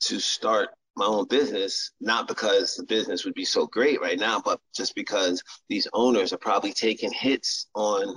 to 0.00 0.18
start 0.18 0.70
my 0.96 1.06
own 1.06 1.26
business, 1.26 1.92
not 2.00 2.26
because 2.26 2.74
the 2.74 2.84
business 2.84 3.24
would 3.24 3.34
be 3.34 3.44
so 3.44 3.66
great 3.66 4.00
right 4.00 4.18
now, 4.18 4.40
but 4.42 4.60
just 4.74 4.94
because 4.94 5.42
these 5.68 5.86
owners 5.92 6.32
are 6.32 6.38
probably 6.38 6.72
taking 6.72 7.12
hits 7.12 7.68
on 7.74 8.16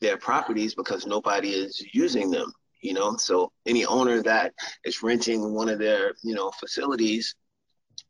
their 0.00 0.16
properties 0.16 0.74
because 0.74 1.06
nobody 1.06 1.50
is 1.50 1.82
using 1.92 2.30
them, 2.30 2.52
you 2.82 2.92
know? 2.92 3.16
So 3.16 3.52
any 3.66 3.86
owner 3.86 4.22
that 4.22 4.52
is 4.84 5.02
renting 5.02 5.54
one 5.54 5.68
of 5.68 5.78
their, 5.78 6.14
you 6.22 6.34
know, 6.34 6.50
facilities, 6.60 7.34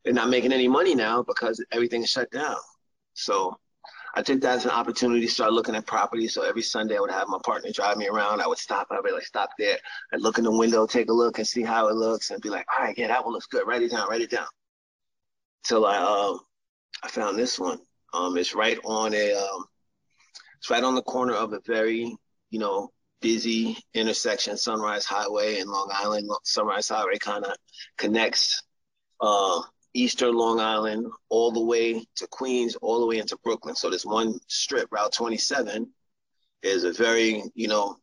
they're 0.05 0.13
not 0.13 0.31
making 0.31 0.53
any 0.53 0.69
money 0.69 0.95
now 0.95 1.23
because 1.23 1.65
everything 1.73 2.03
is 2.03 2.11
shut 2.11 2.31
down. 2.31 2.57
So 3.15 3.57
I 4.15 4.23
took 4.23 4.41
that 4.41 4.57
as 4.57 4.65
an 4.65 4.73
opportunity 4.73 5.21
to 5.23 5.33
start 5.33 5.53
looking 5.53 5.75
at 5.75 5.87
properties. 5.87 6.35
So 6.35 6.43
every 6.43 6.63
Sunday 6.63 6.97
I 6.97 7.01
would 7.01 7.11
have 7.11 7.29
my 7.29 7.39
partner 7.45 7.71
drive 7.73 7.97
me 7.97 8.09
around. 8.09 8.41
I 8.41 8.47
would 8.47 8.59
stop. 8.59 8.89
I'd 8.91 9.03
be 9.05 9.13
like, 9.13 9.27
stop 9.27 9.51
there. 9.59 9.79
I'd 10.13 10.21
look 10.21 10.39
in 10.39 10.45
the 10.45 10.57
window, 10.57 10.87
take 10.87 11.09
a 11.11 11.13
look 11.13 11.39
and 11.39 11.47
see 11.47 11.63
how 11.63 11.89
it 11.89 11.95
looks 11.95 12.31
and 12.31 12.43
be 12.43 12.51
like, 12.51 12.67
all 12.77 12.85
right, 12.85 12.97
yeah, 12.99 13.09
that 13.09 13.25
one 13.25 13.33
looks 13.33 13.47
good. 13.47 13.67
Write 13.67 13.83
it 13.83 13.91
down, 13.93 14.09
write 14.09 14.23
it 14.23 14.31
down. 14.31 14.47
Till 15.65 15.87
I 15.87 15.99
um 15.99 16.41
I 17.03 17.09
found 17.09 17.39
this 17.39 17.59
one. 17.59 17.79
Um 18.13 18.37
it's 18.37 18.55
right 18.55 18.79
on 18.85 19.15
a 19.15 19.33
um 19.35 19.65
it's 20.59 20.71
right 20.71 20.83
on 20.85 20.95
the 20.95 21.03
corner 21.03 21.35
of 21.35 21.53
a 21.53 21.61
very, 21.67 22.17
you 22.51 22.59
know, 22.59 22.91
busy 23.21 23.77
intersection, 23.95 24.57
Sunrise 24.57 25.05
Highway 25.05 25.61
and 25.61 25.71
Long 25.71 25.91
Island. 25.93 26.29
Sunrise 26.45 26.89
Highway 26.89 27.19
kind 27.19 27.45
of 27.45 27.55
connects 27.97 28.63
uh, 29.21 29.61
Eastern 29.95 30.35
Long 30.37 30.61
Island 30.61 31.07
all 31.29 31.51
the 31.51 31.65
way 31.65 32.05
to 32.17 32.27
Queens, 32.29 32.77
all 32.77 33.01
the 33.01 33.07
way 33.07 33.19
into 33.19 33.37
Brooklyn. 33.43 33.75
So 33.75 33.91
this 33.91 34.05
one 34.05 34.39
strip, 34.47 34.89
Route 34.91 35.13
27, 35.13 35.89
is 36.63 36.85
a 36.85 36.93
very, 36.93 37.43
you 37.55 37.69
know, 37.69 37.97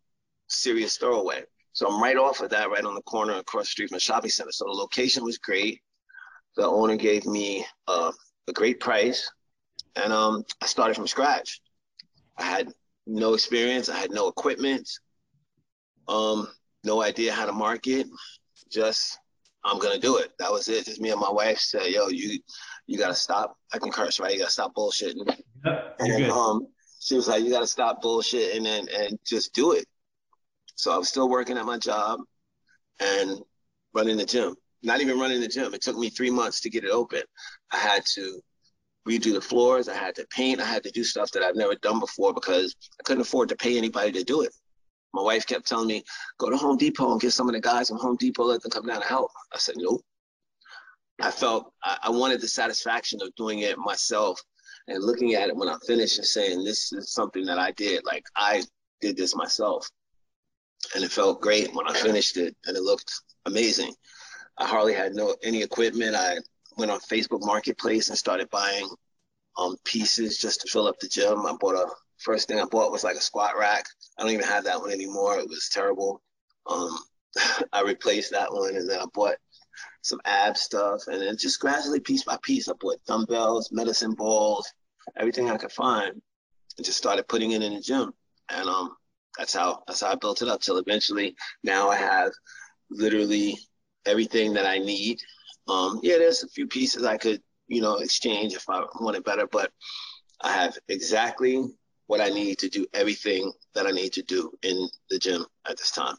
serious 0.48 0.98
throwaway. 0.98 1.44
So 1.74 1.88
I'm 1.88 2.02
right 2.02 2.18
off 2.18 2.42
of 2.42 2.50
that, 2.50 2.70
right 2.70 2.84
on 2.84 2.96
the 2.96 3.02
corner 3.04 3.34
across 3.34 3.66
the 3.66 3.72
street 3.72 3.90
from 3.90 3.98
the 3.98 4.02
shopping 4.02 4.32
center. 4.32 4.52
So 4.52 4.66
the 4.66 4.72
location 4.72 5.24
was 5.24 5.38
great. 5.38 5.82
The 6.56 6.66
owner 6.66 6.96
gave 6.96 7.26
me 7.26 7.66
uh, 7.88 8.12
a 8.48 8.54
great 8.54 8.80
price, 8.80 9.32
and 9.96 10.12
um, 10.12 10.44
I 10.62 10.66
started 10.66 10.96
from 10.96 11.06
scratch. 11.06 11.62
I 12.38 12.44
had 12.44 12.70
no 13.06 13.36
experience. 13.36 13.90
I 13.90 13.98
had 13.98 14.12
no 14.12 14.28
equipment. 14.28 14.90
Um, 16.08 16.48
no 16.84 17.04
idea 17.04 17.32
how 17.32 17.46
to 17.46 17.52
market. 17.52 18.08
Just 18.72 19.20
I'm 19.68 19.80
gonna 19.80 19.99
do 19.99 20.18
it. 20.18 20.32
That 20.39 20.51
was 20.51 20.68
it. 20.70 20.86
Just 20.86 21.01
me 21.01 21.11
and 21.11 21.20
my 21.20 21.30
wife 21.30 21.59
said, 21.59 21.88
"Yo, 21.88 22.07
you 22.07 22.39
you 22.88 22.97
gotta 22.97 23.15
stop." 23.15 23.57
I 23.74 23.80
can 23.80 23.91
curse, 23.91 24.20
right? 24.20 24.32
You 24.32 24.39
gotta 24.39 24.51
stop 24.51 24.74
bullshitting. 24.76 25.28
Yep, 25.65 25.95
and 25.99 26.11
then, 26.11 26.32
um, 26.32 26.68
she 26.99 27.15
was 27.15 27.28
like, 27.28 27.43
"You 27.43 27.51
gotta 27.51 27.68
stop 27.68 28.01
bullshitting 28.01 28.65
and 28.65 28.89
and 28.89 29.20
just 29.26 29.53
do 29.53 29.74
it." 29.74 29.86
So 30.76 30.91
I 30.91 30.97
was 30.97 31.09
still 31.09 31.30
working 31.30 31.57
at 31.57 31.65
my 31.65 31.78
job 31.78 32.22
and 32.99 33.41
running 33.93 34.18
the 34.18 34.26
gym. 34.26 34.55
Not 34.84 35.01
even 35.01 35.20
running 35.20 35.41
the 35.41 35.47
gym. 35.47 35.74
It 35.74 35.82
took 35.82 35.97
me 35.97 36.09
three 36.09 36.32
months 36.32 36.61
to 36.61 36.70
get 36.70 36.84
it 36.84 36.91
open. 36.91 37.24
I 37.72 37.78
had 37.78 38.05
to 38.13 38.41
redo 39.07 39.34
the 39.34 39.41
floors. 39.41 39.89
I 39.89 39.95
had 39.95 40.15
to 40.15 40.28
paint. 40.30 40.61
I 40.61 40.65
had 40.65 40.84
to 40.84 40.91
do 40.91 41.03
stuff 41.03 41.32
that 41.32 41.43
I've 41.43 41.55
never 41.55 41.76
done 41.76 41.99
before 41.99 42.34
because 42.34 42.76
I 42.99 43.03
couldn't 43.03 43.22
afford 43.22 43.49
to 43.49 43.55
pay 43.55 43.78
anybody 43.78 44.11
to 44.11 44.24
do 44.24 44.41
it. 44.41 44.53
My 45.18 45.24
wife 45.24 45.47
kept 45.47 45.68
telling 45.68 45.88
me, 45.88 46.03
go 46.38 46.51
to 46.51 46.57
Home 46.57 46.78
Depot 46.78 47.11
and 47.11 47.20
get 47.20 47.34
some 47.34 47.49
of 47.49 47.55
the 47.55 47.59
guys 47.59 47.89
from 47.89 47.97
Home 47.97 48.18
Depot, 48.18 48.43
let 48.43 48.61
them 48.61 48.70
come 48.70 48.86
down 48.86 48.97
and 48.97 49.05
help. 49.05 49.32
I 49.51 49.57
said, 49.57 49.74
nope. 49.80 50.01
I 51.20 51.32
felt 51.32 51.74
I, 51.84 51.97
I 52.03 52.09
wanted 52.11 52.39
the 52.39 52.47
satisfaction 52.47 53.20
of 53.24 53.34
doing 53.34 53.59
it 53.59 53.80
myself 53.80 54.39
and 54.88 55.03
looking 55.03 55.34
at 55.34 55.49
it 55.49 55.55
when 55.55 55.70
I 55.70 55.78
finished 55.88 56.20
and 56.20 56.28
saying, 56.28 56.63
this 56.63 56.93
is 56.93 57.13
something 57.13 57.45
that 57.45 57.57
I 57.57 57.72
did. 57.72 58.05
Like 58.05 58.26
I 58.36 58.63
did 59.01 59.18
this 59.18 59.36
myself. 59.36 59.89
And 60.93 61.03
it 61.03 61.11
felt 61.11 61.41
great 61.41 61.74
when 61.74 61.88
I 61.88 61.93
finished 61.93 62.38
it 62.38 62.55
and 62.68 62.78
it 62.78 62.84
looked 62.84 63.11
amazing. 63.47 63.95
I 64.59 64.68
hardly 64.68 64.93
had 64.93 65.15
no 65.15 65.36
any 65.41 65.63
equipment. 65.63 66.15
I 66.15 66.36
went 66.78 66.91
on 66.91 66.99
Facebook 66.99 67.43
Marketplace 67.43 68.09
and 68.09 68.18
started 68.20 68.51
buying 68.51 68.88
um, 69.57 69.78
pieces 69.84 70.38
just 70.38 70.61
to 70.61 70.68
fill 70.68 70.88
up 70.88 70.99
the 70.99 71.07
gym. 71.07 71.43
I 71.47 71.55
bought 71.59 71.74
a 71.74 71.88
first 72.20 72.47
thing 72.47 72.59
I 72.59 72.65
bought 72.65 72.91
was 72.91 73.03
like 73.03 73.15
a 73.15 73.22
squat 73.22 73.57
rack. 73.57 73.86
I 74.18 74.24
don't 74.24 74.32
even 74.32 74.45
have 74.45 74.63
that 74.65 74.80
one 74.80 74.91
anymore. 74.91 75.38
It 75.38 75.47
was 75.47 75.70
terrible. 75.72 76.22
Um, 76.68 76.97
I 77.74 77.82
replaced 77.82 78.32
that 78.32 78.51
one 78.51 78.76
and 78.76 78.89
then 78.89 78.99
I 78.99 79.05
bought 79.13 79.36
some 80.01 80.20
ab 80.26 80.57
stuff 80.57 81.07
and 81.07 81.22
then 81.22 81.38
just 81.38 81.59
gradually 81.59 81.99
piece 81.99 82.24
by 82.24 82.38
piece 82.41 82.68
I 82.68 82.74
bought 82.80 83.03
dumbbells, 83.07 83.72
medicine 83.72 84.13
balls, 84.13 84.72
everything 85.18 85.49
I 85.49 85.57
could 85.57 85.72
find 85.72 86.22
and 86.78 86.86
just 86.86 86.97
started 86.97 87.28
putting 87.28 87.51
it 87.51 87.61
in 87.61 87.74
the 87.74 87.82
gym. 87.82 88.13
And 88.49 88.70
um 88.70 88.95
that's 89.38 89.53
how 89.53 89.84
that's 89.88 90.01
how 90.01 90.11
I 90.11 90.15
built 90.15 90.41
it 90.41 90.47
up 90.47 90.61
till 90.61 90.78
eventually 90.78 91.36
now 91.63 91.89
I 91.89 91.97
have 91.97 92.32
literally 92.89 93.57
everything 94.05 94.53
that 94.53 94.65
I 94.65 94.78
need. 94.78 95.20
Um 95.68 95.99
yeah, 96.03 96.18
there's 96.18 96.43
a 96.43 96.49
few 96.49 96.68
pieces 96.68 97.03
I 97.03 97.18
could, 97.18 97.41
you 97.68 97.82
know, 97.82 97.97
exchange 97.97 98.53
if 98.53 98.70
I 98.70 98.84
wanted 98.99 99.24
better, 99.24 99.47
but 99.47 99.72
I 100.41 100.51
have 100.53 100.78
exactly 100.88 101.65
what 102.08 102.22
I 102.22 102.30
need 102.30 102.58
to 102.60 102.70
do 102.70 102.86
everything 102.93 103.51
that 103.76 103.86
I 103.86 103.91
need 103.91 104.14
to 104.14 104.24
do 104.24 104.51
in 104.64 104.88
the 105.10 105.20
gym 105.20 105.45
at 105.70 105.78
this 105.78 105.91
time. 105.91 106.16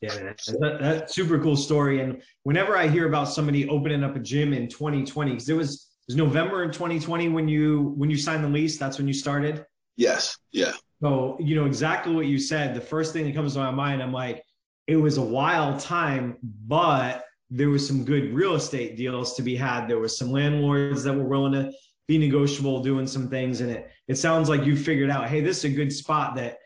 Yeah, 0.00 0.14
that's, 0.14 0.46
that, 0.46 0.78
that's 0.80 1.14
super 1.14 1.38
cool 1.38 1.56
story. 1.56 2.00
And 2.00 2.22
whenever 2.42 2.76
I 2.76 2.88
hear 2.88 3.06
about 3.06 3.24
somebody 3.24 3.68
opening 3.68 4.02
up 4.02 4.16
a 4.16 4.18
gym 4.18 4.54
in 4.54 4.68
2020, 4.68 5.30
because 5.30 5.48
it 5.48 5.54
was 5.54 5.90
it 6.06 6.12
was 6.12 6.16
November 6.16 6.62
in 6.64 6.70
2020 6.70 7.28
when 7.28 7.48
you 7.48 7.94
when 7.96 8.10
you 8.10 8.16
signed 8.16 8.44
the 8.44 8.48
lease. 8.48 8.78
That's 8.78 8.98
when 8.98 9.06
you 9.06 9.14
started. 9.14 9.64
Yes. 9.96 10.36
Yeah. 10.52 10.72
So 11.02 11.36
you 11.40 11.54
know 11.54 11.66
exactly 11.66 12.14
what 12.14 12.26
you 12.26 12.38
said. 12.38 12.74
The 12.74 12.80
first 12.80 13.12
thing 13.12 13.24
that 13.26 13.34
comes 13.34 13.54
to 13.54 13.60
my 13.60 13.70
mind, 13.70 14.02
I'm 14.02 14.12
like, 14.12 14.42
it 14.86 14.96
was 14.96 15.18
a 15.18 15.22
wild 15.22 15.80
time, 15.80 16.36
but 16.66 17.24
there 17.50 17.70
was 17.70 17.86
some 17.86 18.04
good 18.04 18.32
real 18.34 18.54
estate 18.54 18.96
deals 18.96 19.34
to 19.36 19.42
be 19.42 19.54
had. 19.54 19.86
There 19.86 19.98
was 19.98 20.18
some 20.18 20.30
landlords 20.30 21.04
that 21.04 21.12
were 21.12 21.24
willing 21.24 21.52
to 21.52 21.72
be 22.06 22.18
negotiable, 22.18 22.82
doing 22.82 23.06
some 23.06 23.28
things, 23.28 23.60
and 23.60 23.70
it 23.70 23.90
it 24.08 24.16
sounds 24.16 24.48
like 24.48 24.64
you 24.64 24.76
figured 24.76 25.10
out, 25.10 25.28
hey, 25.28 25.40
this 25.40 25.58
is 25.58 25.64
a 25.64 25.74
good 25.74 25.92
spot 25.92 26.36
that 26.36 26.58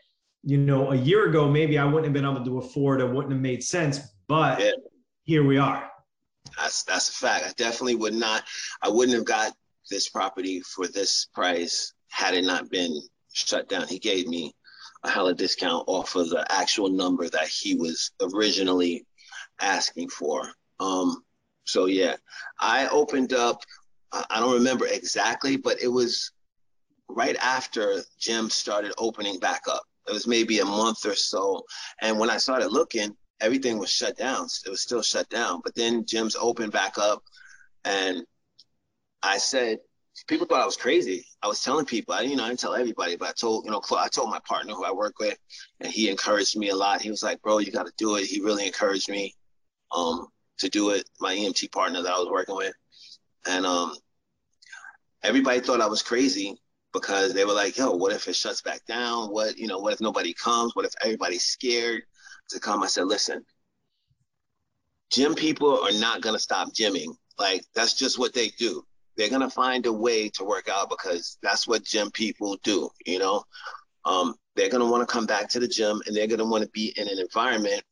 you 0.43 0.57
know 0.57 0.91
a 0.91 0.95
year 0.95 1.29
ago 1.29 1.49
maybe 1.49 1.77
I 1.77 1.85
wouldn't 1.85 2.05
have 2.05 2.13
been 2.13 2.25
able 2.25 2.43
to 2.43 2.57
afford. 2.59 3.01
It 3.01 3.09
wouldn't 3.09 3.31
have 3.31 3.41
made 3.41 3.63
sense, 3.63 3.99
but 4.27 4.59
yeah. 4.59 4.71
here 5.23 5.43
we 5.43 5.57
are. 5.57 5.89
That's 6.57 6.83
that's 6.83 7.09
a 7.09 7.13
fact. 7.13 7.45
I 7.45 7.51
definitely 7.57 7.95
would 7.95 8.13
not. 8.13 8.43
I 8.81 8.89
wouldn't 8.89 9.15
have 9.15 9.25
got 9.25 9.53
this 9.89 10.09
property 10.09 10.61
for 10.61 10.87
this 10.87 11.27
price 11.33 11.93
had 12.09 12.33
it 12.33 12.43
not 12.43 12.69
been 12.69 13.01
shut 13.33 13.69
down. 13.69 13.87
He 13.87 13.99
gave 13.99 14.27
me 14.27 14.53
a 15.03 15.09
hella 15.09 15.33
discount 15.33 15.85
off 15.87 16.15
of 16.15 16.29
the 16.29 16.45
actual 16.51 16.89
number 16.89 17.29
that 17.29 17.47
he 17.47 17.75
was 17.75 18.11
originally 18.21 19.05
asking 19.61 20.09
for. 20.09 20.51
Um, 20.79 21.23
so 21.65 21.85
yeah, 21.85 22.15
I 22.59 22.87
opened 22.87 23.33
up. 23.33 23.63
I 24.11 24.39
don't 24.39 24.53
remember 24.53 24.87
exactly, 24.87 25.57
but 25.57 25.81
it 25.81 25.87
was 25.87 26.31
right 27.07 27.35
after 27.37 28.03
gyms 28.19 28.51
started 28.51 28.93
opening 28.97 29.39
back 29.39 29.63
up. 29.69 29.83
It 30.07 30.13
was 30.13 30.27
maybe 30.27 30.59
a 30.59 30.65
month 30.65 31.05
or 31.05 31.15
so. 31.15 31.63
And 32.01 32.17
when 32.17 32.29
I 32.29 32.37
started 32.37 32.71
looking, 32.71 33.15
everything 33.41 33.77
was 33.77 33.91
shut 33.91 34.17
down. 34.17 34.47
It 34.65 34.69
was 34.69 34.81
still 34.81 35.01
shut 35.01 35.29
down. 35.29 35.61
But 35.63 35.75
then 35.75 36.03
gyms 36.03 36.35
opened 36.39 36.71
back 36.71 36.97
up. 36.97 37.23
And 37.85 38.23
I 39.21 39.37
said, 39.37 39.79
people 40.27 40.47
thought 40.47 40.61
I 40.61 40.65
was 40.65 40.77
crazy. 40.77 41.25
I 41.41 41.47
was 41.47 41.63
telling 41.63 41.85
people, 41.85 42.13
I, 42.13 42.21
you 42.21 42.35
know, 42.35 42.43
I 42.43 42.49
didn't 42.49 42.59
tell 42.59 42.75
everybody, 42.75 43.15
but 43.15 43.29
I 43.29 43.33
told, 43.33 43.65
you 43.65 43.71
know, 43.71 43.81
I 43.97 44.07
told 44.07 44.29
my 44.29 44.39
partner 44.47 44.73
who 44.73 44.85
I 44.85 44.91
work 44.91 45.19
with, 45.19 45.37
and 45.79 45.91
he 45.91 46.09
encouraged 46.09 46.57
me 46.57 46.69
a 46.69 46.75
lot. 46.75 47.01
He 47.01 47.09
was 47.09 47.23
like, 47.23 47.41
bro, 47.41 47.59
you 47.59 47.71
got 47.71 47.85
to 47.85 47.93
do 47.97 48.15
it. 48.15 48.25
He 48.25 48.41
really 48.41 48.65
encouraged 48.65 49.09
me 49.09 49.35
um, 49.95 50.27
to 50.59 50.69
do 50.69 50.89
it. 50.91 51.09
My 51.19 51.35
EMT 51.35 51.71
partner 51.71 52.01
that 52.01 52.11
I 52.11 52.19
was 52.19 52.29
working 52.29 52.55
with. 52.55 52.73
And 53.47 53.65
um, 53.65 53.93
everybody 55.23 55.59
thought 55.59 55.81
I 55.81 55.87
was 55.87 56.01
crazy 56.01 56.57
because 56.93 57.33
they 57.33 57.45
were 57.45 57.53
like, 57.53 57.77
yo, 57.77 57.91
what 57.91 58.11
if 58.11 58.27
it 58.27 58.35
shuts 58.35 58.61
back 58.61 58.85
down? 58.85 59.29
What, 59.29 59.57
you 59.57 59.67
know, 59.67 59.79
what 59.79 59.93
if 59.93 60.01
nobody 60.01 60.33
comes? 60.33 60.75
What 60.75 60.85
if 60.85 60.93
everybody's 61.03 61.43
scared 61.43 62.01
to 62.49 62.59
come? 62.59 62.83
I 62.83 62.87
said, 62.87 63.05
listen, 63.05 63.45
gym 65.11 65.35
people 65.35 65.79
are 65.81 65.99
not 65.99 66.21
going 66.21 66.35
to 66.35 66.39
stop 66.41 66.73
gymming. 66.73 67.15
Like, 67.37 67.63
that's 67.73 67.93
just 67.93 68.19
what 68.19 68.33
they 68.33 68.49
do. 68.57 68.83
They're 69.15 69.29
going 69.29 69.41
to 69.41 69.49
find 69.49 69.85
a 69.85 69.93
way 69.93 70.29
to 70.29 70.43
work 70.43 70.69
out 70.69 70.89
because 70.89 71.37
that's 71.43 71.67
what 71.67 71.83
gym 71.83 72.09
people 72.11 72.57
do, 72.63 72.89
you 73.05 73.19
know? 73.19 73.43
Um, 74.05 74.35
they're 74.55 74.69
going 74.69 74.83
to 74.83 74.89
want 74.89 75.07
to 75.07 75.11
come 75.11 75.25
back 75.25 75.49
to 75.49 75.59
the 75.59 75.67
gym 75.67 76.01
and 76.05 76.15
they're 76.15 76.27
going 76.27 76.39
to 76.39 76.45
want 76.45 76.63
to 76.63 76.69
be 76.69 76.93
in 76.97 77.07
an 77.07 77.19
environment 77.19 77.83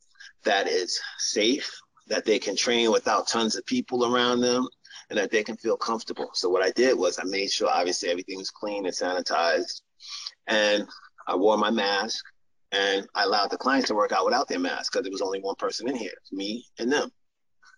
that 0.43 0.67
is 0.67 0.99
safe, 1.17 1.69
that 2.07 2.25
they 2.25 2.39
can 2.39 2.55
train 2.55 2.91
without 2.91 3.27
tons 3.27 3.55
of 3.55 3.65
people 3.65 4.13
around 4.13 4.39
them, 4.41 4.67
and 5.09 5.17
that 5.17 5.31
they 5.31 5.43
can 5.43 5.57
feel 5.57 5.77
comfortable. 5.77 6.29
So 6.33 6.49
what 6.49 6.63
I 6.63 6.71
did 6.71 6.97
was 6.97 7.19
I 7.19 7.23
made 7.23 7.51
sure 7.51 7.69
obviously 7.69 8.09
everything 8.09 8.37
was 8.37 8.49
clean 8.49 8.85
and 8.85 8.93
sanitized, 8.93 9.81
and 10.47 10.87
I 11.27 11.35
wore 11.35 11.57
my 11.57 11.71
mask, 11.71 12.23
and 12.71 13.07
I 13.15 13.23
allowed 13.23 13.51
the 13.51 13.57
clients 13.57 13.87
to 13.87 13.95
work 13.95 14.11
out 14.11 14.25
without 14.25 14.47
their 14.47 14.59
mask 14.59 14.91
because 14.91 15.03
there 15.03 15.11
was 15.11 15.21
only 15.21 15.39
one 15.39 15.55
person 15.55 15.89
in 15.89 15.95
here, 15.95 16.13
me 16.31 16.65
and 16.79 16.91
them. 16.91 17.09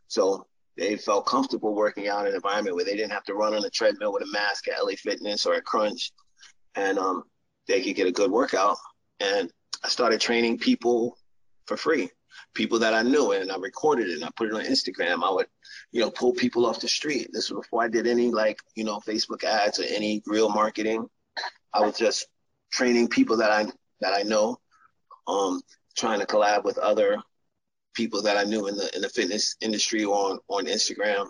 So 0.07 0.47
they 0.77 0.95
felt 0.95 1.27
comfortable 1.27 1.76
working 1.76 2.07
out 2.07 2.22
in 2.22 2.27
an 2.27 2.35
environment 2.35 2.76
where 2.76 2.85
they 2.85 2.95
didn't 2.95 3.11
have 3.11 3.26
to 3.26 3.35
run 3.35 3.53
on 3.53 3.64
a 3.64 3.69
treadmill 3.69 4.14
with 4.14 4.23
a 4.23 4.31
mask 4.31 4.68
at 4.68 4.84
LA 4.84 4.93
Fitness 4.97 5.45
or 5.45 5.53
at 5.53 5.65
Crunch, 5.65 6.11
and 6.76 6.97
um, 6.97 7.23
they 7.68 7.81
could 7.81 7.95
get 7.95 8.07
a 8.07 8.11
good 8.11 8.31
workout. 8.31 8.77
And 9.19 9.51
I 9.84 9.89
started 9.89 10.19
training 10.19 10.57
people 10.57 11.18
for 11.65 11.77
free 11.77 12.10
people 12.53 12.80
that 12.80 12.93
I 12.93 13.01
knew 13.01 13.31
and 13.31 13.51
I 13.51 13.57
recorded 13.57 14.10
it 14.10 14.15
and 14.15 14.26
I 14.26 14.30
put 14.35 14.47
it 14.47 14.53
on 14.53 14.64
Instagram. 14.64 15.23
I 15.23 15.31
would, 15.31 15.47
you 15.91 16.01
know, 16.01 16.11
pull 16.11 16.34
people 16.34 16.65
off 16.65 16.80
the 16.80 16.88
street. 16.88 17.30
This 17.31 17.49
was 17.49 17.65
before 17.65 17.84
I 17.84 17.88
did 17.88 18.07
any 18.07 18.31
like, 18.31 18.60
you 18.76 18.84
know, 18.84 18.99
Facebook 18.99 19.43
ads 19.43 19.80
or 19.80 19.84
any 19.84 20.22
real 20.26 20.49
marketing. 20.49 21.07
I 21.73 21.81
was 21.81 21.97
just 21.97 22.27
training 22.72 23.07
people 23.10 23.38
that 23.38 23.51
I 23.51 23.65
that 24.01 24.14
I 24.14 24.23
know, 24.23 24.57
um, 25.27 25.61
trying 25.97 26.19
to 26.19 26.26
collab 26.26 26.64
with 26.64 26.77
other 26.77 27.18
people 27.93 28.22
that 28.22 28.38
I 28.38 28.43
knew 28.43 28.68
in 28.68 28.76
the 28.76 28.93
in 28.95 29.01
the 29.01 29.10
fitness 29.10 29.56
industry 29.61 30.06
on 30.06 30.39
on 30.47 30.65
Instagram 30.65 31.27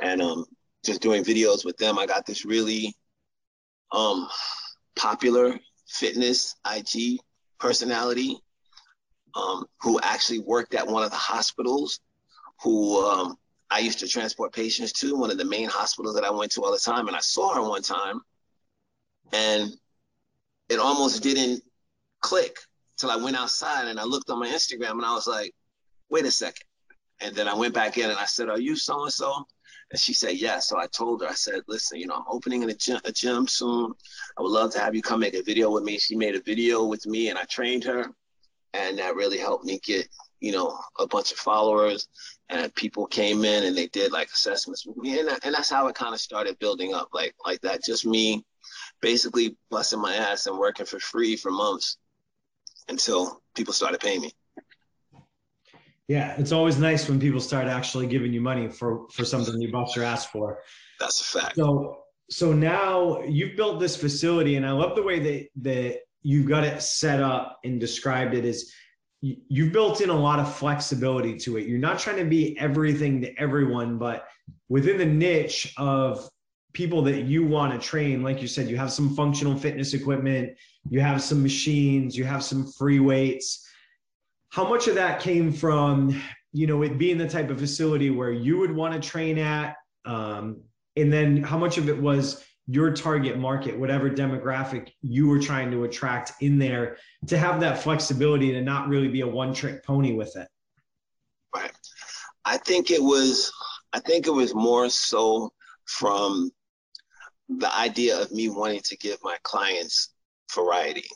and 0.00 0.22
um 0.22 0.44
just 0.84 1.00
doing 1.00 1.24
videos 1.24 1.64
with 1.64 1.76
them. 1.76 1.98
I 1.98 2.06
got 2.06 2.26
this 2.26 2.44
really 2.44 2.94
um 3.92 4.28
popular 4.96 5.58
fitness 5.88 6.56
IG 6.70 7.20
personality 7.58 8.38
um, 9.34 9.64
who 9.80 10.00
actually 10.00 10.40
worked 10.40 10.74
at 10.74 10.86
one 10.86 11.02
of 11.02 11.10
the 11.10 11.16
hospitals, 11.16 12.00
who 12.62 13.04
um, 13.04 13.36
I 13.70 13.80
used 13.80 13.98
to 14.00 14.08
transport 14.08 14.52
patients 14.52 14.92
to, 14.92 15.16
one 15.16 15.30
of 15.30 15.38
the 15.38 15.44
main 15.44 15.68
hospitals 15.68 16.14
that 16.14 16.24
I 16.24 16.30
went 16.30 16.52
to 16.52 16.62
all 16.62 16.72
the 16.72 16.78
time. 16.78 17.08
And 17.08 17.16
I 17.16 17.20
saw 17.20 17.54
her 17.54 17.68
one 17.68 17.82
time, 17.82 18.20
and 19.32 19.70
it 20.68 20.78
almost 20.78 21.22
didn't 21.22 21.62
click 22.20 22.56
till 22.96 23.10
I 23.10 23.16
went 23.16 23.36
outside 23.36 23.88
and 23.88 23.98
I 23.98 24.04
looked 24.04 24.30
on 24.30 24.38
my 24.38 24.48
Instagram 24.48 24.92
and 24.92 25.04
I 25.04 25.14
was 25.14 25.26
like, 25.26 25.52
wait 26.08 26.24
a 26.24 26.30
second. 26.30 26.64
And 27.20 27.34
then 27.34 27.48
I 27.48 27.54
went 27.54 27.74
back 27.74 27.98
in 27.98 28.10
and 28.10 28.18
I 28.18 28.24
said, 28.24 28.48
Are 28.48 28.60
you 28.60 28.76
so 28.76 29.04
and 29.04 29.12
so? 29.12 29.46
And 29.90 30.00
she 30.00 30.12
said, 30.12 30.32
Yes. 30.32 30.40
Yeah. 30.40 30.58
So 30.58 30.78
I 30.78 30.86
told 30.86 31.22
her, 31.22 31.28
I 31.28 31.34
said, 31.34 31.62
Listen, 31.68 31.98
you 31.98 32.06
know, 32.06 32.16
I'm 32.16 32.24
opening 32.28 32.68
a 32.68 32.74
gym, 32.74 33.00
a 33.04 33.12
gym 33.12 33.46
soon. 33.46 33.92
I 34.38 34.42
would 34.42 34.50
love 34.50 34.72
to 34.72 34.80
have 34.80 34.94
you 34.94 35.02
come 35.02 35.20
make 35.20 35.34
a 35.34 35.42
video 35.42 35.70
with 35.70 35.84
me. 35.84 35.98
She 35.98 36.16
made 36.16 36.34
a 36.34 36.40
video 36.40 36.84
with 36.84 37.06
me 37.06 37.30
and 37.30 37.38
I 37.38 37.44
trained 37.44 37.84
her 37.84 38.10
and 38.74 38.98
that 38.98 39.14
really 39.14 39.38
helped 39.38 39.64
me 39.64 39.80
get 39.82 40.08
you 40.40 40.52
know 40.52 40.78
a 40.98 41.06
bunch 41.06 41.32
of 41.32 41.38
followers. 41.38 42.08
And 42.50 42.74
people 42.74 43.06
came 43.06 43.42
in 43.46 43.64
and 43.64 43.74
they 43.74 43.86
did 43.86 44.12
like 44.12 44.28
assessments 44.28 44.84
with 44.84 44.98
me 44.98 45.18
and, 45.18 45.28
that, 45.28 45.46
and 45.46 45.54
that's 45.54 45.70
how 45.70 45.86
it 45.86 45.94
kind 45.94 46.12
of 46.12 46.20
started 46.20 46.58
building 46.58 46.92
up 46.92 47.08
like 47.14 47.34
like 47.46 47.60
that. 47.62 47.82
Just 47.82 48.04
me 48.04 48.44
basically 49.00 49.56
busting 49.70 50.00
my 50.00 50.14
ass 50.14 50.46
and 50.46 50.58
working 50.58 50.84
for 50.84 50.98
free 50.98 51.36
for 51.36 51.50
months 51.50 51.96
until 52.88 53.40
people 53.54 53.72
started 53.72 54.00
paying 54.00 54.20
me. 54.20 54.32
Yeah 56.06 56.34
it's 56.36 56.52
always 56.52 56.78
nice 56.78 57.08
when 57.08 57.18
people 57.18 57.40
start 57.40 57.66
actually 57.66 58.06
giving 58.06 58.32
you 58.32 58.42
money 58.42 58.68
for 58.68 59.08
for 59.08 59.24
something 59.24 59.58
you 59.60 59.72
bust 59.72 59.96
your 59.96 60.04
ass 60.04 60.26
for. 60.26 60.58
That's 61.00 61.20
a 61.20 61.24
fact. 61.24 61.56
So 61.56 62.04
so 62.28 62.52
now 62.52 63.22
you've 63.22 63.56
built 63.56 63.80
this 63.80 63.96
facility 63.96 64.56
and 64.56 64.64
i 64.64 64.70
love 64.70 64.96
the 64.96 65.02
way 65.02 65.18
that 65.18 65.48
that 65.56 66.00
you've 66.24 66.48
got 66.48 66.64
it 66.64 66.82
set 66.82 67.22
up 67.22 67.60
and 67.62 67.78
described 67.78 68.34
it 68.34 68.44
as 68.44 68.72
you've 69.20 69.72
built 69.72 70.00
in 70.00 70.10
a 70.10 70.14
lot 70.14 70.40
of 70.40 70.54
flexibility 70.54 71.36
to 71.38 71.56
it. 71.56 71.66
You're 71.66 71.78
not 71.78 71.98
trying 71.98 72.16
to 72.16 72.24
be 72.24 72.58
everything 72.58 73.20
to 73.22 73.40
everyone, 73.40 73.96
but 73.96 74.26
within 74.68 74.98
the 74.98 75.06
niche 75.06 75.72
of 75.78 76.28
people 76.72 77.02
that 77.02 77.22
you 77.22 77.46
want 77.46 77.72
to 77.72 77.78
train, 77.78 78.22
like 78.22 78.42
you 78.42 78.48
said, 78.48 78.68
you 78.68 78.76
have 78.76 78.92
some 78.92 79.14
functional 79.14 79.56
fitness 79.56 79.94
equipment, 79.94 80.50
you 80.90 81.00
have 81.00 81.22
some 81.22 81.42
machines, 81.42 82.16
you 82.16 82.24
have 82.24 82.42
some 82.42 82.70
free 82.72 83.00
weights. 83.00 83.66
How 84.50 84.68
much 84.68 84.88
of 84.88 84.94
that 84.96 85.20
came 85.20 85.52
from, 85.52 86.20
you 86.52 86.66
know, 86.66 86.82
it 86.82 86.98
being 86.98 87.16
the 87.16 87.28
type 87.28 87.50
of 87.50 87.58
facility 87.58 88.10
where 88.10 88.32
you 88.32 88.58
would 88.58 88.72
want 88.72 88.94
to 88.94 89.08
train 89.08 89.38
at? 89.38 89.76
Um, 90.04 90.62
and 90.96 91.12
then 91.12 91.42
how 91.42 91.58
much 91.58 91.78
of 91.78 91.88
it 91.88 91.98
was 91.98 92.44
your 92.66 92.92
target 92.92 93.38
market, 93.38 93.78
whatever 93.78 94.08
demographic 94.10 94.92
you 95.02 95.28
were 95.28 95.38
trying 95.38 95.70
to 95.70 95.84
attract 95.84 96.32
in 96.40 96.58
there, 96.58 96.96
to 97.26 97.36
have 97.36 97.60
that 97.60 97.82
flexibility 97.82 98.52
to 98.52 98.62
not 98.62 98.88
really 98.88 99.08
be 99.08 99.20
a 99.20 99.26
one 99.26 99.52
trick 99.52 99.84
pony 99.84 100.14
with 100.14 100.34
it? 100.36 100.48
Right. 101.54 101.72
I 102.44 102.56
think 102.56 102.90
it 102.90 103.02
was, 103.02 103.52
I 103.92 104.00
think 104.00 104.26
it 104.26 104.32
was 104.32 104.54
more 104.54 104.88
so 104.88 105.52
from 105.86 106.50
the 107.48 107.74
idea 107.76 108.20
of 108.20 108.32
me 108.32 108.48
wanting 108.48 108.80
to 108.80 108.96
give 108.96 109.18
my 109.22 109.36
clients 109.42 110.14
variety. 110.54 111.08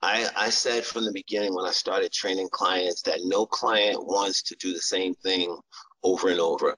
I, 0.00 0.28
I 0.36 0.50
said 0.50 0.84
from 0.84 1.04
the 1.04 1.12
beginning 1.12 1.54
when 1.54 1.66
I 1.66 1.70
started 1.70 2.12
training 2.12 2.48
clients 2.50 3.02
that 3.02 3.20
no 3.22 3.46
client 3.46 4.04
wants 4.04 4.42
to 4.44 4.56
do 4.56 4.72
the 4.72 4.80
same 4.80 5.14
thing 5.14 5.56
over 6.02 6.30
and 6.30 6.40
over. 6.40 6.76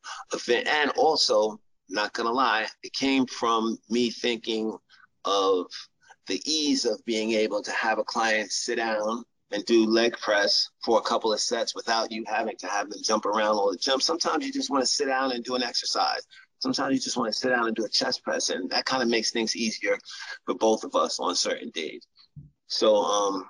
And 0.48 0.90
also, 0.96 1.58
not 1.94 2.12
gonna 2.12 2.32
lie, 2.32 2.66
it 2.82 2.92
came 2.92 3.26
from 3.26 3.78
me 3.88 4.10
thinking 4.10 4.76
of 5.24 5.66
the 6.26 6.40
ease 6.44 6.84
of 6.84 7.04
being 7.04 7.32
able 7.32 7.62
to 7.62 7.70
have 7.72 7.98
a 7.98 8.04
client 8.04 8.50
sit 8.50 8.76
down 8.76 9.24
and 9.52 9.64
do 9.66 9.86
leg 9.86 10.16
press 10.18 10.68
for 10.84 10.98
a 10.98 11.02
couple 11.02 11.32
of 11.32 11.40
sets 11.40 11.74
without 11.74 12.10
you 12.10 12.24
having 12.26 12.56
to 12.56 12.66
have 12.66 12.90
them 12.90 13.00
jump 13.02 13.26
around 13.26 13.54
all 13.56 13.70
the 13.70 13.78
jumps. 13.78 14.04
Sometimes 14.04 14.44
you 14.44 14.52
just 14.52 14.70
want 14.70 14.82
to 14.82 14.86
sit 14.86 15.06
down 15.06 15.32
and 15.32 15.44
do 15.44 15.54
an 15.54 15.62
exercise. 15.62 16.22
Sometimes 16.58 16.94
you 16.94 17.00
just 17.00 17.16
want 17.16 17.32
to 17.32 17.38
sit 17.38 17.50
down 17.50 17.66
and 17.66 17.76
do 17.76 17.84
a 17.84 17.88
chest 17.88 18.22
press, 18.24 18.48
and 18.48 18.70
that 18.70 18.86
kind 18.86 19.02
of 19.02 19.08
makes 19.08 19.30
things 19.30 19.54
easier 19.54 19.98
for 20.46 20.54
both 20.54 20.82
of 20.82 20.94
us 20.94 21.20
on 21.20 21.34
certain 21.34 21.70
days. 21.70 22.06
So, 22.68 22.96
um, 22.96 23.48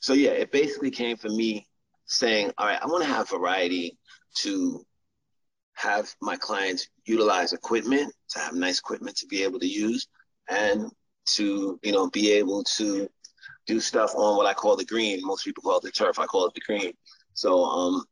so 0.00 0.12
yeah, 0.12 0.30
it 0.30 0.50
basically 0.50 0.90
came 0.90 1.16
from 1.16 1.36
me 1.36 1.66
saying, 2.06 2.52
all 2.58 2.66
right, 2.66 2.82
I 2.82 2.86
want 2.86 3.04
to 3.04 3.08
have 3.08 3.30
variety 3.30 3.96
to 4.38 4.84
have 5.78 6.12
my 6.20 6.36
clients 6.36 6.88
utilize 7.04 7.52
equipment, 7.52 8.12
to 8.30 8.40
have 8.40 8.54
nice 8.54 8.80
equipment 8.80 9.16
to 9.16 9.26
be 9.26 9.44
able 9.44 9.60
to 9.60 9.66
use, 9.66 10.08
and 10.48 10.90
to 11.36 11.78
you 11.82 11.92
know 11.92 12.10
be 12.10 12.32
able 12.32 12.64
to 12.64 13.08
do 13.66 13.78
stuff 13.80 14.12
on 14.16 14.36
what 14.36 14.46
I 14.46 14.54
call 14.54 14.76
the 14.76 14.84
green. 14.84 15.24
Most 15.24 15.44
people 15.44 15.62
call 15.62 15.78
it 15.78 15.84
the 15.84 15.90
turf. 15.90 16.18
I 16.18 16.26
call 16.26 16.46
it 16.46 16.54
the 16.54 16.60
green. 16.66 16.92
So 17.34 17.64
um, 17.64 18.04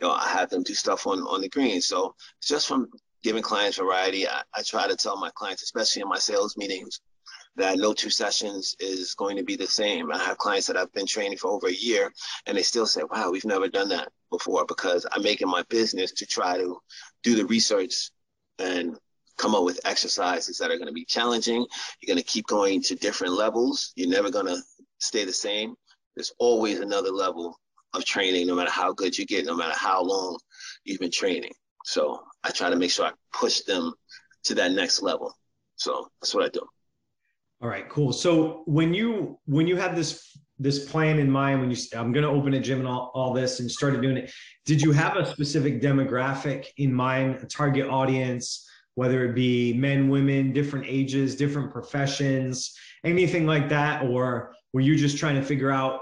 you 0.00 0.06
know, 0.06 0.14
I 0.14 0.28
have 0.28 0.48
them 0.48 0.62
do 0.62 0.74
stuff 0.74 1.06
on 1.06 1.20
on 1.20 1.42
the 1.42 1.48
green. 1.48 1.82
So 1.82 2.14
just 2.42 2.66
from 2.66 2.88
giving 3.22 3.42
clients 3.42 3.76
variety, 3.76 4.26
I, 4.26 4.42
I 4.54 4.62
try 4.62 4.88
to 4.88 4.96
tell 4.96 5.16
my 5.18 5.30
clients, 5.34 5.62
especially 5.62 6.02
in 6.02 6.08
my 6.08 6.18
sales 6.18 6.56
meetings, 6.56 7.00
that 7.56 7.76
no 7.78 7.92
two 7.92 8.10
sessions 8.10 8.74
is 8.80 9.14
going 9.14 9.36
to 9.36 9.44
be 9.44 9.56
the 9.56 9.66
same. 9.66 10.10
I 10.10 10.18
have 10.18 10.38
clients 10.38 10.66
that 10.68 10.78
I've 10.78 10.92
been 10.92 11.06
training 11.06 11.38
for 11.38 11.50
over 11.50 11.68
a 11.68 11.72
year 11.72 12.10
and 12.46 12.56
they 12.56 12.62
still 12.62 12.86
say, 12.86 13.02
wow, 13.10 13.30
we've 13.30 13.44
never 13.44 13.68
done 13.68 13.90
that 13.90 14.10
before 14.32 14.64
because 14.66 15.06
I'm 15.12 15.22
making 15.22 15.48
my 15.48 15.62
business 15.68 16.10
to 16.12 16.26
try 16.26 16.56
to 16.56 16.78
do 17.22 17.36
the 17.36 17.46
research 17.46 18.10
and 18.58 18.96
come 19.38 19.54
up 19.54 19.64
with 19.64 19.80
exercises 19.84 20.58
that 20.58 20.70
are 20.70 20.76
going 20.76 20.88
to 20.88 20.92
be 20.92 21.04
challenging. 21.04 21.64
You're 22.00 22.14
going 22.14 22.22
to 22.22 22.28
keep 22.28 22.46
going 22.48 22.82
to 22.82 22.96
different 22.96 23.34
levels. 23.34 23.92
You're 23.94 24.10
never 24.10 24.30
going 24.30 24.46
to 24.46 24.60
stay 24.98 25.24
the 25.24 25.32
same. 25.32 25.74
There's 26.16 26.32
always 26.38 26.80
another 26.80 27.10
level 27.10 27.58
of 27.94 28.04
training, 28.04 28.46
no 28.46 28.54
matter 28.54 28.70
how 28.70 28.92
good 28.92 29.16
you 29.16 29.26
get, 29.26 29.44
no 29.46 29.56
matter 29.56 29.74
how 29.76 30.02
long 30.02 30.38
you've 30.84 31.00
been 31.00 31.10
training. 31.10 31.52
So 31.84 32.22
I 32.44 32.50
try 32.50 32.70
to 32.70 32.76
make 32.76 32.90
sure 32.90 33.06
I 33.06 33.12
push 33.32 33.60
them 33.60 33.92
to 34.44 34.54
that 34.56 34.72
next 34.72 35.02
level. 35.02 35.34
So 35.76 36.08
that's 36.20 36.34
what 36.34 36.44
I 36.44 36.48
do. 36.48 36.66
All 37.60 37.68
right, 37.68 37.88
cool. 37.88 38.12
So 38.12 38.62
when 38.66 38.92
you 38.92 39.38
when 39.46 39.68
you 39.68 39.76
have 39.76 39.94
this 39.94 40.36
this 40.62 40.90
plan 40.90 41.18
in 41.18 41.30
mind 41.30 41.60
when 41.60 41.70
you 41.70 41.76
I'm 41.94 42.12
going 42.12 42.24
to 42.24 42.30
open 42.30 42.54
a 42.54 42.60
gym 42.60 42.80
and 42.80 42.88
all, 42.88 43.10
all 43.14 43.32
this 43.32 43.60
and 43.60 43.70
started 43.70 44.02
doing 44.02 44.16
it, 44.16 44.32
did 44.64 44.80
you 44.80 44.92
have 44.92 45.16
a 45.16 45.26
specific 45.26 45.80
demographic 45.80 46.66
in 46.76 46.92
mind, 46.92 47.42
a 47.42 47.46
target 47.46 47.88
audience, 47.88 48.68
whether 48.94 49.24
it 49.24 49.34
be 49.34 49.72
men, 49.74 50.08
women, 50.08 50.52
different 50.52 50.86
ages, 50.88 51.36
different 51.36 51.72
professions, 51.72 52.76
anything 53.04 53.46
like 53.46 53.68
that, 53.68 54.04
or 54.04 54.54
were 54.72 54.80
you 54.80 54.96
just 54.96 55.18
trying 55.18 55.36
to 55.36 55.42
figure 55.42 55.70
out 55.70 56.00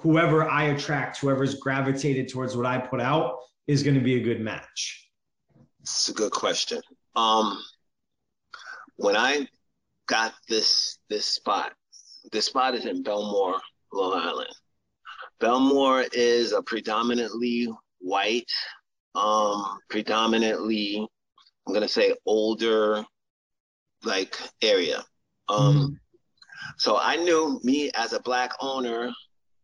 whoever 0.00 0.48
I 0.48 0.64
attract, 0.64 1.18
whoever's 1.18 1.56
gravitated 1.56 2.28
towards 2.28 2.56
what 2.56 2.66
I 2.66 2.78
put 2.78 3.00
out 3.00 3.38
is 3.66 3.82
going 3.82 3.96
to 3.96 4.00
be 4.00 4.16
a 4.16 4.20
good 4.20 4.40
match? 4.40 5.08
It's 5.80 6.08
a 6.08 6.14
good 6.14 6.32
question. 6.32 6.80
Um, 7.16 7.62
when 8.96 9.16
I 9.16 9.46
got 10.08 10.34
this 10.48 10.98
this 11.08 11.26
spot. 11.26 11.72
This 12.32 12.46
spot 12.46 12.74
is 12.74 12.84
in 12.84 13.04
Bellmore, 13.04 13.60
Long 13.92 14.18
Island. 14.18 14.50
Bellmore 15.40 16.08
is 16.12 16.52
a 16.52 16.62
predominantly 16.62 17.68
white, 18.00 18.50
um, 19.14 19.78
predominantly, 19.88 21.06
I'm 21.66 21.74
gonna 21.74 21.88
say 21.88 22.14
older, 22.26 23.04
like 24.04 24.36
area. 24.62 25.04
Um, 25.48 25.76
mm-hmm. 25.76 25.92
So 26.78 26.98
I 26.98 27.16
knew 27.16 27.60
me 27.62 27.90
as 27.94 28.12
a 28.12 28.20
black 28.20 28.52
owner, 28.60 29.12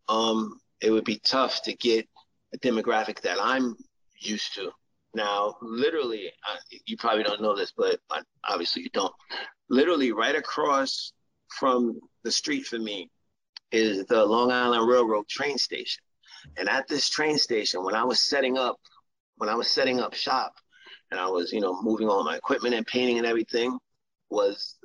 um, 0.09 0.59
it 0.81 0.91
would 0.91 1.05
be 1.05 1.21
tough 1.25 1.63
to 1.63 1.75
get 1.75 2.09
a 2.53 2.59
demographic 2.59 3.21
that 3.23 3.39
I'm 3.41 3.77
used 4.21 4.55
to. 4.55 4.71
Now, 5.15 5.57
literally, 5.63 6.33
uh, 6.49 6.57
you 6.87 6.97
probably 6.97 7.23
don't 7.23 7.43
know 7.43 7.57
this, 7.57 7.73
but 7.77 8.01
obviously 8.45 8.83
you 8.83 8.91
don't. 8.93 9.13
Literally, 9.69 10.13
right 10.13 10.35
across 10.35 11.13
from 11.49 12.01
the 12.25 12.31
street 12.31 12.67
for 12.67 12.79
me 12.79 13.11
is 13.75 14.07
the 14.07 14.25
Long 14.25 14.53
Island 14.53 14.89
Railroad 14.89 15.27
train 15.29 15.59
station. 15.59 16.03
And 16.57 16.69
at 16.69 16.87
this 16.87 17.09
train 17.09 17.37
station, 17.39 17.83
when 17.83 17.97
I 17.97 18.05
was 18.05 18.21
setting 18.21 18.57
up, 18.57 18.77
when 19.37 19.49
I 19.49 19.57
was 19.57 19.69
setting 19.69 19.99
up 19.99 20.15
shop, 20.15 20.55
and 21.11 21.19
I 21.19 21.27
was, 21.27 21.53
you 21.53 21.61
know, 21.61 21.83
moving 21.83 22.09
all 22.09 22.23
my 22.25 22.37
equipment 22.37 22.75
and 22.75 22.87
painting 22.87 23.19
and 23.19 23.27
everything, 23.27 23.77
was 24.31 24.77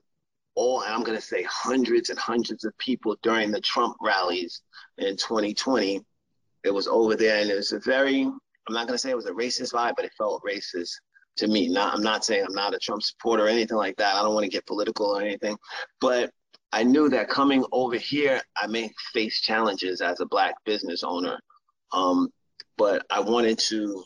all, 0.56 0.84
I'm 0.86 1.04
to 1.06 1.22
say 1.22 1.44
hundreds 1.44 2.10
and 2.10 2.18
hundreds 2.18 2.64
of 2.64 2.78
people 2.80 3.16
during 3.22 3.52
the 3.52 3.62
Trump 3.62 3.96
rallies 4.02 4.62
in 4.98 5.16
2020. 5.18 6.04
It 6.64 6.74
was 6.74 6.88
over 6.88 7.16
there, 7.16 7.42
and 7.42 7.50
it 7.50 7.56
was 7.56 7.72
a 7.72 7.80
very, 7.80 8.24
I'm 8.24 8.74
not 8.74 8.88
to 8.88 8.98
say 8.98 9.12
it 9.12 9.16
was 9.16 9.28
a 9.28 9.32
racist 9.32 9.74
vibe, 9.74 9.94
but 9.96 10.06
it 10.06 10.12
felt 10.18 10.44
racist 10.44 10.92
to 11.38 11.48
me. 11.48 11.70
Not, 11.70 11.94
I'm 11.94 12.04
not 12.04 12.26
saying 12.26 12.44
I'm 12.44 12.56
not 12.56 12.74
a 12.74 12.80
Trump 12.80 13.04
supporter 13.04 13.46
or 13.46 13.50
anything 13.50 13.78
like 13.78 13.98
that. 13.98 14.16
I 14.16 14.24
don't 14.24 14.34
want 14.34 14.46
to 14.46 14.50
get 14.50 14.66
political 14.66 15.16
or 15.16 15.22
anything, 15.22 15.58
but 16.02 16.32
I 16.72 16.84
knew 16.84 17.10
that 17.10 17.30
coming 17.30 17.66
over 17.72 17.96
here, 17.96 18.42
I 18.56 18.68
may 18.68 18.92
face 19.14 19.42
challenges 19.42 20.02
as 20.02 20.20
a 20.20 20.26
black 20.26 20.56
business 20.66 21.04
owner. 21.04 21.40
Um, 21.92 22.30
but 22.78 23.06
I 23.10 23.20
wanted 23.20 23.58
to, 23.70 24.04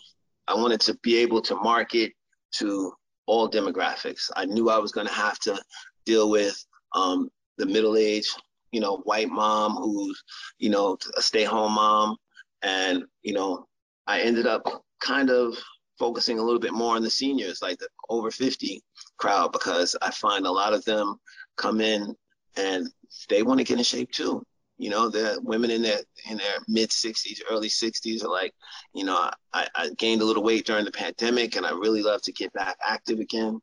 I 0.47 0.55
wanted 0.55 0.79
to 0.81 0.97
be 1.03 1.17
able 1.17 1.41
to 1.41 1.55
market 1.55 2.13
to 2.53 2.93
all 3.25 3.49
demographics. 3.49 4.29
I 4.35 4.45
knew 4.45 4.69
I 4.69 4.77
was 4.77 4.91
going 4.91 5.07
to 5.07 5.13
have 5.13 5.39
to 5.39 5.61
deal 6.05 6.29
with 6.29 6.55
um, 6.95 7.29
the 7.57 7.65
middle-aged, 7.65 8.41
you 8.71 8.79
know, 8.79 8.97
white 8.99 9.29
mom 9.29 9.75
who's, 9.75 10.23
you 10.57 10.69
know, 10.69 10.97
a 11.17 11.21
stay-home 11.21 11.73
mom, 11.73 12.17
and 12.61 13.03
you 13.23 13.33
know, 13.33 13.67
I 14.07 14.21
ended 14.21 14.47
up 14.47 14.63
kind 15.01 15.29
of 15.29 15.57
focusing 15.99 16.39
a 16.39 16.43
little 16.43 16.59
bit 16.59 16.73
more 16.73 16.95
on 16.95 17.03
the 17.03 17.09
seniors, 17.09 17.61
like 17.61 17.77
the 17.77 17.87
over 18.09 18.31
50 18.31 18.81
crowd, 19.17 19.51
because 19.51 19.95
I 20.01 20.11
find 20.11 20.45
a 20.45 20.51
lot 20.51 20.73
of 20.73 20.83
them 20.85 21.15
come 21.57 21.81
in 21.81 22.15
and 22.55 22.87
they 23.29 23.43
want 23.43 23.59
to 23.59 23.63
get 23.63 23.77
in 23.77 23.83
shape 23.83 24.11
too. 24.11 24.43
You 24.77 24.89
know, 24.89 25.07
the 25.09 25.39
women 25.43 25.69
in 25.71 25.81
their 25.81 25.99
in 26.29 26.37
their 26.37 26.57
mid 26.67 26.89
60s, 26.89 27.41
early 27.49 27.69
60s 27.69 28.23
are 28.23 28.29
like, 28.29 28.53
you 28.93 29.05
know, 29.05 29.29
I, 29.53 29.67
I 29.75 29.89
gained 29.97 30.21
a 30.21 30.25
little 30.25 30.43
weight 30.43 30.65
during 30.65 30.85
the 30.85 30.91
pandemic, 30.91 31.55
and 31.55 31.65
I 31.65 31.71
really 31.71 32.01
love 32.01 32.21
to 32.23 32.31
get 32.33 32.51
back 32.53 32.77
active 32.85 33.19
again. 33.19 33.59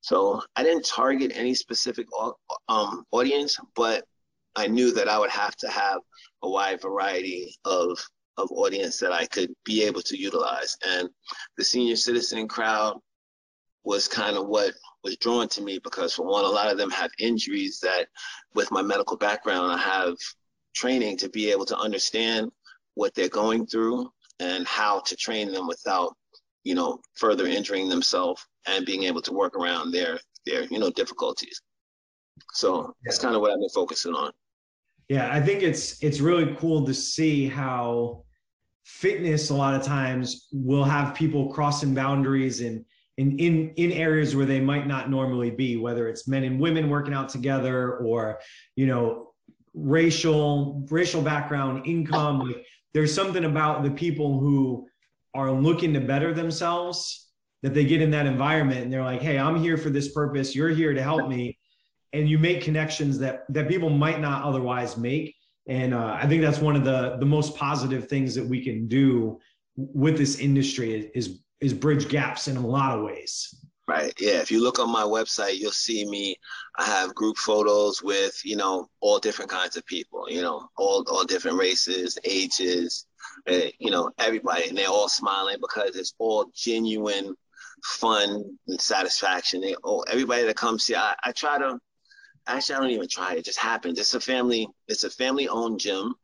So 0.00 0.40
I 0.54 0.62
didn't 0.62 0.86
target 0.86 1.32
any 1.34 1.54
specific 1.54 2.06
um, 2.68 3.04
audience, 3.10 3.58
but 3.74 4.04
I 4.54 4.68
knew 4.68 4.92
that 4.92 5.08
I 5.08 5.18
would 5.18 5.30
have 5.30 5.56
to 5.56 5.68
have 5.68 6.00
a 6.42 6.48
wide 6.48 6.80
variety 6.80 7.54
of 7.64 7.98
of 8.38 8.50
audience 8.52 8.98
that 9.00 9.12
I 9.12 9.26
could 9.26 9.52
be 9.64 9.82
able 9.82 10.00
to 10.02 10.16
utilize. 10.16 10.76
And 10.86 11.08
the 11.56 11.64
senior 11.64 11.96
citizen 11.96 12.46
crowd 12.46 12.98
was 13.84 14.08
kind 14.08 14.36
of 14.36 14.46
what 14.46 14.72
was 15.04 15.16
drawn 15.16 15.48
to 15.48 15.62
me 15.62 15.78
because 15.82 16.14
for 16.14 16.26
one, 16.26 16.44
a 16.44 16.48
lot 16.48 16.70
of 16.70 16.78
them 16.78 16.90
have 16.90 17.10
injuries 17.18 17.80
that 17.80 18.08
with 18.54 18.70
my 18.70 18.82
medical 18.82 19.16
background, 19.16 19.72
I 19.72 19.78
have 19.78 20.16
training 20.74 21.16
to 21.18 21.28
be 21.28 21.50
able 21.50 21.64
to 21.66 21.78
understand 21.78 22.50
what 22.94 23.14
they're 23.14 23.28
going 23.28 23.66
through 23.66 24.10
and 24.40 24.66
how 24.66 25.00
to 25.00 25.16
train 25.16 25.52
them 25.52 25.66
without, 25.66 26.14
you 26.64 26.74
know, 26.74 27.00
further 27.14 27.46
injuring 27.46 27.88
themselves 27.88 28.44
and 28.66 28.84
being 28.84 29.04
able 29.04 29.22
to 29.22 29.32
work 29.32 29.56
around 29.56 29.92
their 29.92 30.18
their 30.46 30.64
you 30.64 30.78
know 30.78 30.90
difficulties. 30.90 31.60
So 32.52 32.78
yeah. 32.78 32.90
that's 33.04 33.18
kind 33.18 33.34
of 33.34 33.40
what 33.40 33.50
I've 33.50 33.60
been 33.60 33.68
focusing 33.70 34.14
on. 34.14 34.32
Yeah, 35.08 35.32
I 35.32 35.40
think 35.40 35.62
it's 35.62 36.02
it's 36.02 36.20
really 36.20 36.54
cool 36.58 36.84
to 36.84 36.94
see 36.94 37.48
how 37.48 38.24
fitness 38.84 39.50
a 39.50 39.54
lot 39.54 39.74
of 39.74 39.82
times 39.82 40.48
will 40.52 40.84
have 40.84 41.14
people 41.14 41.52
crossing 41.52 41.94
boundaries 41.94 42.60
and 42.60 42.84
in 43.18 43.36
in 43.38 43.72
in 43.76 43.92
areas 43.92 44.34
where 44.34 44.46
they 44.46 44.60
might 44.60 44.86
not 44.86 45.10
normally 45.10 45.50
be, 45.50 45.76
whether 45.76 46.08
it's 46.08 46.26
men 46.26 46.44
and 46.44 46.58
women 46.58 46.88
working 46.88 47.12
out 47.12 47.28
together 47.28 47.96
or 47.98 48.40
you 48.76 48.86
know 48.86 49.32
racial 49.74 50.86
racial 50.88 51.20
background, 51.20 51.84
income. 51.84 52.54
There's 52.94 53.12
something 53.12 53.44
about 53.44 53.82
the 53.82 53.90
people 53.90 54.40
who 54.40 54.88
are 55.34 55.52
looking 55.52 55.92
to 55.94 56.00
better 56.00 56.32
themselves 56.32 57.28
that 57.62 57.74
they 57.74 57.84
get 57.84 58.00
in 58.00 58.10
that 58.12 58.26
environment 58.26 58.82
and 58.82 58.92
they're 58.92 59.04
like, 59.04 59.20
hey, 59.20 59.38
I'm 59.38 59.60
here 59.60 59.76
for 59.76 59.90
this 59.90 60.12
purpose. 60.12 60.54
You're 60.54 60.70
here 60.70 60.94
to 60.94 61.02
help 61.02 61.28
me. 61.28 61.58
And 62.12 62.28
you 62.28 62.38
make 62.38 62.62
connections 62.62 63.18
that 63.18 63.44
that 63.50 63.68
people 63.68 63.90
might 63.90 64.20
not 64.20 64.44
otherwise 64.44 64.96
make. 64.96 65.34
And 65.66 65.92
uh, 65.92 66.16
I 66.18 66.26
think 66.26 66.40
that's 66.40 66.60
one 66.60 66.76
of 66.76 66.84
the 66.84 67.16
the 67.18 67.26
most 67.26 67.56
positive 67.56 68.08
things 68.08 68.36
that 68.36 68.46
we 68.46 68.62
can 68.62 68.86
do 68.86 69.40
with 69.76 70.16
this 70.16 70.38
industry 70.38 71.10
is, 71.14 71.40
is 71.60 71.74
bridge 71.74 72.08
gaps 72.08 72.48
in 72.48 72.56
a 72.56 72.66
lot 72.66 72.96
of 72.96 73.04
ways. 73.04 73.54
Right. 73.86 74.12
Yeah. 74.20 74.40
If 74.42 74.50
you 74.50 74.62
look 74.62 74.78
on 74.78 74.92
my 74.92 75.04
website, 75.04 75.56
you'll 75.58 75.72
see 75.72 76.04
me. 76.04 76.36
I 76.78 76.84
have 76.84 77.14
group 77.14 77.38
photos 77.38 78.02
with 78.02 78.38
you 78.44 78.54
know 78.54 78.90
all 79.00 79.18
different 79.18 79.50
kinds 79.50 79.78
of 79.78 79.86
people. 79.86 80.26
You 80.28 80.42
know, 80.42 80.68
all 80.76 81.04
all 81.08 81.24
different 81.24 81.56
races, 81.58 82.18
ages. 82.24 83.06
Uh, 83.48 83.70
you 83.78 83.90
know, 83.90 84.10
everybody, 84.18 84.68
and 84.68 84.76
they're 84.76 84.88
all 84.88 85.08
smiling 85.08 85.56
because 85.60 85.96
it's 85.96 86.12
all 86.18 86.50
genuine 86.54 87.34
fun 87.82 88.58
and 88.66 88.80
satisfaction. 88.80 89.60
They, 89.60 89.74
oh, 89.84 90.02
everybody 90.02 90.44
that 90.44 90.56
comes 90.56 90.86
here, 90.86 90.98
I, 90.98 91.14
I 91.24 91.32
try 91.32 91.58
to. 91.58 91.78
Actually, 92.46 92.76
I 92.76 92.80
don't 92.80 92.90
even 92.90 93.08
try. 93.08 93.34
It 93.34 93.44
just 93.44 93.58
happens. 93.58 93.98
It's 93.98 94.14
a 94.14 94.20
family. 94.20 94.68
It's 94.86 95.04
a 95.04 95.10
family-owned 95.10 95.80
gym. 95.80 96.14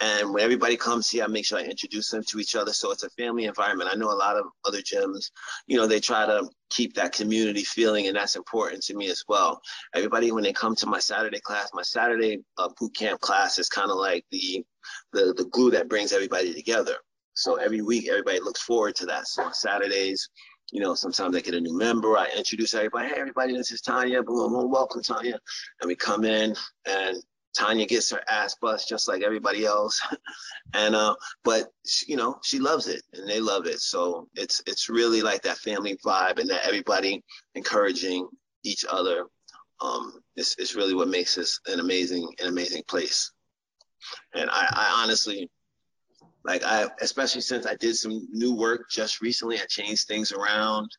And 0.00 0.32
when 0.32 0.42
everybody 0.42 0.76
comes 0.76 1.10
here, 1.10 1.24
I 1.24 1.26
make 1.26 1.44
sure 1.44 1.58
I 1.58 1.62
introduce 1.64 2.10
them 2.10 2.24
to 2.24 2.38
each 2.40 2.56
other. 2.56 2.72
So 2.72 2.90
it's 2.90 3.02
a 3.02 3.10
family 3.10 3.44
environment. 3.44 3.90
I 3.92 3.96
know 3.96 4.10
a 4.10 4.16
lot 4.16 4.36
of 4.36 4.46
other 4.64 4.80
gyms, 4.80 5.30
you 5.66 5.76
know, 5.76 5.86
they 5.86 6.00
try 6.00 6.24
to 6.24 6.48
keep 6.70 6.94
that 6.94 7.12
community 7.12 7.62
feeling, 7.64 8.06
and 8.06 8.16
that's 8.16 8.36
important 8.36 8.82
to 8.84 8.94
me 8.94 9.10
as 9.10 9.24
well. 9.28 9.60
Everybody, 9.94 10.32
when 10.32 10.42
they 10.42 10.52
come 10.52 10.74
to 10.76 10.86
my 10.86 10.98
Saturday 10.98 11.40
class, 11.40 11.70
my 11.74 11.82
Saturday 11.82 12.38
uh, 12.58 12.70
boot 12.78 12.94
camp 12.96 13.20
class 13.20 13.58
is 13.58 13.68
kind 13.68 13.90
of 13.90 13.98
like 13.98 14.24
the, 14.30 14.64
the 15.12 15.34
the 15.36 15.44
glue 15.52 15.70
that 15.72 15.88
brings 15.88 16.12
everybody 16.12 16.54
together. 16.54 16.96
So 17.34 17.56
every 17.56 17.82
week, 17.82 18.08
everybody 18.08 18.40
looks 18.40 18.62
forward 18.62 18.94
to 18.96 19.06
that. 19.06 19.26
So 19.28 19.42
on 19.44 19.54
Saturdays, 19.54 20.28
you 20.72 20.80
know, 20.80 20.94
sometimes 20.94 21.36
I 21.36 21.40
get 21.40 21.54
a 21.54 21.60
new 21.60 21.76
member. 21.76 22.16
I 22.16 22.28
introduce 22.36 22.74
everybody. 22.74 23.08
Hey, 23.08 23.14
everybody, 23.18 23.56
this 23.56 23.72
is 23.72 23.80
Tanya. 23.80 24.22
Boom, 24.22 24.52
boom, 24.52 24.70
welcome, 24.70 25.02
Tanya. 25.02 25.38
And 25.80 25.88
we 25.88 25.96
come 25.96 26.24
in, 26.24 26.54
and 26.86 27.16
Tanya 27.56 27.86
gets 27.86 28.10
her 28.10 28.22
ass 28.28 28.56
bust 28.60 28.88
just 28.88 29.08
like 29.08 29.22
everybody 29.22 29.64
else, 29.64 30.00
and 30.74 30.94
uh, 30.94 31.14
but 31.44 31.68
you 32.06 32.16
know 32.16 32.38
she 32.42 32.58
loves 32.58 32.86
it 32.86 33.02
and 33.12 33.28
they 33.28 33.40
love 33.40 33.66
it. 33.66 33.80
So 33.80 34.28
it's 34.34 34.62
it's 34.66 34.88
really 34.88 35.22
like 35.22 35.42
that 35.42 35.58
family 35.58 35.96
vibe 36.04 36.38
and 36.38 36.48
that 36.50 36.66
everybody 36.66 37.22
encouraging 37.54 38.28
each 38.64 38.84
other. 38.88 39.26
Um, 39.80 40.20
it's, 40.36 40.54
it's 40.58 40.74
really 40.74 40.94
what 40.94 41.08
makes 41.08 41.34
this 41.34 41.58
an 41.66 41.80
amazing 41.80 42.28
an 42.40 42.48
amazing 42.48 42.82
place. 42.88 43.32
And 44.34 44.48
I, 44.50 44.68
I 44.72 45.02
honestly 45.02 45.50
like 46.44 46.64
I, 46.64 46.88
especially 47.00 47.42
since 47.42 47.66
I 47.66 47.74
did 47.76 47.96
some 47.96 48.26
new 48.30 48.54
work 48.54 48.88
just 48.90 49.20
recently, 49.20 49.58
I 49.58 49.66
changed 49.68 50.06
things 50.06 50.32
around 50.32 50.90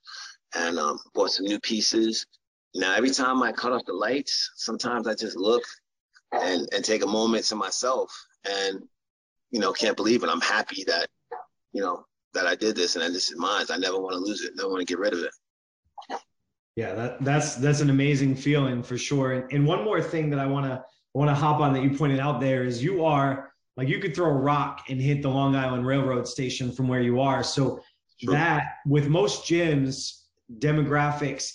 and 0.56 0.78
um, 0.78 1.00
bought 1.14 1.32
some 1.32 1.46
new 1.46 1.60
pieces. 1.60 2.26
Now, 2.76 2.96
every 2.96 3.10
time 3.10 3.42
I 3.42 3.52
cut 3.52 3.74
off 3.74 3.86
the 3.86 3.94
lights, 3.94 4.52
sometimes 4.56 5.08
I 5.08 5.16
just 5.16 5.36
look 5.36 5.64
and, 6.32 6.68
and 6.74 6.84
take 6.84 7.04
a 7.04 7.08
moment 7.08 7.46
to 7.46 7.56
myself 7.56 8.12
and, 8.46 8.82
you 9.52 9.60
know, 9.60 9.74
can't 9.74 9.98
believe 9.98 10.24
it. 10.24 10.30
I'm 10.30 10.42
happy 10.42 10.84
that, 10.86 11.08
you 11.74 11.82
know, 11.82 12.06
that 12.34 12.48
I 12.48 12.56
did 12.56 12.76
this 12.76 12.96
and 12.96 13.04
that 13.04 13.12
this 13.12 13.30
is 13.30 13.38
mine. 13.38 13.66
I 13.70 13.78
never 13.78 14.00
want 14.00 14.14
to 14.14 14.20
lose 14.20 14.42
it. 14.44 14.54
Never 14.56 14.70
want 14.70 14.80
to 14.80 14.86
get 14.86 15.00
rid 15.00 15.14
of 15.14 15.20
it. 15.20 15.32
Yeah, 16.78 16.94
that, 16.96 17.24
that's 17.24 17.56
that's 17.56 17.82
an 17.82 17.90
amazing 17.90 18.36
feeling 18.36 18.82
for 18.82 18.98
sure. 18.98 19.34
And, 19.34 19.52
and 19.52 19.68
one 19.68 19.84
more 19.84 20.02
thing 20.02 20.30
that 20.30 20.40
I 20.40 20.46
want 20.46 20.66
to 20.68 20.84
want 21.14 21.30
to 21.30 21.36
hop 21.36 21.60
on 21.60 21.74
that 21.74 21.84
you 21.84 21.98
pointed 21.98 22.20
out 22.20 22.40
there 22.40 22.64
is 22.64 22.82
you 22.82 23.04
are 23.04 23.52
like 23.76 23.90
you 23.90 24.00
could 24.00 24.16
throw 24.16 24.30
a 24.30 24.34
rock 24.34 24.86
and 24.90 25.02
hit 25.02 25.22
the 25.22 25.30
Long 25.30 25.56
Island 25.56 25.86
Railroad 25.86 26.28
station 26.28 26.72
from 26.72 26.88
where 26.88 27.02
you 27.02 27.20
are. 27.20 27.44
So 27.44 27.82
that 28.24 28.64
with 28.86 29.08
most 29.08 29.44
gyms, 29.44 30.22
demographics, 30.60 31.52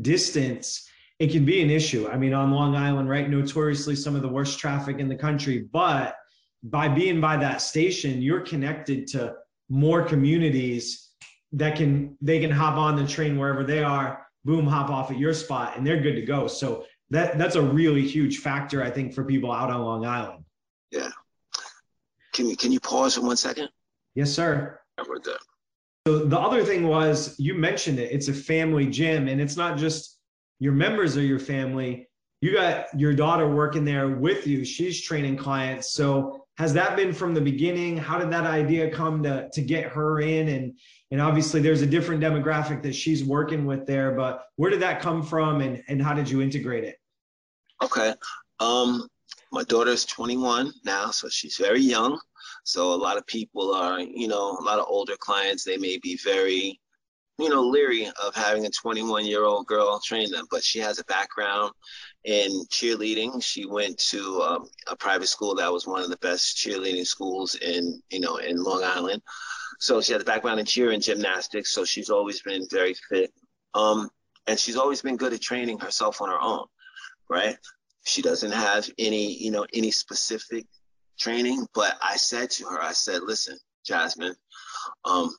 distance, 0.00 0.88
it 1.20 1.30
can 1.30 1.44
be 1.44 1.60
an 1.60 1.70
issue. 1.70 2.08
I 2.08 2.16
mean, 2.16 2.32
on 2.32 2.50
Long 2.50 2.74
Island, 2.74 3.08
right? 3.08 3.28
Notoriously 3.28 3.94
some 3.94 4.16
of 4.16 4.22
the 4.22 4.28
worst 4.28 4.58
traffic 4.58 4.98
in 4.98 5.08
the 5.08 5.14
country. 5.14 5.68
But 5.70 6.16
by 6.62 6.88
being 6.88 7.20
by 7.20 7.36
that 7.36 7.60
station, 7.60 8.22
you're 8.22 8.40
connected 8.40 9.06
to 9.08 9.34
more 9.68 10.02
communities 10.02 11.10
that 11.52 11.76
can 11.76 12.16
they 12.22 12.40
can 12.40 12.50
hop 12.50 12.76
on 12.76 12.96
the 12.96 13.06
train 13.06 13.38
wherever 13.38 13.64
they 13.64 13.84
are, 13.84 14.26
boom, 14.46 14.66
hop 14.66 14.88
off 14.88 15.10
at 15.10 15.18
your 15.18 15.34
spot, 15.34 15.76
and 15.76 15.86
they're 15.86 16.00
good 16.00 16.14
to 16.14 16.22
go. 16.22 16.46
So 16.46 16.86
that 17.10 17.36
that's 17.36 17.56
a 17.56 17.62
really 17.62 18.06
huge 18.06 18.38
factor, 18.38 18.82
I 18.82 18.90
think, 18.90 19.12
for 19.12 19.22
people 19.24 19.52
out 19.52 19.70
on 19.70 19.82
Long 19.82 20.06
Island. 20.06 20.44
Yeah. 20.90 21.10
Can 22.32 22.46
you 22.46 22.56
can 22.56 22.72
you 22.72 22.80
pause 22.80 23.16
for 23.16 23.22
one 23.22 23.36
second? 23.36 23.68
Yes, 24.14 24.32
sir. 24.32 24.80
I 24.96 25.04
heard 25.06 25.24
that. 25.24 25.38
So 26.06 26.24
the 26.24 26.38
other 26.38 26.64
thing 26.64 26.88
was 26.88 27.38
you 27.38 27.52
mentioned 27.52 27.98
it. 27.98 28.10
It's 28.10 28.28
a 28.28 28.32
family 28.32 28.86
gym, 28.86 29.28
and 29.28 29.38
it's 29.38 29.56
not 29.58 29.76
just 29.76 30.19
your 30.60 30.72
members 30.72 31.16
are 31.16 31.22
your 31.22 31.40
family. 31.40 32.06
You 32.40 32.54
got 32.54 32.86
your 32.98 33.12
daughter 33.12 33.48
working 33.48 33.84
there 33.84 34.08
with 34.08 34.46
you. 34.46 34.64
She's 34.64 35.02
training 35.02 35.36
clients. 35.36 35.92
So 35.92 36.46
has 36.56 36.72
that 36.74 36.96
been 36.96 37.12
from 37.12 37.34
the 37.34 37.40
beginning? 37.40 37.96
How 37.96 38.18
did 38.18 38.30
that 38.30 38.44
idea 38.44 38.90
come 38.90 39.22
to 39.24 39.50
to 39.52 39.62
get 39.62 39.86
her 39.86 40.20
in? 40.20 40.48
And 40.48 40.78
and 41.10 41.20
obviously 41.20 41.60
there's 41.60 41.82
a 41.82 41.86
different 41.86 42.22
demographic 42.22 42.82
that 42.82 42.94
she's 42.94 43.24
working 43.24 43.66
with 43.66 43.86
there, 43.86 44.12
but 44.12 44.44
where 44.56 44.70
did 44.70 44.80
that 44.80 45.00
come 45.00 45.22
from 45.22 45.60
and, 45.60 45.82
and 45.88 46.00
how 46.00 46.14
did 46.14 46.30
you 46.30 46.40
integrate 46.40 46.84
it? 46.84 46.96
Okay. 47.82 48.14
Um, 48.60 49.08
my 49.52 49.64
daughter's 49.64 50.04
21 50.04 50.72
now, 50.84 51.10
so 51.10 51.28
she's 51.28 51.56
very 51.56 51.80
young. 51.80 52.20
So 52.64 52.92
a 52.92 52.94
lot 52.94 53.16
of 53.16 53.26
people 53.26 53.74
are, 53.74 54.00
you 54.00 54.28
know, 54.28 54.56
a 54.58 54.62
lot 54.62 54.78
of 54.78 54.86
older 54.88 55.16
clients, 55.18 55.64
they 55.64 55.76
may 55.76 55.98
be 55.98 56.16
very, 56.22 56.78
you 57.40 57.48
know, 57.48 57.62
leery 57.62 58.06
of 58.22 58.34
having 58.34 58.66
a 58.66 58.70
21 58.70 59.26
year 59.26 59.44
old 59.44 59.66
girl 59.66 60.00
train 60.04 60.30
them, 60.30 60.46
but 60.50 60.62
she 60.62 60.78
has 60.78 60.98
a 60.98 61.04
background 61.04 61.72
in 62.24 62.64
cheerleading. 62.70 63.42
She 63.42 63.66
went 63.66 63.98
to 64.10 64.42
um, 64.42 64.68
a 64.86 64.96
private 64.96 65.28
school 65.28 65.54
that 65.56 65.72
was 65.72 65.86
one 65.86 66.02
of 66.02 66.10
the 66.10 66.16
best 66.18 66.56
cheerleading 66.56 67.06
schools 67.06 67.54
in, 67.56 68.02
you 68.10 68.20
know, 68.20 68.36
in 68.36 68.62
Long 68.62 68.82
Island. 68.84 69.22
So 69.78 70.00
she 70.00 70.12
has 70.12 70.22
a 70.22 70.26
background 70.26 70.60
in 70.60 70.66
cheer 70.66 70.90
and 70.90 71.02
gymnastics. 71.02 71.72
So 71.72 71.84
she's 71.84 72.10
always 72.10 72.42
been 72.42 72.66
very 72.70 72.94
fit. 73.08 73.32
Um, 73.74 74.10
and 74.46 74.58
she's 74.58 74.76
always 74.76 75.02
been 75.02 75.16
good 75.16 75.32
at 75.32 75.40
training 75.40 75.78
herself 75.78 76.20
on 76.20 76.28
her 76.28 76.40
own, 76.40 76.66
right? 77.28 77.56
She 78.04 78.22
doesn't 78.22 78.52
have 78.52 78.88
any, 78.98 79.32
you 79.32 79.50
know, 79.50 79.66
any 79.72 79.90
specific 79.90 80.66
training, 81.18 81.66
but 81.74 81.96
I 82.02 82.16
said 82.16 82.50
to 82.52 82.64
her, 82.66 82.82
I 82.82 82.92
said, 82.92 83.22
listen, 83.22 83.58
Jasmine, 83.84 84.34
um, 85.04 85.34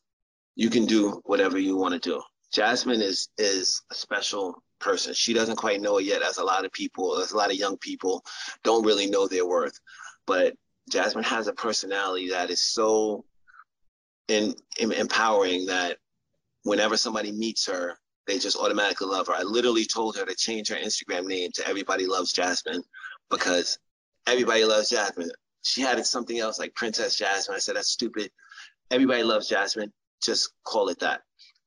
you 0.61 0.69
can 0.69 0.85
do 0.85 1.19
whatever 1.25 1.57
you 1.57 1.75
want 1.75 1.95
to 1.95 2.09
do. 2.09 2.21
Jasmine 2.53 3.01
is 3.01 3.29
is 3.39 3.81
a 3.91 3.95
special 3.95 4.61
person. 4.79 5.11
She 5.15 5.33
doesn't 5.33 5.55
quite 5.55 5.81
know 5.81 5.97
it 5.97 6.05
yet, 6.05 6.21
as 6.21 6.37
a 6.37 6.43
lot 6.43 6.65
of 6.65 6.71
people, 6.71 7.17
as 7.17 7.31
a 7.31 7.37
lot 7.37 7.49
of 7.49 7.55
young 7.55 7.77
people 7.77 8.23
don't 8.63 8.85
really 8.85 9.07
know 9.07 9.27
their 9.27 9.47
worth. 9.47 9.79
But 10.27 10.53
Jasmine 10.87 11.23
has 11.23 11.47
a 11.47 11.53
personality 11.53 12.29
that 12.29 12.51
is 12.51 12.61
so 12.61 13.25
in, 14.27 14.53
in 14.77 14.91
empowering 14.91 15.65
that 15.65 15.97
whenever 16.61 16.95
somebody 16.95 17.31
meets 17.31 17.65
her, 17.65 17.97
they 18.27 18.37
just 18.37 18.57
automatically 18.57 19.07
love 19.07 19.27
her. 19.27 19.33
I 19.33 19.41
literally 19.41 19.85
told 19.85 20.15
her 20.17 20.25
to 20.25 20.35
change 20.35 20.69
her 20.69 20.75
Instagram 20.75 21.25
name 21.25 21.49
to 21.55 21.67
Everybody 21.67 22.05
Loves 22.05 22.33
Jasmine 22.33 22.83
because 23.31 23.79
everybody 24.27 24.63
loves 24.63 24.91
Jasmine. 24.91 25.31
She 25.63 25.81
had 25.81 26.05
something 26.05 26.37
else 26.37 26.59
like 26.59 26.75
Princess 26.75 27.15
Jasmine. 27.15 27.55
I 27.55 27.59
said, 27.59 27.77
that's 27.77 27.89
stupid. 27.91 28.29
Everybody 28.91 29.23
loves 29.23 29.47
Jasmine. 29.47 29.91
Just 30.21 30.51
call 30.63 30.89
it 30.89 30.99
that. 30.99 31.21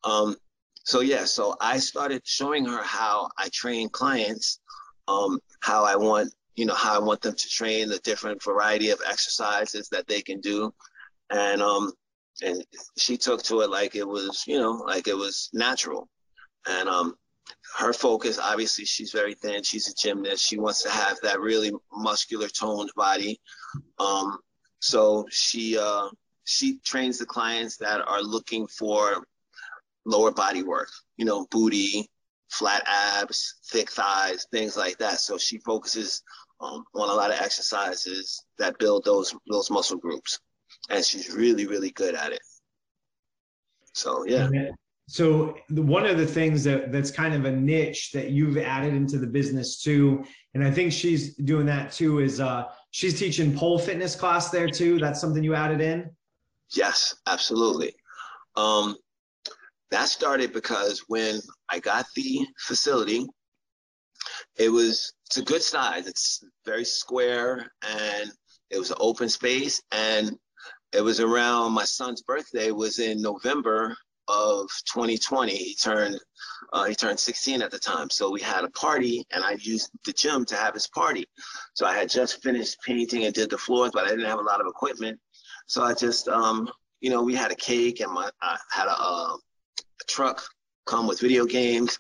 Um, 0.04 0.36
so 0.84 1.00
yeah, 1.00 1.24
so 1.24 1.56
I 1.60 1.78
started 1.78 2.22
showing 2.24 2.66
her 2.66 2.82
how 2.82 3.30
I 3.38 3.48
train 3.52 3.88
clients, 3.88 4.60
um, 5.08 5.40
how 5.60 5.84
I 5.84 5.96
want, 5.96 6.32
you 6.56 6.66
know, 6.66 6.74
how 6.74 6.94
I 6.94 6.98
want 6.98 7.22
them 7.22 7.34
to 7.34 7.48
train 7.48 7.88
the 7.88 7.98
different 8.00 8.42
variety 8.42 8.90
of 8.90 9.00
exercises 9.06 9.88
that 9.90 10.06
they 10.06 10.20
can 10.20 10.40
do. 10.40 10.72
And 11.30 11.62
um, 11.62 11.92
and 12.42 12.64
she 12.98 13.16
took 13.16 13.42
to 13.44 13.60
it 13.62 13.70
like 13.70 13.94
it 13.94 14.06
was, 14.06 14.44
you 14.46 14.58
know, 14.58 14.72
like 14.86 15.08
it 15.08 15.16
was 15.16 15.48
natural. 15.52 16.08
And 16.66 16.88
um, 16.88 17.14
her 17.78 17.92
focus, 17.92 18.38
obviously, 18.38 18.84
she's 18.84 19.12
very 19.12 19.34
thin. 19.34 19.62
She's 19.62 19.88
a 19.88 19.94
gymnast. 19.94 20.44
She 20.44 20.58
wants 20.58 20.82
to 20.82 20.90
have 20.90 21.16
that 21.22 21.40
really 21.40 21.72
muscular, 21.92 22.48
toned 22.48 22.90
body. 22.96 23.40
Um, 23.98 24.38
so 24.80 25.26
she 25.30 25.78
uh, 25.78 26.08
she 26.44 26.78
trains 26.84 27.18
the 27.18 27.26
clients 27.26 27.76
that 27.78 28.00
are 28.06 28.22
looking 28.22 28.66
for 28.66 29.24
lower 30.04 30.30
body 30.30 30.62
work. 30.62 30.90
You 31.16 31.24
know, 31.24 31.46
booty, 31.50 32.08
flat 32.50 32.84
abs, 32.86 33.56
thick 33.70 33.90
thighs, 33.90 34.46
things 34.52 34.76
like 34.76 34.98
that. 34.98 35.20
So 35.20 35.38
she 35.38 35.58
focuses 35.58 36.22
um, 36.60 36.84
on 36.94 37.10
a 37.10 37.14
lot 37.14 37.30
of 37.30 37.40
exercises 37.40 38.44
that 38.58 38.78
build 38.78 39.04
those 39.04 39.34
those 39.48 39.70
muscle 39.70 39.98
groups. 39.98 40.38
And 40.90 41.04
she's 41.04 41.32
really 41.32 41.66
really 41.66 41.90
good 41.90 42.14
at 42.14 42.32
it. 42.32 42.42
So 43.92 44.24
yeah. 44.26 44.48
So 45.06 45.54
one 45.68 46.06
of 46.06 46.16
the 46.16 46.26
things 46.26 46.64
that 46.64 46.90
that's 46.90 47.10
kind 47.10 47.34
of 47.34 47.44
a 47.44 47.52
niche 47.52 48.12
that 48.12 48.30
you've 48.30 48.56
added 48.56 48.94
into 48.94 49.18
the 49.18 49.26
business 49.26 49.82
too 49.82 50.24
and 50.54 50.64
i 50.64 50.70
think 50.70 50.90
she's 50.92 51.34
doing 51.36 51.66
that 51.66 51.92
too 51.92 52.20
is 52.20 52.40
uh 52.40 52.64
she's 52.90 53.18
teaching 53.18 53.54
pole 53.54 53.76
fitness 53.76 54.14
class 54.14 54.50
there 54.50 54.68
too. 54.68 55.00
That's 55.00 55.20
something 55.20 55.42
you 55.42 55.54
added 55.54 55.80
in 55.80 56.10
yes 56.76 57.14
absolutely 57.26 57.94
um 58.56 58.96
that 59.90 60.08
started 60.08 60.52
because 60.52 61.04
when 61.08 61.40
i 61.70 61.78
got 61.78 62.06
the 62.16 62.46
facility 62.58 63.26
it 64.56 64.68
was 64.68 65.12
it's 65.26 65.38
a 65.38 65.42
good 65.42 65.62
size 65.62 66.06
it's 66.06 66.44
very 66.64 66.84
square 66.84 67.70
and 67.82 68.30
it 68.70 68.78
was 68.78 68.90
an 68.90 68.96
open 69.00 69.28
space 69.28 69.82
and 69.92 70.36
it 70.94 71.02
was 71.02 71.20
around 71.20 71.72
my 71.72 71.84
son's 71.84 72.22
birthday 72.22 72.70
was 72.70 73.00
in 73.00 73.20
November 73.20 73.96
of 74.28 74.68
2020. 74.92 75.54
He 75.54 75.74
turned 75.74 76.18
uh, 76.72 76.84
he 76.84 76.94
turned 76.94 77.18
16 77.18 77.62
at 77.62 77.70
the 77.70 77.78
time, 77.78 78.08
so 78.10 78.30
we 78.30 78.40
had 78.40 78.64
a 78.64 78.70
party, 78.70 79.24
and 79.32 79.44
I 79.44 79.56
used 79.60 79.90
the 80.04 80.12
gym 80.12 80.44
to 80.46 80.56
have 80.56 80.74
his 80.74 80.88
party. 80.88 81.26
So 81.74 81.84
I 81.84 81.94
had 81.94 82.08
just 82.08 82.42
finished 82.42 82.78
painting 82.84 83.24
and 83.24 83.34
did 83.34 83.50
the 83.50 83.58
floors, 83.58 83.90
but 83.92 84.04
I 84.04 84.08
didn't 84.08 84.24
have 84.24 84.38
a 84.38 84.42
lot 84.42 84.60
of 84.60 84.66
equipment. 84.66 85.18
So 85.66 85.82
I 85.82 85.94
just 85.94 86.28
um, 86.28 86.70
you 87.00 87.10
know 87.10 87.22
we 87.22 87.34
had 87.34 87.52
a 87.52 87.56
cake 87.56 88.00
and 88.00 88.12
my 88.12 88.30
I 88.40 88.58
had 88.70 88.86
a, 88.86 88.92
a 88.92 89.38
truck 90.06 90.42
come 90.86 91.06
with 91.06 91.20
video 91.20 91.44
games 91.44 91.98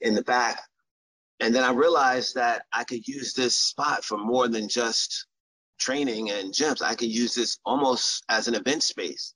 in 0.00 0.14
the 0.14 0.22
back. 0.22 0.60
And 1.40 1.54
then 1.54 1.64
I 1.64 1.72
realized 1.72 2.34
that 2.36 2.62
I 2.72 2.84
could 2.84 3.06
use 3.06 3.34
this 3.34 3.54
spot 3.54 4.04
for 4.04 4.16
more 4.16 4.48
than 4.48 4.68
just 4.68 5.26
training 5.78 6.30
and 6.30 6.52
gyms. 6.52 6.82
I 6.82 6.94
could 6.94 7.10
use 7.10 7.34
this 7.34 7.58
almost 7.64 8.24
as 8.28 8.48
an 8.48 8.54
event 8.54 8.82
space. 8.82 9.34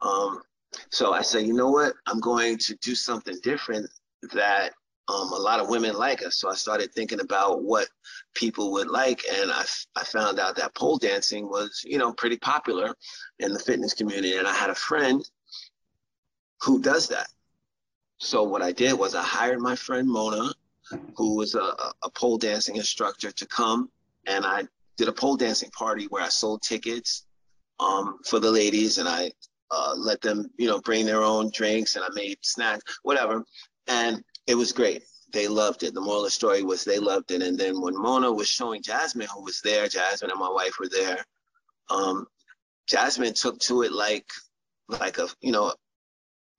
Um, 0.00 0.40
so 0.90 1.12
I 1.12 1.22
said, 1.22 1.46
you 1.46 1.52
know 1.52 1.70
what? 1.70 1.94
I'm 2.06 2.20
going 2.20 2.58
to 2.58 2.76
do 2.76 2.94
something 2.94 3.38
different 3.42 3.90
that 4.32 4.72
um, 5.08 5.32
a 5.32 5.38
lot 5.38 5.60
of 5.60 5.68
women 5.68 5.94
like 5.94 6.24
us. 6.24 6.36
So 6.36 6.50
I 6.50 6.54
started 6.54 6.92
thinking 6.92 7.20
about 7.20 7.62
what 7.62 7.88
people 8.34 8.72
would 8.72 8.88
like, 8.88 9.22
and 9.30 9.50
I, 9.50 9.64
I 9.96 10.04
found 10.04 10.38
out 10.38 10.56
that 10.56 10.74
pole 10.74 10.96
dancing 10.96 11.48
was, 11.48 11.82
you 11.84 11.98
know, 11.98 12.12
pretty 12.12 12.38
popular 12.38 12.94
in 13.38 13.52
the 13.52 13.58
fitness 13.58 13.94
community. 13.94 14.36
And 14.36 14.46
I 14.46 14.54
had 14.54 14.70
a 14.70 14.74
friend 14.74 15.28
who 16.62 16.80
does 16.80 17.08
that. 17.08 17.28
So 18.18 18.42
what 18.42 18.62
I 18.62 18.72
did 18.72 18.94
was 18.94 19.14
I 19.14 19.22
hired 19.22 19.60
my 19.60 19.76
friend 19.76 20.08
Mona, 20.08 20.50
who 21.16 21.36
was 21.36 21.54
a, 21.54 21.74
a 22.02 22.10
pole 22.14 22.38
dancing 22.38 22.76
instructor, 22.76 23.30
to 23.30 23.46
come, 23.46 23.90
and 24.26 24.46
I 24.46 24.64
did 24.96 25.08
a 25.08 25.12
pole 25.12 25.36
dancing 25.36 25.70
party 25.70 26.06
where 26.06 26.22
I 26.22 26.28
sold 26.28 26.62
tickets 26.62 27.26
um, 27.80 28.18
for 28.24 28.38
the 28.38 28.50
ladies 28.50 28.98
and 28.98 29.08
I 29.08 29.32
uh, 29.70 29.94
let 29.96 30.20
them, 30.20 30.50
you 30.56 30.68
know, 30.68 30.80
bring 30.80 31.04
their 31.04 31.22
own 31.22 31.50
drinks 31.52 31.96
and 31.96 32.04
I 32.04 32.08
made 32.14 32.38
snacks, 32.42 33.00
whatever. 33.02 33.44
And 33.88 34.22
it 34.46 34.54
was 34.54 34.72
great. 34.72 35.04
They 35.32 35.48
loved 35.48 35.82
it. 35.82 35.94
The 35.94 36.00
moral 36.00 36.20
of 36.20 36.26
the 36.26 36.30
story 36.30 36.62
was 36.62 36.84
they 36.84 36.98
loved 36.98 37.30
it. 37.30 37.42
And 37.42 37.58
then 37.58 37.80
when 37.80 38.00
Mona 38.00 38.32
was 38.32 38.48
showing 38.48 38.82
Jasmine, 38.82 39.28
who 39.34 39.42
was 39.42 39.60
there, 39.62 39.88
Jasmine 39.88 40.30
and 40.30 40.40
my 40.40 40.50
wife 40.50 40.78
were 40.78 40.88
there. 40.88 41.24
Um, 41.90 42.26
Jasmine 42.86 43.34
took 43.34 43.58
to 43.60 43.82
it 43.82 43.92
like, 43.92 44.26
like 44.88 45.18
a, 45.18 45.28
you 45.40 45.50
know, 45.50 45.74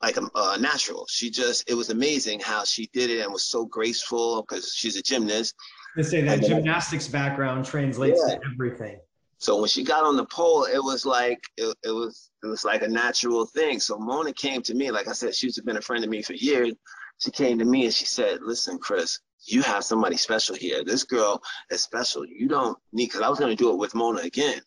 like 0.01 0.17
a, 0.17 0.27
a 0.35 0.57
natural. 0.57 1.05
She 1.09 1.29
just, 1.29 1.69
it 1.69 1.75
was 1.75 1.89
amazing 1.89 2.39
how 2.39 2.63
she 2.65 2.89
did 2.91 3.09
it 3.09 3.21
and 3.21 3.31
was 3.31 3.43
so 3.43 3.65
graceful 3.65 4.41
because 4.41 4.73
she's 4.73 4.97
a 4.97 5.01
gymnast 5.01 5.55
to 5.95 6.03
say 6.03 6.21
that 6.21 6.41
gymnastics 6.41 7.07
background 7.07 7.65
translates 7.65 8.21
yeah. 8.27 8.35
to 8.35 8.41
everything. 8.51 8.99
So 9.37 9.59
when 9.59 9.67
she 9.67 9.83
got 9.83 10.03
on 10.03 10.15
the 10.15 10.25
pole, 10.25 10.65
it 10.65 10.83
was 10.83 11.05
like 11.05 11.39
it, 11.57 11.75
it, 11.83 11.91
was 11.91 12.31
it 12.43 12.47
was 12.47 12.63
like 12.65 12.81
a 12.83 12.87
natural 12.87 13.45
thing. 13.45 13.79
So 13.79 13.97
Mona 13.97 14.33
came 14.33 14.61
to 14.63 14.73
me, 14.73 14.91
like 14.91 15.07
I 15.07 15.13
said, 15.13 15.35
she's 15.35 15.59
been 15.61 15.77
a 15.77 15.81
friend 15.81 16.03
of 16.03 16.09
me 16.09 16.21
for 16.21 16.33
years. 16.33 16.73
She 17.19 17.31
came 17.31 17.59
to 17.59 17.65
me 17.65 17.85
and 17.85 17.93
she 17.93 18.05
said, 18.05 18.41
"Listen, 18.41 18.77
Chris, 18.77 19.19
you 19.45 19.61
have 19.61 19.83
somebody 19.83 20.17
special 20.17 20.55
here. 20.55 20.83
This 20.83 21.03
girl 21.03 21.41
is 21.69 21.81
special. 21.81 22.25
You 22.25 22.47
don't 22.47 22.77
need." 22.91 23.07
Because 23.07 23.21
I 23.21 23.29
was 23.29 23.39
going 23.39 23.55
to 23.55 23.63
do 23.63 23.71
it 23.71 23.77
with 23.77 23.95
Mona 23.95 24.21
again. 24.21 24.61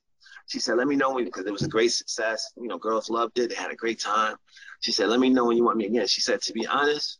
She 0.46 0.58
said, 0.58 0.76
"Let 0.76 0.88
me 0.88 0.96
know 0.96 1.12
when," 1.12 1.24
because 1.24 1.46
it 1.46 1.52
was 1.52 1.62
a 1.62 1.68
great 1.68 1.92
success. 1.92 2.52
You 2.56 2.68
know, 2.68 2.78
girls 2.78 3.10
loved 3.10 3.38
it. 3.38 3.50
They 3.50 3.54
had 3.54 3.70
a 3.70 3.76
great 3.76 4.00
time. 4.00 4.36
She 4.80 4.92
said, 4.92 5.08
"Let 5.08 5.20
me 5.20 5.28
know 5.28 5.44
when 5.44 5.56
you 5.56 5.64
want 5.64 5.76
me 5.76 5.86
again." 5.86 6.06
She 6.06 6.22
said, 6.22 6.40
"To 6.42 6.52
be 6.52 6.66
honest, 6.66 7.18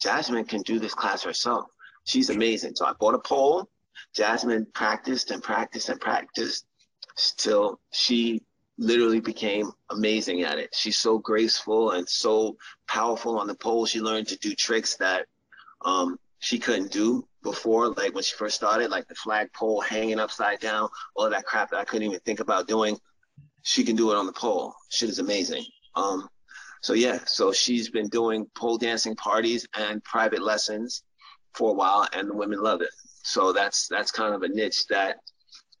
Jasmine 0.00 0.44
can 0.44 0.62
do 0.62 0.78
this 0.78 0.94
class 0.94 1.22
herself." 1.22 1.66
She's 2.04 2.30
amazing. 2.30 2.76
So 2.76 2.84
I 2.84 2.92
bought 2.92 3.14
a 3.14 3.18
pole. 3.18 3.68
Jasmine 4.14 4.66
practiced 4.72 5.30
and 5.30 5.42
practiced 5.42 5.88
and 5.88 6.00
practiced 6.00 6.66
till 7.36 7.80
she 7.92 8.42
literally 8.76 9.20
became 9.20 9.70
amazing 9.90 10.42
at 10.42 10.58
it. 10.58 10.74
She's 10.74 10.98
so 10.98 11.18
graceful 11.18 11.92
and 11.92 12.08
so 12.08 12.56
powerful 12.88 13.38
on 13.38 13.46
the 13.46 13.54
pole. 13.54 13.86
She 13.86 14.00
learned 14.00 14.28
to 14.28 14.38
do 14.38 14.54
tricks 14.54 14.96
that 14.96 15.26
um, 15.84 16.18
she 16.38 16.58
couldn't 16.58 16.92
do 16.92 17.26
before, 17.42 17.88
like 17.90 18.14
when 18.14 18.24
she 18.24 18.34
first 18.36 18.56
started, 18.56 18.90
like 18.90 19.08
the 19.08 19.14
flagpole 19.14 19.80
hanging 19.80 20.18
upside 20.18 20.60
down, 20.60 20.88
all 21.14 21.30
that 21.30 21.44
crap 21.44 21.70
that 21.70 21.78
I 21.78 21.84
couldn't 21.84 22.08
even 22.08 22.20
think 22.20 22.40
about 22.40 22.68
doing. 22.68 22.98
She 23.62 23.84
can 23.84 23.96
do 23.96 24.10
it 24.12 24.16
on 24.16 24.26
the 24.26 24.32
pole. 24.32 24.74
Shit 24.90 25.08
is 25.08 25.18
amazing. 25.18 25.64
Um, 25.94 26.28
so 26.82 26.92
yeah, 26.92 27.20
so 27.24 27.52
she's 27.52 27.88
been 27.88 28.08
doing 28.08 28.46
pole 28.54 28.76
dancing 28.76 29.16
parties 29.16 29.66
and 29.74 30.04
private 30.04 30.42
lessons 30.42 31.02
for 31.54 31.70
a 31.70 31.74
while, 31.74 32.06
and 32.12 32.28
the 32.28 32.34
women 32.34 32.62
love 32.62 32.82
it. 32.82 32.90
So 33.22 33.52
that's 33.52 33.88
that's 33.88 34.10
kind 34.10 34.34
of 34.34 34.42
a 34.42 34.48
niche 34.48 34.86
that 34.88 35.16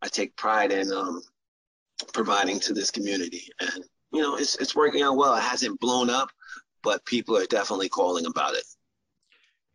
I 0.00 0.08
take 0.08 0.34
pride 0.36 0.72
in 0.72 0.90
um, 0.92 1.20
providing 2.14 2.58
to 2.60 2.72
this 2.72 2.90
community, 2.90 3.48
and 3.60 3.84
you 4.12 4.22
know, 4.22 4.36
it's 4.36 4.56
it's 4.56 4.74
working 4.74 5.02
out 5.02 5.16
well. 5.16 5.34
It 5.34 5.42
hasn't 5.42 5.78
blown 5.80 6.08
up, 6.08 6.30
but 6.84 7.04
people 7.06 7.36
are 7.36 7.46
definitely 7.46 7.88
calling 7.88 8.26
about 8.26 8.54
it. 8.54 8.64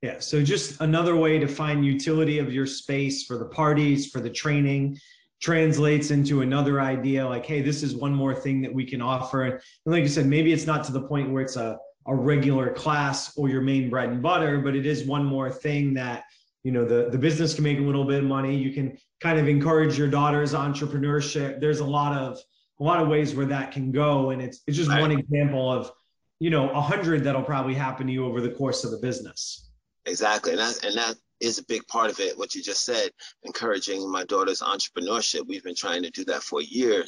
Yeah. 0.02 0.20
So 0.20 0.42
just 0.42 0.80
another 0.80 1.16
way 1.18 1.40
to 1.40 1.48
find 1.48 1.86
utility 1.86 2.40
of 2.40 2.54
your 2.54 2.66
space 2.66 3.26
for 3.26 3.38
the 3.38 3.46
parties, 3.46 4.10
for 4.10 4.22
the 4.22 4.30
training, 4.30 4.98
translates 5.42 6.12
into 6.12 6.42
another 6.42 6.80
idea 6.80 7.28
like, 7.28 7.46
hey, 7.46 7.62
this 7.62 7.84
is 7.84 7.96
one 7.96 8.14
more 8.14 8.36
thing 8.36 8.62
that 8.62 8.74
we 8.74 8.86
can 8.86 9.02
offer. 9.02 9.44
And 9.44 9.60
like 9.86 10.04
you 10.04 10.10
said, 10.10 10.26
maybe 10.26 10.54
it's 10.54 10.66
not 10.66 10.84
to 10.86 10.92
the 10.94 11.02
point 11.02 11.32
where 11.32 11.42
it's 11.42 11.58
a, 11.58 11.78
a 12.08 12.16
regular 12.16 12.74
class 12.74 13.38
or 13.38 13.50
your 13.50 13.62
main 13.62 13.90
bread 13.90 14.10
and 14.10 14.22
butter, 14.22 14.60
but 14.60 14.76
it 14.76 14.86
is 14.86 15.04
one 15.04 15.26
more 15.26 15.52
thing 15.52 15.94
that, 15.96 16.24
you 16.64 16.72
know, 16.72 16.86
the, 16.86 17.10
the 17.10 17.18
business 17.18 17.54
can 17.54 17.64
make 17.64 17.80
a 17.80 17.82
little 17.82 18.06
bit 18.06 18.20
of 18.20 18.26
money. 18.26 18.56
You 18.56 18.74
can 18.74 18.98
kind 19.22 19.40
of 19.40 19.48
encourage 19.48 19.98
your 19.98 20.10
daughter's 20.10 20.54
entrepreneurship. 20.54 21.60
There's 21.60 21.80
a 21.80 21.86
lot 21.86 22.18
of 22.18 22.40
a 22.80 22.84
lot 22.84 23.02
of 23.02 23.10
ways 23.10 23.36
where 23.36 23.46
that 23.46 23.74
can 23.74 23.92
go. 23.92 24.30
And 24.30 24.42
it's 24.42 24.62
it's 24.68 24.78
just 24.78 24.90
right. 24.90 25.02
one 25.02 25.12
example 25.12 25.72
of, 25.72 25.92
you 26.40 26.50
know, 26.50 26.70
a 26.70 26.82
hundred 26.82 27.24
that'll 27.24 27.44
probably 27.44 27.76
happen 27.76 28.08
to 28.08 28.14
you 28.14 28.26
over 28.26 28.42
the 28.42 28.52
course 28.52 28.84
of 28.84 28.92
the 28.92 28.98
business. 28.98 29.70
Exactly. 30.06 30.52
And 30.52 30.60
that, 30.60 30.84
and 30.84 30.98
that 30.98 31.16
is 31.42 31.60
a 31.60 31.66
big 31.66 31.86
part 31.88 32.10
of 32.10 32.20
it. 32.20 32.38
What 32.38 32.56
you 32.56 32.64
just 32.64 32.86
said, 32.86 33.12
encouraging 33.44 34.10
my 34.10 34.24
daughter's 34.26 34.62
entrepreneurship. 34.62 35.48
We've 35.48 35.64
been 35.64 35.76
trying 35.76 36.04
to 36.04 36.10
do 36.12 36.26
that 36.26 36.44
for 36.44 36.62
a 36.62 36.66
year. 36.66 37.06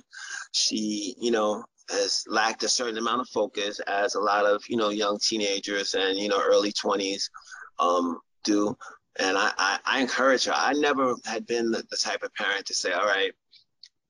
She, 0.51 1.15
you 1.19 1.31
know, 1.31 1.63
has 1.89 2.23
lacked 2.27 2.63
a 2.63 2.69
certain 2.69 2.97
amount 2.97 3.21
of 3.21 3.29
focus 3.29 3.79
as 3.81 4.15
a 4.15 4.19
lot 4.19 4.45
of, 4.45 4.63
you 4.67 4.77
know, 4.77 4.89
young 4.89 5.17
teenagers 5.19 5.93
and, 5.93 6.17
you 6.17 6.29
know, 6.29 6.41
early 6.41 6.71
20s 6.71 7.29
um, 7.79 8.19
do. 8.43 8.75
And 9.19 9.37
I, 9.37 9.51
I, 9.57 9.79
I 9.85 9.99
encourage 10.01 10.45
her. 10.45 10.53
I 10.55 10.73
never 10.73 11.15
had 11.25 11.45
been 11.45 11.71
the, 11.71 11.83
the 11.89 11.97
type 11.97 12.23
of 12.23 12.33
parent 12.33 12.65
to 12.67 12.73
say, 12.73 12.91
all 12.91 13.05
right, 13.05 13.31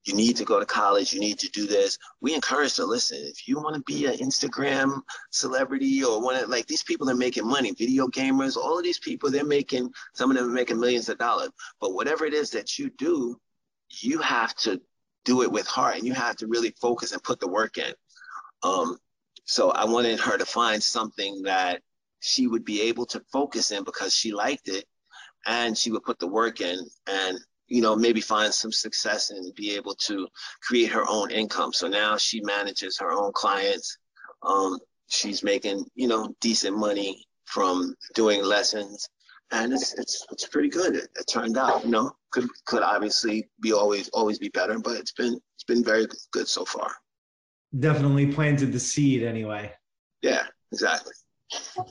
you 0.04 0.14
need 0.14 0.36
to 0.36 0.44
go 0.44 0.58
to 0.58 0.66
college, 0.66 1.12
you 1.12 1.20
need 1.20 1.38
to 1.38 1.48
do 1.50 1.66
this. 1.66 1.98
We 2.20 2.34
encourage 2.34 2.74
to 2.74 2.84
listen. 2.84 3.18
If 3.20 3.46
you 3.46 3.56
want 3.56 3.76
to 3.76 3.82
be 3.82 4.06
an 4.06 4.14
Instagram 4.14 5.00
celebrity 5.30 6.02
or 6.02 6.20
want 6.20 6.40
to, 6.40 6.46
like 6.46 6.66
these 6.66 6.82
people 6.82 7.08
are 7.08 7.14
making 7.14 7.46
money, 7.46 7.72
video 7.72 8.08
gamers, 8.08 8.56
all 8.56 8.78
of 8.78 8.84
these 8.84 8.98
people, 8.98 9.30
they're 9.30 9.44
making, 9.44 9.92
some 10.14 10.30
of 10.30 10.36
them 10.36 10.48
are 10.48 10.52
making 10.52 10.80
millions 10.80 11.08
of 11.08 11.18
dollars. 11.18 11.50
But 11.80 11.94
whatever 11.94 12.24
it 12.24 12.34
is 12.34 12.50
that 12.50 12.78
you 12.78 12.90
do, 12.90 13.40
you 14.00 14.18
have 14.18 14.54
to 14.56 14.80
do 15.24 15.42
it 15.42 15.52
with 15.52 15.66
heart 15.66 15.96
and 15.96 16.06
you 16.06 16.14
have 16.14 16.36
to 16.36 16.46
really 16.48 16.74
focus 16.80 17.12
and 17.12 17.22
put 17.22 17.38
the 17.38 17.48
work 17.48 17.78
in. 17.78 17.92
Um, 18.62 18.98
so 19.44 19.70
I 19.70 19.84
wanted 19.84 20.18
her 20.20 20.36
to 20.36 20.46
find 20.46 20.82
something 20.82 21.42
that 21.42 21.82
she 22.20 22.46
would 22.46 22.64
be 22.64 22.82
able 22.82 23.06
to 23.06 23.22
focus 23.32 23.70
in 23.70 23.84
because 23.84 24.14
she 24.14 24.32
liked 24.32 24.68
it 24.68 24.84
and 25.46 25.76
she 25.76 25.90
would 25.90 26.04
put 26.04 26.18
the 26.18 26.26
work 26.26 26.60
in. 26.60 26.78
And 27.06 27.38
you 27.72 27.80
know, 27.80 27.96
maybe 27.96 28.20
find 28.20 28.52
some 28.52 28.70
success 28.70 29.30
and 29.30 29.54
be 29.54 29.74
able 29.74 29.94
to 29.94 30.28
create 30.60 30.92
her 30.92 31.04
own 31.08 31.30
income. 31.30 31.72
So 31.72 31.88
now 31.88 32.18
she 32.18 32.42
manages 32.42 32.98
her 32.98 33.12
own 33.12 33.32
clients. 33.32 33.96
Um, 34.42 34.78
she's 35.08 35.42
making, 35.42 35.86
you 35.94 36.06
know, 36.06 36.34
decent 36.42 36.76
money 36.76 37.24
from 37.46 37.94
doing 38.14 38.44
lessons. 38.44 39.08
And 39.52 39.72
it's 39.72 39.94
it's 39.94 40.26
it's 40.30 40.46
pretty 40.48 40.68
good. 40.68 40.96
It, 40.96 41.08
it 41.18 41.26
turned 41.26 41.56
out, 41.56 41.82
you 41.84 41.90
know, 41.90 42.12
could 42.30 42.46
could 42.66 42.82
obviously 42.82 43.48
be 43.60 43.72
always 43.72 44.10
always 44.10 44.38
be 44.38 44.50
better, 44.50 44.78
but 44.78 44.96
it's 44.96 45.12
been 45.12 45.38
it's 45.54 45.64
been 45.64 45.82
very 45.82 46.06
good 46.30 46.48
so 46.48 46.66
far. 46.66 46.90
Definitely 47.78 48.32
planted 48.32 48.70
the 48.72 48.80
seed 48.80 49.22
anyway. 49.22 49.72
Yeah, 50.20 50.44
exactly. 50.72 51.14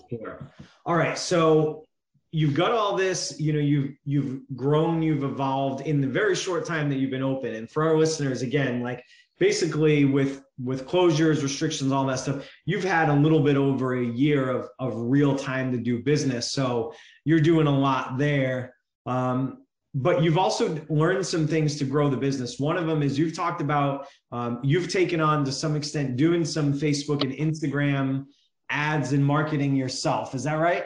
Sure. 0.10 0.52
All 0.86 0.96
right. 0.96 1.18
So 1.18 1.86
you've 2.32 2.54
got 2.54 2.72
all 2.72 2.96
this 2.96 3.36
you 3.40 3.52
know 3.54 3.60
you've 3.60 3.96
you've 4.06 4.42
grown 4.56 5.02
you've 5.02 5.24
evolved 5.24 5.86
in 5.86 6.00
the 6.00 6.08
very 6.08 6.36
short 6.36 6.66
time 6.66 6.90
that 6.90 6.98
you've 6.98 7.12
been 7.12 7.24
open. 7.24 7.54
And 7.56 7.70
for 7.70 7.84
our 7.84 7.98
listeners 7.98 8.42
again 8.42 8.82
like 8.82 9.04
basically 9.40 10.06
with 10.06 10.44
with 10.64 10.88
closures 10.88 11.44
restrictions 11.44 11.92
all 11.92 12.06
that 12.06 12.20
stuff 12.20 12.50
you've 12.66 12.84
had 12.84 13.10
a 13.10 13.14
little 13.14 13.42
bit 13.42 13.58
over 13.58 13.96
a 13.96 14.06
year 14.06 14.50
of 14.50 14.70
of 14.80 14.94
real 14.96 15.36
time 15.36 15.72
to 15.72 15.78
do 15.78 16.02
business. 16.02 16.52
So 16.52 16.94
you're 17.26 17.42
doing 17.42 17.68
a 17.68 17.80
lot 17.80 18.18
there. 18.18 18.76
Um, 19.06 19.58
but 19.94 20.24
you've 20.24 20.38
also 20.38 20.80
learned 20.88 21.28
some 21.28 21.46
things 21.46 21.76
to 21.76 21.84
grow 21.84 22.10
the 22.10 22.16
business. 22.16 22.58
One 22.62 22.78
of 22.78 22.88
them 22.88 23.04
is 23.04 23.20
you've 23.20 23.36
talked 23.36 23.60
about 23.60 24.08
um, 24.32 24.62
you've 24.64 24.90
taken 24.90 25.20
on 25.20 25.44
to 25.44 25.52
some 25.52 25.76
extent 25.76 26.16
doing 26.16 26.46
some 26.46 26.72
facebook 26.74 27.24
and 27.24 27.34
instagram 27.34 28.28
ads 28.70 29.12
and 29.12 29.26
marketing 29.26 29.76
yourself. 29.76 30.34
Is 30.34 30.44
that 30.44 30.54
right 30.54 30.86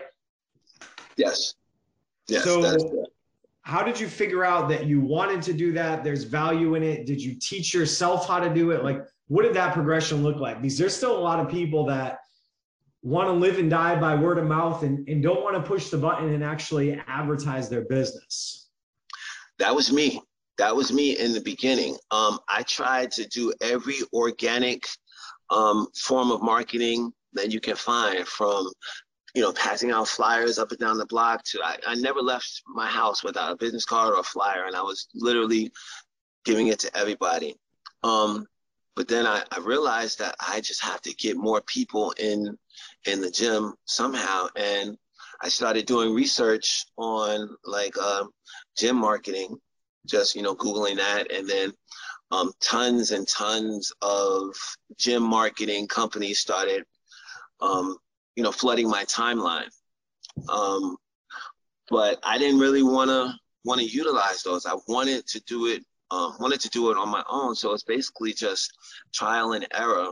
Yes. 1.17 1.55
Yes. 2.27 2.43
So, 2.43 3.05
how 3.61 3.83
did 3.83 3.99
you 3.99 4.07
figure 4.07 4.43
out 4.43 4.69
that 4.69 4.85
you 4.85 5.01
wanted 5.01 5.41
to 5.43 5.53
do 5.53 5.71
that? 5.73 6.03
There's 6.03 6.23
value 6.23 6.75
in 6.75 6.83
it. 6.83 7.05
Did 7.05 7.21
you 7.21 7.35
teach 7.35 7.73
yourself 7.73 8.27
how 8.27 8.39
to 8.39 8.53
do 8.53 8.71
it? 8.71 8.83
Like, 8.83 9.01
what 9.27 9.43
did 9.43 9.55
that 9.55 9.73
progression 9.73 10.21
look 10.21 10.37
like? 10.37 10.61
Because 10.61 10.77
there's 10.77 10.95
still 10.95 11.17
a 11.17 11.19
lot 11.19 11.39
of 11.39 11.49
people 11.49 11.85
that 11.87 12.19
want 13.01 13.27
to 13.27 13.33
live 13.33 13.59
and 13.59 13.69
die 13.69 13.99
by 13.99 14.15
word 14.15 14.37
of 14.37 14.45
mouth 14.45 14.83
and, 14.83 15.07
and 15.07 15.21
don't 15.21 15.43
want 15.43 15.55
to 15.55 15.61
push 15.61 15.89
the 15.89 15.97
button 15.97 16.33
and 16.33 16.43
actually 16.43 16.99
advertise 17.07 17.69
their 17.69 17.85
business. 17.85 18.67
That 19.57 19.73
was 19.73 19.91
me. 19.91 20.21
That 20.57 20.75
was 20.75 20.91
me 20.91 21.17
in 21.17 21.33
the 21.33 21.41
beginning. 21.41 21.97
Um, 22.11 22.39
I 22.49 22.63
tried 22.63 23.11
to 23.11 23.27
do 23.27 23.53
every 23.61 23.97
organic 24.13 24.87
um, 25.49 25.87
form 25.95 26.31
of 26.31 26.41
marketing 26.41 27.11
that 27.33 27.51
you 27.51 27.59
can 27.59 27.75
find 27.75 28.27
from 28.27 28.71
you 29.35 29.41
know, 29.41 29.51
passing 29.51 29.91
out 29.91 30.07
flyers 30.07 30.57
up 30.57 30.71
and 30.71 30.79
down 30.79 30.97
the 30.97 31.05
block 31.05 31.43
to 31.43 31.59
I, 31.61 31.77
I 31.85 31.95
never 31.95 32.21
left 32.21 32.63
my 32.67 32.87
house 32.87 33.23
without 33.23 33.51
a 33.51 33.57
business 33.57 33.85
card 33.85 34.13
or 34.13 34.19
a 34.19 34.23
flyer 34.23 34.63
and 34.65 34.75
I 34.75 34.81
was 34.81 35.07
literally 35.13 35.71
giving 36.45 36.67
it 36.67 36.79
to 36.79 36.97
everybody. 36.97 37.55
Um, 38.01 38.47
but 38.95 39.09
then 39.09 39.27
I, 39.27 39.43
I 39.51 39.59
realized 39.59 40.19
that 40.19 40.35
I 40.39 40.61
just 40.61 40.81
have 40.83 41.01
to 41.01 41.13
get 41.13 41.35
more 41.35 41.61
people 41.61 42.13
in 42.17 42.57
in 43.05 43.19
the 43.19 43.29
gym 43.29 43.73
somehow. 43.83 44.47
And 44.55 44.97
I 45.41 45.49
started 45.49 45.85
doing 45.85 46.13
research 46.13 46.85
on 46.97 47.49
like 47.65 47.95
uh, 48.01 48.23
gym 48.77 48.95
marketing, 48.95 49.57
just 50.05 50.35
you 50.35 50.43
know, 50.43 50.55
Googling 50.55 50.95
that 50.95 51.29
and 51.29 51.47
then 51.47 51.73
um, 52.31 52.53
tons 52.61 53.11
and 53.11 53.27
tons 53.27 53.91
of 54.01 54.55
gym 54.97 55.23
marketing 55.23 55.87
companies 55.87 56.39
started 56.39 56.85
um, 57.59 57.97
you 58.35 58.43
know, 58.43 58.51
flooding 58.51 58.89
my 58.89 59.03
timeline. 59.05 59.69
Um, 60.49 60.97
but 61.89 62.19
I 62.23 62.37
didn't 62.37 62.59
really 62.59 62.83
want 62.83 63.09
to 63.09 63.33
want 63.63 63.81
to 63.81 63.87
utilize 63.87 64.43
those. 64.43 64.65
I 64.65 64.75
wanted 64.87 65.25
to 65.27 65.39
do 65.41 65.67
it, 65.67 65.83
um, 66.11 66.35
wanted 66.39 66.61
to 66.61 66.69
do 66.69 66.91
it 66.91 66.97
on 66.97 67.09
my 67.09 67.23
own. 67.29 67.55
So 67.55 67.73
it's 67.73 67.83
basically 67.83 68.33
just 68.33 68.71
trial 69.13 69.53
and 69.53 69.67
error 69.73 70.11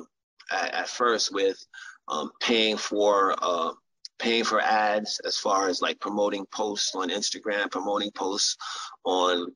at, 0.52 0.74
at 0.74 0.90
first 0.90 1.34
with 1.34 1.64
um, 2.08 2.32
paying 2.42 2.78
for 2.78 3.36
uh, 3.42 3.72
paying 4.20 4.44
for 4.44 4.62
ads 4.62 5.20
as 5.26 5.38
far 5.38 5.68
as 5.68 5.82
like 5.82 6.00
promoting 6.00 6.46
posts 6.48 6.96
on 6.96 7.10
Instagram, 7.10 7.70
promoting 7.70 8.12
posts 8.12 8.58
on 9.04 9.48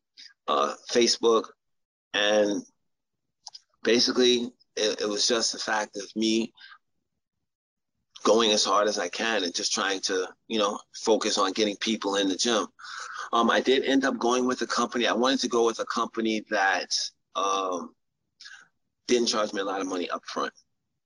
uh, 0.48 0.74
Facebook, 0.92 1.46
and 2.14 2.64
basically 3.84 4.52
it, 4.76 5.02
it 5.02 5.10
was 5.10 5.28
just 5.28 5.54
the 5.54 5.60
fact 5.60 5.96
of 5.98 6.04
me 6.16 6.54
going 8.24 8.52
as 8.52 8.64
hard 8.64 8.88
as 8.88 9.00
I 9.00 9.10
can 9.10 9.44
and 9.44 9.54
just 9.54 9.74
trying 9.74 10.02
to, 10.02 10.28
you 10.48 10.60
know, 10.60 10.80
focus 10.96 11.38
on 11.38 11.54
getting 11.54 11.76
people 11.78 12.16
in 12.16 12.28
the 12.28 12.36
gym. 12.36 12.68
Um, 13.34 13.50
I 13.50 13.62
did 13.62 13.84
end 13.84 14.06
up 14.06 14.18
going 14.18 14.46
with 14.46 14.62
a 14.62 14.68
company. 14.68 15.08
I 15.08 15.14
wanted 15.14 15.40
to 15.42 15.48
go 15.48 15.66
with 15.66 15.80
a 15.80 15.86
company 15.86 16.46
that 16.50 16.90
um, 17.36 17.94
didn't 19.08 19.28
charge 19.28 19.54
me 19.54 19.62
a 19.62 19.66
lot 19.66 19.82
of 19.82 19.88
money 19.88 20.10
up 20.10 20.24
front, 20.26 20.54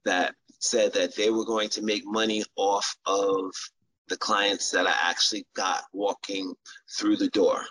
that 0.06 0.36
said 0.60 0.94
that 0.94 1.16
they 1.16 1.30
were 1.30 1.46
going 1.46 1.70
to 1.70 1.82
make 1.82 2.06
money 2.06 2.44
off 2.56 2.96
of 3.06 3.52
the 4.10 4.18
clients 4.18 4.72
that 4.72 4.88
I 4.88 4.94
actually 5.02 5.46
got 5.56 5.84
walking 5.94 6.54
through 6.98 7.18
the 7.18 7.30
door. 7.30 7.64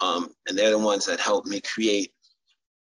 Um, 0.00 0.28
and 0.48 0.58
they're 0.58 0.70
the 0.70 0.78
ones 0.78 1.06
that 1.06 1.20
helped 1.20 1.48
me 1.48 1.60
create 1.60 2.12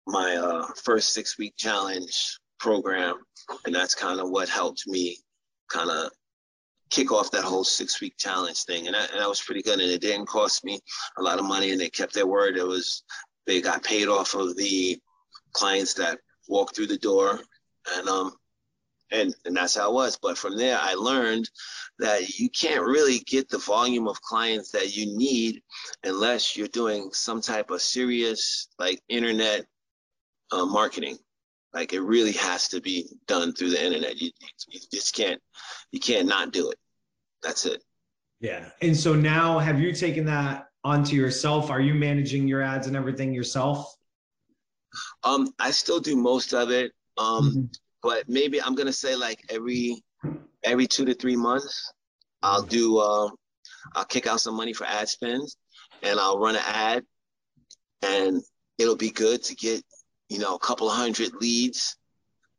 my 0.08 0.36
uh, 0.36 0.66
first 0.84 1.14
six 1.14 1.38
week 1.38 1.54
challenge 1.58 2.40
program. 2.60 3.16
And 3.66 3.74
that's 3.74 3.96
kind 3.96 4.20
of 4.20 4.30
what 4.30 4.50
helped 4.50 4.88
me 4.88 5.18
kind 5.70 5.90
of 5.90 6.12
kick 6.90 7.12
off 7.12 7.32
that 7.32 7.44
whole 7.44 7.64
six 7.64 8.02
week 8.02 8.16
challenge 8.18 8.64
thing. 8.64 8.88
And 8.88 8.96
that, 8.96 9.12
and 9.12 9.26
was 9.28 9.42
pretty 9.42 9.62
good. 9.62 9.80
And 9.80 9.92
it 9.92 10.02
didn't 10.02 10.26
cost 10.28 10.64
me 10.64 10.80
a 11.18 11.22
lot 11.22 11.40
of 11.40 11.46
money 11.46 11.72
and 11.72 11.80
they 11.80 11.90
kept 11.90 12.14
their 12.14 12.28
word. 12.28 12.58
It 12.58 12.68
was, 12.68 13.04
they 13.46 13.62
got 13.62 13.84
paid 13.84 14.08
off 14.08 14.34
of 14.34 14.56
the 14.58 15.00
clients 15.54 15.94
that 15.96 16.20
walked 16.48 16.76
through 16.76 16.88
the 16.88 16.98
door. 16.98 17.40
And 17.96 18.08
um, 18.08 18.34
and 19.12 19.34
and 19.46 19.56
that's 19.56 19.76
how 19.76 19.90
it 19.90 19.94
was. 19.94 20.18
But 20.22 20.38
from 20.38 20.58
there, 20.58 20.78
I 20.80 20.94
learned 20.94 21.50
that 22.00 22.40
you 22.40 22.50
can't 22.50 22.84
really 22.84 23.20
get 23.20 23.50
the 23.50 23.58
volume 23.58 24.08
of 24.08 24.22
clients 24.22 24.72
that 24.72 24.96
you 24.96 25.18
need 25.18 25.62
unless 26.04 26.56
you're 26.56 26.68
doing 26.68 27.10
some 27.12 27.42
type 27.42 27.72
of 27.72 27.82
serious 27.82 28.68
like 28.78 29.02
internet 29.10 29.66
uh, 30.52 30.66
marketing. 30.66 31.18
Like 31.74 31.94
it 31.94 32.02
really 32.02 32.32
has 32.34 32.68
to 32.70 32.82
be 32.82 33.08
done 33.28 33.54
through 33.54 33.72
the 33.72 33.86
internet. 33.86 34.20
You, 34.20 34.32
you 34.70 34.80
just 34.92 35.14
can't 35.16 35.40
you 35.92 36.00
can't 36.00 36.28
not 36.28 36.52
do 36.52 36.70
it. 36.72 36.78
That's 37.44 37.66
it. 37.66 37.84
Yeah. 38.40 38.70
And 38.82 38.96
so 38.96 39.14
now, 39.14 39.60
have 39.60 39.80
you 39.80 39.92
taken 39.94 40.26
that 40.26 40.68
onto 40.84 41.16
yourself? 41.16 41.70
Are 41.70 41.82
you 41.82 41.94
managing 41.94 42.48
your 42.48 42.62
ads 42.62 42.88
and 42.88 42.96
everything 42.96 43.34
yourself? 43.34 43.96
Um, 45.24 45.50
I 45.60 45.72
still 45.72 46.00
do 46.00 46.16
most 46.16 46.54
of 46.54 46.72
it. 46.72 46.92
Um, 47.18 47.50
Mm-hmm. 47.52 47.62
but 48.02 48.28
maybe 48.30 48.62
I'm 48.62 48.76
gonna 48.76 48.94
say 48.94 49.16
like 49.16 49.44
every 49.50 50.02
every 50.64 50.88
two 50.88 51.06
to 51.06 51.14
three 51.14 51.36
months, 51.36 51.92
I'll 52.42 52.64
do 52.64 52.98
uh, 52.98 53.30
I'll 53.96 54.06
kick 54.06 54.26
out 54.26 54.42
some 54.42 54.56
money 54.56 54.74
for 54.74 54.86
ad 54.88 55.08
spends, 55.10 55.58
and 56.02 56.20
I'll 56.20 56.40
run 56.40 56.56
an 56.56 56.64
ad, 56.66 57.04
and 58.02 58.42
it'll 58.78 58.96
be 58.96 59.12
good 59.12 59.44
to 59.44 59.56
get 59.56 59.84
you 60.30 60.40
know 60.40 60.56
a 60.56 60.60
couple 60.60 60.90
hundred 60.90 61.34
leads, 61.42 61.98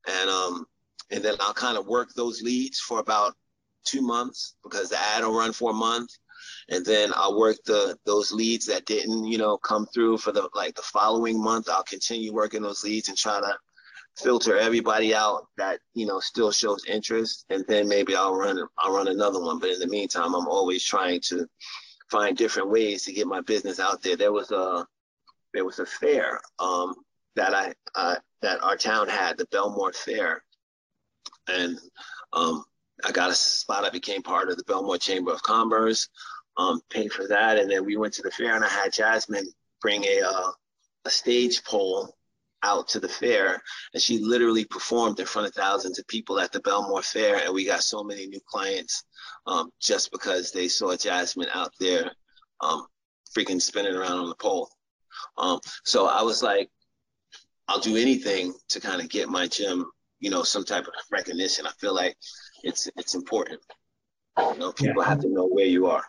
and 0.08 0.30
um 0.30 0.66
and 1.10 1.24
then 1.24 1.34
I'll 1.40 1.54
kind 1.54 1.78
of 1.78 1.86
work 1.86 2.10
those 2.14 2.42
leads 2.42 2.78
for 2.78 3.00
about 3.00 3.34
two 3.84 4.02
months 4.02 4.54
because 4.62 4.90
the 4.90 4.98
ad 4.98 5.24
will 5.24 5.36
run 5.36 5.52
for 5.52 5.70
a 5.70 5.74
month, 5.74 6.10
and 6.68 6.84
then 6.84 7.12
I'll 7.14 7.38
work 7.38 7.56
the 7.64 7.96
those 8.04 8.32
leads 8.32 8.66
that 8.66 8.86
didn't 8.86 9.24
you 9.26 9.38
know 9.38 9.56
come 9.56 9.86
through 9.92 10.18
for 10.18 10.32
the 10.32 10.48
like 10.54 10.74
the 10.74 10.82
following 10.82 11.42
month. 11.42 11.68
I'll 11.68 11.82
continue 11.84 12.32
working 12.32 12.62
those 12.62 12.84
leads 12.84 13.08
and 13.08 13.16
try 13.16 13.40
to 13.40 13.56
filter 14.16 14.58
everybody 14.58 15.14
out 15.14 15.46
that 15.56 15.80
you 15.94 16.06
know 16.06 16.20
still 16.20 16.52
shows 16.52 16.84
interest. 16.86 17.46
And 17.50 17.64
then 17.68 17.88
maybe 17.88 18.14
i'll 18.16 18.34
run 18.34 18.60
i'll 18.78 18.94
run 18.94 19.08
another 19.08 19.40
one. 19.40 19.58
But 19.58 19.70
in 19.70 19.78
the 19.78 19.88
meantime 19.88 20.34
i'm 20.34 20.48
always 20.48 20.84
trying 20.84 21.20
to 21.28 21.46
find 22.10 22.36
different 22.36 22.70
ways 22.70 23.04
to 23.04 23.12
get 23.12 23.26
my 23.26 23.40
business 23.40 23.80
out 23.80 24.02
there. 24.02 24.16
There 24.16 24.32
was 24.32 24.50
a 24.50 24.86
there 25.54 25.64
was 25.64 25.78
a 25.78 25.86
fair 25.86 26.40
um, 26.58 26.94
that 27.36 27.54
i 27.54 27.72
uh, 27.94 28.16
that 28.42 28.62
our 28.62 28.76
town 28.76 29.08
had 29.08 29.36
the 29.36 29.46
bellmore 29.46 29.94
fair. 29.94 30.42
And 31.48 31.78
um, 32.32 32.64
i 33.04 33.10
got 33.10 33.30
a 33.30 33.34
spot 33.34 33.84
i 33.84 33.90
became 33.90 34.22
part 34.22 34.50
of 34.50 34.56
the 34.56 34.64
bellmore 34.64 35.00
chamber 35.00 35.32
of 35.32 35.42
commerce 35.42 36.08
um, 36.56 36.80
paid 36.90 37.12
for 37.12 37.26
that. 37.28 37.58
And 37.58 37.70
then 37.70 37.84
we 37.84 37.96
went 37.96 38.14
to 38.14 38.22
the 38.22 38.30
fair 38.30 38.54
and 38.56 38.64
i 38.64 38.68
had 38.68 38.92
jasmine 38.92 39.48
bring 39.80 40.04
a 40.04 40.22
uh, 40.22 40.50
a 41.06 41.10
stage 41.10 41.64
pole 41.64 42.14
out 42.62 42.88
to 42.88 43.00
the 43.00 43.08
fair. 43.08 43.62
And 43.94 44.02
she 44.02 44.18
literally 44.18 44.64
performed 44.64 45.18
in 45.20 45.26
front 45.26 45.48
of 45.48 45.54
thousands 45.54 45.98
of 45.98 46.06
people 46.06 46.38
at 46.40 46.52
the 46.52 46.60
Bellmore 46.60 47.04
Fair. 47.04 47.42
And 47.44 47.54
we 47.54 47.64
got 47.64 47.82
so 47.82 48.02
many 48.02 48.26
new 48.26 48.40
clients 48.46 49.04
um, 49.46 49.70
just 49.80 50.10
because 50.12 50.52
they 50.52 50.68
saw 50.68 50.96
Jasmine 50.96 51.48
out 51.54 51.72
there 51.80 52.12
um, 52.60 52.86
freaking 53.36 53.60
spinning 53.60 53.94
around 53.94 54.18
on 54.18 54.28
the 54.28 54.34
pole. 54.34 54.68
Um, 55.38 55.60
so 55.84 56.06
I 56.06 56.22
was 56.22 56.42
like, 56.42 56.70
I'll 57.70 57.78
do 57.78 57.96
anything 57.96 58.52
to 58.70 58.80
kind 58.80 59.00
of 59.00 59.08
get 59.08 59.28
my 59.28 59.46
gym, 59.46 59.86
you 60.18 60.28
know, 60.28 60.42
some 60.42 60.64
type 60.64 60.88
of 60.88 60.92
recognition. 61.12 61.68
I 61.68 61.70
feel 61.78 61.94
like 61.94 62.16
it's 62.64 62.90
it's 62.96 63.14
important. 63.14 63.60
You 64.36 64.56
know, 64.58 64.72
people 64.72 65.02
Yeah. 65.02 65.08
have 65.08 65.20
to 65.20 65.28
know 65.28 65.46
where 65.46 65.66
you 65.66 65.86
are. 65.86 66.04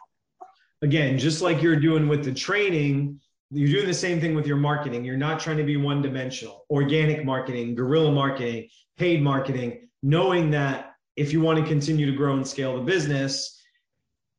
Again, 0.82 1.20
just 1.20 1.44
like 1.44 1.62
you're 1.62 1.80
doing 1.80 2.08
with 2.08 2.26
the 2.26 2.34
training, 2.34 3.22
you're 3.52 3.72
doing 3.72 3.86
the 3.86 3.94
same 3.94 4.20
thing 4.20 4.34
with 4.34 4.48
your 4.48 4.58
marketing. 4.58 5.06
You're 5.06 5.18
not 5.18 5.40
trying 5.40 5.58
to 5.58 5.64
be 5.64 5.78
one 5.78 6.02
dimensional. 6.02 6.66
Organic 6.72 7.24
marketing, 7.24 7.76
guerrilla 7.76 8.12
marketing, 8.12 8.70
paid 8.98 9.22
marketing, 9.22 9.88
knowing 10.02 10.50
that 10.52 10.96
if 11.16 11.32
you 11.32 11.42
want 11.42 11.60
to 11.60 11.66
continue 11.66 12.08
to 12.10 12.18
grow 12.18 12.34
and 12.34 12.48
scale 12.48 12.76
the 12.78 12.84
business, 12.84 13.62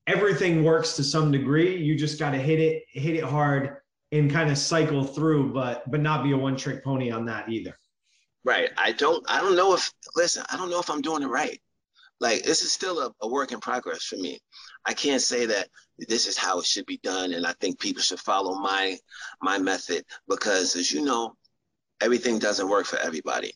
everything 0.09 0.65
works 0.65 0.97
to 0.97 1.05
some 1.05 1.31
degree. 1.31 1.77
You 1.77 1.95
just 1.97 2.19
got 2.19 2.33
to 2.33 2.39
hit 2.39 2.59
it, 2.59 2.83
hit 2.89 3.15
it 3.15 3.23
hard 3.23 3.77
and 4.13 4.31
kind 4.31 4.51
of 4.51 4.59
cycle 4.59 5.03
through, 5.03 5.53
but 5.53 5.91
but 5.91 6.01
not 6.01 6.23
be 6.23 6.33
a 6.33 6.37
one 6.37 6.57
trick 6.57 6.85
pony 6.85 7.11
on 7.11 7.25
that 7.27 7.49
either. 7.49 7.77
Right. 8.45 8.71
I 8.77 8.93
don't 8.93 9.25
I 9.29 9.41
don't 9.41 9.57
know 9.57 9.75
if 9.75 9.91
listen, 10.15 10.45
I 10.51 10.57
don't 10.57 10.71
know 10.71 10.81
if 10.81 10.91
I'm 10.91 11.01
doing 11.01 11.23
it 11.23 11.29
right. 11.29 11.61
Like 12.21 12.45
this 12.45 12.63
is 12.63 12.73
still 12.73 13.01
a, 13.01 13.13
a 13.23 13.29
work 13.29 13.53
in 13.53 13.61
progress 13.61 14.05
for 14.05 14.17
me. 14.17 14.39
I 14.85 14.95
can't 14.95 15.23
say 15.23 15.47
that 15.47 15.69
this 15.99 16.27
is 16.27 16.37
how 16.37 16.61
it 16.61 16.67
should 16.67 16.87
be 16.87 16.99
done 17.03 17.33
and 17.33 17.47
I 17.47 17.55
think 17.61 17.81
people 17.81 18.03
should 18.03 18.21
follow 18.21 18.55
my 18.55 18.99
my 19.41 19.59
method 19.59 20.05
because 20.29 20.77
as 20.77 20.93
you 20.93 21.03
know, 21.03 21.35
everything 22.01 22.39
doesn't 22.39 22.69
work 22.69 22.87
for 22.87 22.99
everybody. 22.99 23.55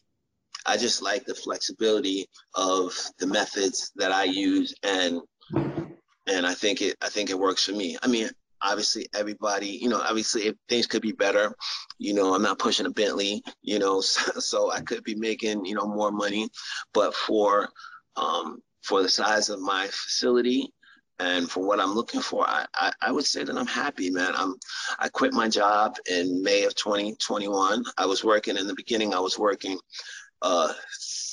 I 0.65 0.77
just 0.77 1.03
like 1.03 1.25
the 1.27 1.35
flexibility 1.35 2.27
of 2.55 2.93
the 3.19 3.27
methods 3.27 3.93
that 3.97 4.11
I 4.11 4.25
use 4.25 4.75
and 4.83 5.21
and 6.27 6.47
I 6.47 6.55
think 6.55 6.81
it 6.81 6.97
I 7.03 7.09
think 7.09 7.31
it 7.31 7.39
works 7.39 7.65
for 7.65 7.73
me. 7.73 7.97
I 8.03 8.09
mean, 8.09 8.31
obviously 8.63 9.07
everybody, 9.15 9.69
you 9.69 9.89
know, 9.89 10.01
obviously 10.01 10.47
if 10.47 10.57
things 10.69 10.87
could 10.87 11.03
be 11.03 11.13
better, 11.13 11.55
you 11.99 12.15
know, 12.15 12.35
I'm 12.35 12.43
not 12.43 12.59
pushing 12.59 12.87
a 12.87 12.91
Bentley, 12.91 13.43
you 13.63 13.79
know, 13.79 14.01
so, 14.01 14.41
so 14.41 14.71
I 14.71 14.81
could 14.81 15.05
be 15.05 15.15
making, 15.15 15.65
you 15.65 15.75
know, 15.75 15.87
more 15.87 16.13
money, 16.13 16.49
but 16.93 17.15
for 17.15 17.69
um 18.17 18.63
for 18.83 19.03
the 19.03 19.09
size 19.09 19.49
of 19.49 19.61
my 19.61 19.87
facility 19.89 20.73
and 21.19 21.51
for 21.51 21.67
what 21.67 21.81
I'm 21.81 21.95
looking 21.95 22.21
for, 22.21 22.49
I, 22.49 22.67
I, 22.75 22.93
I 23.01 23.13
would 23.13 23.25
say 23.25 23.43
that 23.43 23.57
I'm 23.57 23.67
happy, 23.67 24.11
man. 24.11 24.33
I'm 24.35 24.55
I 24.99 25.09
quit 25.09 25.33
my 25.33 25.49
job 25.49 25.97
in 26.11 26.43
May 26.43 26.65
of 26.65 26.75
2021. 26.75 27.85
I 27.97 28.07
was 28.07 28.23
working 28.23 28.57
in 28.57 28.67
the 28.67 28.75
beginning, 28.75 29.15
I 29.15 29.21
was 29.21 29.39
working 29.39 29.79
uh 30.43 30.73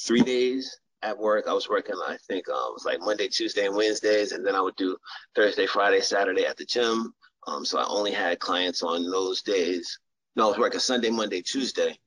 three 0.06 0.22
days 0.22 0.78
at 1.04 1.18
work. 1.18 1.46
I 1.48 1.54
was 1.54 1.70
working, 1.70 1.96
I 2.08 2.18
think 2.28 2.48
uh, 2.48 2.54
it 2.54 2.74
was 2.74 2.86
like 2.86 3.00
Monday, 3.02 3.28
Tuesday, 3.28 3.66
and 3.66 3.76
Wednesdays, 3.76 4.32
and 4.32 4.46
then 4.46 4.56
I 4.56 4.62
would 4.62 4.76
do 4.76 4.98
Thursday, 5.36 5.68
Friday, 5.68 6.02
Saturday 6.02 6.46
at 6.46 6.58
the 6.58 6.66
gym. 6.66 7.14
Um, 7.46 7.66
so 7.66 7.80
I 7.80 7.86
only 7.88 8.12
had 8.12 8.40
clients 8.40 8.82
on 8.82 9.10
those 9.10 9.42
days. 9.42 10.00
No, 10.36 10.46
I 10.46 10.48
was 10.50 10.58
working 10.58 10.80
Sunday, 10.80 11.10
Monday, 11.10 11.42
Tuesday, 11.42 11.98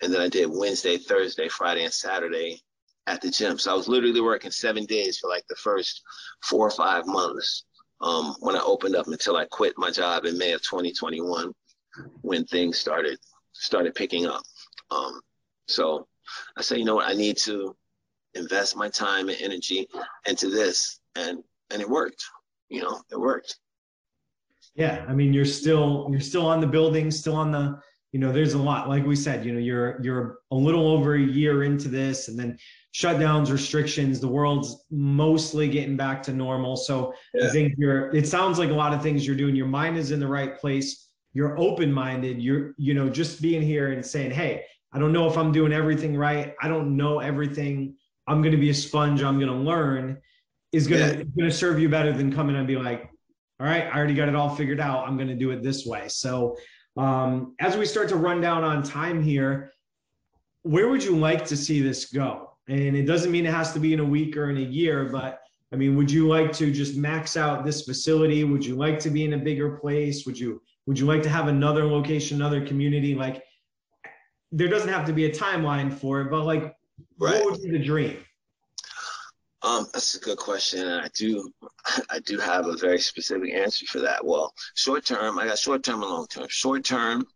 and 0.00 0.12
then 0.12 0.20
I 0.20 0.28
did 0.28 0.46
Wednesday, 0.50 0.96
Thursday, 0.96 1.48
Friday, 1.48 1.84
and 1.84 1.92
Saturday 1.92 2.62
at 3.06 3.20
the 3.20 3.30
gym. 3.30 3.58
So 3.58 3.72
I 3.72 3.74
was 3.74 3.88
literally 3.88 4.20
working 4.20 4.50
seven 4.50 4.84
days 4.86 5.18
for 5.18 5.28
like 5.28 5.44
the 5.48 5.56
first 5.56 6.02
four 6.42 6.66
or 6.66 6.70
five 6.70 7.06
months 7.06 7.64
um, 8.00 8.36
when 8.40 8.56
I 8.56 8.60
opened 8.60 8.96
up 8.96 9.08
until 9.08 9.36
I 9.36 9.44
quit 9.46 9.74
my 9.76 9.90
job 9.90 10.24
in 10.24 10.38
May 10.38 10.52
of 10.52 10.62
2021 10.62 11.52
when 12.22 12.44
things 12.46 12.78
started 12.78 13.18
started 13.52 13.94
picking 13.94 14.26
up. 14.26 14.42
Um, 14.90 15.20
so 15.68 16.06
I 16.56 16.62
said, 16.62 16.78
you 16.78 16.84
know 16.84 16.96
what, 16.96 17.08
I 17.08 17.14
need 17.14 17.36
to 17.38 17.76
invest 18.34 18.76
my 18.76 18.88
time 18.88 19.28
and 19.28 19.40
energy 19.40 19.88
into 20.26 20.50
this, 20.50 21.00
and 21.16 21.42
and 21.70 21.80
it 21.80 21.88
worked. 21.88 22.24
You 22.68 22.82
know, 22.82 23.00
it 23.10 23.18
worked. 23.18 23.56
Yeah, 24.74 25.04
I 25.08 25.12
mean, 25.12 25.32
you're 25.32 25.44
still 25.44 26.08
you're 26.10 26.20
still 26.20 26.46
on 26.46 26.60
the 26.60 26.66
building, 26.66 27.10
still 27.10 27.36
on 27.36 27.52
the 27.52 27.78
you 28.12 28.20
know. 28.20 28.32
There's 28.32 28.54
a 28.54 28.58
lot, 28.58 28.88
like 28.88 29.04
we 29.04 29.16
said. 29.16 29.44
You 29.44 29.52
know, 29.52 29.58
you're 29.58 30.00
you're 30.02 30.38
a 30.50 30.56
little 30.56 30.88
over 30.88 31.14
a 31.14 31.20
year 31.20 31.64
into 31.64 31.88
this, 31.88 32.28
and 32.28 32.38
then 32.38 32.58
shutdowns, 32.94 33.50
restrictions. 33.50 34.20
The 34.20 34.28
world's 34.28 34.84
mostly 34.90 35.68
getting 35.68 35.96
back 35.96 36.22
to 36.24 36.32
normal. 36.32 36.76
So 36.76 37.12
I 37.42 37.48
think 37.48 37.74
you're. 37.76 38.14
It 38.14 38.26
sounds 38.26 38.58
like 38.58 38.70
a 38.70 38.74
lot 38.74 38.94
of 38.94 39.02
things 39.02 39.26
you're 39.26 39.36
doing. 39.36 39.54
Your 39.54 39.66
mind 39.66 39.98
is 39.98 40.10
in 40.10 40.20
the 40.20 40.28
right 40.28 40.58
place. 40.58 41.08
You're 41.34 41.58
open 41.58 41.92
minded. 41.92 42.40
You're 42.40 42.74
you 42.78 42.94
know 42.94 43.10
just 43.10 43.42
being 43.42 43.62
here 43.62 43.92
and 43.92 44.04
saying, 44.04 44.30
hey, 44.30 44.64
I 44.92 44.98
don't 44.98 45.12
know 45.12 45.28
if 45.28 45.36
I'm 45.36 45.52
doing 45.52 45.72
everything 45.72 46.16
right. 46.16 46.54
I 46.62 46.68
don't 46.68 46.96
know 46.96 47.18
everything. 47.18 47.96
I'm 48.32 48.42
going 48.42 48.52
to 48.52 48.58
be 48.58 48.70
a 48.70 48.74
sponge. 48.74 49.22
I'm 49.22 49.38
going 49.38 49.50
to 49.50 49.56
learn. 49.56 50.20
Is 50.72 50.86
going 50.86 51.18
to 51.18 51.24
going 51.24 51.50
to 51.50 51.54
serve 51.54 51.78
you 51.78 51.88
better 51.90 52.12
than 52.12 52.32
coming 52.32 52.56
and 52.56 52.66
be 52.66 52.76
like, 52.76 53.10
all 53.60 53.66
right, 53.66 53.84
I 53.84 53.96
already 53.96 54.14
got 54.14 54.28
it 54.28 54.34
all 54.34 54.54
figured 54.56 54.80
out. 54.80 55.06
I'm 55.06 55.16
going 55.16 55.28
to 55.28 55.34
do 55.34 55.50
it 55.50 55.62
this 55.62 55.84
way. 55.84 56.08
So, 56.08 56.56
um, 56.96 57.54
as 57.60 57.76
we 57.76 57.84
start 57.84 58.08
to 58.08 58.16
run 58.16 58.40
down 58.40 58.64
on 58.64 58.82
time 58.82 59.22
here, 59.22 59.72
where 60.62 60.88
would 60.88 61.04
you 61.04 61.16
like 61.16 61.44
to 61.46 61.56
see 61.56 61.82
this 61.82 62.06
go? 62.06 62.52
And 62.68 62.96
it 62.96 63.04
doesn't 63.04 63.30
mean 63.30 63.44
it 63.44 63.52
has 63.52 63.72
to 63.74 63.80
be 63.80 63.92
in 63.92 64.00
a 64.00 64.04
week 64.04 64.36
or 64.36 64.48
in 64.48 64.56
a 64.56 64.60
year, 64.60 65.04
but 65.04 65.40
I 65.72 65.76
mean, 65.76 65.96
would 65.96 66.10
you 66.10 66.28
like 66.28 66.52
to 66.54 66.70
just 66.70 66.96
max 66.96 67.36
out 67.36 67.64
this 67.64 67.82
facility? 67.82 68.44
Would 68.44 68.64
you 68.64 68.76
like 68.76 68.98
to 69.00 69.10
be 69.10 69.24
in 69.24 69.32
a 69.32 69.38
bigger 69.38 69.76
place? 69.76 70.26
Would 70.26 70.38
you 70.38 70.62
would 70.86 70.98
you 70.98 71.06
like 71.06 71.22
to 71.22 71.28
have 71.28 71.48
another 71.48 71.86
location, 71.86 72.36
another 72.36 72.64
community? 72.66 73.14
Like, 73.14 73.42
there 74.50 74.68
doesn't 74.68 74.88
have 74.88 75.06
to 75.06 75.12
be 75.12 75.26
a 75.26 75.30
timeline 75.30 75.92
for 75.92 76.20
it, 76.20 76.30
but 76.30 76.44
like, 76.44 76.74
Right. 77.18 77.44
what 77.44 77.52
would 77.52 77.62
be 77.62 77.70
the 77.70 77.84
dream? 77.84 78.18
Um, 79.62 79.86
that's 79.92 80.16
a 80.16 80.20
good 80.20 80.38
question, 80.38 80.86
and 80.86 81.00
I 81.00 81.08
do, 81.14 81.48
I 82.10 82.18
do 82.18 82.38
have 82.38 82.66
a 82.66 82.76
very 82.76 82.98
specific 82.98 83.54
answer 83.54 83.86
for 83.86 84.00
that. 84.00 84.24
Well, 84.24 84.52
short 84.74 85.06
term, 85.06 85.38
I 85.38 85.46
got 85.46 85.58
short 85.58 85.84
term 85.84 86.02
and 86.02 86.10
long 86.10 86.26
term. 86.26 86.46
Short 86.48 86.84
term 86.84 87.26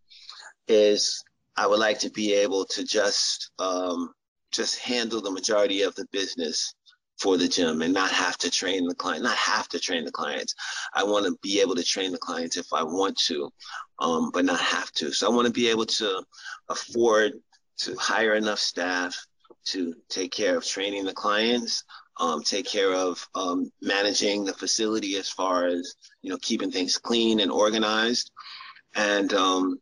is 0.66 1.22
I 1.56 1.68
would 1.68 1.78
like 1.78 2.00
to 2.00 2.10
be 2.10 2.32
able 2.34 2.64
to 2.66 2.84
just, 2.84 3.50
um, 3.60 4.12
just 4.50 4.78
handle 4.78 5.20
the 5.20 5.30
majority 5.30 5.82
of 5.82 5.94
the 5.94 6.06
business 6.10 6.74
for 7.18 7.36
the 7.36 7.48
gym 7.48 7.80
and 7.82 7.94
not 7.94 8.10
have 8.10 8.36
to 8.38 8.50
train 8.50 8.86
the 8.86 8.94
client, 8.94 9.22
not 9.22 9.36
have 9.36 9.68
to 9.68 9.78
train 9.78 10.04
the 10.04 10.12
clients. 10.12 10.54
I 10.94 11.04
want 11.04 11.26
to 11.26 11.36
be 11.42 11.60
able 11.60 11.74
to 11.76 11.84
train 11.84 12.12
the 12.12 12.18
clients 12.18 12.56
if 12.56 12.72
I 12.72 12.82
want 12.82 13.16
to, 13.26 13.50
um, 14.00 14.30
but 14.32 14.44
not 14.44 14.60
have 14.60 14.90
to. 14.92 15.12
So 15.12 15.30
I 15.30 15.34
want 15.34 15.46
to 15.46 15.52
be 15.52 15.68
able 15.70 15.86
to 15.86 16.22
afford 16.68 17.32
to 17.78 17.94
hire 17.96 18.34
enough 18.34 18.58
staff 18.58 19.26
to 19.66 19.94
take 20.08 20.32
care 20.32 20.56
of 20.56 20.64
training 20.64 21.04
the 21.04 21.12
clients, 21.12 21.84
um, 22.18 22.42
take 22.42 22.66
care 22.66 22.94
of 22.94 23.26
um, 23.34 23.70
managing 23.82 24.44
the 24.44 24.54
facility 24.54 25.16
as 25.16 25.28
far 25.28 25.66
as 25.66 25.94
you 26.22 26.30
know 26.30 26.38
keeping 26.40 26.70
things 26.70 26.98
clean 26.98 27.40
and 27.40 27.50
organized, 27.50 28.30
and 28.94 29.32
um, 29.34 29.78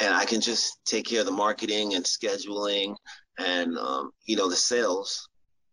and 0.00 0.14
I 0.14 0.24
can 0.24 0.40
just 0.40 0.84
take 0.84 1.06
care 1.06 1.20
of 1.20 1.26
the 1.26 1.32
marketing 1.32 1.94
and 1.94 2.04
scheduling 2.04 2.96
and 3.38 3.76
um, 3.78 4.10
you 4.26 4.36
know 4.36 4.48
the 4.48 4.56
sales. 4.56 5.28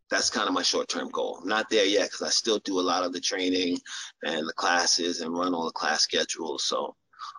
That's 0.10 0.30
kind 0.30 0.48
of 0.48 0.54
my 0.54 0.62
short-term 0.62 1.10
goal. 1.10 1.42
Not 1.44 1.72
there 1.72 1.86
yet 1.86 2.04
because 2.04 2.22
I 2.22 2.30
still 2.30 2.60
do 2.60 2.80
a 2.80 2.82
lot 2.82 3.04
of 3.04 3.14
the 3.14 3.20
training 3.20 3.80
and 4.24 4.48
the 4.48 4.54
classes 4.54 5.22
and 5.22 5.36
run 5.36 5.56
all 5.56 5.66
the 5.66 5.72
class 5.72 6.04
schedules. 6.04 6.66
So, 6.66 6.96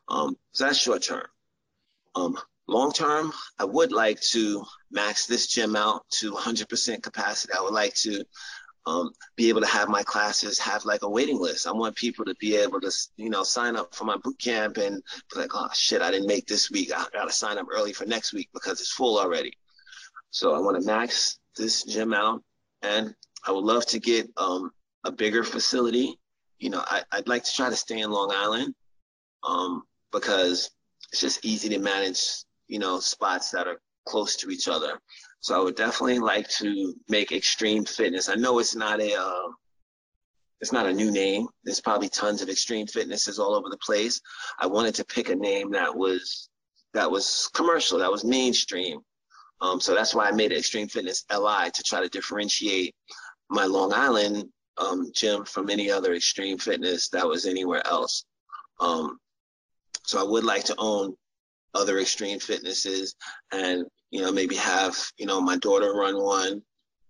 um, 0.08 0.36
so 0.50 0.64
that's 0.64 0.78
short 0.78 1.02
term. 1.02 1.22
Um, 2.16 2.36
long 2.66 2.92
term, 2.92 3.32
I 3.58 3.64
would 3.64 3.92
like 3.92 4.20
to 4.32 4.64
max 4.90 5.26
this 5.26 5.46
gym 5.48 5.76
out 5.76 6.04
to 6.20 6.32
100% 6.32 7.02
capacity. 7.02 7.52
I 7.52 7.60
would 7.62 7.74
like 7.74 7.94
to 7.96 8.24
um, 8.86 9.12
be 9.36 9.48
able 9.48 9.62
to 9.62 9.66
have 9.66 9.88
my 9.88 10.02
classes 10.02 10.58
have 10.58 10.84
like 10.84 11.02
a 11.02 11.08
waiting 11.08 11.40
list. 11.40 11.66
I 11.66 11.72
want 11.72 11.96
people 11.96 12.24
to 12.26 12.34
be 12.38 12.56
able 12.56 12.80
to, 12.80 12.92
you 13.16 13.30
know, 13.30 13.42
sign 13.42 13.76
up 13.76 13.94
for 13.94 14.04
my 14.04 14.16
boot 14.22 14.38
camp 14.38 14.76
and 14.76 15.02
be 15.32 15.40
like, 15.40 15.50
oh 15.54 15.70
shit, 15.72 16.02
I 16.02 16.10
didn't 16.10 16.28
make 16.28 16.46
this 16.46 16.70
week. 16.70 16.92
I 16.94 17.06
got 17.12 17.24
to 17.24 17.32
sign 17.32 17.58
up 17.58 17.66
early 17.70 17.92
for 17.92 18.04
next 18.04 18.32
week 18.32 18.50
because 18.52 18.80
it's 18.80 18.92
full 18.92 19.18
already. 19.18 19.52
So 20.30 20.54
I 20.54 20.58
want 20.58 20.80
to 20.80 20.86
max 20.86 21.38
this 21.56 21.84
gym 21.84 22.12
out, 22.12 22.42
and 22.82 23.14
I 23.46 23.52
would 23.52 23.64
love 23.64 23.86
to 23.86 24.00
get 24.00 24.28
um, 24.36 24.72
a 25.04 25.12
bigger 25.12 25.44
facility. 25.44 26.18
You 26.58 26.70
know, 26.70 26.82
I, 26.84 27.02
would 27.14 27.28
like 27.28 27.44
to 27.44 27.54
try 27.54 27.70
to 27.70 27.76
stay 27.76 28.00
in 28.00 28.10
Long 28.10 28.32
Island 28.34 28.74
um, 29.44 29.82
because 30.12 30.70
it's 31.12 31.20
just 31.20 31.44
easy 31.44 31.68
to 31.70 31.78
manage 31.78 32.43
you 32.68 32.78
know, 32.78 33.00
spots 33.00 33.50
that 33.50 33.66
are 33.66 33.80
close 34.06 34.36
to 34.36 34.50
each 34.50 34.68
other. 34.68 34.98
So 35.40 35.58
I 35.58 35.62
would 35.62 35.76
definitely 35.76 36.18
like 36.18 36.48
to 36.60 36.94
make 37.08 37.32
extreme 37.32 37.84
fitness. 37.84 38.28
I 38.28 38.34
know 38.34 38.58
it's 38.58 38.74
not 38.74 39.00
a 39.00 39.14
uh, 39.14 39.48
it's 40.60 40.72
not 40.72 40.86
a 40.86 40.92
new 40.92 41.10
name. 41.10 41.46
There's 41.64 41.80
probably 41.80 42.08
tons 42.08 42.40
of 42.40 42.48
extreme 42.48 42.86
fitnesses 42.86 43.38
all 43.38 43.54
over 43.54 43.68
the 43.68 43.78
place. 43.78 44.20
I 44.58 44.66
wanted 44.66 44.94
to 44.96 45.04
pick 45.04 45.28
a 45.28 45.34
name 45.34 45.70
that 45.72 45.94
was 45.94 46.48
that 46.94 47.10
was 47.10 47.50
commercial, 47.52 47.98
that 47.98 48.10
was 48.10 48.24
mainstream. 48.24 49.00
Um, 49.60 49.80
so 49.80 49.94
that's 49.94 50.14
why 50.14 50.28
I 50.28 50.32
made 50.32 50.52
it 50.52 50.58
Extreme 50.58 50.88
Fitness 50.88 51.24
LI 51.32 51.70
to 51.72 51.82
try 51.82 52.00
to 52.00 52.08
differentiate 52.08 52.94
my 53.50 53.64
Long 53.64 53.92
Island 53.92 54.48
um, 54.78 55.10
gym 55.14 55.44
from 55.44 55.70
any 55.70 55.90
other 55.90 56.14
extreme 56.14 56.58
fitness 56.58 57.08
that 57.10 57.26
was 57.26 57.46
anywhere 57.46 57.86
else. 57.86 58.24
Um, 58.80 59.18
so 60.04 60.20
I 60.20 60.28
would 60.28 60.44
like 60.44 60.64
to 60.64 60.74
own 60.78 61.14
other 61.74 61.98
extreme 61.98 62.38
fitnesses 62.38 63.14
and 63.52 63.84
you 64.10 64.20
know 64.20 64.32
maybe 64.32 64.54
have 64.54 64.96
you 65.18 65.26
know 65.26 65.40
my 65.40 65.56
daughter 65.58 65.92
run 65.94 66.20
one 66.22 66.62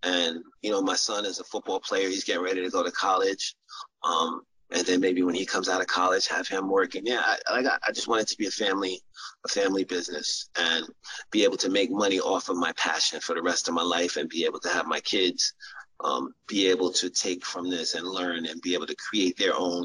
and 0.03 0.39
you 0.63 0.71
know 0.71 0.83
my 0.83 0.97
son 0.97 1.25
is 1.25 1.39
a 1.39 1.45
football 1.45 1.81
player 1.81 2.09
he's 2.09 2.25
getting 2.25 2.43
ready 2.43 2.63
to 2.63 2.71
go 2.71 2.83
to 2.83 2.91
college 2.91 3.55
um, 4.03 4.41
and 4.71 4.87
then 4.87 5.01
maybe 5.01 5.23
when 5.23 5.35
he 5.35 5.45
comes 5.45 5.69
out 5.69 5.81
of 5.81 5.87
college 5.87 6.27
have 6.27 6.49
him 6.49 6.69
working. 6.69 7.07
Yeah 7.07 7.23
I, 7.25 7.37
I, 7.49 7.79
I 7.87 7.93
just 7.93 8.09
want 8.09 8.23
it 8.23 8.29
to 8.29 8.37
be 8.37 8.47
a 8.47 8.51
family 8.51 9.01
a 9.45 9.49
family 9.49 9.85
business 9.85 10.49
and 10.57 10.87
be 11.31 11.45
able 11.45 11.59
to 11.59 11.71
make 11.71 11.91
money 11.91 12.19
off 12.21 12.49
of 12.49 12.57
my 12.57 12.73
passion 12.73 13.21
for 13.21 13.35
the 13.35 13.43
rest 13.43 13.69
of 13.69 13.75
my 13.75 13.83
life 13.83 14.17
and 14.17 14.29
be 14.29 14.45
able 14.45 14.61
to 14.61 14.69
have 14.69 14.87
my 14.87 15.01
kids 15.01 15.53
um, 16.01 16.35
be 16.49 16.69
able 16.69 16.91
to 16.91 17.09
take 17.09 17.45
from 17.45 17.71
this 17.71 17.95
and 17.95 18.07
learn 18.07 18.47
and 18.47 18.61
be 18.63 18.75
able 18.75 18.87
to 18.87 18.97
create 18.97 19.37
their 19.37 19.55
own 19.55 19.85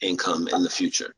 income 0.00 0.48
in 0.48 0.62
the 0.62 0.70
future 0.70 1.14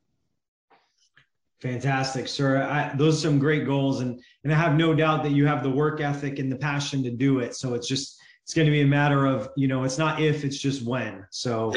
Fantastic, 1.63 2.29
sir. 2.29 2.63
I, 2.63 2.95
those 2.97 3.17
are 3.19 3.29
some 3.29 3.39
great 3.39 3.65
goals, 3.65 4.01
and 4.01 4.21
and 4.45 4.53
I 4.53 4.57
have 4.57 4.77
no 4.77 4.95
doubt 4.95 5.23
that 5.23 5.33
you 5.33 5.47
have 5.47 5.63
the 5.63 5.71
work 5.71 6.01
ethic 6.01 6.39
and 6.39 6.53
the 6.53 6.57
passion 6.57 7.03
to 7.05 7.11
do 7.11 7.39
it. 7.39 7.55
So 7.55 7.73
it's 7.73 7.89
just 7.89 8.21
it's 8.45 8.53
going 8.53 8.67
to 8.67 8.73
be 8.73 8.83
a 8.83 8.87
matter 8.87 9.25
of 9.25 9.49
you 9.57 9.67
know 9.67 9.85
it's 9.85 9.97
not 9.97 10.21
if 10.21 10.45
it's 10.45 10.59
just 10.59 10.85
when. 10.85 11.27
So, 11.31 11.73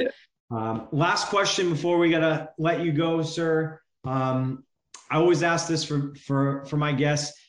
um, 0.52 0.90
last 0.92 1.30
question 1.30 1.70
before 1.70 1.98
we 1.98 2.12
gotta 2.12 2.50
let 2.58 2.82
you 2.82 2.92
go, 2.92 3.22
sir. 3.22 3.80
Um, 4.04 4.66
I 5.10 5.16
always 5.16 5.44
ask 5.44 5.68
this 5.68 5.86
for 5.86 6.14
for 6.16 6.66
for 6.66 6.76
my 6.76 6.92
guests. 6.92 7.40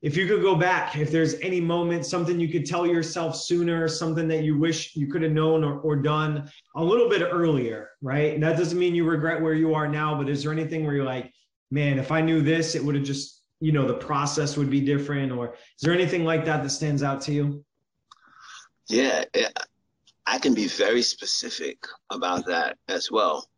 If 0.00 0.16
you 0.16 0.26
could 0.26 0.40
go 0.40 0.54
back, 0.54 0.96
if 0.96 1.10
there's 1.10 1.34
any 1.40 1.60
moment, 1.60 2.06
something 2.06 2.38
you 2.38 2.48
could 2.48 2.64
tell 2.64 2.86
yourself 2.86 3.36
sooner, 3.36 3.88
something 3.88 4.28
that 4.28 4.44
you 4.44 4.58
wish 4.58 4.94
you 4.94 5.08
could 5.08 5.22
have 5.22 5.32
known 5.32 5.64
or, 5.64 5.80
or 5.80 5.96
done 5.96 6.50
a 6.76 6.84
little 6.84 7.08
bit 7.08 7.22
earlier, 7.22 7.90
right? 8.02 8.34
And 8.34 8.42
that 8.42 8.56
doesn't 8.56 8.78
mean 8.78 8.94
you 8.94 9.04
regret 9.04 9.40
where 9.40 9.54
you 9.54 9.74
are 9.74 9.88
now, 9.88 10.14
but 10.16 10.28
is 10.28 10.42
there 10.42 10.52
anything 10.52 10.84
where 10.84 10.94
you're 10.94 11.04
like, 11.04 11.32
man, 11.70 11.98
if 11.98 12.12
I 12.12 12.20
knew 12.20 12.40
this, 12.42 12.74
it 12.74 12.84
would 12.84 12.94
have 12.94 13.04
just, 13.04 13.42
you 13.60 13.72
know, 13.72 13.86
the 13.86 13.94
process 13.94 14.56
would 14.56 14.70
be 14.70 14.80
different? 14.80 15.32
Or 15.32 15.54
is 15.54 15.82
there 15.82 15.94
anything 15.94 16.24
like 16.24 16.44
that 16.44 16.62
that 16.62 16.70
stands 16.70 17.02
out 17.02 17.20
to 17.22 17.32
you? 17.32 17.64
Yeah, 18.88 19.24
I 20.26 20.38
can 20.38 20.54
be 20.54 20.68
very 20.68 21.02
specific 21.02 21.78
about 22.10 22.46
that 22.46 22.78
as 22.88 23.10
well. 23.10 23.48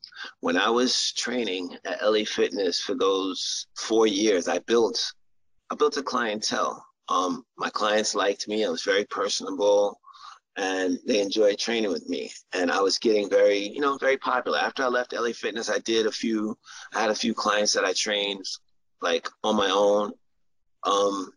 When 0.41 0.57
I 0.57 0.71
was 0.71 1.13
training 1.13 1.77
at 1.85 2.03
LA 2.03 2.25
Fitness 2.25 2.81
for 2.81 2.95
those 2.95 3.67
four 3.77 4.07
years, 4.07 4.49
I 4.49 4.59
built 4.61 5.13
I 5.71 5.75
built 5.75 5.99
a 5.99 6.03
clientele. 6.03 6.85
Um, 7.11 7.45
my 7.59 7.69
clients 7.71 8.15
liked 8.15 8.49
me. 8.49 8.65
I 8.65 8.71
was 8.71 8.83
very 8.83 9.05
personable 9.05 10.01
and 10.59 10.99
they 11.07 11.21
enjoyed 11.21 11.57
training 11.57 11.91
with 11.91 12.09
me. 12.09 12.33
And 12.53 12.71
I 12.71 12.81
was 12.81 12.99
getting 12.99 13.31
very, 13.31 13.59
you 13.59 13.81
know, 13.81 13.97
very 13.97 14.19
popular. 14.19 14.59
After 14.59 14.83
I 14.83 14.89
left 14.89 15.13
LA 15.13 15.31
Fitness, 15.33 15.71
I 15.71 15.79
did 15.79 16.07
a 16.07 16.13
few, 16.13 16.59
I 16.93 17.01
had 17.01 17.11
a 17.11 17.15
few 17.15 17.33
clients 17.33 17.73
that 17.75 17.85
I 17.85 17.93
trained 17.93 18.45
like 19.01 19.29
on 19.45 19.55
my 19.57 19.71
own. 19.71 20.13
Um, 20.83 21.31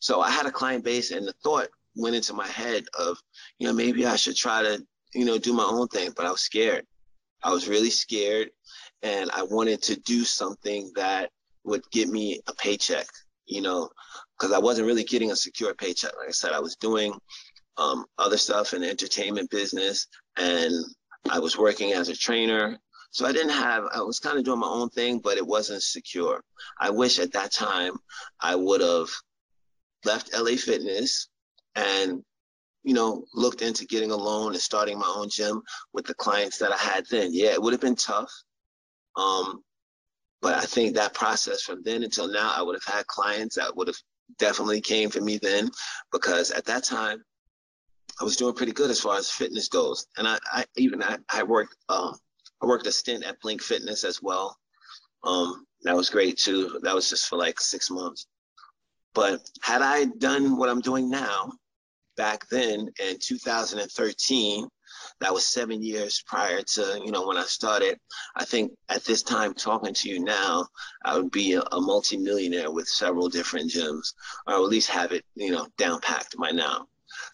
so 0.00 0.20
I 0.20 0.30
had 0.30 0.46
a 0.46 0.50
client 0.50 0.84
base 0.84 1.12
and 1.12 1.26
the 1.26 1.34
thought 1.44 1.68
went 1.94 2.16
into 2.16 2.34
my 2.34 2.48
head 2.48 2.84
of, 2.98 3.16
you 3.60 3.68
know, 3.68 3.72
maybe 3.72 4.06
I 4.06 4.16
should 4.16 4.36
try 4.36 4.62
to, 4.62 4.84
you 5.14 5.24
know, 5.24 5.38
do 5.38 5.52
my 5.52 5.64
own 5.64 5.86
thing, 5.86 6.10
but 6.16 6.26
I 6.26 6.32
was 6.32 6.40
scared. 6.40 6.84
I 7.44 7.52
was 7.52 7.68
really 7.68 7.90
scared 7.90 8.50
and 9.02 9.30
I 9.30 9.44
wanted 9.44 9.82
to 9.82 10.00
do 10.00 10.24
something 10.24 10.90
that 10.96 11.30
would 11.62 11.88
get 11.92 12.08
me 12.08 12.40
a 12.48 12.54
paycheck, 12.54 13.06
you 13.46 13.62
know, 13.62 13.88
because 14.36 14.52
I 14.52 14.58
wasn't 14.58 14.88
really 14.88 15.04
getting 15.04 15.30
a 15.30 15.36
secure 15.36 15.74
paycheck. 15.74 16.16
Like 16.16 16.28
I 16.28 16.32
said, 16.32 16.52
I 16.52 16.60
was 16.60 16.74
doing 16.74 17.12
um, 17.78 18.04
other 18.18 18.36
stuff 18.36 18.74
in 18.74 18.82
the 18.82 18.90
entertainment 18.90 19.50
business, 19.50 20.06
and 20.36 20.74
I 21.30 21.38
was 21.38 21.56
working 21.56 21.92
as 21.92 22.08
a 22.08 22.16
trainer. 22.16 22.78
So 23.10 23.26
I 23.26 23.32
didn't 23.32 23.52
have, 23.52 23.84
I 23.94 24.02
was 24.02 24.18
kind 24.18 24.36
of 24.38 24.44
doing 24.44 24.58
my 24.58 24.68
own 24.68 24.90
thing, 24.90 25.20
but 25.20 25.38
it 25.38 25.46
wasn't 25.46 25.82
secure. 25.82 26.42
I 26.78 26.90
wish 26.90 27.18
at 27.18 27.32
that 27.32 27.52
time 27.52 27.94
I 28.40 28.54
would 28.54 28.82
have 28.82 29.08
left 30.04 30.34
LA 30.34 30.56
Fitness 30.56 31.28
and, 31.74 32.22
you 32.82 32.94
know, 32.94 33.24
looked 33.32 33.62
into 33.62 33.86
getting 33.86 34.10
a 34.10 34.16
loan 34.16 34.52
and 34.52 34.60
starting 34.60 34.98
my 34.98 35.12
own 35.16 35.30
gym 35.30 35.62
with 35.94 36.06
the 36.06 36.14
clients 36.14 36.58
that 36.58 36.72
I 36.72 36.76
had 36.76 37.06
then. 37.10 37.30
Yeah, 37.32 37.52
it 37.52 37.62
would 37.62 37.72
have 37.72 37.80
been 37.80 37.96
tough. 37.96 38.30
Um, 39.16 39.62
but 40.40 40.54
I 40.54 40.62
think 40.62 40.94
that 40.94 41.14
process 41.14 41.62
from 41.62 41.82
then 41.82 42.02
until 42.02 42.28
now, 42.28 42.52
I 42.54 42.62
would 42.62 42.76
have 42.76 42.94
had 42.94 43.06
clients 43.06 43.56
that 43.56 43.74
would 43.76 43.88
have 43.88 43.96
definitely 44.38 44.80
came 44.80 45.08
for 45.08 45.20
me 45.20 45.38
then 45.38 45.70
because 46.12 46.50
at 46.50 46.66
that 46.66 46.84
time 46.84 47.22
I 48.20 48.24
was 48.24 48.36
doing 48.36 48.54
pretty 48.54 48.72
good 48.72 48.90
as 48.90 49.00
far 49.00 49.16
as 49.16 49.30
fitness 49.30 49.68
goes. 49.68 50.06
And 50.16 50.26
I, 50.26 50.38
I 50.52 50.64
even 50.76 51.02
I, 51.02 51.18
I 51.32 51.42
worked 51.42 51.76
um, 51.88 52.16
I 52.62 52.66
worked 52.66 52.86
a 52.86 52.92
stint 52.92 53.24
at 53.24 53.40
Blink 53.40 53.62
Fitness 53.62 54.04
as 54.04 54.22
well. 54.22 54.56
Um, 55.24 55.64
that 55.82 55.96
was 55.96 56.10
great 56.10 56.38
too. 56.38 56.80
That 56.82 56.94
was 56.94 57.08
just 57.08 57.28
for 57.28 57.36
like 57.36 57.60
six 57.60 57.90
months. 57.90 58.26
But 59.14 59.48
had 59.62 59.82
I 59.82 60.06
done 60.18 60.56
what 60.56 60.68
I'm 60.68 60.80
doing 60.80 61.08
now, 61.10 61.52
back 62.16 62.48
then 62.50 62.90
in 63.00 63.16
2013, 63.20 64.68
that 65.20 65.32
was 65.32 65.46
seven 65.46 65.82
years 65.82 66.22
prior 66.26 66.62
to 66.62 67.00
you 67.04 67.12
know 67.12 67.26
when 67.26 67.36
I 67.36 67.44
started. 67.44 67.98
I 68.36 68.44
think 68.44 68.72
at 68.88 69.04
this 69.04 69.22
time 69.22 69.54
talking 69.54 69.94
to 69.94 70.08
you 70.08 70.20
now, 70.20 70.66
I 71.04 71.16
would 71.16 71.30
be 71.30 71.54
a, 71.54 71.60
a 71.60 71.80
multi-millionaire 71.80 72.70
with 72.70 72.88
several 72.88 73.28
different 73.28 73.70
gyms, 73.70 74.12
or 74.46 74.54
at 74.54 74.60
least 74.62 74.90
have 74.90 75.12
it 75.12 75.24
you 75.36 75.52
know 75.52 75.68
down 75.78 76.00
packed 76.00 76.36
by 76.36 76.50
now. 76.50 76.88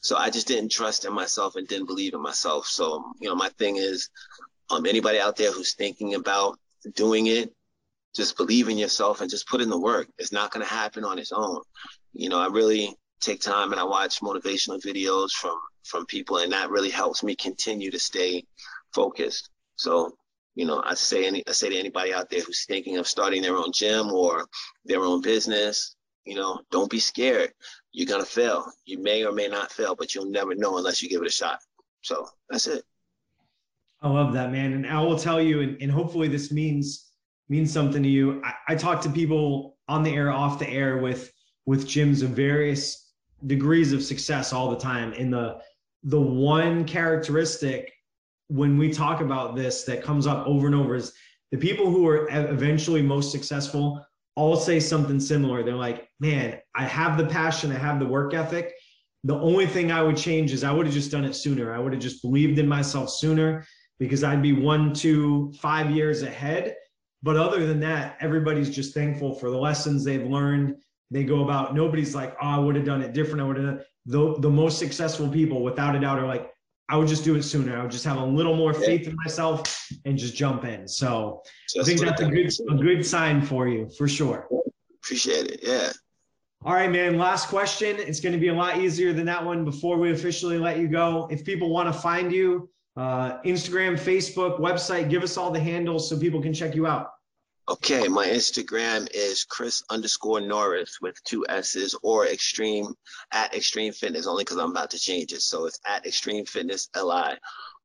So 0.05 0.19
I 0.19 0.29
just 0.29 0.47
didn't 0.47 0.71
trust 0.71 1.07
in 1.07 1.15
myself 1.15 1.57
and 1.57 1.67
didn't 1.67 1.87
believe 1.87 2.13
in 2.13 2.21
myself. 2.21 2.67
So, 2.67 3.03
you 3.21 3.29
know, 3.31 3.35
my 3.35 3.49
thing 3.59 3.79
is 3.79 4.11
um, 4.69 4.85
anybody 4.85 5.19
out 5.19 5.37
there 5.37 5.51
who's 5.51 5.73
thinking 5.73 6.15
about 6.15 6.59
doing 6.95 7.29
it, 7.29 7.55
just 8.15 8.37
believe 8.37 8.69
in 8.69 8.77
yourself 8.77 9.23
and 9.23 9.31
just 9.31 9.49
put 9.49 9.63
in 9.63 9.71
the 9.71 9.81
work. 9.81 10.07
It's 10.19 10.31
not 10.31 10.51
going 10.51 10.65
to 10.65 10.71
happen 10.71 11.05
on 11.05 11.19
its 11.19 11.33
own. 11.33 11.63
You 12.13 12.29
know, 12.29 12.39
I 12.39 12.49
really 12.49 12.95
take 13.23 13.41
time 13.41 13.73
and 13.73 13.81
I 13.81 13.85
watch 13.85 14.21
motivational 14.21 14.79
videos 14.83 15.31
from 15.33 15.59
from 15.85 16.05
people, 16.05 16.37
and 16.37 16.53
that 16.53 16.71
really 16.71 16.91
helps 16.91 17.23
me 17.23 17.35
continue 17.35 17.91
to 17.91 17.99
stay 17.99 18.45
focused. 18.95 19.49
So, 19.77 20.13
you 20.55 20.67
know, 20.67 20.83
I 20.85 20.95
say 20.95 21.27
any 21.27 21.43
I 21.49 21.53
say 21.53 21.71
to 21.71 21.79
anybody 21.79 22.13
out 22.13 22.29
there 22.29 22.43
who's 22.43 22.67
thinking 22.67 22.99
of 22.99 23.09
starting 23.09 23.41
their 23.41 23.57
own 23.57 23.73
gym 23.73 24.13
or 24.13 24.47
their 24.85 25.01
own 25.01 25.23
business, 25.23 25.97
you 26.25 26.35
know, 26.35 26.61
don't 26.71 26.91
be 26.91 26.99
scared 26.99 27.53
you're 27.95 28.09
gonna 28.09 28.25
fail. 28.25 28.71
You 28.85 28.99
may 28.99 29.25
or 29.25 29.33
may 29.33 29.47
not 29.47 29.73
fail, 29.73 29.95
but 29.95 30.15
you'll 30.15 30.27
never 30.27 30.55
know 30.55 30.77
unless 30.77 31.01
you 31.01 31.09
give 31.09 31.23
it 31.23 31.29
a 31.29 31.33
shot. 31.33 31.61
So 32.03 32.29
that's 32.51 32.67
it. 32.67 32.83
I 34.03 34.09
love 34.09 34.35
that, 34.35 34.51
man. 34.51 34.75
And 34.75 34.87
I 34.87 35.01
will 35.01 35.19
tell 35.19 35.41
you, 35.41 35.63
and, 35.63 35.81
and 35.81 35.91
hopefully 35.91 36.29
this 36.29 36.53
means 36.53 37.13
means 37.49 37.73
something 37.73 38.03
to 38.03 38.09
you. 38.09 38.43
I, 38.45 38.73
I 38.73 38.75
talk 38.75 39.01
to 39.03 39.11
people 39.11 39.77
on 39.89 40.03
the 40.03 40.11
air, 40.11 40.33
off 40.33 40.59
the 40.59 40.69
air 40.69 40.99
with 40.99 41.33
with 41.67 41.87
gyms 41.87 42.23
of 42.23 42.31
various 42.31 43.13
degrees 43.47 43.93
of 43.93 44.03
success 44.03 44.53
all 44.53 44.71
the 44.71 44.77
time. 44.77 45.13
And 45.13 45.33
the 45.33 45.61
the 46.03 46.21
one 46.21 46.85
characteristic 46.85 47.93
when 48.49 48.77
we 48.77 48.93
talk 48.93 49.21
about 49.21 49.55
this 49.55 49.85
that 49.85 50.03
comes 50.03 50.27
up 50.27 50.47
over 50.49 50.67
and 50.67 50.75
over 50.75 50.97
is 50.97 51.13
the 51.53 51.57
people 51.59 51.91
who 51.91 52.09
are 52.09 52.29
eventually 52.29 53.03
most 53.03 53.31
successful 53.31 54.05
all 54.37 54.57
say 54.57 54.81
something 54.81 55.21
similar. 55.21 55.63
They're 55.63 55.75
like, 55.75 56.09
man, 56.21 56.59
I 56.75 56.85
have 56.85 57.17
the 57.17 57.27
passion, 57.27 57.71
I 57.71 57.79
have 57.79 57.99
the 57.99 58.07
work 58.07 58.35
ethic. 58.35 58.73
The 59.23 59.39
only 59.39 59.67
thing 59.67 59.91
I 59.91 60.03
would 60.03 60.17
change 60.17 60.53
is 60.53 60.65
I 60.65 60.73
would 60.73 60.87
have 60.87 60.95
just 60.95 61.11
done 61.11 61.25
it 61.25 61.35
sooner. 61.35 61.73
I 61.73 61.79
would 61.79 61.93
have 61.93 62.03
just 62.03 62.21
believed 62.21 62.59
in 62.59 62.69
myself 62.69 63.11
sooner 63.11 63.65
because 63.99 64.25
I'd 64.25 64.43
be 64.43 64.53
one, 64.53 64.93
two, 64.93 65.53
five 65.59 65.91
years 65.91 66.23
ahead. 66.23 66.75
But 67.23 67.37
other 67.37 67.67
than 67.67 67.81
that, 67.81 68.19
everybody's 68.21 68.69
just 68.69 68.93
thankful 68.93 69.35
for 69.35 69.51
the 69.51 69.57
lessons 69.57 70.05
they've 70.05 70.27
learned. 70.27 70.77
They 71.11 71.25
go 71.25 71.45
about, 71.45 71.75
nobody's 71.75 72.15
like, 72.15 72.37
oh, 72.43 72.47
I 72.47 72.59
would 72.59 72.77
have 72.77 72.85
done 72.85 73.01
it 73.01 73.15
different. 73.15 73.41
I 73.41 73.45
would 73.45 73.57
have 73.57 73.85
the, 74.05 74.35
the 74.41 74.51
most 74.51 74.79
successful 74.79 75.29
people, 75.29 75.63
without 75.63 75.97
a 75.97 76.01
doubt, 76.01 76.19
are 76.19 76.27
like, 76.27 76.51
I 76.89 76.97
would 76.97 77.09
just 77.09 77.25
do 77.25 77.35
it 77.35 77.43
sooner. 77.43 77.79
I 77.79 77.83
would 77.83 77.91
just 77.91 78.05
have 78.05 78.19
a 78.19 78.25
little 78.25 78.55
more 78.57 78.75
faith 78.75 79.09
in 79.09 79.17
myself 79.25 79.89
and 80.05 80.19
just 80.19 80.35
jump 80.35 80.65
in. 80.65 80.87
So 80.87 81.43
just 81.69 81.81
I 81.81 81.85
think 81.85 82.01
that's 82.01 82.21
a 82.21 82.29
good 82.29 82.53
a 82.71 82.75
good 82.75 83.07
sign 83.07 83.41
for 83.41 83.69
you 83.69 83.89
for 83.97 84.07
sure. 84.07 84.47
Appreciate 85.03 85.47
it. 85.47 85.61
Yeah. 85.63 85.93
All 86.65 86.75
right, 86.75 86.91
man. 86.91 87.19
Last 87.19 87.49
question. 87.49 87.97
It's 87.99 88.21
going 88.21 88.33
to 88.33 88.39
be 88.39 88.49
a 88.49 88.55
lot 88.55 88.79
easier 88.79 89.13
than 89.13 89.27
that 89.27 89.45
one 89.45 89.65
before 89.65 89.99
we 89.99 90.13
officially 90.13 90.59
let 90.59 90.79
you 90.79 90.89
go. 90.89 91.29
If 91.31 91.45
people 91.45 91.71
want 91.71 91.93
to 91.93 91.99
find 91.99 92.33
you, 92.33 92.71
uh, 92.97 93.41
Instagram, 93.43 93.99
Facebook, 93.99 94.61
website, 94.61 95.11
give 95.11 95.23
us 95.23 95.37
all 95.37 95.51
the 95.51 95.61
handles 95.61 96.09
so 96.09 96.19
people 96.19 96.41
can 96.41 96.55
check 96.55 96.75
you 96.75 96.87
out. 96.87 97.11
Okay, 97.67 98.09
my 98.09 98.27
Instagram 98.27 99.09
is 99.15 99.45
Chris 99.45 99.83
underscore 99.89 100.43
Norris 100.43 100.99
with 101.01 101.25
two 101.25 101.47
S's 101.49 101.95
or 102.03 102.27
extreme 102.27 102.93
at 103.33 103.55
extreme 103.55 103.95
fitness 103.95 104.27
only 104.27 104.45
because 104.45 104.59
I'm 104.59 104.73
about 104.73 104.91
to 104.91 104.99
change 104.99 105.33
it. 105.33 105.41
So 105.41 105.65
it's 105.65 105.81
at 105.87 106.05
extreme 106.05 106.45
fitness 106.45 106.91
LI. 106.95 107.39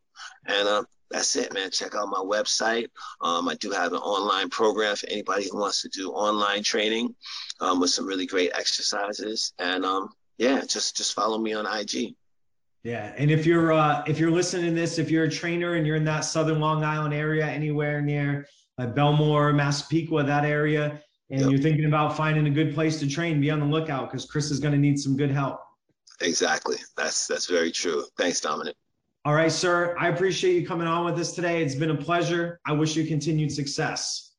And 0.46 0.68
uh, 0.68 0.84
that's 1.10 1.36
it, 1.36 1.52
man. 1.52 1.72
Check 1.72 1.96
out 1.96 2.10
my 2.10 2.20
website. 2.20 2.90
Um, 3.22 3.50
I 3.50 3.56
do 3.56 3.72
have 3.72 3.94
an 3.94 4.00
online 4.00 4.50
program 4.50 4.96
for 4.96 5.08
anybody 5.08 5.50
who 5.50 5.58
wants 5.58 5.82
to 5.82 5.90
do 5.90 6.12
online 6.12 6.62
training 6.62 7.16
um, 7.60 7.80
with 7.80 7.90
some 7.90 8.06
really 8.06 8.28
great 8.28 8.52
exercises. 8.54 9.52
And 9.58 9.84
um, 9.84 10.10
yeah, 10.38 10.62
just 10.62 10.98
just 10.98 11.14
follow 11.14 11.38
me 11.38 11.54
on 11.54 11.66
IG. 11.66 12.16
Yeah, 12.84 13.14
and 13.18 13.30
if 13.32 13.46
you're 13.46 13.74
uh, 13.74 14.04
if 14.08 14.20
you're 14.20 14.32
listening 14.32 14.74
to 14.74 14.80
this, 14.80 15.00
if 15.00 15.12
you're 15.12 15.26
a 15.26 15.32
trainer 15.32 15.76
and 15.76 15.86
you're 15.86 15.96
in 15.96 16.06
that 16.06 16.22
Southern 16.22 16.60
Long 16.60 16.84
Island 16.84 17.14
area, 17.14 17.46
anywhere 17.46 18.02
near 18.02 18.48
like 18.78 18.94
Bellmore, 18.94 19.56
Massapequa, 19.56 20.24
that 20.24 20.46
area, 20.46 21.02
and 21.30 21.42
yep. 21.42 21.50
you're 21.50 21.60
thinking 21.60 21.86
about 21.86 22.16
finding 22.16 22.48
a 22.48 22.50
good 22.50 22.74
place 22.74 23.00
to 23.00 23.08
train, 23.08 23.42
be 23.42 23.50
on 23.50 23.60
the 23.60 23.66
lookout 23.66 24.10
because 24.10 24.26
Chris 24.26 24.52
is 24.52 24.60
going 24.60 24.74
to 24.74 24.80
need 24.80 25.00
some 25.00 25.18
good 25.18 25.32
help. 25.32 25.60
Exactly. 26.22 26.78
That's 26.96 27.28
that's 27.28 27.48
very 27.48 27.72
true. 27.72 28.06
Thanks, 28.18 28.40
Dominic. 28.40 28.76
All 29.26 29.34
right, 29.34 29.52
sir. 29.52 29.96
I 30.00 30.08
appreciate 30.10 30.54
you 30.54 30.66
coming 30.66 30.88
on 30.88 31.04
with 31.04 31.20
us 31.20 31.34
today. 31.34 31.62
It's 31.62 31.76
been 31.76 31.92
a 31.92 31.98
pleasure. 31.98 32.60
I 32.66 32.72
wish 32.72 32.96
you 32.96 33.06
continued 33.06 33.52
success. 33.52 34.32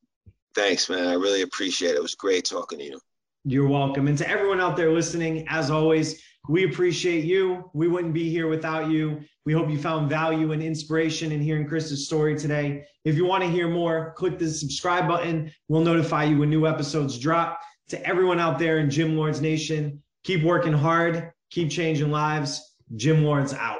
Thanks, 0.55 0.89
man. 0.89 1.07
I 1.07 1.13
really 1.13 1.43
appreciate 1.43 1.91
it. 1.91 1.97
It 1.97 2.01
was 2.01 2.15
great 2.15 2.45
talking 2.45 2.79
to 2.79 2.85
you. 2.85 2.99
You're 3.45 3.69
welcome. 3.69 4.07
And 4.07 4.17
to 4.17 4.29
everyone 4.29 4.59
out 4.59 4.75
there 4.75 4.91
listening, 4.91 5.47
as 5.47 5.71
always, 5.71 6.21
we 6.49 6.65
appreciate 6.65 7.23
you. 7.23 7.69
We 7.73 7.87
wouldn't 7.87 8.13
be 8.13 8.29
here 8.29 8.47
without 8.47 8.89
you. 8.89 9.21
We 9.45 9.53
hope 9.53 9.69
you 9.69 9.77
found 9.77 10.09
value 10.09 10.51
and 10.51 10.61
inspiration 10.61 11.31
in 11.31 11.41
hearing 11.41 11.65
Chris's 11.65 12.05
story 12.05 12.37
today. 12.37 12.83
If 13.05 13.15
you 13.15 13.25
want 13.25 13.43
to 13.43 13.49
hear 13.49 13.69
more, 13.69 14.13
click 14.17 14.39
the 14.39 14.49
subscribe 14.49 15.07
button. 15.07 15.51
We'll 15.69 15.81
notify 15.81 16.25
you 16.25 16.39
when 16.39 16.49
new 16.49 16.67
episodes 16.67 17.17
drop. 17.17 17.59
To 17.89 18.05
everyone 18.05 18.39
out 18.39 18.59
there 18.59 18.79
in 18.79 18.89
Gym 18.89 19.15
Lords 19.15 19.41
Nation, 19.41 20.03
keep 20.23 20.43
working 20.43 20.73
hard, 20.73 21.31
keep 21.49 21.71
changing 21.71 22.11
lives. 22.11 22.75
Gym 22.95 23.23
Lords 23.23 23.53
out. 23.53 23.79